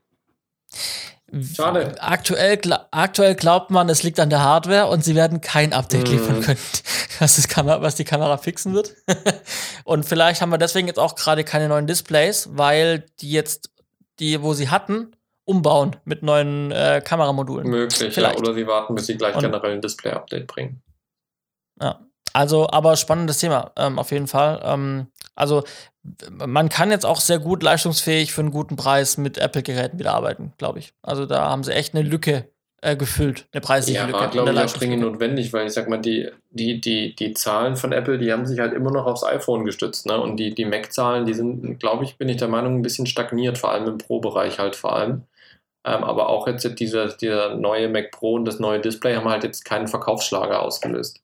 Schade. 1.55 1.95
Aktuell, 1.99 2.59
aktuell 2.91 3.35
glaubt 3.35 3.69
man, 3.69 3.87
es 3.89 4.01
liegt 4.01 4.19
an 4.19 4.31
der 4.31 4.41
Hardware 4.41 4.87
und 4.87 5.03
sie 5.03 5.13
werden 5.13 5.41
kein 5.41 5.73
Update 5.73 6.07
mm. 6.07 6.11
liefern 6.11 6.41
können, 6.41 6.57
was, 7.19 7.35
das 7.35 7.47
Kamera, 7.47 7.81
was 7.81 7.95
die 7.95 8.03
Kamera 8.03 8.37
fixen 8.37 8.73
wird. 8.73 8.95
und 9.83 10.05
vielleicht 10.05 10.41
haben 10.41 10.49
wir 10.49 10.57
deswegen 10.57 10.87
jetzt 10.87 10.97
auch 10.97 11.15
gerade 11.15 11.43
keine 11.43 11.67
neuen 11.67 11.85
Displays, 11.85 12.49
weil 12.53 13.05
die 13.21 13.29
jetzt, 13.29 13.69
die, 14.19 14.41
wo 14.41 14.53
sie 14.53 14.69
hatten, 14.69 15.15
umbauen 15.49 15.95
mit 16.05 16.21
neuen 16.21 16.71
äh, 16.71 17.01
Kameramodulen. 17.03 17.67
Möglich, 17.67 18.15
ja. 18.15 18.37
Oder 18.37 18.53
sie 18.53 18.67
warten, 18.67 18.93
bis 18.93 19.07
sie 19.07 19.17
gleich 19.17 19.35
und, 19.35 19.41
generell 19.41 19.71
ein 19.71 19.81
Display-Update 19.81 20.45
bringen. 20.45 20.83
Ja. 21.81 21.99
Also, 22.33 22.69
aber 22.69 22.95
spannendes 22.95 23.39
Thema, 23.39 23.71
ähm, 23.75 23.97
auf 23.97 24.11
jeden 24.11 24.27
Fall. 24.27 24.61
Ähm, 24.63 25.07
also, 25.35 25.63
man 26.29 26.69
kann 26.69 26.91
jetzt 26.91 27.05
auch 27.05 27.19
sehr 27.19 27.39
gut 27.39 27.63
leistungsfähig 27.63 28.31
für 28.31 28.41
einen 28.41 28.51
guten 28.51 28.75
Preis 28.75 29.17
mit 29.17 29.39
Apple-Geräten 29.39 29.97
wieder 29.97 30.13
arbeiten, 30.13 30.53
glaube 30.59 30.77
ich. 30.77 30.93
Also, 31.01 31.25
da 31.25 31.49
haben 31.49 31.63
sie 31.63 31.73
echt 31.73 31.95
eine 31.95 32.07
Lücke 32.07 32.47
äh, 32.81 32.95
gefüllt, 32.95 33.47
eine 33.51 33.61
preisliche 33.61 33.99
ja, 33.99 34.05
Lücke. 34.05 34.19
Ja, 34.19 34.27
glaube 34.27 34.51
ich, 34.51 34.59
auch 34.59 34.77
dringend 34.77 35.01
notwendig, 35.01 35.51
weil 35.51 35.67
ich 35.67 35.73
sag 35.73 35.89
mal, 35.89 35.97
die, 35.97 36.29
die, 36.51 36.79
die, 36.79 37.15
die 37.15 37.33
Zahlen 37.33 37.75
von 37.75 37.91
Apple, 37.91 38.17
die 38.17 38.31
haben 38.31 38.45
sich 38.45 38.59
halt 38.59 38.73
immer 38.73 38.91
noch 38.91 39.05
aufs 39.05 39.23
iPhone 39.23 39.65
gestützt, 39.65 40.05
ne? 40.05 40.19
Und 40.19 40.37
die, 40.37 40.53
die 40.53 40.65
Mac-Zahlen, 40.65 41.25
die 41.25 41.33
sind, 41.33 41.79
glaube 41.79 42.03
ich, 42.03 42.17
bin 42.17 42.29
ich 42.29 42.37
der 42.37 42.47
Meinung, 42.47 42.75
ein 42.75 42.81
bisschen 42.81 43.07
stagniert, 43.07 43.57
vor 43.57 43.71
allem 43.71 43.87
im 43.87 43.97
Pro-Bereich 43.97 44.59
halt 44.59 44.75
vor 44.75 44.95
allem. 44.95 45.23
Ähm, 45.85 46.03
aber 46.03 46.29
auch 46.29 46.47
jetzt 46.47 46.67
dieser, 46.79 47.07
dieser 47.07 47.55
neue 47.55 47.87
Mac 47.87 48.11
Pro 48.11 48.33
und 48.33 48.45
das 48.45 48.59
neue 48.59 48.81
Display 48.81 49.15
haben 49.15 49.29
halt 49.29 49.43
jetzt 49.43 49.63
keinen 49.63 49.87
Verkaufsschlager 49.87 50.61
ausgelöst. 50.61 51.21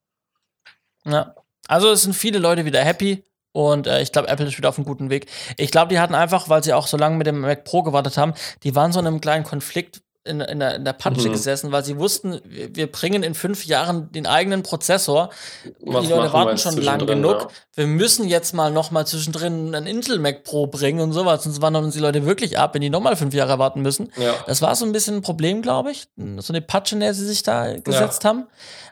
Ja. 1.06 1.36
Also 1.68 1.92
es 1.92 2.04
sind 2.04 2.14
viele 2.14 2.40
Leute 2.40 2.66
wieder 2.66 2.82
happy 2.82 3.26
und 3.52 3.88
äh, 3.88 4.02
ich 4.02 4.12
glaube, 4.12 4.28
Apple 4.28 4.46
ist 4.46 4.58
wieder 4.58 4.70
auf 4.70 4.78
einem 4.78 4.86
guten 4.86 5.10
Weg. 5.10 5.28
Ich 5.58 5.72
glaube, 5.72 5.90
die 5.90 6.00
hatten 6.00 6.14
einfach, 6.14 6.50
weil 6.50 6.64
sie 6.64 6.74
auch 6.74 6.88
so 6.88 6.98
lange 6.98 7.18
mit 7.18 7.28
dem 7.28 7.40
Mac 7.40 7.64
Pro 7.64 7.84
gewartet 7.84 8.18
haben, 8.18 8.34
die 8.64 8.76
waren 8.76 8.92
so 8.92 9.00
in 9.00 9.08
einem 9.08 9.22
kleinen 9.22 9.44
Konflikt 9.44 10.02
in, 10.26 10.42
in, 10.42 10.60
der, 10.60 10.76
in 10.76 10.86
der 10.86 10.94
Patsche 10.94 11.28
mhm. 11.28 11.34
gesessen, 11.34 11.72
weil 11.72 11.86
sie 11.86 11.98
wussten, 11.98 12.42
wir 12.46 12.92
bringen 12.92 13.24
in 13.24 13.36
fünf 13.36 13.66
Jahren 13.66 14.12
den 14.12 14.26
eigenen 14.26 14.64
Prozessor. 14.64 15.30
Was 15.82 16.06
die 16.06 16.12
Leute 16.12 16.34
warten 16.34 16.58
schon 16.58 16.78
lang 16.78 17.06
genug. 17.06 17.42
Ja. 17.42 17.48
Wir 17.76 17.88
müssen 17.88 18.28
jetzt 18.28 18.54
mal 18.54 18.72
noch 18.72 18.92
mal 18.92 19.06
zwischendrin 19.06 19.74
einen 19.74 19.88
Intel 19.88 20.20
Mac 20.20 20.44
Pro 20.44 20.68
bringen 20.68 21.00
und 21.00 21.14
sowas, 21.14 21.44
sonst 21.44 21.62
wandern 21.62 21.86
uns 21.86 21.94
die 21.94 22.00
Leute 22.00 22.26
wirklich 22.26 22.58
ab, 22.58 22.74
wenn 22.74 22.82
die 22.82 22.90
noch 22.90 23.02
mal 23.02 23.16
fünf 23.16 23.34
Jahre 23.34 23.60
warten 23.60 23.82
müssen. 23.82 24.12
Ja. 24.18 24.34
Das 24.48 24.62
war 24.62 24.76
so 24.76 24.86
ein 24.86 24.92
bisschen 24.92 25.18
ein 25.18 25.22
Problem, 25.22 25.62
glaube 25.62 25.92
ich. 25.92 26.08
So 26.38 26.52
eine 26.52 26.62
Patsche, 26.62 26.96
in 26.96 27.02
der 27.02 27.14
sie 27.14 27.26
sich 27.26 27.44
da 27.44 27.78
gesetzt 27.78 28.24
ja. 28.24 28.30
haben. 28.30 28.48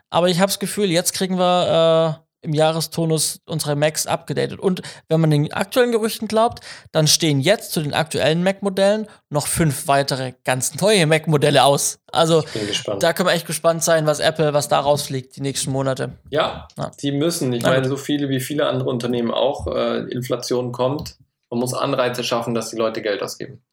Aber 0.09 0.29
ich 0.29 0.39
habe 0.39 0.47
das 0.47 0.59
Gefühl, 0.59 0.91
jetzt 0.91 1.13
kriegen 1.13 1.39
wir 1.39 2.19
äh, 2.19 2.32
im 2.43 2.53
Jahrestonus 2.53 3.41
unsere 3.45 3.75
Macs 3.75 4.05
abgedatet. 4.05 4.59
Und 4.59 4.81
wenn 5.07 5.19
man 5.19 5.31
den 5.31 5.51
aktuellen 5.51 5.91
Gerüchten 5.91 6.27
glaubt, 6.27 6.59
dann 6.91 7.07
stehen 7.07 7.39
jetzt 7.39 7.71
zu 7.71 7.81
den 7.81 7.93
aktuellen 7.93 8.43
Mac-Modellen 8.43 9.07
noch 9.29 9.47
fünf 9.47 9.87
weitere 9.87 10.33
ganz 10.43 10.79
neue 10.79 11.07
Mac-Modelle 11.07 11.63
aus. 11.63 11.99
Also 12.11 12.43
da 12.99 13.13
können 13.13 13.29
wir 13.29 13.33
echt 13.33 13.47
gespannt 13.47 13.83
sein, 13.83 14.05
was 14.05 14.19
Apple, 14.19 14.53
was 14.53 14.67
da 14.67 14.79
rausfliegt 14.79 15.35
die 15.35 15.41
nächsten 15.41 15.71
Monate. 15.71 16.11
Ja, 16.29 16.67
ja. 16.77 16.91
die 17.01 17.11
müssen. 17.11 17.51
Ich 17.53 17.63
meine, 17.63 17.87
so 17.87 17.97
viele 17.97 18.29
wie 18.29 18.39
viele 18.39 18.67
andere 18.67 18.89
Unternehmen 18.89 19.31
auch. 19.31 19.67
Äh, 19.67 20.11
Inflation 20.11 20.71
kommt. 20.71 21.17
Man 21.49 21.59
muss 21.59 21.73
Anreize 21.73 22.23
schaffen, 22.23 22.53
dass 22.53 22.69
die 22.69 22.77
Leute 22.77 23.01
Geld 23.01 23.21
ausgeben. 23.21 23.63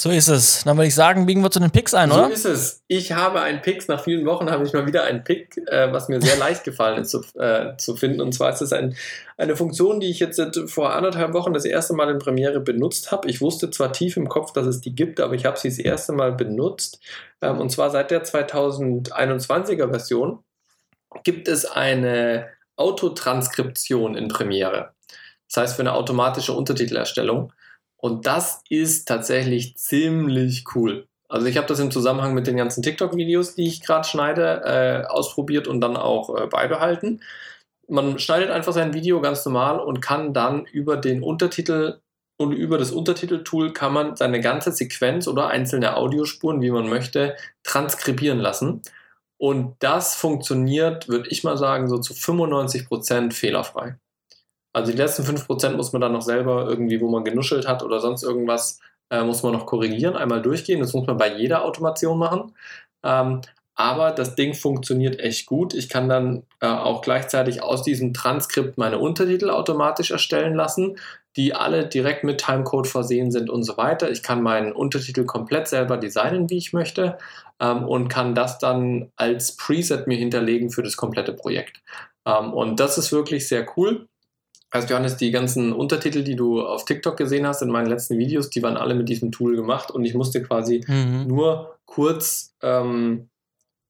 So 0.00 0.08
ist 0.08 0.28
es. 0.28 0.64
Dann 0.64 0.78
würde 0.78 0.86
ich 0.86 0.94
sagen, 0.94 1.26
biegen 1.26 1.42
wir 1.42 1.50
zu 1.50 1.60
den 1.60 1.70
Picks 1.70 1.92
ein, 1.92 2.10
oder? 2.10 2.28
So 2.28 2.32
ist 2.32 2.46
es. 2.46 2.82
Ich 2.88 3.12
habe 3.12 3.42
einen 3.42 3.60
Picks. 3.60 3.86
Nach 3.86 4.02
vielen 4.02 4.24
Wochen 4.24 4.50
habe 4.50 4.64
ich 4.64 4.72
mal 4.72 4.86
wieder 4.86 5.04
einen 5.04 5.24
Pick, 5.24 5.58
äh, 5.66 5.92
was 5.92 6.08
mir 6.08 6.22
sehr 6.22 6.36
leicht 6.38 6.64
gefallen 6.64 7.02
ist 7.02 7.10
zu, 7.10 7.20
äh, 7.38 7.76
zu 7.76 7.96
finden. 7.96 8.22
Und 8.22 8.32
zwar 8.32 8.50
ist 8.50 8.62
es 8.62 8.72
ein, 8.72 8.96
eine 9.36 9.56
Funktion, 9.56 10.00
die 10.00 10.08
ich 10.08 10.18
jetzt 10.18 10.40
vor 10.68 10.94
anderthalb 10.94 11.34
Wochen 11.34 11.52
das 11.52 11.66
erste 11.66 11.92
Mal 11.92 12.08
in 12.08 12.18
Premiere 12.18 12.60
benutzt 12.60 13.12
habe. 13.12 13.28
Ich 13.28 13.42
wusste 13.42 13.70
zwar 13.70 13.92
tief 13.92 14.16
im 14.16 14.30
Kopf, 14.30 14.54
dass 14.54 14.66
es 14.66 14.80
die 14.80 14.94
gibt, 14.94 15.20
aber 15.20 15.34
ich 15.34 15.44
habe 15.44 15.58
sie 15.58 15.68
das 15.68 15.78
erste 15.78 16.14
Mal 16.14 16.32
benutzt. 16.32 16.98
Ähm, 17.42 17.58
und 17.58 17.68
zwar 17.68 17.90
seit 17.90 18.10
der 18.10 18.24
2021er 18.24 19.90
Version 19.90 20.38
gibt 21.24 21.46
es 21.46 21.66
eine 21.66 22.48
Autotranskription 22.76 24.14
in 24.14 24.28
Premiere. 24.28 24.94
Das 25.48 25.62
heißt 25.62 25.76
für 25.76 25.82
eine 25.82 25.92
automatische 25.92 26.54
Untertitelerstellung. 26.54 27.52
Und 28.00 28.26
das 28.26 28.62
ist 28.68 29.06
tatsächlich 29.06 29.76
ziemlich 29.76 30.64
cool. 30.74 31.06
Also 31.28 31.46
ich 31.46 31.56
habe 31.56 31.66
das 31.66 31.78
im 31.78 31.90
Zusammenhang 31.90 32.34
mit 32.34 32.46
den 32.46 32.56
ganzen 32.56 32.82
TikTok-Videos, 32.82 33.54
die 33.54 33.66
ich 33.66 33.82
gerade 33.82 34.08
schneide, 34.08 34.62
äh, 34.64 35.06
ausprobiert 35.06 35.68
und 35.68 35.80
dann 35.80 35.96
auch 35.96 36.34
äh, 36.34 36.46
beibehalten. 36.46 37.22
Man 37.86 38.18
schneidet 38.18 38.50
einfach 38.50 38.72
sein 38.72 38.94
Video 38.94 39.20
ganz 39.20 39.44
normal 39.44 39.80
und 39.80 40.00
kann 40.00 40.32
dann 40.32 40.64
über 40.64 40.96
den 40.96 41.22
Untertitel 41.22 42.00
und 42.36 42.52
über 42.52 42.78
das 42.78 42.90
Untertiteltool 42.90 43.72
kann 43.74 43.92
man 43.92 44.16
seine 44.16 44.40
ganze 44.40 44.72
Sequenz 44.72 45.28
oder 45.28 45.48
einzelne 45.48 45.96
Audiospuren, 45.96 46.62
wie 46.62 46.70
man 46.70 46.88
möchte, 46.88 47.36
transkribieren 47.64 48.38
lassen. 48.38 48.80
Und 49.36 49.76
das 49.80 50.14
funktioniert, 50.14 51.08
würde 51.08 51.28
ich 51.28 51.44
mal 51.44 51.58
sagen, 51.58 51.88
so 51.88 51.98
zu 51.98 52.14
95% 52.14 53.32
fehlerfrei. 53.32 53.96
Also 54.72 54.92
die 54.92 54.98
letzten 54.98 55.24
5% 55.24 55.76
muss 55.76 55.92
man 55.92 56.00
dann 56.00 56.12
noch 56.12 56.22
selber 56.22 56.66
irgendwie, 56.68 57.00
wo 57.00 57.08
man 57.08 57.24
genuschelt 57.24 57.66
hat 57.66 57.82
oder 57.82 58.00
sonst 58.00 58.22
irgendwas, 58.22 58.80
äh, 59.10 59.22
muss 59.22 59.42
man 59.42 59.52
noch 59.52 59.66
korrigieren, 59.66 60.16
einmal 60.16 60.42
durchgehen. 60.42 60.80
Das 60.80 60.92
muss 60.92 61.06
man 61.06 61.16
bei 61.16 61.36
jeder 61.36 61.64
Automation 61.64 62.18
machen. 62.18 62.54
Ähm, 63.04 63.40
aber 63.80 64.10
das 64.10 64.34
Ding 64.34 64.52
funktioniert 64.52 65.20
echt 65.20 65.46
gut. 65.46 65.72
Ich 65.72 65.88
kann 65.88 66.08
dann 66.08 66.42
äh, 66.60 66.66
auch 66.66 67.00
gleichzeitig 67.00 67.62
aus 67.62 67.82
diesem 67.82 68.12
Transkript 68.12 68.76
meine 68.76 68.98
Untertitel 68.98 69.48
automatisch 69.48 70.10
erstellen 70.10 70.54
lassen, 70.54 70.98
die 71.36 71.54
alle 71.54 71.86
direkt 71.86 72.22
mit 72.22 72.42
Timecode 72.42 72.86
versehen 72.86 73.30
sind 73.30 73.48
und 73.48 73.62
so 73.62 73.78
weiter. 73.78 74.10
Ich 74.10 74.22
kann 74.22 74.42
meinen 74.42 74.72
Untertitel 74.72 75.24
komplett 75.24 75.66
selber 75.68 75.96
designen, 75.96 76.50
wie 76.50 76.58
ich 76.58 76.74
möchte, 76.74 77.16
ähm, 77.58 77.84
und 77.84 78.08
kann 78.08 78.34
das 78.34 78.58
dann 78.58 79.12
als 79.16 79.56
Preset 79.56 80.06
mir 80.06 80.18
hinterlegen 80.18 80.70
für 80.70 80.82
das 80.82 80.96
komplette 80.98 81.32
Projekt. 81.32 81.80
Ähm, 82.26 82.52
und 82.52 82.80
das 82.80 82.98
ist 82.98 83.12
wirklich 83.12 83.48
sehr 83.48 83.66
cool. 83.76 84.08
Also 84.70 84.88
Johannes, 84.88 85.16
die 85.16 85.32
ganzen 85.32 85.72
Untertitel, 85.72 86.22
die 86.22 86.36
du 86.36 86.62
auf 86.62 86.84
TikTok 86.84 87.16
gesehen 87.16 87.46
hast 87.46 87.60
in 87.60 87.70
meinen 87.70 87.88
letzten 87.88 88.18
Videos, 88.18 88.50
die 88.50 88.62
waren 88.62 88.76
alle 88.76 88.94
mit 88.94 89.08
diesem 89.08 89.32
Tool 89.32 89.56
gemacht 89.56 89.90
und 89.90 90.04
ich 90.04 90.14
musste 90.14 90.42
quasi 90.42 90.84
mhm. 90.86 91.26
nur 91.26 91.76
kurz, 91.86 92.54
ähm, 92.62 93.28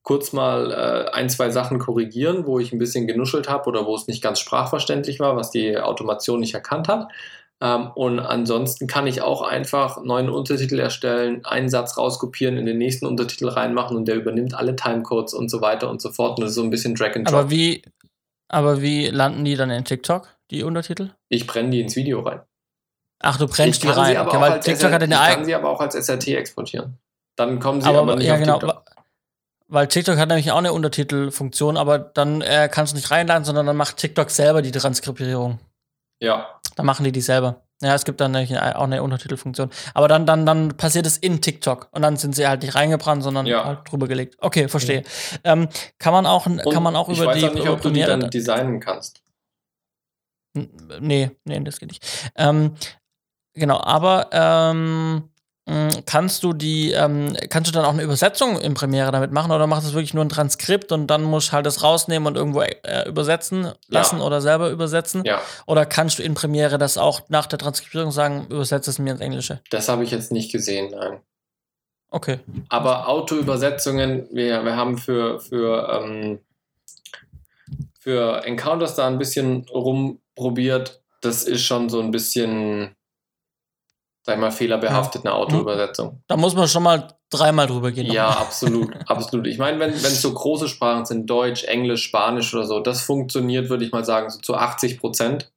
kurz 0.01 0.33
mal 0.33 0.71
äh, 0.71 1.11
ein, 1.11 1.29
zwei 1.29 1.51
Sachen 1.51 1.77
korrigieren, 1.77 2.47
wo 2.47 2.57
ich 2.57 2.73
ein 2.73 2.79
bisschen 2.79 3.05
genuschelt 3.05 3.47
habe 3.47 3.69
oder 3.69 3.85
wo 3.85 3.95
es 3.95 4.07
nicht 4.07 4.23
ganz 4.23 4.39
sprachverständlich 4.39 5.19
war, 5.19 5.35
was 5.35 5.51
die 5.51 5.77
Automation 5.77 6.39
nicht 6.39 6.55
erkannt 6.55 6.87
hat. 6.87 7.09
Ähm, 7.61 7.91
und 7.93 8.19
ansonsten 8.19 8.87
kann 8.87 9.05
ich 9.05 9.21
auch 9.21 9.43
einfach 9.43 10.03
neuen 10.03 10.29
Untertitel 10.29 10.79
erstellen, 10.79 11.45
einen 11.45 11.69
Satz 11.69 11.95
rauskopieren, 11.95 12.57
in 12.57 12.65
den 12.65 12.79
nächsten 12.79 13.05
Untertitel 13.05 13.49
reinmachen 13.49 13.95
und 13.95 14.07
der 14.07 14.15
übernimmt 14.15 14.55
alle 14.55 14.75
Timecodes 14.75 15.35
und 15.35 15.49
so 15.49 15.61
weiter 15.61 15.91
und 15.91 16.01
so 16.01 16.09
fort. 16.09 16.39
Und 16.39 16.41
das 16.41 16.51
ist 16.51 16.55
so 16.55 16.63
ein 16.63 16.71
bisschen 16.71 16.95
Drag 16.95 17.15
and 17.15 17.29
Drop. 17.29 17.41
Aber 17.41 17.51
wie, 17.51 17.83
aber 18.47 18.81
wie 18.81 19.07
landen 19.07 19.45
die 19.45 19.55
dann 19.55 19.69
in 19.69 19.85
TikTok? 19.85 20.27
Die 20.51 20.63
Untertitel? 20.63 21.11
Ich 21.29 21.47
brenne 21.47 21.69
die 21.69 21.81
ins 21.81 21.95
Video 21.95 22.19
rein. 22.19 22.41
Ach, 23.19 23.37
du 23.37 23.47
brennst 23.47 23.83
die 23.83 23.87
rein. 23.87 24.17
Okay, 24.17 24.39
weil 24.39 24.59
TikTok 24.59 24.91
hat 24.91 25.03
eine 25.03 25.15
Ich 25.15 25.21
kann 25.21 25.45
sie 25.45 25.55
aber 25.55 25.69
auch 25.69 25.79
als 25.79 25.95
SRT 25.95 26.27
exportieren. 26.29 26.97
Dann 27.35 27.59
kommen 27.59 27.81
sie 27.81 27.87
aber, 27.87 27.99
aber 27.99 28.15
nicht 28.15 28.27
ja, 28.27 28.33
auf 28.33 28.39
genau, 28.39 28.59
TikTok. 28.59 28.83
Weil 29.67 29.87
TikTok 29.87 30.17
hat 30.17 30.27
nämlich 30.27 30.51
auch 30.51 30.57
eine 30.57 30.73
Untertitelfunktion, 30.73 31.77
aber 31.77 31.97
dann 31.97 32.41
äh, 32.41 32.67
kannst 32.69 32.91
du 32.91 32.97
nicht 32.97 33.09
reinladen, 33.09 33.45
sondern 33.45 33.65
dann 33.65 33.77
macht 33.77 33.97
TikTok 33.97 34.29
selber 34.29 34.61
die 34.61 34.71
Transkripierung. 34.71 35.59
Ja. 36.19 36.59
Dann 36.75 36.85
machen 36.85 37.03
die 37.03 37.11
die 37.11 37.21
selber. 37.21 37.61
Ja, 37.81 37.95
es 37.95 38.05
gibt 38.05 38.21
dann 38.21 38.35
auch 38.35 38.83
eine 38.83 39.01
Untertitelfunktion. 39.01 39.71
Aber 39.93 40.07
dann, 40.07 40.25
dann, 40.25 40.45
dann 40.45 40.77
passiert 40.77 41.07
es 41.07 41.17
in 41.17 41.41
TikTok 41.41 41.87
und 41.91 42.03
dann 42.03 42.15
sind 42.17 42.35
sie 42.35 42.47
halt 42.47 42.61
nicht 42.61 42.75
reingebrannt, 42.75 43.23
sondern 43.23 43.47
Ja. 43.47 43.65
halt 43.65 43.79
drüber 43.89 44.07
gelegt. 44.07 44.35
Okay, 44.39 44.67
verstehe. 44.67 45.03
Ähm, 45.43 45.67
kann 45.97 46.13
man 46.13 46.27
auch, 46.27 46.45
Und 46.45 46.61
kann 46.71 46.83
man 46.83 46.95
auch 46.95 47.09
ich 47.09 47.17
über 47.17 47.27
weiß 47.27 47.39
die 47.39 47.49
auch 47.49 47.53
nicht, 47.53 47.67
ob 47.69 47.81
du 47.81 47.89
die 47.89 48.03
dann 48.03 48.29
designen 48.29 48.79
kannst. 48.79 49.23
Nee, 50.53 51.31
nee, 51.45 51.59
das 51.61 51.79
geht 51.79 51.89
nicht. 51.89 52.05
Ähm, 52.35 52.75
genau, 53.53 53.79
aber 53.79 54.29
ähm, 54.33 55.29
mh, 55.65 55.89
kannst 56.05 56.43
du 56.43 56.51
die, 56.53 56.91
ähm, 56.91 57.35
kannst 57.49 57.69
du 57.69 57.73
dann 57.73 57.85
auch 57.85 57.93
eine 57.93 58.03
Übersetzung 58.03 58.59
in 58.59 58.73
Premiere 58.73 59.11
damit 59.11 59.31
machen 59.31 59.51
oder 59.51 59.65
machst 59.67 59.87
du 59.89 59.93
wirklich 59.93 60.13
nur 60.13 60.25
ein 60.25 60.29
Transkript 60.29 60.91
und 60.91 61.07
dann 61.07 61.23
musst 61.23 61.49
du 61.49 61.51
halt 61.53 61.65
das 61.65 61.83
rausnehmen 61.83 62.27
und 62.27 62.35
irgendwo 62.35 62.61
äh, 62.61 63.07
übersetzen 63.07 63.71
lassen 63.87 64.19
Ja. 64.19 64.25
oder 64.25 64.41
selber 64.41 64.69
übersetzen? 64.69 65.23
Ja, 65.25 65.41
Oder 65.67 65.85
kannst 65.85 66.19
du 66.19 66.23
in 66.23 66.33
Premiere 66.33 66.77
das 66.77 66.97
auch 66.97 67.21
nach 67.29 67.45
der 67.45 67.59
Transkripierung 67.59 68.11
sagen, 68.11 68.47
übersetze 68.49 68.89
es 68.89 68.99
mir 68.99 69.11
ins 69.11 69.21
Englische? 69.21 69.61
das 69.69 69.87
habe 69.87 70.03
ich 70.03 70.11
jetzt 70.11 70.31
nicht 70.31 70.51
gesehen, 70.51 70.91
nein. 70.91 71.21
Okay. 72.13 72.39
Aber 72.67 73.07
Autoübersetzungen, 73.07 74.27
wir, 74.33 74.65
wir 74.65 74.75
haben 74.75 74.97
für, 74.97 75.39
für, 75.39 75.87
ähm, 76.03 76.39
für 77.99 78.43
Encounters 78.45 78.95
da 78.95 79.07
ein 79.07 79.17
bisschen 79.17 79.65
rumprobiert. 80.37 81.01
Das 81.21 81.43
ist 81.43 81.63
schon 81.63 81.89
so 81.89 81.99
ein 82.01 82.11
bisschen, 82.11 82.95
sag 84.23 84.35
ich 84.35 84.41
mal, 84.41 84.51
fehlerbehaftet, 84.51 85.25
eine 85.25 85.33
Autoübersetzung. 85.35 86.23
Da 86.27 86.37
muss 86.37 86.55
man 86.55 86.67
schon 86.67 86.83
mal 86.83 87.15
dreimal 87.29 87.67
drüber 87.67 87.91
gehen. 87.91 88.11
Ja, 88.11 88.29
absolut, 88.29 88.91
absolut. 89.07 89.47
Ich 89.47 89.57
meine, 89.57 89.79
wenn 89.79 89.91
es 89.93 90.21
so 90.21 90.33
große 90.33 90.67
Sprachen 90.67 91.05
sind, 91.05 91.29
Deutsch, 91.29 91.63
Englisch, 91.63 92.03
Spanisch 92.03 92.53
oder 92.53 92.65
so, 92.65 92.79
das 92.79 93.01
funktioniert, 93.01 93.69
würde 93.69 93.85
ich 93.85 93.91
mal 93.91 94.03
sagen, 94.03 94.29
so 94.29 94.39
zu 94.39 94.55
80 94.55 94.99
Prozent. 94.99 95.51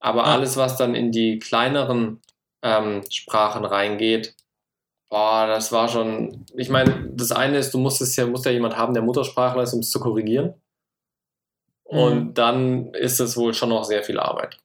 Aber 0.00 0.24
Ja. 0.26 0.32
alles, 0.32 0.56
was 0.56 0.76
dann 0.76 0.94
in 0.94 1.12
die 1.12 1.38
kleineren 1.38 2.20
ähm, 2.62 3.02
Sprachen 3.10 3.64
reingeht, 3.64 4.34
boah, 5.08 5.46
das 5.46 5.70
war 5.70 5.88
schon. 5.88 6.44
Ich 6.56 6.68
meine, 6.68 7.10
das 7.12 7.30
eine 7.30 7.58
ist, 7.58 7.72
du 7.72 7.78
musst 7.78 8.00
es 8.02 8.16
ja, 8.16 8.26
musst 8.26 8.44
ja 8.44 8.50
jemand 8.50 8.76
haben, 8.76 8.92
der 8.94 9.02
Muttersprachler 9.02 9.62
ist, 9.62 9.72
um 9.72 9.80
es 9.80 9.90
zu 9.90 10.00
korrigieren. 10.00 10.54
Und 11.84 12.24
Mhm. 12.28 12.34
dann 12.34 12.94
ist 12.94 13.20
es 13.20 13.36
wohl 13.36 13.54
schon 13.54 13.68
noch 13.68 13.84
sehr 13.84 14.02
viel 14.02 14.18
Arbeit. 14.18 14.58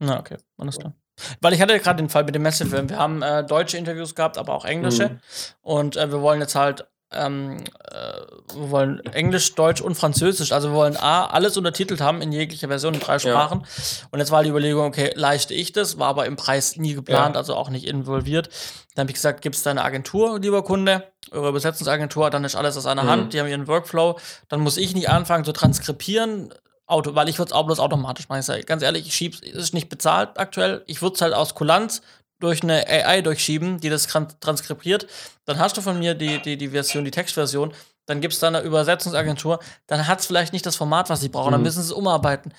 Na, 0.00 0.18
okay, 0.20 0.36
alles 0.56 0.78
klar. 0.78 0.94
Weil 1.40 1.52
ich 1.52 1.60
hatte 1.60 1.76
gerade 1.80 1.96
den 2.00 2.08
Fall 2.08 2.22
mit 2.24 2.34
dem 2.34 2.42
Messefilm. 2.42 2.88
Wir 2.88 2.98
haben 2.98 3.22
äh, 3.22 3.44
deutsche 3.44 3.76
Interviews 3.76 4.14
gehabt, 4.14 4.38
aber 4.38 4.54
auch 4.54 4.64
englische. 4.64 5.08
Mhm. 5.08 5.20
Und 5.62 5.96
äh, 5.96 6.12
wir 6.12 6.22
wollen 6.22 6.40
jetzt 6.40 6.54
halt, 6.54 6.86
ähm, 7.12 7.56
äh, 7.90 8.54
wir 8.54 8.70
wollen 8.70 9.00
Englisch, 9.06 9.54
Deutsch 9.54 9.80
und 9.80 9.94
Französisch. 9.94 10.52
Also 10.52 10.70
wir 10.70 10.74
wollen 10.76 10.96
A, 10.96 11.26
alles 11.26 11.56
untertitelt 11.56 12.00
haben 12.00 12.20
in 12.20 12.32
jeglicher 12.32 12.68
Version 12.68 12.94
in 12.94 13.00
drei 13.00 13.18
Sprachen. 13.18 13.64
Und 14.10 14.18
jetzt 14.18 14.30
war 14.30 14.42
die 14.42 14.50
Überlegung, 14.50 14.84
okay, 14.86 15.12
leiste 15.14 15.54
ich 15.54 15.72
das, 15.72 15.98
war 15.98 16.08
aber 16.08 16.26
im 16.26 16.36
Preis 16.36 16.76
nie 16.76 16.94
geplant, 16.94 17.34
Ja. 17.34 17.38
also 17.40 17.54
auch 17.54 17.70
nicht 17.70 17.86
involviert. 17.86 18.48
Dann 18.94 19.04
habe 19.04 19.10
ich 19.10 19.14
gesagt, 19.14 19.40
gibt 19.42 19.56
es 19.56 19.62
da 19.62 19.70
eine 19.70 19.84
Agentur, 19.84 20.38
lieber 20.38 20.62
Kunde, 20.62 21.04
eure 21.30 21.48
Übersetzungsagentur, 21.48 22.30
dann 22.30 22.44
ist 22.44 22.56
alles 22.56 22.76
aus 22.76 22.86
einer 22.86 23.04
Mhm. 23.04 23.08
Hand, 23.10 23.32
die 23.32 23.40
haben 23.40 23.48
ihren 23.48 23.68
Workflow. 23.68 24.18
Dann 24.48 24.60
muss 24.60 24.76
ich 24.76 24.94
nicht 24.94 25.08
anfangen 25.08 25.44
zu 25.44 25.52
transkribieren, 25.52 26.52
Auto, 26.86 27.14
weil 27.14 27.28
ich 27.28 27.38
würde 27.38 27.50
es 27.50 27.52
auch 27.52 27.66
bloß 27.66 27.80
automatisch 27.80 28.30
machen. 28.30 28.40
Ich 28.40 28.46
sag, 28.46 28.66
ganz 28.66 28.82
ehrlich, 28.82 29.06
ich 29.06 29.14
schieb's, 29.14 29.40
es 29.42 29.52
ist 29.54 29.74
nicht 29.74 29.90
bezahlt 29.90 30.38
aktuell. 30.38 30.82
Ich 30.86 31.02
würde 31.02 31.16
es 31.16 31.20
halt 31.20 31.34
aus 31.34 31.54
Kulanz 31.54 32.00
durch 32.40 32.62
eine 32.62 32.86
AI 32.86 33.20
durchschieben, 33.22 33.80
die 33.80 33.88
das 33.90 34.08
tran- 34.08 34.28
transkribiert. 34.40 35.06
Dann 35.44 35.58
hast 35.58 35.76
du 35.76 35.80
von 35.80 35.98
mir 35.98 36.14
die, 36.14 36.40
die, 36.40 36.56
die 36.56 36.68
Version, 36.68 37.04
die 37.04 37.10
Textversion. 37.10 37.72
Dann 38.06 38.20
gibt 38.20 38.34
es 38.34 38.40
da 38.40 38.46
eine 38.48 38.60
Übersetzungsagentur. 38.60 39.58
Dann 39.86 40.06
hat 40.06 40.20
es 40.20 40.26
vielleicht 40.26 40.52
nicht 40.52 40.64
das 40.64 40.76
Format, 40.76 41.10
was 41.10 41.20
sie 41.20 41.28
brauchen. 41.28 41.52
Dann 41.52 41.60
Mhm. 41.60 41.64
müssen 41.66 41.82
sie 41.82 41.88
es 41.88 41.92
umarbeiten. 41.92 42.54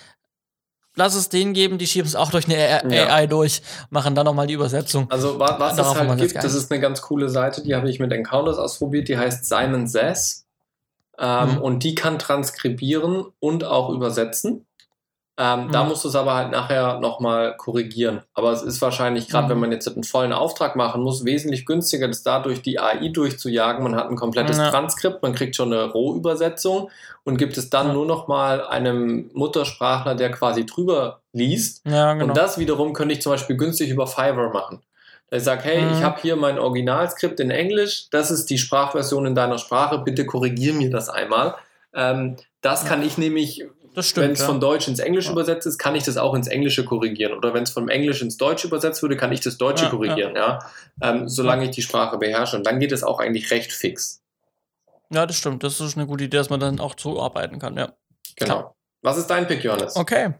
Lass 0.96 1.16
es 1.16 1.30
denen 1.30 1.54
geben, 1.54 1.78
die 1.78 1.88
schieben 1.88 2.08
es 2.08 2.16
auch 2.16 2.30
durch 2.32 2.46
eine 2.46 2.56
AI, 2.58 2.94
Ja. 2.94 3.08
AI 3.08 3.28
durch, 3.28 3.62
machen 3.90 4.16
dann 4.16 4.26
nochmal 4.26 4.48
die 4.48 4.56
Übersetzung. 4.56 5.10
Also 5.10 5.40
wa- 5.40 5.56
was 5.60 5.76
Darauf 5.78 5.96
es 5.96 6.08
halt 6.08 6.20
gibt, 6.20 6.36
das 6.44 6.54
ist 6.54 6.70
eine 6.72 6.82
ganz 6.82 7.02
coole 7.02 7.30
Seite, 7.30 7.64
die 7.64 7.74
habe 7.76 7.90
ich 7.90 8.00
mit 8.00 8.12
Encounters 8.12 8.58
ausprobiert, 8.58 9.08
die 9.08 9.18
heißt 9.18 9.46
Simon 9.46 9.88
Says. 9.88 10.46
Ähm, 11.18 11.54
Mhm. 11.56 11.58
Und 11.62 11.84
die 11.84 11.96
kann 11.96 12.18
transkribieren 12.20 13.26
und 13.40 13.64
auch 13.64 13.90
übersetzen. 13.90 14.66
Ähm, 15.42 15.70
Da 15.72 15.84
Mhm. 15.84 15.90
musst 15.90 16.04
du 16.04 16.10
es 16.10 16.16
aber 16.18 16.36
halt 16.36 16.52
nachher 16.52 17.00
nochmal 17.00 17.56
korrigieren. 17.56 18.22
Aber 18.34 18.52
es 18.52 18.62
ist 18.62 18.82
wahrscheinlich, 18.82 19.30
gerade 19.30 19.46
Mhm. 19.48 19.52
wenn 19.52 19.60
man 19.60 19.72
jetzt 19.72 19.88
einen 19.88 20.04
vollen 20.04 20.34
Auftrag 20.34 20.76
machen 20.76 21.02
muss, 21.02 21.24
wesentlich 21.24 21.66
günstiger, 21.66 22.10
das 22.10 22.24
dadurch 22.24 22.62
die 22.62 22.78
AI 22.78 23.08
durchzujagen. 23.08 23.82
Man 23.82 23.96
hat 23.96 24.10
ein 24.10 24.18
komplettes 24.18 24.58
Ja. 24.58 24.70
Transkript, 24.70 25.24
man 25.24 25.34
kriegt 25.34 25.56
schon 25.56 25.72
eine 25.72 25.86
Rohübersetzung 25.92 26.90
und 27.24 27.38
gibt 27.38 27.58
es 27.58 27.70
dann 27.70 27.88
Ja. 27.88 27.94
nur 27.94 28.06
nochmal 28.06 28.68
einem 28.68 29.32
Muttersprachler, 29.34 30.16
der 30.16 30.30
quasi 30.32 30.66
drüber 30.66 31.22
liest. 31.32 31.86
Ja, 31.88 32.14
genau. 32.14 32.26
Und 32.26 32.38
das 32.38 32.58
wiederum 32.58 32.92
könnte 32.94 33.14
ich 33.14 33.22
zum 33.22 33.32
Beispiel 33.32 33.56
günstig 33.56 33.90
über 33.90 34.08
Fiverr 34.08 34.50
machen. 34.52 34.82
Da 35.30 35.38
ich 35.38 35.44
sage, 35.44 35.62
hey, 35.64 35.84
Mhm. 35.86 35.92
ich 35.94 36.04
habe 36.04 36.20
hier 36.22 36.36
mein 36.36 36.60
Originalskript 36.60 37.40
in 37.40 37.52
Englisch, 37.52 38.10
das 38.10 38.30
ist 38.30 38.50
die 38.50 38.58
Sprachversion 38.58 39.26
in 39.26 39.36
deiner 39.36 39.58
Sprache, 39.58 40.00
bitte 40.00 40.26
korrigier 40.26 40.74
mir 40.74 40.90
das 40.90 41.08
einmal. 41.08 41.56
Ähm, 41.94 42.36
das 42.62 42.84
kann 42.86 43.02
ich 43.04 43.18
nämlich, 43.18 43.64
wenn 43.96 44.04
stimmt. 44.04 44.32
es 44.34 44.40
Ja. 44.40 44.46
von 44.46 44.60
Deutsch 44.60 44.88
ins 44.88 45.00
Englische 45.00 45.28
Ja. 45.28 45.34
übersetzt 45.34 45.66
ist, 45.68 45.78
kann 45.78 45.96
ich 45.96 46.04
das 46.04 46.18
auch 46.18 46.34
ins 46.34 46.48
Englische 46.48 46.86
korrigieren. 46.86 47.34
Oder 47.38 47.54
wenn 47.54 47.64
es 47.64 47.72
vom 47.72 47.90
Englisch 47.90 48.22
ins 48.22 48.38
Deutsche 48.38 48.68
übersetzt 48.68 49.02
würde, 49.02 49.18
kann 49.18 49.32
ich 49.32 49.42
das 49.42 49.58
Deutsche 49.58 49.86
Ja, 49.86 49.90
korrigieren, 49.90 50.36
ja. 50.36 50.60
Ähm, 51.02 51.28
solange 51.28 51.66
ich 51.66 51.72
die 51.72 51.82
Sprache 51.82 52.18
beherrsche. 52.18 52.56
Und 52.58 52.66
dann 52.66 52.80
geht 52.80 52.92
es 52.92 53.04
auch 53.04 53.20
eigentlich 53.20 53.52
recht 53.52 53.72
fix. 53.74 54.22
ja, 55.12 55.26
das 55.26 55.36
stimmt. 55.38 55.64
Das 55.64 55.80
ist 55.82 55.98
eine 55.98 56.06
gute 56.06 56.24
Idee, 56.26 56.38
dass 56.38 56.50
man 56.52 56.60
dann 56.60 56.80
auch 56.80 56.94
zuarbeiten 56.96 57.58
kann, 57.60 57.76
ja. 57.78 57.94
Genau. 58.36 58.76
Was 59.02 59.18
ist 59.18 59.28
dein 59.28 59.48
Pick, 59.48 59.64
Johannes? 59.64 59.96
Okay. 59.96 60.34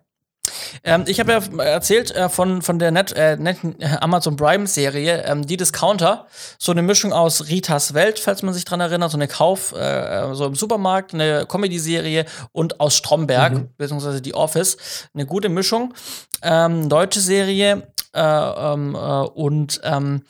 Ähm, 0.84 1.04
ich 1.08 1.20
habe 1.20 1.32
ja 1.32 1.64
erzählt 1.64 2.12
äh, 2.12 2.30
von, 2.30 2.62
von 2.62 2.80
der 2.80 2.92
Net, 2.92 3.12
äh, 3.14 3.36
Net, 3.38 3.58
äh, 3.80 3.98
Amazon 4.00 4.36
Prime-Serie, 4.36 5.24
ähm, 5.26 5.46
die 5.46 5.58
Discounter. 5.58 6.28
So 6.58 6.72
eine 6.72 6.82
Mischung 6.82 7.14
aus 7.14 7.48
Ritas 7.50 7.94
Welt, 7.94 8.20
falls 8.20 8.42
man 8.44 8.54
sich 8.54 8.66
dran 8.66 8.80
erinnert, 8.80 9.12
so 9.12 9.18
eine 9.18 9.28
Kauf, 9.28 9.74
äh, 9.74 10.34
so 10.34 10.46
im 10.46 10.56
Supermarkt, 10.56 11.14
eine 11.14 11.46
Comedy-Serie 11.46 12.26
und 12.52 12.80
aus 12.80 12.96
Stromberg, 12.96 13.54
Mhm. 13.54 13.70
beziehungsweise 13.78 14.22
die 14.22 14.34
Office. 14.34 14.78
Eine 15.14 15.26
gute 15.26 15.50
Mischung. 15.50 15.94
Ähm, 16.42 16.90
deutsche 16.90 17.20
Serie 17.20 17.88
äh, 18.14 18.22
ähm, 18.22 18.96
äh, 18.96 18.98
und 18.98 19.82
ähm, 19.84 20.24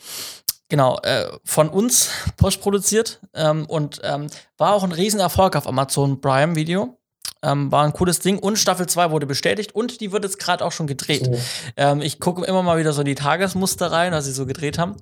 Genau, 0.72 1.00
äh, 1.02 1.26
von 1.46 1.68
uns 1.68 2.12
postproduziert 2.38 3.20
ähm, 3.34 3.66
und 3.66 4.04
war 4.04 4.74
auch 4.74 4.84
ein 4.84 4.92
Riesenerfolg 4.92 5.56
auf 5.56 5.66
Amazon 5.66 6.22
Prime 6.22 6.56
Video. 6.56 6.99
Ähm, 7.42 7.72
war 7.72 7.86
ein 7.86 7.94
cooles 7.94 8.20
Ding 8.20 8.38
und 8.38 8.58
Staffel 8.58 8.86
2 8.86 9.12
wurde 9.12 9.26
bestätigt 9.26 9.74
und 9.74 10.02
die 10.02 10.12
wird 10.12 10.26
jetzt 10.26 10.40
gerade 10.40 10.66
auch 10.66 10.74
schon 10.74 10.88
gedreht. 10.88 11.26
So. 11.26 11.40
Ähm, 11.78 12.02
ich 12.02 12.20
gucke 12.20 12.44
immer 12.44 12.64
mal 12.64 12.78
wieder 12.78 12.92
so 12.92 13.00
in 13.00 13.06
die 13.06 13.16
Tagesmuster 13.16 13.94
rein, 13.94 14.12
was 14.12 14.26
sie 14.26 14.34
so 14.34 14.46
gedreht 14.46 14.78
haben. 14.78 14.98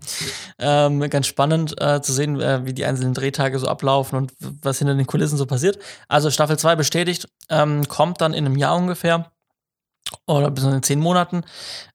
Ähm, 0.59 0.99
ganz 1.09 1.26
spannend 1.26 1.82
äh, 1.82 1.99
zu 2.01 2.13
sehen, 2.13 2.39
äh, 2.39 2.63
wie 2.63 2.74
die 2.74 2.86
einzelnen 2.86 3.15
Drehtage 3.15 3.57
so 3.57 3.68
ablaufen 3.68 4.18
und 4.18 4.34
was 4.61 4.78
hinter 4.78 4.93
den 4.93 5.07
Kulissen 5.07 5.36
so 5.36 5.47
passiert. 5.47 5.80
Also 6.07 6.30
Staffel 6.30 6.59
2 6.59 6.76
bestätigt, 6.76 7.28
ähm, 7.49 7.88
kommt 7.88 8.22
dann 8.22 8.36
in 8.36 8.45
einem 8.45 8.57
Jahr 8.57 8.76
ungefähr 8.76 9.32
oder 10.28 10.51
bis 10.51 10.63
in 10.63 10.84
zehn 10.84 10.99
Monaten. 10.99 11.41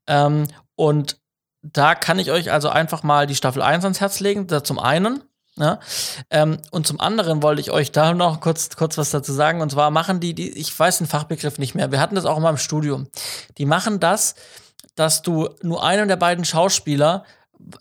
Ähm, 0.09 0.49
und 0.75 1.19
da 1.63 1.95
kann 1.95 2.19
ich 2.19 2.33
euch 2.33 2.51
also 2.51 2.69
einfach 2.69 3.05
mal 3.05 3.29
die 3.29 3.37
Staffel 3.37 3.63
1 3.63 3.85
ans 3.85 4.01
Herz 4.01 4.19
legen. 4.19 4.49
Da 4.49 4.65
zum 4.65 4.81
einen. 4.81 5.23
Ja, 5.57 5.81
ähm, 6.31 6.57
und 6.71 6.87
zum 6.87 6.99
anderen 6.99 7.43
wollte 7.43 7.61
ich 7.61 7.71
euch 7.71 7.93
da 7.93 8.15
noch 8.15 8.41
kurz, 8.41 8.71
kurz 8.75 8.97
was 8.97 9.11
dazu 9.11 9.33
sagen. 9.35 9.61
Und 9.61 9.71
zwar 9.71 9.91
machen 9.91 10.19
die, 10.19 10.33
die, 10.35 10.49
ich 10.51 10.79
weiß 10.79 10.99
den 10.99 11.07
Fachbegriff 11.07 11.59
nicht 11.59 11.75
mehr, 11.75 11.93
wir 11.93 12.01
hatten 12.01 12.15
das 12.15 12.25
auch 12.25 12.39
immer 12.39 12.49
im 12.51 12.57
Studium. 12.57 13.07
Die 13.59 13.67
machen 13.67 14.01
das, 14.01 14.35
dass 14.95 15.21
du 15.21 15.51
nur 15.63 15.85
einen 15.85 16.09
der 16.09 16.17
beiden 16.17 16.47
Schauspieler, 16.47 17.25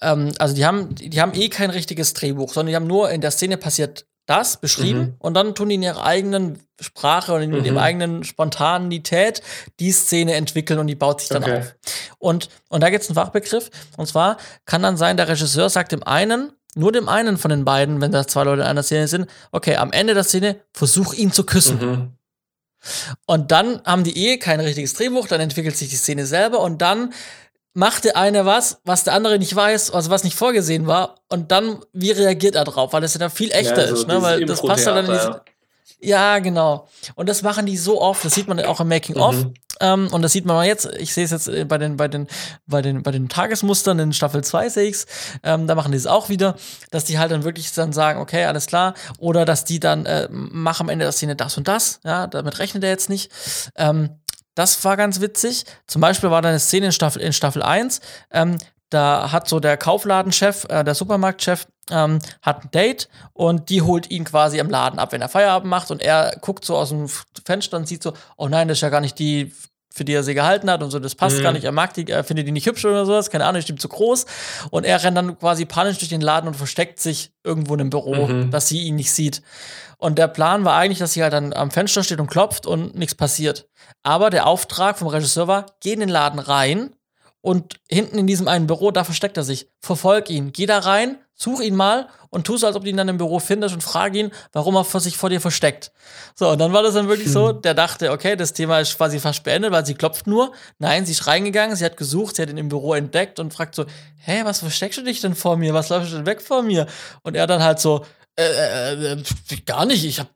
ähm, 0.01 0.32
also 0.38 0.53
die 0.53 0.65
haben, 0.65 0.93
die 0.95 1.22
haben 1.22 1.34
eh 1.34 1.47
kein 1.47 1.69
richtiges 1.69 2.13
Drehbuch, 2.13 2.51
sondern 2.53 2.72
die 2.72 2.76
haben 2.76 2.88
nur 2.88 3.09
in 3.09 3.22
der 3.22 3.32
Szene 3.32 3.55
passiert 3.57 4.05
das 4.28 4.57
beschrieben 4.57 4.99
Mhm. 4.99 5.15
und 5.19 5.34
dann 5.34 5.55
tun 5.55 5.69
die 5.69 5.76
in 5.76 5.84
ihrer 5.84 6.05
eigenen 6.05 6.59
Sprache 6.80 7.34
und 7.34 7.41
in 7.41 7.51
Mhm. 7.51 7.65
ihrer 7.65 7.82
eigenen 7.82 8.24
Spontanität 8.24 9.41
die 9.80 9.91
Szene 9.91 10.36
entwickeln 10.36 10.78
und 10.80 10.88
die 10.88 10.95
baut 10.95 11.22
sich 11.22 11.30
dann 11.30 11.43
Okay. 11.43 11.59
auf. 11.59 11.76
Und, 12.19 12.49
und 12.69 12.82
da 12.82 12.89
gibt 12.89 13.03
es 13.03 13.09
einen 13.09 13.15
Fachbegriff. 13.15 13.69
Und 13.97 14.05
zwar 14.07 14.38
kann 14.65 14.84
dann 14.84 14.95
sein, 14.97 15.17
der 15.17 15.28
Regisseur 15.28 15.69
sagt 15.69 15.91
dem 15.91 16.03
einen, 16.03 16.53
nur 16.76 16.91
dem 16.91 17.09
einen 17.09 17.38
von 17.38 17.49
den 17.49 17.65
beiden, 17.65 18.01
wenn 18.01 18.11
da 18.11 18.28
zwei 18.28 18.43
Leute 18.43 18.61
in 18.61 18.67
einer 18.67 18.84
Szene 18.84 19.07
sind, 19.07 19.28
okay, 19.51 19.76
am 19.76 19.91
Ende 19.91 20.13
der 20.13 20.24
Szene 20.24 20.57
versuch 20.74 21.13
ihn 21.13 21.32
zu 21.32 21.45
küssen. 21.45 21.80
Mhm. 21.80 22.11
Und 23.26 23.51
dann 23.51 23.82
haben 23.86 24.03
die 24.03 24.30
eh 24.30 24.38
kein 24.38 24.59
richtiges 24.59 24.93
Drehbuch, 24.93 25.28
dann 25.28 25.41
entwickelt 25.41 25.78
sich 25.78 25.89
die 25.89 25.95
Szene 25.95 26.26
selber 26.26 26.61
und 26.61 26.82
dann 26.82 27.13
macht 27.74 28.05
der 28.05 28.17
eine 28.17 28.45
was, 28.45 28.82
was 28.84 29.03
der 29.03 29.13
andere 29.13 29.39
nicht 29.39 29.55
weiß, 29.55 29.91
also 29.91 30.10
was 30.10 30.23
nicht 30.23 30.35
vorgesehen 30.35 30.88
war. 30.88 31.15
Und 31.30 31.52
dann, 31.52 31.80
wie 31.93 32.11
reagiert 32.11 32.56
er 32.56 32.65
drauf? 32.65 32.93
Weil 32.93 33.02
das 33.02 33.14
ja 33.14 33.19
dann 33.19 33.30
viel 33.30 33.52
echter 33.52 33.81
Ja, 33.81 33.88
so 33.88 33.95
ist, 33.95 34.07
ne? 34.07 34.22
Weil 34.22 34.45
das 34.45 34.61
passt 34.61 34.85
ja 34.85 34.93
dann 34.93 35.06
in 35.06 35.11
diese, 35.11 35.41
ja, 36.02 36.39
genau. 36.39 36.88
Und 37.15 37.30
das 37.30 37.43
machen 37.43 37.65
die 37.65 37.77
so 37.77 38.02
oft. 38.02 38.26
Das 38.26 38.34
sieht 38.34 38.48
man 38.48 38.60
auch 38.61 38.81
im 38.81 38.88
Making-of. 38.88 39.35
Mhm. 39.35 39.53
Ähm, 39.82 40.08
und 40.12 40.22
das 40.22 40.32
sieht 40.32 40.45
man 40.45 40.56
mal 40.56 40.66
jetzt. 40.66 40.86
Ich 40.98 41.14
sehe 41.14 41.26
es 41.26 41.32
jetzt 41.32 41.48
äh, 41.49 41.66
bei 41.66 41.78
den, 41.78 41.98
bei, 41.98 42.08
den, 42.08 42.28
bei, 42.68 42.82
den, 42.82 43.03
bei 43.03 43.12
den 43.12 43.28
Tagesmustern 43.28 43.99
in 43.99 44.14
Staffel 44.14 44.44
2 44.44 44.70
sehe 44.70 44.88
ich's. 44.88 45.06
Ähm, 45.44 45.68
da 45.68 45.76
machen 45.76 45.91
die 45.91 45.98
es 45.98 46.08
auch 46.08 46.30
wieder, 46.30 46.56
dass 46.91 47.03
die 47.03 47.20
halt 47.20 47.32
dann 47.32 47.44
wirklich 47.44 47.74
dann 47.74 47.91
sagen, 47.91 48.20
okay, 48.20 48.45
alles 48.45 48.68
klar. 48.68 48.94
Oder 49.18 49.44
dass 49.45 49.66
die 49.66 49.80
dann, 49.80 50.06
äh, 50.06 50.28
mach 50.32 50.80
am 50.80 50.90
Ende 50.90 51.06
der 51.06 51.12
Szene 51.12 51.36
das 51.36 51.58
und 51.58 51.68
das. 51.68 51.99
Ja, 52.03 52.28
damit 52.28 52.60
rechnet 52.60 52.84
er 52.84 52.90
jetzt 52.91 53.10
nicht. 53.10 53.32
Ähm, 53.76 54.10
Das 54.56 54.84
war 54.84 54.98
ganz 54.98 55.22
witzig. 55.22 55.66
Zum 55.88 56.02
Beispiel 56.02 56.30
war 56.30 56.41
da 56.41 56.49
eine 56.49 56.60
Szene 56.60 56.88
in 56.88 56.91
Staffel, 56.91 57.22
in 57.22 57.32
Staffel 57.34 57.64
1, 57.64 58.02
ähm, 58.32 58.58
da 58.90 59.32
hat 59.32 59.48
so 59.48 59.62
der 59.62 59.78
Kaufladenchef, 59.78 60.66
äh, 60.68 60.84
der 60.84 60.94
Supermarktchef, 60.95 61.66
ähm, 61.90 62.20
hat 62.41 62.66
ein 62.66 62.72
Date 62.72 63.08
und 63.32 63.70
die 63.70 63.82
holt 63.82 64.12
ihn 64.12 64.26
quasi 64.26 64.60
im 64.60 64.70
Laden 64.70 64.99
ab, 64.99 65.14
wenn 65.14 65.22
er 65.22 65.30
Feierabend 65.30 65.70
macht 65.70 65.90
und 65.91 66.02
er 66.02 66.36
guckt 66.41 66.66
so 66.66 66.76
aus 66.76 66.90
dem 66.90 67.08
Fenster 67.45 67.78
und 67.78 67.88
sieht 67.88 68.03
so, 68.03 68.12
oh 68.36 68.49
nein, 68.49 68.68
das 68.68 68.80
ist 68.80 68.82
ja 68.82 68.90
gar 68.90 68.99
nicht 68.99 69.18
die, 69.18 69.53
für 69.93 70.05
die 70.05 70.13
er 70.13 70.23
sie 70.23 70.34
gehalten 70.34 70.69
hat 70.69 70.81
und 70.84 70.91
so, 70.91 70.99
das 70.99 71.15
passt 71.15 71.39
mhm. 71.39 71.43
gar 71.43 71.51
nicht, 71.51 71.63
er 71.63 71.72
mag 71.72 71.93
die, 71.93 72.07
er 72.09 72.23
findet 72.23 72.47
die 72.47 72.51
nicht 72.51 72.65
hübsch 72.65 72.85
oder 72.85 73.05
sowas, 73.05 73.30
keine 73.30 73.45
Ahnung, 73.45 73.59
ist 73.59 73.69
ihm 73.69 73.80
zu 73.80 73.89
groß 73.89 74.26
und 74.69 74.85
er 74.85 75.03
rennt 75.03 75.18
dann 75.18 75.38
quasi 75.38 75.65
panisch 75.65 75.97
durch 75.97 76.09
den 76.09 76.22
Laden 76.22 76.47
und 76.47 76.55
versteckt 76.55 76.99
sich 76.99 77.31
irgendwo 77.43 77.73
in 77.73 77.81
einem 77.81 77.89
Büro, 77.89 78.27
mhm. 78.27 78.51
dass 78.51 78.68
sie 78.68 78.81
ihn 78.81 78.95
nicht 78.95 79.11
sieht. 79.11 79.41
Und 79.97 80.18
der 80.18 80.27
Plan 80.27 80.65
war 80.65 80.77
eigentlich, 80.77 80.97
dass 80.97 81.13
sie 81.13 81.22
halt 81.22 81.34
dann 81.34 81.53
am 81.53 81.69
Fenster 81.69 82.03
steht 82.03 82.19
und 82.19 82.27
klopft 82.27 82.65
und 82.65 82.95
nichts 82.95 83.13
passiert. 83.13 83.68
Aber 84.01 84.31
der 84.31 84.47
Auftrag 84.47 84.97
vom 84.97 85.07
Regisseur 85.07 85.47
war, 85.47 85.68
geh 85.80 85.93
in 85.93 85.99
den 85.99 86.09
Laden 86.09 86.39
rein 86.39 86.95
und 87.41 87.80
hinten 87.89 88.18
in 88.19 88.27
diesem 88.27 88.47
einen 88.47 88.68
Büro, 88.68 88.91
da 88.91 89.03
versteckt 89.03 89.38
er 89.38 89.43
sich. 89.43 89.68
Verfolg 89.80 90.30
ihn, 90.30 90.53
geh 90.53 90.68
da 90.68 90.80
rein, 90.80 91.18
such 91.34 91.61
ihn 91.61 91.76
mal 91.76 92.07
und 92.30 92.45
tu 92.45 92.55
so, 92.55 92.68
als 92.68 92.76
ob 92.76 92.84
du 92.84 92.89
ihn 92.89 92.97
dann 92.97 93.09
im 93.09 93.18
Büro 93.18 93.39
findest 93.39 93.73
und 93.73 93.81
frag 93.81 94.15
ihn, 94.15 94.31
warum 94.53 94.76
er 94.76 94.84
sich 94.84 95.18
vor 95.18 95.30
dir 95.30 95.41
versteckt. 95.41 95.91
So, 96.35 96.49
und 96.49 96.59
dann 96.59 96.72
war 96.72 96.84
das 96.84 96.93
dann 96.93 97.07
wirklich 97.07 97.27
hm. 97.27 97.34
so, 97.34 97.51
der 97.51 97.73
dachte, 97.73 98.11
okay, 98.11 98.35
das 98.35 98.53
Thema 98.53 98.80
ist 98.80 98.95
quasi 98.95 99.19
fast 99.19 99.43
beendet, 99.43 99.72
weil 99.72 99.85
sie 99.85 99.95
klopft 99.95 100.27
nur. 100.27 100.53
Nein, 100.77 101.05
sie 101.05 101.13
ist 101.13 101.26
reingegangen, 101.26 101.76
sie 101.76 101.84
hat 101.84 101.97
gesucht, 101.97 102.35
sie 102.35 102.43
hat 102.43 102.49
ihn 102.49 102.57
im 102.57 102.69
Büro 102.69 102.93
entdeckt 102.93 103.39
und 103.39 103.53
fragt 103.53 103.73
so, 103.73 103.85
hä, 104.18 104.41
was 104.43 104.59
versteckst 104.59 104.99
du 104.99 105.03
dich 105.03 105.19
denn 105.19 105.34
vor 105.34 105.57
mir? 105.57 105.73
Was 105.73 105.89
läufst 105.89 106.11
du 106.11 106.18
denn 106.18 106.27
weg 106.27 106.41
vor 106.41 106.61
mir? 106.61 106.85
Und 107.23 107.35
er 107.35 107.47
dann 107.47 107.63
halt 107.63 107.80
so, 107.80 108.05
äh, 108.35 108.43
äh, 108.43 109.11
äh 109.13 109.23
gar 109.65 109.85
nicht, 109.85 110.05
ich 110.05 110.19
hab 110.19 110.30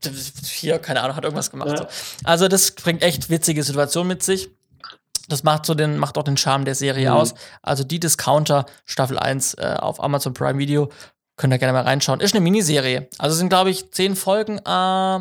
hier, 0.43 0.79
keine 0.79 1.01
Ahnung, 1.01 1.15
hat 1.15 1.23
irgendwas 1.23 1.51
gemacht. 1.51 1.69
Ja. 1.69 1.77
So. 1.77 1.85
Also 2.23 2.47
das 2.47 2.71
bringt 2.71 3.03
echt 3.03 3.29
witzige 3.29 3.61
Situationen 3.63 4.07
mit 4.07 4.23
sich. 4.23 4.49
Das 5.27 5.43
macht 5.43 5.65
so 5.65 5.73
den, 5.73 5.97
macht 5.97 6.17
auch 6.17 6.23
den 6.23 6.37
Charme 6.37 6.65
der 6.65 6.75
Serie 6.75 7.11
mhm. 7.11 7.17
aus. 7.17 7.33
Also 7.61 7.83
die 7.83 7.99
Discounter 7.99 8.65
Staffel 8.85 9.17
1 9.17 9.55
äh, 9.55 9.75
auf 9.79 10.01
Amazon 10.03 10.33
Prime 10.33 10.59
Video. 10.59 10.89
Könnt 11.37 11.53
ihr 11.53 11.59
gerne 11.59 11.73
mal 11.73 11.83
reinschauen. 11.83 12.19
Ist 12.21 12.33
eine 12.33 12.43
Miniserie. 12.43 13.09
Also 13.17 13.35
sind, 13.35 13.49
glaube 13.49 13.69
ich, 13.69 13.91
10 13.91 14.15
Folgen, 14.15 14.59
äh, 14.59 15.19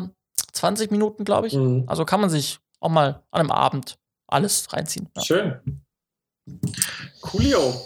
20 0.53 0.91
Minuten, 0.91 1.25
glaube 1.25 1.47
ich. 1.47 1.53
Mhm. 1.53 1.83
Also 1.87 2.05
kann 2.05 2.21
man 2.21 2.29
sich 2.29 2.59
auch 2.79 2.89
mal 2.89 3.23
an 3.31 3.41
einem 3.41 3.51
Abend 3.51 3.97
alles 4.27 4.71
reinziehen. 4.71 5.09
Ja. 5.15 5.23
Schön. 5.23 5.81
Coolio. 7.21 7.81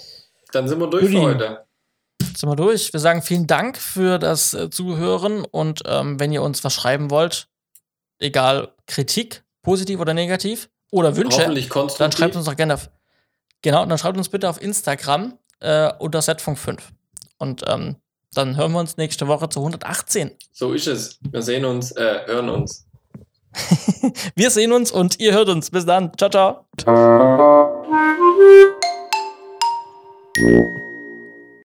Dann 0.52 0.68
sind 0.68 0.80
wir 0.80 0.88
durch 0.88 1.06
Coolio. 1.06 1.22
für 1.22 1.26
heute. 1.28 1.66
Sind 2.36 2.50
wir 2.50 2.56
durch. 2.56 2.94
Wir 2.94 3.00
sagen 3.00 3.22
vielen 3.22 3.48
Dank 3.48 3.78
für 3.78 4.20
das 4.20 4.54
äh, 4.54 4.70
Zuhören 4.70 5.46
und 5.46 5.84
ähm, 5.86 6.20
wenn 6.20 6.32
ihr 6.32 6.44
uns 6.44 6.64
was 6.64 6.74
schreiben 6.74 7.10
wollt, 7.10 7.48
egal 8.20 8.74
Kritik, 8.88 9.44
positiv 9.62 10.00
oder 10.00 10.14
negativ, 10.14 10.70
oder 10.92 11.16
Wünsche, 11.16 11.54
dann 11.98 12.12
schreibt 12.12 12.36
uns 12.36 12.46
doch 12.46 12.56
gerne 12.56 12.74
auf, 12.76 12.90
genau, 13.62 13.86
dann 13.86 13.98
schreibt 13.98 14.18
uns 14.18 14.30
bitte 14.30 14.50
auf 14.50 14.62
Instagram 14.62 15.38
äh, 15.60 15.92
unter 16.00 16.22
Setfunk 16.22 16.58
5. 16.58 16.92
Und 17.38 17.64
ähm, 17.68 17.96
dann 18.34 18.58
hören 18.58 18.72
wir 18.74 18.80
uns 18.80 18.98
nächste 18.98 19.28
Woche 19.28 19.50
zu 19.50 19.60
118. 19.60 20.32
So 20.52 20.74
ist 20.74 20.88
es. 20.88 21.20
Wir 21.32 21.42
sehen 21.42 21.66
uns, 21.66 21.92
äh, 21.92 22.22
hören 22.26 22.50
uns. 22.50 22.86
wir 24.36 24.52
sehen 24.52 24.72
uns 24.72 24.92
und 24.92 25.20
ihr 25.20 25.34
hört 25.34 25.50
uns. 25.50 25.72
Bis 25.72 25.86
dann. 25.86 26.12
Ciao, 26.18 26.30
ciao. 26.30 26.66